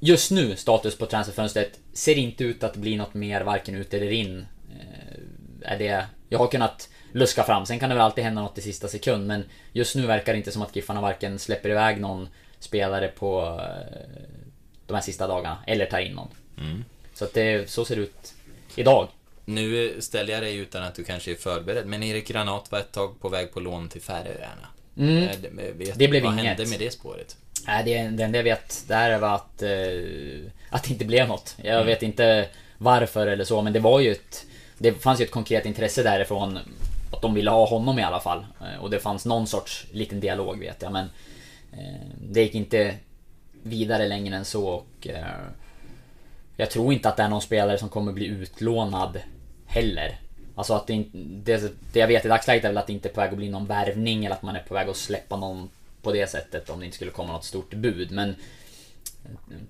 Just 0.00 0.30
nu, 0.30 0.56
status 0.56 0.98
på 0.98 1.06
transferfönstret, 1.06 1.78
ser 1.92 2.18
inte 2.18 2.44
ut 2.44 2.64
att 2.64 2.76
bli 2.76 2.96
något 2.96 3.14
mer 3.14 3.40
varken 3.40 3.74
ut 3.74 3.94
eller 3.94 4.10
in. 4.12 4.46
Eh, 4.70 5.72
Är 5.72 5.78
det... 5.78 6.06
Jag 6.28 6.38
har 6.38 6.46
kunnat 6.48 6.88
luska 7.12 7.42
fram, 7.44 7.66
sen 7.66 7.78
kan 7.78 7.88
det 7.88 7.94
väl 7.94 8.04
alltid 8.04 8.24
hända 8.24 8.42
något 8.42 8.58
i 8.58 8.62
sista 8.62 8.88
sekund, 8.88 9.26
men 9.26 9.44
just 9.72 9.96
nu 9.96 10.06
verkar 10.06 10.32
det 10.32 10.36
inte 10.38 10.52
som 10.52 10.62
att 10.62 10.76
Giffarna 10.76 11.00
varken 11.00 11.38
släpper 11.38 11.68
iväg 11.70 12.00
någon 12.00 12.28
spelare 12.58 13.08
på 13.08 13.40
eh, 13.60 14.08
de 14.86 14.94
här 14.94 15.00
sista 15.00 15.26
dagarna, 15.26 15.58
eller 15.66 15.86
tar 15.86 15.98
in 15.98 16.12
någon. 16.12 16.28
Så 17.14 17.24
att 17.24 17.34
det, 17.34 17.70
så 17.70 17.84
ser 17.84 17.96
det 17.96 18.02
ut 18.02 18.34
idag. 18.76 19.08
Nu 19.44 19.96
ställer 20.00 20.32
jag 20.32 20.42
dig 20.42 20.56
utan 20.56 20.82
att 20.82 20.94
du 20.94 21.04
kanske 21.04 21.30
är 21.30 21.34
förberedd, 21.34 21.86
men 21.86 22.02
Erik 22.02 22.28
Granat 22.28 22.72
var 22.72 22.78
ett 22.78 22.92
tag 22.92 23.20
på 23.20 23.28
väg 23.28 23.52
på 23.52 23.60
lån 23.60 23.88
till 23.88 24.00
Färöarna. 24.02 24.68
Mm. 24.96 25.16
Eh, 25.22 25.30
det- 25.42 25.72
Vet, 25.72 25.98
Det 25.98 26.08
blev 26.08 26.22
vad 26.22 26.32
inget. 26.32 26.44
hände 26.44 26.66
med 26.66 26.78
det 26.78 26.90
spåret? 26.90 27.36
Nej, 27.68 27.84
det, 27.84 28.02
det 28.08 28.22
enda 28.24 28.38
jag 28.38 28.44
vet 28.44 28.84
där 28.88 29.18
var 29.18 29.34
att, 29.34 29.62
eh, 29.62 30.50
att 30.70 30.82
det 30.84 30.90
inte 30.90 31.04
blev 31.04 31.28
något. 31.28 31.54
Jag 31.62 31.74
Mm. 31.74 31.86
vet 31.86 32.02
inte 32.02 32.48
varför 32.78 33.26
eller 33.26 33.44
så, 33.44 33.62
men 33.62 33.72
det 33.72 33.80
var 33.80 34.00
ju 34.00 34.12
ett... 34.12 34.44
Det 34.78 34.92
fanns 34.92 35.20
ju 35.20 35.24
ett 35.24 35.30
konkret 35.30 35.66
intresse 35.66 36.02
därifrån 36.02 36.58
att 37.12 37.22
de 37.22 37.34
ville 37.34 37.50
ha 37.50 37.66
honom 37.66 37.98
i 37.98 38.02
alla 38.02 38.20
fall. 38.20 38.46
Eh, 38.60 38.82
Och 38.82 38.90
det 38.90 39.00
fanns 39.00 39.26
någon 39.26 39.46
sorts 39.46 39.86
liten 39.92 40.20
dialog 40.20 40.58
vet 40.60 40.82
jag, 40.82 40.92
men... 40.92 41.06
Eh, 41.72 42.06
det 42.30 42.42
gick 42.42 42.54
inte 42.54 42.94
vidare 43.62 44.08
längre 44.08 44.36
än 44.36 44.44
så 44.44 44.66
och... 44.68 45.06
Jag 46.56 46.70
tror 46.70 46.92
inte 46.92 47.08
att 47.08 47.16
det 47.16 47.22
är 47.22 47.28
någon 47.28 47.42
spelare 47.42 47.78
som 47.78 47.88
kommer 47.88 48.12
bli 48.12 48.26
utlånad 48.26 49.18
heller. 49.66 50.18
Alltså 50.54 50.74
att 50.74 50.86
det, 50.86 51.04
det, 51.44 51.72
det 51.92 52.00
jag 52.00 52.06
vet 52.08 52.24
i 52.24 52.28
dagsläget 52.28 52.64
är 52.64 52.68
väl 52.68 52.78
att 52.78 52.86
det 52.86 52.92
inte 52.92 53.08
är 53.08 53.12
på 53.12 53.20
väg 53.20 53.30
att 53.30 53.36
bli 53.36 53.48
någon 53.48 53.66
värvning 53.66 54.24
eller 54.24 54.36
att 54.36 54.42
man 54.42 54.56
är 54.56 54.60
på 54.68 54.74
väg 54.74 54.88
att 54.88 54.96
släppa 54.96 55.36
någon 55.36 55.68
på 56.02 56.12
det 56.12 56.30
sättet 56.30 56.70
om 56.70 56.78
det 56.78 56.84
inte 56.84 56.96
skulle 56.96 57.10
komma 57.10 57.32
något 57.32 57.44
stort 57.44 57.74
bud. 57.74 58.10
Men 58.10 58.34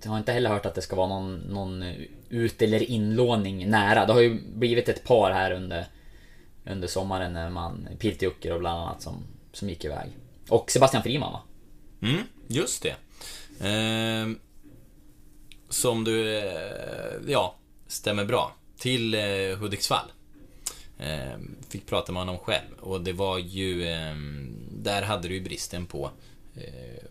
jag 0.03 0.11
har 0.11 0.19
inte 0.19 0.33
heller 0.33 0.51
hört 0.51 0.67
att 0.67 0.75
det 0.75 0.83
ska 0.83 0.97
vara 0.97 1.09
någon, 1.09 1.37
någon 1.37 1.85
ut 2.29 2.63
eller 2.63 2.91
inlåning 2.91 3.71
nära. 3.71 4.07
Det 4.07 4.13
har 4.13 4.21
ju 4.21 4.41
blivit 4.55 4.89
ett 4.89 5.05
par 5.05 5.31
här 5.31 5.51
under, 5.53 5.87
under 6.67 6.89
sommaren 6.89 7.33
när 7.33 7.51
man... 7.51 7.89
Piltiukker 7.99 8.53
och 8.53 8.61
bland 8.61 8.81
annat 8.81 9.03
som, 9.03 9.25
som 9.53 9.69
gick 9.69 9.85
iväg. 9.85 10.11
Och 10.49 10.71
Sebastian 10.71 11.03
Friman 11.03 11.33
va? 11.33 11.43
Mm, 12.03 12.23
just 12.47 12.83
det. 12.83 12.97
Eh, 13.69 14.29
som 15.69 16.05
du, 16.05 16.39
eh, 16.39 17.15
ja, 17.27 17.55
stämmer 17.87 18.25
bra. 18.25 18.53
Till 18.79 19.15
eh, 19.15 19.59
Hudiksvall. 19.59 20.13
Ehm, 20.99 21.57
fick 21.69 21.87
prata 21.87 22.13
med 22.13 22.21
honom 22.21 22.39
själv 22.39 22.79
och 22.81 23.01
det 23.01 23.13
var 23.13 23.39
ju, 23.39 23.89
ehm, 23.89 24.57
där 24.71 25.03
hade 25.03 25.29
du 25.29 25.35
ju 25.35 25.41
bristen 25.41 25.87
på 25.87 26.11
eh, 26.57 27.05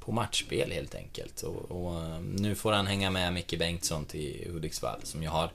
på 0.00 0.12
matchspel 0.12 0.72
helt 0.72 0.94
enkelt. 0.94 1.42
Och, 1.42 1.70
och 1.70 2.00
ehm, 2.00 2.36
nu 2.38 2.54
får 2.54 2.72
han 2.72 2.86
hänga 2.86 3.10
med 3.10 3.32
Micke 3.32 3.58
Bengtsson 3.58 4.04
till 4.04 4.48
Hudiksvall 4.52 5.00
som 5.02 5.22
jag 5.22 5.30
har 5.30 5.50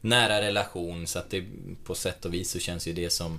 nära 0.00 0.40
relation 0.40 1.06
så 1.06 1.18
att 1.18 1.30
det 1.30 1.44
på 1.84 1.94
sätt 1.94 2.24
och 2.24 2.34
vis 2.34 2.50
så 2.50 2.58
känns 2.58 2.88
ju 2.88 2.92
det 2.92 3.10
som 3.10 3.38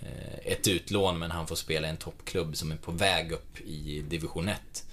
eh, 0.00 0.52
ett 0.52 0.68
utlån 0.68 1.18
men 1.18 1.30
han 1.30 1.46
får 1.46 1.56
spela 1.56 1.86
i 1.86 1.90
en 1.90 1.96
toppklubb 1.96 2.56
som 2.56 2.72
är 2.72 2.76
på 2.76 2.92
väg 2.92 3.32
upp 3.32 3.60
i 3.60 4.04
division 4.08 4.48
1. 4.48 4.84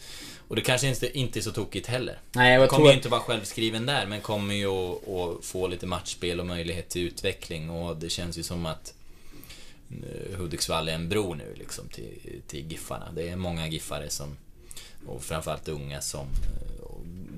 Och 0.48 0.56
det 0.56 0.62
kanske 0.62 0.88
inte, 0.88 1.18
inte 1.18 1.40
är 1.40 1.42
så 1.42 1.52
tokigt 1.52 1.88
heller. 1.88 2.20
Nej, 2.32 2.54
jag 2.54 2.70
kommer 2.70 2.80
tror 2.80 2.90
ju 2.90 2.98
inte 2.98 3.10
vara 3.10 3.22
självskriven 3.22 3.86
där 3.86 4.06
men 4.06 4.22
kommer 4.22 4.54
ju 4.54 4.68
att, 4.68 5.08
att 5.10 5.46
få 5.46 5.68
lite 5.68 5.86
matchspel 5.86 6.40
och 6.40 6.46
möjlighet 6.46 6.90
till 6.90 7.02
utveckling 7.02 7.70
och 7.70 7.98
det 7.98 8.10
känns 8.10 8.38
ju 8.38 8.44
som 8.44 8.66
att 8.66 8.94
eh, 9.90 10.38
Hudiksvall 10.38 10.90
är 10.90 10.94
en 10.94 11.10
bro 11.10 11.34
nu 11.34 11.56
liksom 11.56 11.88
till, 11.88 12.42
till 12.48 12.72
Giffarna. 12.72 13.12
Det 13.16 13.30
är 13.30 13.36
många 13.36 13.68
Giffare 13.68 14.10
som 14.10 14.38
och 15.06 15.24
framförallt 15.24 15.68
unga 15.68 16.02
som 16.02 16.28
eh, 16.28 16.76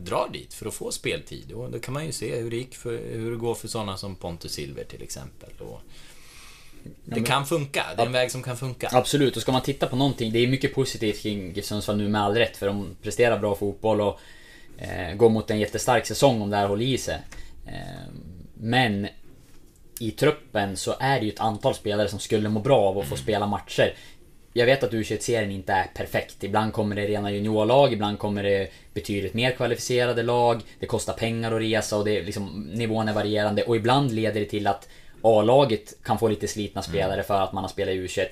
drar 0.03 0.29
dit 0.33 0.53
för 0.53 0.65
att 0.65 0.73
få 0.73 0.91
speltid. 0.91 1.51
Och 1.51 1.71
då 1.71 1.79
kan 1.79 1.93
man 1.93 2.05
ju 2.05 2.11
se 2.11 2.35
hur 2.35 2.51
det, 2.51 2.57
gick 2.57 2.75
för, 2.75 3.13
hur 3.13 3.31
det 3.31 3.37
går 3.37 3.55
för 3.55 3.67
sådana 3.67 3.97
som 3.97 4.15
Pontus 4.15 4.51
Silver 4.51 4.83
till 4.83 5.01
exempel. 5.01 5.49
Och 5.59 5.81
det 7.05 7.21
kan 7.21 7.45
funka, 7.45 7.83
det 7.95 8.01
är 8.01 8.05
en 8.05 8.11
väg 8.11 8.31
som 8.31 8.43
kan 8.43 8.57
funka. 8.57 8.89
Absolut, 8.91 9.35
och 9.35 9.41
ska 9.41 9.51
man 9.51 9.61
titta 9.61 9.87
på 9.87 9.95
någonting, 9.95 10.31
det 10.31 10.39
är 10.39 10.47
mycket 10.47 10.73
positivt 10.75 11.21
kring 11.21 11.63
Sundsvall 11.63 11.97
nu 11.97 12.09
med 12.09 12.21
all 12.21 12.35
rätt, 12.35 12.57
för 12.57 12.67
de 12.67 12.95
presterar 13.01 13.39
bra 13.39 13.55
fotboll 13.55 14.01
och 14.01 14.19
eh, 14.77 15.15
går 15.15 15.29
mot 15.29 15.51
en 15.51 15.59
jättestark 15.59 16.05
säsong 16.05 16.41
om 16.41 16.49
det 16.49 16.57
här 16.57 16.67
håller 16.67 16.85
i 16.85 16.97
sig. 16.97 17.17
Eh, 17.67 18.13
men 18.53 19.07
i 19.99 20.11
truppen 20.11 20.77
så 20.77 20.95
är 20.99 21.19
det 21.19 21.25
ju 21.25 21.31
ett 21.31 21.39
antal 21.39 21.75
spelare 21.75 22.07
som 22.07 22.19
skulle 22.19 22.49
må 22.49 22.59
bra 22.59 22.79
av 22.79 22.97
att 22.97 23.07
få 23.07 23.15
spela 23.15 23.47
matcher. 23.47 23.93
Jag 24.53 24.65
vet 24.65 24.83
att 24.83 24.91
U21-serien 24.91 25.51
inte 25.51 25.73
är 25.73 25.87
perfekt. 25.93 26.43
Ibland 26.43 26.73
kommer 26.73 26.95
det 26.95 27.07
rena 27.07 27.31
juniorlag, 27.31 27.93
ibland 27.93 28.19
kommer 28.19 28.43
det 28.43 28.71
betydligt 28.93 29.33
mer 29.33 29.51
kvalificerade 29.51 30.23
lag. 30.23 30.61
Det 30.79 30.85
kostar 30.85 31.13
pengar 31.13 31.51
att 31.51 31.61
resa 31.61 31.97
och 31.97 32.05
det 32.05 32.17
är 32.17 32.23
liksom, 32.23 32.69
nivån 32.73 33.07
är 33.07 33.13
varierande. 33.13 33.63
Och 33.63 33.75
ibland 33.75 34.11
leder 34.11 34.39
det 34.39 34.45
till 34.45 34.67
att 34.67 34.87
A-laget 35.21 35.93
kan 36.03 36.19
få 36.19 36.27
lite 36.27 36.47
slitna 36.47 36.81
spelare 36.81 37.23
för 37.23 37.41
att 37.41 37.53
man 37.53 37.63
har 37.63 37.69
spelat 37.69 37.93
i 37.95 38.07
U21 38.07 38.25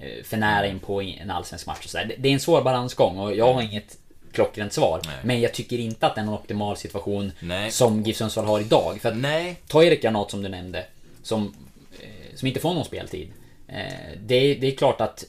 eh, 0.00 0.24
för 0.24 0.36
nära 0.36 0.66
in 0.66 0.78
på 0.78 1.02
en 1.02 1.30
allsvensk 1.30 1.66
match 1.66 1.84
och 1.84 1.90
sådär. 1.90 2.04
Det- 2.04 2.14
Det 2.18 2.28
är 2.28 2.32
en 2.32 2.40
svår 2.40 2.62
balansgång 2.62 3.18
och 3.18 3.36
jag 3.36 3.52
har 3.54 3.62
inget 3.62 3.98
klockrent 4.32 4.72
svar. 4.72 5.00
Nej. 5.04 5.14
Men 5.24 5.40
jag 5.40 5.54
tycker 5.54 5.78
inte 5.78 6.06
att 6.06 6.14
det 6.14 6.20
är 6.20 6.24
någon 6.24 6.34
optimal 6.34 6.76
situation 6.76 7.32
Nej. 7.40 7.70
som 7.70 8.02
GIF 8.02 8.16
Sundsvall 8.16 8.44
har 8.46 8.60
idag. 8.60 8.98
För 9.00 9.08
att 9.08 9.16
Nej, 9.18 9.56
Ta 9.68 9.84
Erik 9.84 10.02
Granat 10.02 10.30
som 10.30 10.42
du 10.42 10.48
nämnde, 10.48 10.84
som, 11.22 11.54
eh, 12.00 12.36
som 12.36 12.48
inte 12.48 12.60
får 12.60 12.74
någon 12.74 12.84
speltid. 12.84 13.28
Eh, 13.68 13.76
det, 14.26 14.34
är, 14.34 14.54
det 14.60 14.66
är 14.66 14.76
klart 14.76 15.00
att 15.00 15.24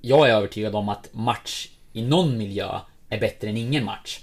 jag 0.00 0.28
är 0.28 0.32
övertygad 0.34 0.74
om 0.74 0.88
att 0.88 1.08
match 1.12 1.68
i 1.92 2.02
någon 2.02 2.38
miljö 2.38 2.78
är 3.08 3.20
bättre 3.20 3.48
än 3.48 3.56
ingen 3.56 3.84
match. 3.84 4.20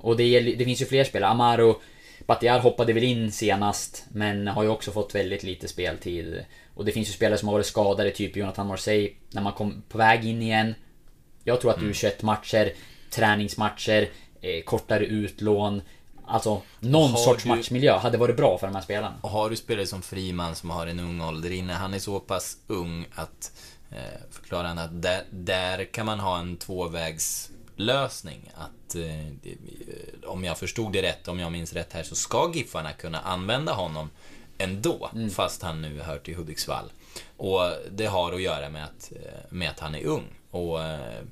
Och 0.00 0.16
det, 0.16 0.24
gäller- 0.24 0.56
det 0.56 0.64
finns 0.64 0.82
ju 0.82 0.86
fler 0.86 1.04
spelare. 1.04 1.30
Amaro 1.30 1.80
Batiar 2.28 2.58
hoppade 2.60 2.92
väl 2.92 3.04
in 3.04 3.32
senast, 3.32 4.04
men 4.12 4.48
har 4.48 4.62
ju 4.62 4.68
också 4.68 4.90
fått 4.92 5.14
väldigt 5.14 5.42
lite 5.42 5.68
speltid. 5.68 6.44
Och 6.74 6.84
det 6.84 6.92
finns 6.92 7.08
ju 7.08 7.12
spelare 7.12 7.38
som 7.38 7.48
har 7.48 7.52
varit 7.52 7.66
skadade, 7.66 8.10
typ 8.10 8.36
Jonathan 8.36 8.66
Marseille, 8.66 9.10
när 9.30 9.42
man 9.42 9.52
kom 9.52 9.82
på 9.88 9.98
väg 9.98 10.24
in 10.24 10.42
igen. 10.42 10.74
Jag 11.44 11.60
tror 11.60 11.70
att 11.70 11.78
U21-matcher, 11.78 12.72
träningsmatcher, 13.10 14.08
eh, 14.40 14.62
kortare 14.64 15.04
utlån. 15.06 15.82
Alltså 16.26 16.62
någon 16.80 17.10
Har 17.10 17.18
sorts 17.18 17.42
du- 17.42 17.48
matchmiljö 17.48 17.98
hade 17.98 18.18
varit 18.18 18.36
bra 18.36 18.58
för 18.58 18.66
de 18.66 18.74
här 18.76 18.82
spelarna. 18.82 19.14
Och 19.20 19.30
har 19.30 19.50
du 19.50 19.56
spelare 19.56 19.86
som 19.86 20.02
Friman 20.02 20.54
som 20.54 20.70
har 20.70 20.86
en 20.86 21.00
ung 21.00 21.20
ålder 21.20 21.50
inne, 21.52 21.72
han 21.72 21.94
är 21.94 21.98
så 21.98 22.20
pass 22.20 22.56
ung 22.66 23.06
att 23.14 23.52
eh, 23.90 24.20
förklara 24.30 24.66
han 24.68 24.78
att 24.78 25.02
där, 25.02 25.22
där 25.30 25.84
kan 25.84 26.06
man 26.06 26.20
ha 26.20 26.38
en 26.38 26.56
tvåvägslösning. 27.78 28.50
Att 28.54 28.94
eh, 28.94 29.26
eh, 29.26 29.32
om 30.26 30.44
jag 30.44 30.58
förstod 30.58 30.92
det 30.92 31.02
rätt, 31.02 31.28
om 31.28 31.38
jag 31.38 31.52
minns 31.52 31.72
rätt 31.72 31.92
här, 31.92 32.02
så 32.02 32.14
ska 32.14 32.52
Giffarna 32.54 32.92
kunna 32.92 33.20
använda 33.20 33.72
honom 33.72 34.10
ändå, 34.58 35.10
fast 35.34 35.62
han 35.62 35.82
nu 35.82 36.00
hör 36.00 36.18
till 36.18 36.36
Hudiksvall. 36.36 36.92
Och 37.36 37.60
det 37.90 38.06
har 38.06 38.32
att 38.32 38.42
göra 38.42 38.68
med 38.68 38.84
att, 38.84 39.12
eh, 39.12 39.50
med 39.50 39.70
att 39.70 39.80
han 39.80 39.94
är 39.94 40.04
ung. 40.04 40.24
Och 40.50 40.82
eh, 40.84 41.22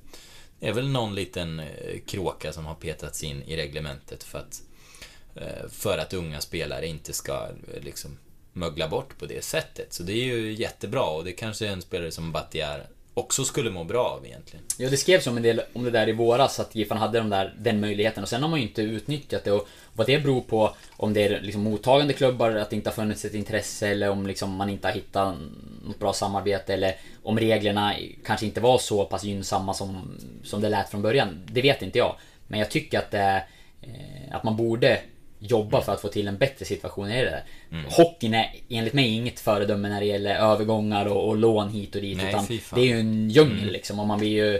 det 0.61 0.69
är 0.69 0.73
väl 0.73 0.89
någon 0.89 1.15
liten 1.15 1.61
eh, 1.61 2.01
kråka 2.07 2.53
som 2.53 2.67
har 2.67 2.75
petats 2.75 3.23
in 3.23 3.43
i 3.43 3.57
reglementet 3.57 4.25
för 4.25 4.39
att 4.39 4.63
Eh, 5.37 5.69
för 5.69 5.99
att 5.99 6.15
unga 6.15 6.41
spelare 6.41 6.87
inte 6.87 7.13
ska 7.13 7.49
liksom 7.81 8.19
mögla 8.53 8.89
bort 8.89 9.19
på 9.19 9.27
det 9.27 9.45
sättet. 9.45 9.93
Så 9.93 10.03
det 10.03 10.13
är 10.13 10.25
ju 10.25 10.53
jättebra 10.53 11.05
och 11.05 11.25
det 11.25 11.33
kanske 11.33 11.67
är 11.67 11.73
en 11.73 11.83
spelare 11.83 12.11
som 12.11 12.33
Battiar 12.33 12.87
också 13.17 13.45
skulle 13.45 13.71
må 13.71 13.85
bra 13.85 14.05
av 14.05 14.27
egentligen. 14.27 14.65
Ja, 14.79 14.91
det 14.91 14.97
skrevs 14.97 15.27
om 15.27 15.37
en 15.37 15.43
del 15.43 15.63
om 15.73 15.85
det 15.85 15.91
där 15.91 16.09
i 16.09 16.13
våras, 16.13 16.61
att 16.61 16.75
Giffarna 16.75 17.01
hade 17.01 17.19
de 17.19 17.31
där, 17.31 17.55
den 17.59 17.81
möjligheten. 17.81 18.23
Och 18.23 18.29
sen 18.29 18.43
har 18.43 18.49
man 18.49 18.59
ju 18.59 18.67
inte 18.67 18.83
utnyttjat 18.83 19.45
det. 19.45 19.53
Och 19.53 19.69
vad 19.93 20.07
det 20.07 20.19
beror 20.19 20.41
på, 20.41 20.75
om 20.97 21.13
det 21.13 21.23
är 21.23 21.41
liksom 21.41 21.63
mottagande 21.63 22.13
klubbar, 22.13 22.51
att 22.51 22.71
det 22.71 22.77
inte 22.77 22.91
har 22.91 22.95
funnits 22.95 23.25
ett 23.25 23.35
intresse, 23.35 23.89
eller 23.89 24.11
om 24.11 24.27
liksom 24.27 24.51
man 24.51 24.71
inte 24.71 24.89
har 24.89 24.95
hittat 24.95 25.35
något 25.85 25.99
bra 25.99 26.13
samarbete, 26.13 26.75
eller 26.75 26.97
om 27.23 27.39
reglerna 27.39 27.95
kanske 28.25 28.47
inte 28.47 28.61
var 28.61 28.79
så 28.79 29.05
pass 29.05 29.25
gynnsamma 29.25 29.75
som, 29.75 30.19
som 30.45 30.61
det 30.61 30.69
lät 30.69 30.91
från 30.91 31.03
början. 31.03 31.41
Det 31.47 31.63
vet 31.63 31.83
inte 31.83 31.99
jag. 31.99 32.17
Men 32.47 32.59
jag 32.59 32.71
tycker 32.71 32.99
att 32.99 33.11
det 33.11 33.43
eh, 33.83 34.37
att 34.37 34.45
man 34.45 34.57
borde 34.57 35.01
jobba 35.39 35.81
för 35.81 35.93
att 35.93 36.01
få 36.01 36.09
till 36.09 36.29
en 36.29 36.39
bättre 36.39 36.65
situation 36.65 37.11
i 37.11 37.25
det 37.25 37.31
där. 37.31 37.45
Mm. 37.71 37.85
Hockeyn 37.91 38.35
är 38.35 38.55
enligt 38.69 38.93
mig 38.93 39.09
inget 39.09 39.41
föredöme 39.41 39.89
när 39.89 40.01
det 40.01 40.07
gäller 40.07 40.35
övergångar 40.35 41.07
och, 41.07 41.29
och 41.29 41.37
lån 41.37 41.69
hit 41.69 41.95
och 41.95 42.01
dit. 42.01 42.17
Nej, 42.17 42.29
utan 42.29 42.47
det 42.75 42.81
är 42.81 42.87
ju 42.87 43.01
en 43.01 43.31
djungel 43.31 43.59
Mm. 43.59 43.73
liksom 43.73 44.01
och 44.01 44.07
man 44.07 44.19
blir 44.19 44.31
ju... 44.31 44.55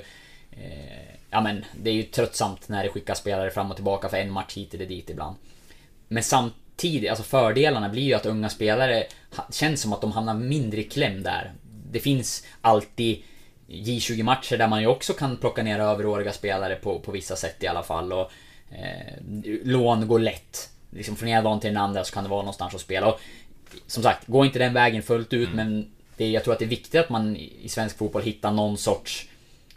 Eh, 0.51 1.07
ja 1.31 1.41
men, 1.41 1.65
det 1.83 1.91
är 1.91 1.95
ju 1.95 2.03
tröttsamt 2.03 2.69
när 2.69 2.85
det 2.85 2.91
skickas 2.91 3.19
spelare 3.19 3.51
fram 3.51 3.71
och 3.71 3.77
tillbaka 3.77 4.09
för 4.09 4.17
en 4.17 4.31
match 4.31 4.57
hit 4.57 4.75
eller 4.75 4.87
dit 4.87 5.11
ibland. 5.11 5.37
Men 6.09 6.23
samtidigt, 6.23 7.11
alltså 7.11 7.25
fördelarna 7.25 7.89
blir 7.89 8.03
ju 8.03 8.15
att 8.15 8.27
unga 8.27 8.49
spelare 8.49 9.07
känns 9.53 9.81
som 9.81 9.93
att 9.93 10.01
de 10.01 10.13
hamnar 10.13 10.35
mindre 10.35 10.81
i 10.81 10.85
kläm 10.85 11.23
där. 11.23 11.53
Det 11.91 12.01
finns 12.01 12.47
alltid 12.61 13.23
J20 13.69 14.23
matcher 14.23 14.57
där 14.57 14.69
man 14.69 14.81
ju 14.81 14.87
också 14.87 15.13
kan 15.13 15.37
plocka 15.37 15.63
ner 15.63 15.79
överåriga 15.79 16.33
spelare 16.33 16.75
på, 16.75 16.99
på 16.99 17.13
vissa 17.13 17.37
sätt 17.37 17.63
i 17.63 17.67
alla 17.67 17.83
fall 17.83 18.13
och 18.13 18.31
Lån 19.65 20.09
går 20.09 20.19
lätt. 20.19 20.71
Liksom 20.91 21.17
från 21.17 21.29
ena 21.29 21.43
dagen 21.43 21.61
till 21.61 21.69
den 21.69 21.83
andra 21.83 22.05
så 22.05 22.15
kan 22.15 22.25
det 22.25 22.31
vara 22.31 22.43
någonstans 22.43 22.75
att 22.75 22.81
spela. 22.81 23.07
Och, 23.07 23.21
som 23.87 24.03
sagt, 24.03 24.27
går 24.27 24.47
inte 24.47 24.59
den 24.59 24.75
vägen 24.75 25.03
fullt 25.03 25.33
ut 25.33 25.49
men 25.55 25.91
det, 26.17 26.31
jag 26.31 26.45
tror 26.45 26.53
att 26.53 26.59
det 26.59 26.65
är 26.65 26.69
viktigt 26.69 27.01
att 27.01 27.11
man 27.11 27.37
i 27.37 27.69
svensk 27.69 27.99
fotboll 27.99 28.23
hittar 28.23 28.53
någon 28.53 28.79
sorts 28.79 29.29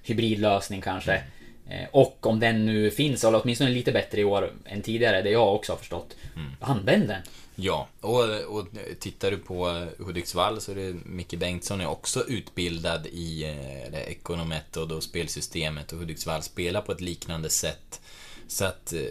hybridlösning 0.03 0.81
kanske. 0.81 1.23
Eh, 1.69 1.87
Och 1.91 2.25
om 2.25 2.39
den 2.39 2.65
nu 2.65 2.91
finns, 2.91 3.23
eller 3.23 3.41
åtminstone 3.43 3.69
lite 3.69 3.91
bättre 3.91 4.21
i 4.21 4.23
år 4.23 4.53
än 4.65 4.81
tidigare, 4.81 5.21
det 5.21 5.29
jag 5.29 5.55
också 5.55 5.71
har 5.71 5.77
förstått. 5.77 6.15
Använd 6.59 7.07
den! 7.07 7.21
Ja, 7.55 7.87
och, 8.01 8.23
och 8.57 8.67
tittar 8.99 9.31
du 9.31 9.37
på 9.37 9.87
Hudiksvall 9.97 10.61
så 10.61 10.71
är 10.71 10.75
det 10.75 10.95
Micke 11.05 11.33
Bengtsson 11.33 11.81
är 11.81 11.87
också 11.87 12.23
utbildad 12.27 13.07
i 13.07 13.43
eh, 13.43 13.91
det 13.91 14.03
ekonometod 14.07 14.91
och 14.91 15.03
spelsystemet 15.03 15.91
och 15.91 15.99
Hudiksvall 15.99 16.41
spelar 16.41 16.81
på 16.81 16.91
ett 16.91 17.01
liknande 17.01 17.49
sätt. 17.49 18.01
Så 18.49 18.65
att 18.65 18.93
eh, 18.93 19.01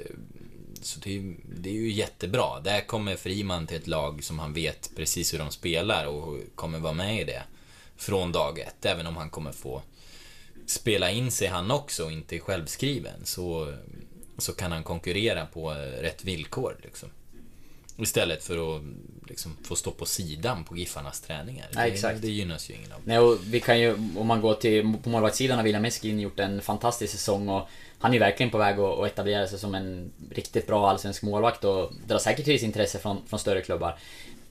så 0.83 1.01
det, 1.01 1.17
är, 1.17 1.35
det 1.45 1.69
är 1.69 1.75
ju 1.75 1.93
jättebra. 1.93 2.61
Där 2.61 2.81
kommer 2.81 3.17
Friman 3.17 3.67
till 3.67 3.77
ett 3.77 3.87
lag 3.87 4.25
som 4.25 4.39
han 4.39 4.53
vet 4.53 4.91
precis 4.97 5.35
hur 5.35 5.39
de 5.39 5.51
spelar 5.51 6.07
och 6.07 6.39
kommer 6.55 6.79
vara 6.79 6.93
med 6.93 7.21
i 7.21 7.25
det 7.25 7.43
från 7.97 8.33
dag 8.33 8.59
ett. 8.59 8.85
Även 8.85 9.07
om 9.07 9.17
han 9.17 9.31
kommer 9.31 9.53
få 9.53 9.83
spela 10.67 11.11
in 11.11 11.31
sig 11.31 11.49
han 11.49 11.71
också 11.71 12.05
och 12.05 12.13
inte 12.13 12.37
är 12.37 12.41
självskriven 12.41 13.21
så, 13.25 13.75
så 14.39 14.53
kan 14.53 14.73
han 14.73 14.85
konkurrera 14.85 15.47
på 15.47 15.73
eh, 15.73 15.77
rätt 15.77 16.25
villkor. 16.25 16.77
Liksom. 16.83 17.09
Istället 17.99 18.45
för 18.45 18.77
att 18.77 18.83
liksom, 19.29 19.57
få 19.63 19.77
stå 19.77 19.91
på 19.91 20.07
sidan 20.07 20.65
på 20.65 20.77
Giffarnas 20.77 21.21
träningar. 21.21 21.67
Det, 21.73 21.81
exakt. 21.81 22.23
det 22.23 22.29
gynnas 22.29 22.71
ju 22.71 22.75
ingen 22.75 22.93
av. 22.93 23.01
Nej, 23.05 23.19
och 23.19 23.39
vi 23.47 23.61
kan 23.61 23.81
ju, 23.81 23.95
om 24.17 24.27
man 24.27 24.41
går 24.41 24.55
till, 24.55 24.95
på 25.03 25.11
målvaktssidan 25.11 25.57
har 25.57 25.65
William 25.65 25.85
Eskin 25.85 26.21
gjort 26.21 26.39
en 26.41 26.61
fantastisk 26.63 27.13
säsong 27.13 27.49
och 27.49 27.69
han 27.99 28.11
är 28.11 28.15
ju 28.15 28.21
verkligen 28.21 28.51
på 28.51 28.59
väg 28.59 28.79
att, 28.79 28.99
att 28.99 29.07
etablera 29.07 29.49
sig 29.49 29.59
som 29.59 29.75
en 29.75 30.13
riktigt 30.31 30.67
bra 30.67 30.91
allsvensk 30.91 31.23
målvakt 31.23 31.65
och 31.65 31.93
drar 32.07 32.19
säkert 32.19 32.45
till 32.45 32.59
sig 32.59 32.67
intresse 32.67 32.99
från, 32.99 33.27
från 33.27 33.39
större 33.39 33.61
klubbar. 33.61 33.99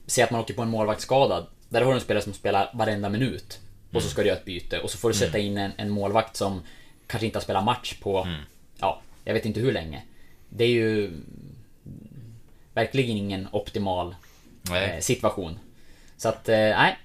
Se 0.06 0.22
att 0.22 0.30
man 0.30 0.40
åker 0.40 0.54
på 0.54 0.62
en 0.62 0.68
målvaktsskada. 0.68 1.46
Där 1.68 1.80
har 1.80 1.90
du 1.90 1.94
en 1.94 2.00
spelare 2.00 2.24
som 2.24 2.32
spelar 2.32 2.70
varenda 2.74 3.08
minut. 3.08 3.58
Och 3.92 4.02
så 4.02 4.08
ska 4.08 4.22
du 4.22 4.28
göra 4.28 4.38
ett 4.38 4.44
byte 4.44 4.78
och 4.78 4.90
så 4.90 4.98
får 4.98 5.08
du 5.08 5.14
sätta 5.14 5.38
in 5.38 5.58
en, 5.58 5.72
en 5.76 5.90
målvakt 5.90 6.36
som 6.36 6.62
kanske 7.06 7.26
inte 7.26 7.38
har 7.38 7.42
spelat 7.42 7.64
match 7.64 7.94
på, 8.00 8.28
ja, 8.78 9.02
jag 9.24 9.34
vet 9.34 9.46
inte 9.46 9.60
hur 9.60 9.72
länge. 9.72 10.02
Det 10.48 10.64
är 10.64 10.68
ju 10.68 11.12
verkligen 12.78 13.16
ingen 13.16 13.48
optimal 13.52 14.14
eh, 14.70 15.00
situation. 15.00 15.58
Så 16.16 16.28
att, 16.28 16.48
eh, 16.48 16.56
nej. 16.56 16.98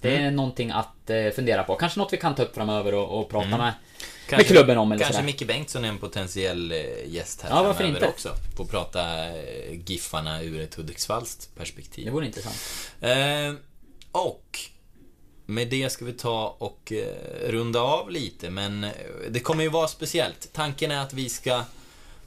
Det 0.00 0.16
är 0.16 0.30
någonting 0.30 0.70
att 0.70 1.10
eh, 1.10 1.30
fundera 1.30 1.64
på. 1.64 1.74
Kanske 1.76 1.98
något 2.00 2.12
vi 2.12 2.16
kan 2.16 2.34
ta 2.34 2.42
upp 2.42 2.54
framöver 2.54 2.94
och, 2.94 3.20
och 3.20 3.28
prata 3.28 3.48
med, 3.48 3.72
med 4.30 4.46
klubben 4.46 4.78
om 4.78 4.92
eller 4.92 5.04
Kanske 5.04 5.14
sådär. 5.14 5.26
Micke 5.26 5.46
Bengtsson 5.46 5.84
är 5.84 5.88
en 5.88 5.98
potentiell 5.98 6.72
eh, 6.72 6.78
gäst 7.06 7.42
här 7.42 7.50
Ja, 7.50 7.62
varför 7.62 7.84
inte? 7.84 8.08
också. 8.08 8.34
Få 8.56 8.64
prata 8.64 9.00
Giffarna 9.86 10.42
ur 10.42 10.60
ett 10.60 10.74
Hudiksvallskt 10.74 11.54
perspektiv. 11.56 12.04
Det 12.04 12.10
vore 12.10 12.26
intressant. 12.26 12.56
Eh, 13.00 13.54
och 14.12 14.58
med 15.46 15.68
det 15.68 15.90
ska 15.90 16.04
vi 16.04 16.12
ta 16.12 16.56
och 16.58 16.92
runda 17.46 17.80
av 17.80 18.10
lite, 18.10 18.50
men 18.50 18.86
det 19.30 19.40
kommer 19.40 19.62
ju 19.62 19.70
vara 19.70 19.88
speciellt. 19.88 20.52
Tanken 20.52 20.90
är 20.90 21.00
att 21.00 21.12
vi 21.12 21.28
ska 21.28 21.62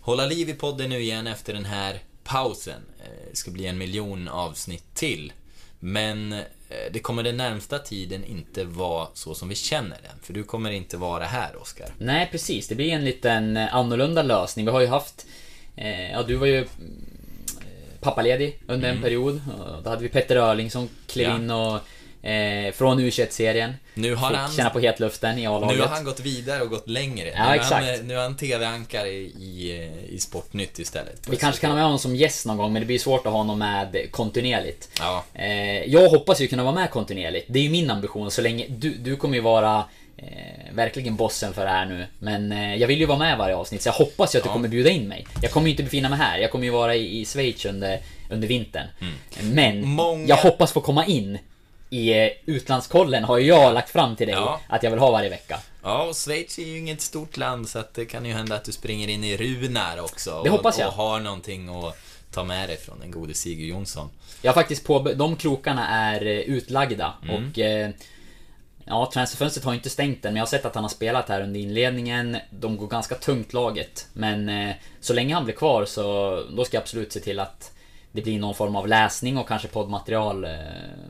hålla 0.02 0.26
liv 0.26 0.50
i 0.50 0.54
podden 0.54 0.90
nu 0.90 1.00
igen 1.02 1.28
efter 1.28 1.54
den 1.54 1.66
här 1.66 2.00
pausen. 2.28 2.82
Eh, 3.04 3.30
det 3.32 3.38
ska 3.38 3.52
bli 3.52 3.66
en 3.66 3.78
miljon 3.78 4.28
avsnitt 4.28 4.96
till. 4.96 5.34
Men 5.80 6.34
eh, 6.34 6.40
det 6.92 7.00
kommer 7.00 7.24
den 7.24 7.38
närmsta 7.38 7.80
tiden 7.80 8.24
inte 8.24 8.64
vara 8.64 9.08
så 9.14 9.36
som 9.36 9.50
vi 9.50 9.56
känner 9.56 9.98
den. 10.02 10.20
För 10.22 10.34
du 10.34 10.44
kommer 10.44 10.72
inte 10.72 10.98
vara 10.98 11.24
här, 11.26 11.62
Oskar. 11.62 11.90
Nej, 11.98 12.28
precis. 12.32 12.68
Det 12.68 12.76
blir 12.76 12.90
en 12.90 13.06
liten 13.06 13.58
eh, 13.58 13.76
annorlunda 13.76 14.24
lösning. 14.24 14.66
Vi 14.66 14.72
har 14.72 14.82
ju 14.82 14.88
haft... 14.88 15.26
Eh, 15.76 16.12
ja, 16.12 16.24
du 16.24 16.36
var 16.36 16.48
ju 16.48 16.58
mm, 16.58 16.68
eh, 17.60 18.00
pappaledig 18.00 18.60
under 18.68 18.90
en 18.90 19.02
period. 19.02 19.42
Då 19.84 19.90
hade 19.90 20.04
vi 20.04 20.10
Petter 20.10 20.36
Öhrling 20.36 20.72
som 20.72 20.90
klev 21.08 21.30
Mm. 21.30 21.50
Ja. 21.50 21.66
in 21.68 21.74
och... 21.76 21.82
Eh, 22.24 22.72
från 22.74 23.00
U21-serien. 23.00 23.74
Nu 23.94 24.16
har 24.16 24.34
han- 24.34 24.52
känna 24.52 24.70
på 24.70 24.80
hetluften 24.80 25.38
i 25.40 25.48
A-laget. 25.48 25.78
Nu 25.78 25.82
har 25.84 25.90
han 25.90 26.04
gått 26.04 26.20
vidare 26.20 26.62
och 26.62 26.70
gått 26.70 26.90
längre. 26.90 27.28
Ja, 27.36 27.44
nu, 27.44 27.50
är 27.50 27.56
exakt. 27.56 27.74
han, 27.86 27.94
eh, 27.94 28.00
nu 28.04 28.14
är 28.14 28.22
han 28.22 28.38
TV-ankare 28.38 29.08
i, 29.10 29.24
i, 29.26 29.78
eh, 30.10 30.14
i 30.16 30.20
Sportnytt 30.20 30.80
istället. 30.80 31.28
Vi 31.30 31.36
kanske 31.38 31.62
kan 31.62 31.70
ha 31.70 31.76
med 31.76 31.84
honom 31.84 32.00
som 32.00 32.16
gäst 32.16 32.46
någon 32.46 32.58
gång, 32.58 32.74
men 32.74 32.82
det 32.82 32.86
blir 32.86 33.00
svårt 33.00 33.26
att 33.26 33.32
ha 33.32 33.38
honom 33.40 33.60
med 33.60 34.08
kontinuerligt. 34.12 34.90
Ja. 35.00 35.24
Eh, 35.34 35.84
jag 35.84 36.10
hoppas 36.10 36.42
ju 36.42 36.48
kunna 36.48 36.64
vara 36.64 36.76
med 36.76 36.90
kontinuerligt. 36.92 37.46
Det 37.50 37.60
är 37.60 37.64
ju 37.64 37.70
min 37.70 37.90
ambition. 37.92 38.32
Så 38.32 38.42
länge 38.42 38.66
du, 38.70 38.90
du 38.94 39.16
kommer 39.16 39.36
ju 39.36 39.42
vara 39.42 39.84
eh, 40.18 40.74
verkligen 40.74 41.16
bossen 41.16 41.54
för 41.54 41.64
det 41.66 41.72
här 41.72 41.86
nu. 41.86 42.06
Men 42.20 42.52
eh, 42.52 42.76
jag 42.76 42.88
vill 42.88 43.00
ju 43.00 43.06
vara 43.06 43.20
med 43.20 43.38
varje 43.38 43.56
avsnitt, 43.56 43.82
så 43.82 43.88
jag 43.90 43.94
hoppas 43.94 44.36
ju 44.36 44.38
att 44.38 44.44
du 44.44 44.50
Ja. 44.50 44.54
kommer 44.54 44.68
bjuda 44.68 44.90
in 44.90 45.08
mig. 45.08 45.28
Jag 45.42 45.52
kommer 45.52 45.68
ju 45.68 45.72
inte 45.72 45.84
befinna 45.84 46.10
mig 46.10 46.20
här. 46.20 46.38
Jag 46.40 46.52
kommer 46.52 46.66
ju 46.66 46.72
vara 46.72 46.96
i, 46.96 47.20
i 47.22 47.26
Schweiz 47.26 47.66
under, 47.66 48.00
under 48.30 48.48
vintern. 48.48 48.88
Men 49.42 49.78
Mm. 49.78 49.90
Många- 49.90 50.28
jag 50.28 50.36
hoppas 50.36 50.72
få 50.72 50.82
komma 50.82 51.06
in. 51.06 51.38
I 51.90 52.14
eh, 52.26 52.30
utlandskollen 52.46 53.24
har 53.24 53.38
ju 53.38 53.46
jag 53.48 53.74
lagt 53.74 53.90
fram 53.90 54.16
till 54.16 54.28
dig 54.28 54.36
Ja. 54.36 54.62
att 54.70 54.84
jag 54.84 54.92
vill 54.92 55.00
ha 55.00 55.12
varje 55.12 55.30
vecka. 55.30 55.60
Ja, 55.84 56.04
och 56.04 56.16
Schweiz 56.16 56.58
är 56.60 56.64
ju 56.64 56.78
inget 56.78 57.02
stort 57.02 57.38
land 57.38 57.70
så 57.70 57.80
att 57.80 57.94
det 57.94 58.06
kan 58.06 58.26
ju 58.26 58.34
hända 58.34 58.56
att 58.56 58.64
du 58.64 58.72
springer 58.72 59.08
in 59.08 59.24
i 59.24 59.38
Runar 59.38 60.00
också. 60.00 60.32
Det 60.44 60.50
och, 60.50 60.56
hoppas 60.56 60.80
jag. 60.80 60.88
Och 60.88 60.94
har 60.94 61.20
någonting 61.20 61.70
att 61.70 61.98
ta 62.32 62.44
med 62.44 62.70
dig 62.70 62.78
från 62.78 63.00
den 63.00 63.12
gode 63.12 63.34
Sigurd 63.34 63.70
Jonsson. 63.70 64.10
Jag 64.42 64.50
har 64.52 64.54
faktiskt 64.54 64.84
på 64.86 65.00
De 65.00 65.36
krokarna 65.36 65.88
är 65.88 66.22
eh, 66.26 66.40
utlagda 66.40 67.14
och... 67.22 67.60
Eh, 67.60 67.90
ja, 68.86 69.10
transferfönstret 69.14 69.66
har 69.66 69.74
inte 69.74 69.90
stängt 69.90 70.26
än, 70.26 70.34
men 70.34 70.36
jag 70.36 70.42
har 70.42 70.50
sett 70.50 70.66
att 70.66 70.76
han 70.76 70.84
har 70.84 70.90
spelat 70.90 71.30
här 71.30 71.42
under 71.42 71.60
inledningen. 71.60 72.38
De 72.50 72.78
går 72.78 72.88
ganska 72.88 73.16
tungt 73.16 73.54
laget. 73.54 74.08
Men 74.14 74.74
så 75.00 75.14
länge 75.14 75.34
han 75.34 75.44
blir 75.46 75.56
kvar 75.56 75.86
så 75.86 76.04
då 76.58 76.66
ska 76.66 76.78
jag 76.78 76.82
absolut 76.82 77.12
se 77.14 77.20
till 77.20 77.40
att 77.40 77.72
det 78.12 78.22
blir 78.22 78.40
någon 78.40 78.56
form 78.56 78.76
av 78.76 78.88
läsning 78.88 79.38
och 79.38 79.48
kanske 79.48 79.68
poddmaterial 79.68 80.44
eh, 80.44 80.52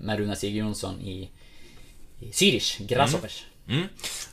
med 0.01 0.17
Runa 0.17 0.35
Sigurd 0.35 0.65
Jonsson 0.65 1.01
i, 1.01 1.29
i 2.19 2.31
Zürich, 2.31 2.87
Grasshoppers. 2.87 3.45
Mm. 3.69 3.87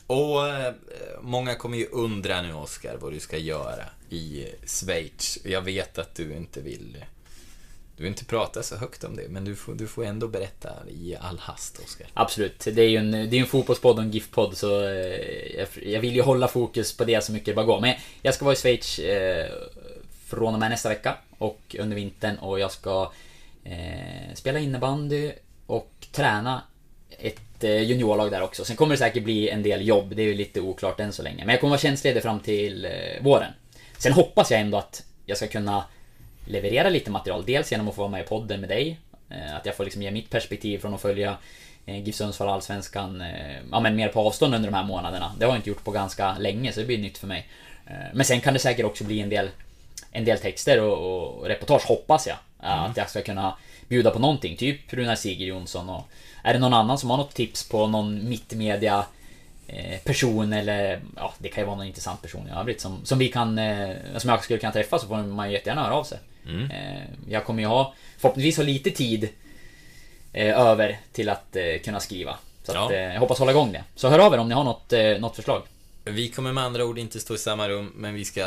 Och 0.07 0.47
eh, 0.47 0.73
många 1.21 1.55
kommer 1.55 1.77
ju 1.77 1.85
undra 1.85 2.41
nu, 2.41 2.53
Oskar, 2.53 2.97
vad 3.01 3.13
du 3.13 3.19
ska 3.19 3.37
göra 3.37 3.83
i 4.09 4.45
Schweiz. 4.65 5.37
Jag 5.43 5.61
vet 5.61 5.97
att 5.97 6.15
du 6.15 6.35
inte 6.35 6.61
vill 6.61 7.05
Du 7.97 8.03
vill 8.03 8.11
inte 8.11 8.25
prata 8.25 8.63
så 8.63 8.75
högt 8.75 9.03
om 9.03 9.15
det, 9.15 9.29
men 9.29 9.45
du 9.45 9.55
får, 9.55 9.73
du 9.73 9.87
får 9.87 10.05
ändå 10.05 10.27
berätta 10.27 10.69
i 10.89 11.15
all 11.15 11.39
hast, 11.39 11.79
Oskar. 11.85 12.07
Absolut. 12.13 12.67
Det 12.73 12.81
är 12.81 12.89
ju 12.89 12.97
en, 12.97 13.11
det 13.11 13.37
är 13.37 13.39
en 13.39 13.45
fotbollspodd 13.47 13.97
och 13.97 14.03
en 14.03 14.11
GIF-podd 14.11 14.57
så 14.57 14.83
eh, 14.83 15.57
jag, 15.57 15.67
jag 15.83 16.01
vill 16.01 16.15
ju 16.15 16.21
hålla 16.21 16.47
fokus 16.47 16.97
på 16.97 17.05
det 17.05 17.23
så 17.23 17.31
mycket 17.31 17.45
det 17.45 17.53
bara 17.53 17.65
går. 17.65 17.81
Men 17.81 17.95
jag 18.21 18.33
ska 18.33 18.45
vara 18.45 18.53
i 18.53 18.57
Schweiz 18.57 18.99
eh, 18.99 19.51
från 20.25 20.53
och 20.53 20.59
med 20.59 20.69
nästa 20.69 20.89
vecka 20.89 21.17
och 21.37 21.75
under 21.79 21.95
vintern 21.95 22.37
och 22.37 22.59
jag 22.59 22.71
ska 22.71 23.11
eh, 23.63 24.33
spela 24.33 24.59
innebandy 24.59 25.31
och 25.65 25.91
träna 26.11 26.61
ett 27.09 27.63
eh, 27.63 27.81
juniorlag 27.81 28.31
där 28.31 28.41
också. 28.41 28.65
Sen 28.65 28.75
kommer 28.75 28.93
det 28.93 28.99
säkert 28.99 29.23
bli 29.23 29.49
en 29.49 29.63
del 29.63 29.87
jobb, 29.87 30.15
det 30.15 30.21
är 30.21 30.27
ju 30.27 30.33
lite 30.33 30.61
oklart 30.61 30.99
än 30.99 31.13
så 31.13 31.23
länge. 31.23 31.45
Men 31.45 31.49
jag 31.49 31.59
kommer 31.59 31.69
vara 31.69 31.79
tjänstledig 31.79 32.23
fram 32.23 32.39
till 32.39 32.85
eh, 32.85 33.23
våren. 33.23 33.51
Sen 33.97 34.13
hoppas 34.13 34.51
jag 34.51 34.61
ändå 34.61 34.77
att 34.77 35.03
jag 35.25 35.37
ska 35.37 35.47
kunna 35.47 35.85
leverera 36.47 36.89
lite 36.89 37.11
material. 37.11 37.43
Dels 37.45 37.71
genom 37.71 37.87
att 37.87 37.95
få 37.95 38.01
vara 38.01 38.11
med 38.11 38.23
i 38.23 38.27
podden 38.27 38.59
med 38.59 38.69
dig. 38.69 38.99
Eh, 39.29 39.55
att 39.55 39.65
jag 39.65 39.75
får 39.75 39.83
liksom 39.83 40.01
ge 40.01 40.11
mitt 40.11 40.29
perspektiv 40.29 40.79
från 40.79 40.93
att 40.93 41.01
följa 41.01 41.37
eh, 41.85 42.03
GIF 42.03 42.15
Sundsvall 42.15 42.49
Allsvenskan, 42.49 43.21
eh, 43.21 43.57
ja 43.71 43.79
men 43.79 43.95
mer 43.95 44.09
på 44.09 44.19
avstånd 44.19 44.55
under 44.55 44.71
de 44.71 44.75
här 44.75 44.83
månaderna. 44.83 45.31
Det 45.39 45.45
har 45.45 45.51
jag 45.51 45.59
inte 45.59 45.69
gjort 45.69 45.83
på 45.83 45.91
ganska 45.91 46.37
länge, 46.37 46.71
så 46.71 46.79
det 46.79 46.85
blir 46.85 46.97
nytt 46.97 47.17
för 47.17 47.27
mig. 47.27 47.49
Eh, 47.87 47.93
men 48.13 48.25
sen 48.25 48.41
kan 48.41 48.53
det 48.53 48.59
säkert 48.59 48.85
också 48.85 49.03
bli 49.03 49.19
en 49.19 49.29
del, 49.29 49.49
en 50.15 50.25
del 50.25 50.39
texter 50.39 50.81
och, 50.81 51.37
och 51.37 51.45
reportage, 51.45 51.85
hoppas 51.85 52.27
jag. 52.27 52.37
Mm. 52.63 52.79
Att 52.79 52.97
jag 52.97 53.09
ska 53.09 53.21
kunna 53.21 53.57
bjuda 53.87 54.11
på 54.11 54.19
någonting, 54.19 54.57
typ 54.57 54.93
Runar 54.93 55.15
Sigurd 55.15 55.47
Jonsson 55.47 55.89
och... 55.89 56.09
Är 56.43 56.53
det 56.53 56.59
någon 56.59 56.73
annan 56.73 56.97
som 56.97 57.09
har 57.09 57.17
något 57.17 57.33
tips 57.33 57.69
på 57.69 57.87
någon 57.87 58.29
mittmedia 58.29 59.05
eh, 59.67 59.99
person 59.99 60.53
eller 60.53 61.01
ja, 61.15 61.33
det 61.37 61.49
kan 61.49 61.61
ju 61.61 61.65
vara 61.65 61.75
någon 61.75 61.85
intressant 61.85 62.21
person 62.21 62.47
i 62.47 62.59
övrigt 62.59 62.81
som, 62.81 63.05
som 63.05 63.19
vi 63.19 63.27
kan, 63.27 63.57
eh, 63.57 63.95
som 64.17 64.29
jag 64.29 64.43
skulle 64.43 64.59
kunna 64.59 64.71
träffa 64.71 64.99
så 64.99 65.07
får 65.07 65.17
man 65.17 65.47
ju 65.47 65.53
jättegärna 65.53 65.83
höra 65.83 65.93
av 65.93 66.03
sig. 66.03 66.17
Mm. 66.47 66.71
Eh, 66.71 67.01
jag 67.29 67.45
kommer 67.45 67.61
ju 67.61 67.67
ha, 67.67 67.93
förhoppningsvis 68.17 68.57
ha 68.57 68.63
lite 68.63 68.91
tid 68.91 69.29
över 70.33 70.99
till 71.11 71.29
att 71.29 71.57
kunna 71.83 71.99
skriva. 71.99 72.37
Så 72.63 72.71
ja. 72.75 72.85
att, 72.85 72.93
jag 72.93 73.19
hoppas 73.19 73.39
hålla 73.39 73.51
igång 73.51 73.71
det. 73.71 73.83
Så 73.95 74.09
hör 74.09 74.19
av 74.19 74.33
er 74.33 74.37
om 74.37 74.49
ni 74.49 74.55
har 74.55 74.63
något, 74.63 74.93
något 75.19 75.35
förslag. 75.35 75.61
Vi 76.07 76.29
kommer 76.29 76.53
med 76.53 76.63
andra 76.63 76.85
ord 76.85 76.97
inte 76.97 77.19
stå 77.19 77.35
i 77.35 77.37
samma 77.37 77.69
rum, 77.69 77.91
men 77.95 78.13
vi 78.13 78.25
ska 78.25 78.41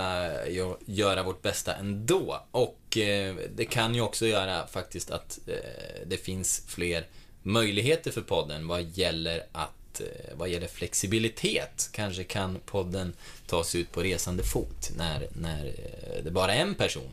eh, 0.47 0.73
göra 0.87 1.23
vårt 1.23 1.43
bästa 1.43 1.75
ändå. 1.75 2.47
Och 2.51 2.99
eh, 2.99 3.37
det 3.55 3.65
kan 3.65 3.95
ju 3.95 4.01
också 4.01 4.27
göra 4.27 4.67
faktiskt 4.67 5.11
att 5.11 5.39
eh, 5.47 6.07
det 6.07 6.17
finns 6.17 6.63
fler 6.67 7.07
möjligheter 7.43 8.11
för 8.11 8.21
podden 8.21 8.67
vad 8.67 8.83
gäller 8.83 9.43
att 9.53 10.01
eh, 10.01 10.37
vad 10.37 10.49
gäller 10.49 10.67
flexibilitet. 10.67 11.89
Kanske 11.93 12.25
kan 12.25 12.59
podden 12.67 13.13
tas 13.47 13.75
ut 13.75 13.93
på 13.93 14.03
resande 14.03 14.43
fot 14.43 14.91
när, 14.97 15.29
när 15.33 15.67
eh, 15.67 16.25
det 16.25 16.31
bara 16.31 16.55
är 16.55 16.63
en 16.63 16.75
person. 16.75 17.13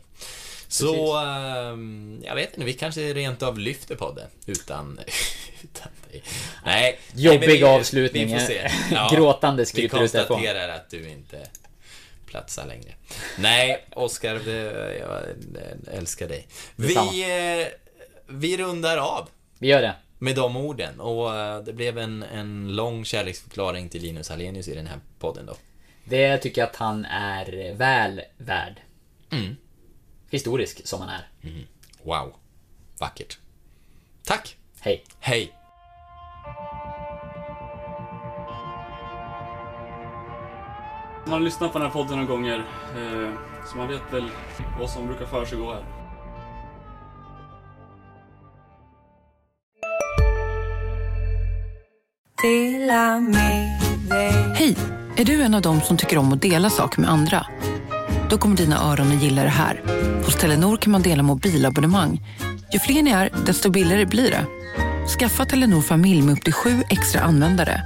Så, 0.68 1.18
ähm, 1.22 2.22
jag 2.24 2.34
vet 2.34 2.54
inte, 2.54 2.64
vi 2.64 2.72
kanske 2.72 3.14
rent 3.14 3.42
av 3.42 3.58
lyfter 3.58 3.94
podden 3.94 4.28
utan, 4.46 5.00
utan 5.62 5.92
dig. 6.10 6.22
Nej. 6.64 6.98
Jobbig 7.14 7.48
nej, 7.48 7.56
vi, 7.56 7.64
avslutning. 7.64 8.26
Vi 8.26 8.32
får 8.32 8.46
se. 8.46 8.70
Ja, 8.90 9.10
Gråtande 9.14 9.66
skriver 9.66 9.88
Vi 9.88 9.88
konstaterar 9.88 10.68
att 10.68 10.90
du 10.90 11.08
inte 11.08 11.46
platsar 12.26 12.66
längre. 12.66 12.94
Nej, 13.38 13.84
Oskar, 13.94 14.48
jag 15.00 15.22
älskar 15.92 16.28
dig. 16.28 16.46
Vi, 16.76 16.96
eh, 16.96 17.66
vi 18.26 18.56
rundar 18.56 18.96
av. 18.96 19.28
Vi 19.58 19.68
gör 19.68 19.82
det. 19.82 19.94
Med 20.18 20.36
de 20.36 20.56
orden. 20.56 21.00
Och 21.00 21.34
eh, 21.36 21.62
det 21.62 21.72
blev 21.72 21.98
en, 21.98 22.22
en 22.22 22.76
lång 22.76 23.04
kärleksförklaring 23.04 23.88
till 23.88 24.02
Linus 24.02 24.28
Hallenius 24.28 24.68
i 24.68 24.74
den 24.74 24.86
här 24.86 24.98
podden 25.18 25.46
då. 25.46 25.56
Det 26.04 26.38
tycker 26.38 26.60
jag 26.60 26.68
att 26.68 26.76
han 26.76 27.04
är 27.04 27.74
väl 27.74 28.22
värd. 28.38 28.80
Mm 29.30 29.56
historisk 30.30 30.86
som 30.86 31.00
han 31.00 31.08
är. 31.08 31.28
Mm. 31.42 31.66
Wow. 32.02 32.34
Vackert. 32.98 33.38
Tack. 34.24 34.56
Hej. 34.80 35.04
Hej. 35.20 35.52
Man 41.24 41.32
har 41.32 41.40
lyssnat 41.40 41.72
på 41.72 41.78
den 41.78 41.86
här 41.86 41.92
podden 41.92 42.16
några 42.16 42.30
gånger, 42.30 42.58
eh, 42.96 43.32
så 43.70 43.76
man 43.76 43.88
vet 43.88 44.12
väl 44.12 44.30
vad 44.80 44.90
som 44.90 45.06
brukar 45.06 45.26
försiggå 45.26 45.72
här. 45.72 45.84
Hej! 54.54 54.76
Är 55.16 55.24
du 55.24 55.42
en 55.42 55.54
av 55.54 55.62
dem 55.62 55.80
som 55.80 55.96
tycker 55.96 56.18
om 56.18 56.32
att 56.32 56.42
dela 56.42 56.70
saker 56.70 57.00
med 57.00 57.10
andra? 57.10 57.46
Då 58.30 58.38
kommer 58.38 58.56
dina 58.56 58.92
öron 58.92 59.12
att 59.16 59.22
gilla 59.22 59.42
det 59.42 59.48
här. 59.48 59.82
Hos 60.24 60.34
Telenor 60.34 60.76
kan 60.76 60.92
man 60.92 61.02
dela 61.02 61.22
mobilabonnemang. 61.22 62.20
Ju 62.72 62.78
fler 62.78 63.02
ni 63.02 63.10
är, 63.10 63.30
desto 63.46 63.70
billigare 63.70 64.06
blir 64.06 64.30
det. 64.30 64.46
Skaffa 65.18 65.44
Telenor 65.44 65.82
familj 65.82 66.22
med 66.22 66.32
upp 66.32 66.44
till 66.44 66.52
sju 66.52 66.82
extra 66.90 67.20
användare. 67.20 67.82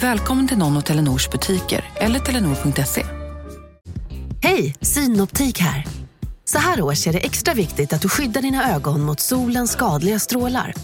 Välkommen 0.00 0.48
till 0.48 0.58
någon 0.58 0.76
av 0.76 0.80
Telenors 0.80 1.30
butiker 1.30 1.84
eller 1.94 2.18
telenor.se. 2.18 3.04
Hej, 4.42 4.74
Synoptik 4.80 5.60
här. 5.60 5.86
Så 6.44 6.58
här 6.58 6.82
års 6.82 7.06
är 7.06 7.12
det 7.12 7.18
extra 7.18 7.54
viktigt 7.54 7.92
att 7.92 8.02
du 8.02 8.08
skyddar 8.08 8.42
dina 8.42 8.74
ögon 8.74 9.02
mot 9.02 9.20
solens 9.20 9.72
skadliga 9.72 10.18
strålar. 10.18 10.74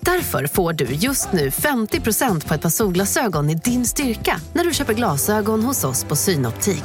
Därför 0.00 0.46
får 0.46 0.72
du 0.72 0.84
just 0.84 1.32
nu 1.32 1.48
50% 1.48 2.48
på 2.48 2.54
ett 2.54 2.62
par 2.62 2.70
solglasögon 2.70 3.50
i 3.50 3.54
din 3.54 3.86
styrka 3.86 4.40
när 4.52 4.64
du 4.64 4.74
köper 4.74 4.94
glasögon 4.94 5.62
hos 5.62 5.84
oss 5.84 6.04
på 6.04 6.16
Synoptik. 6.16 6.84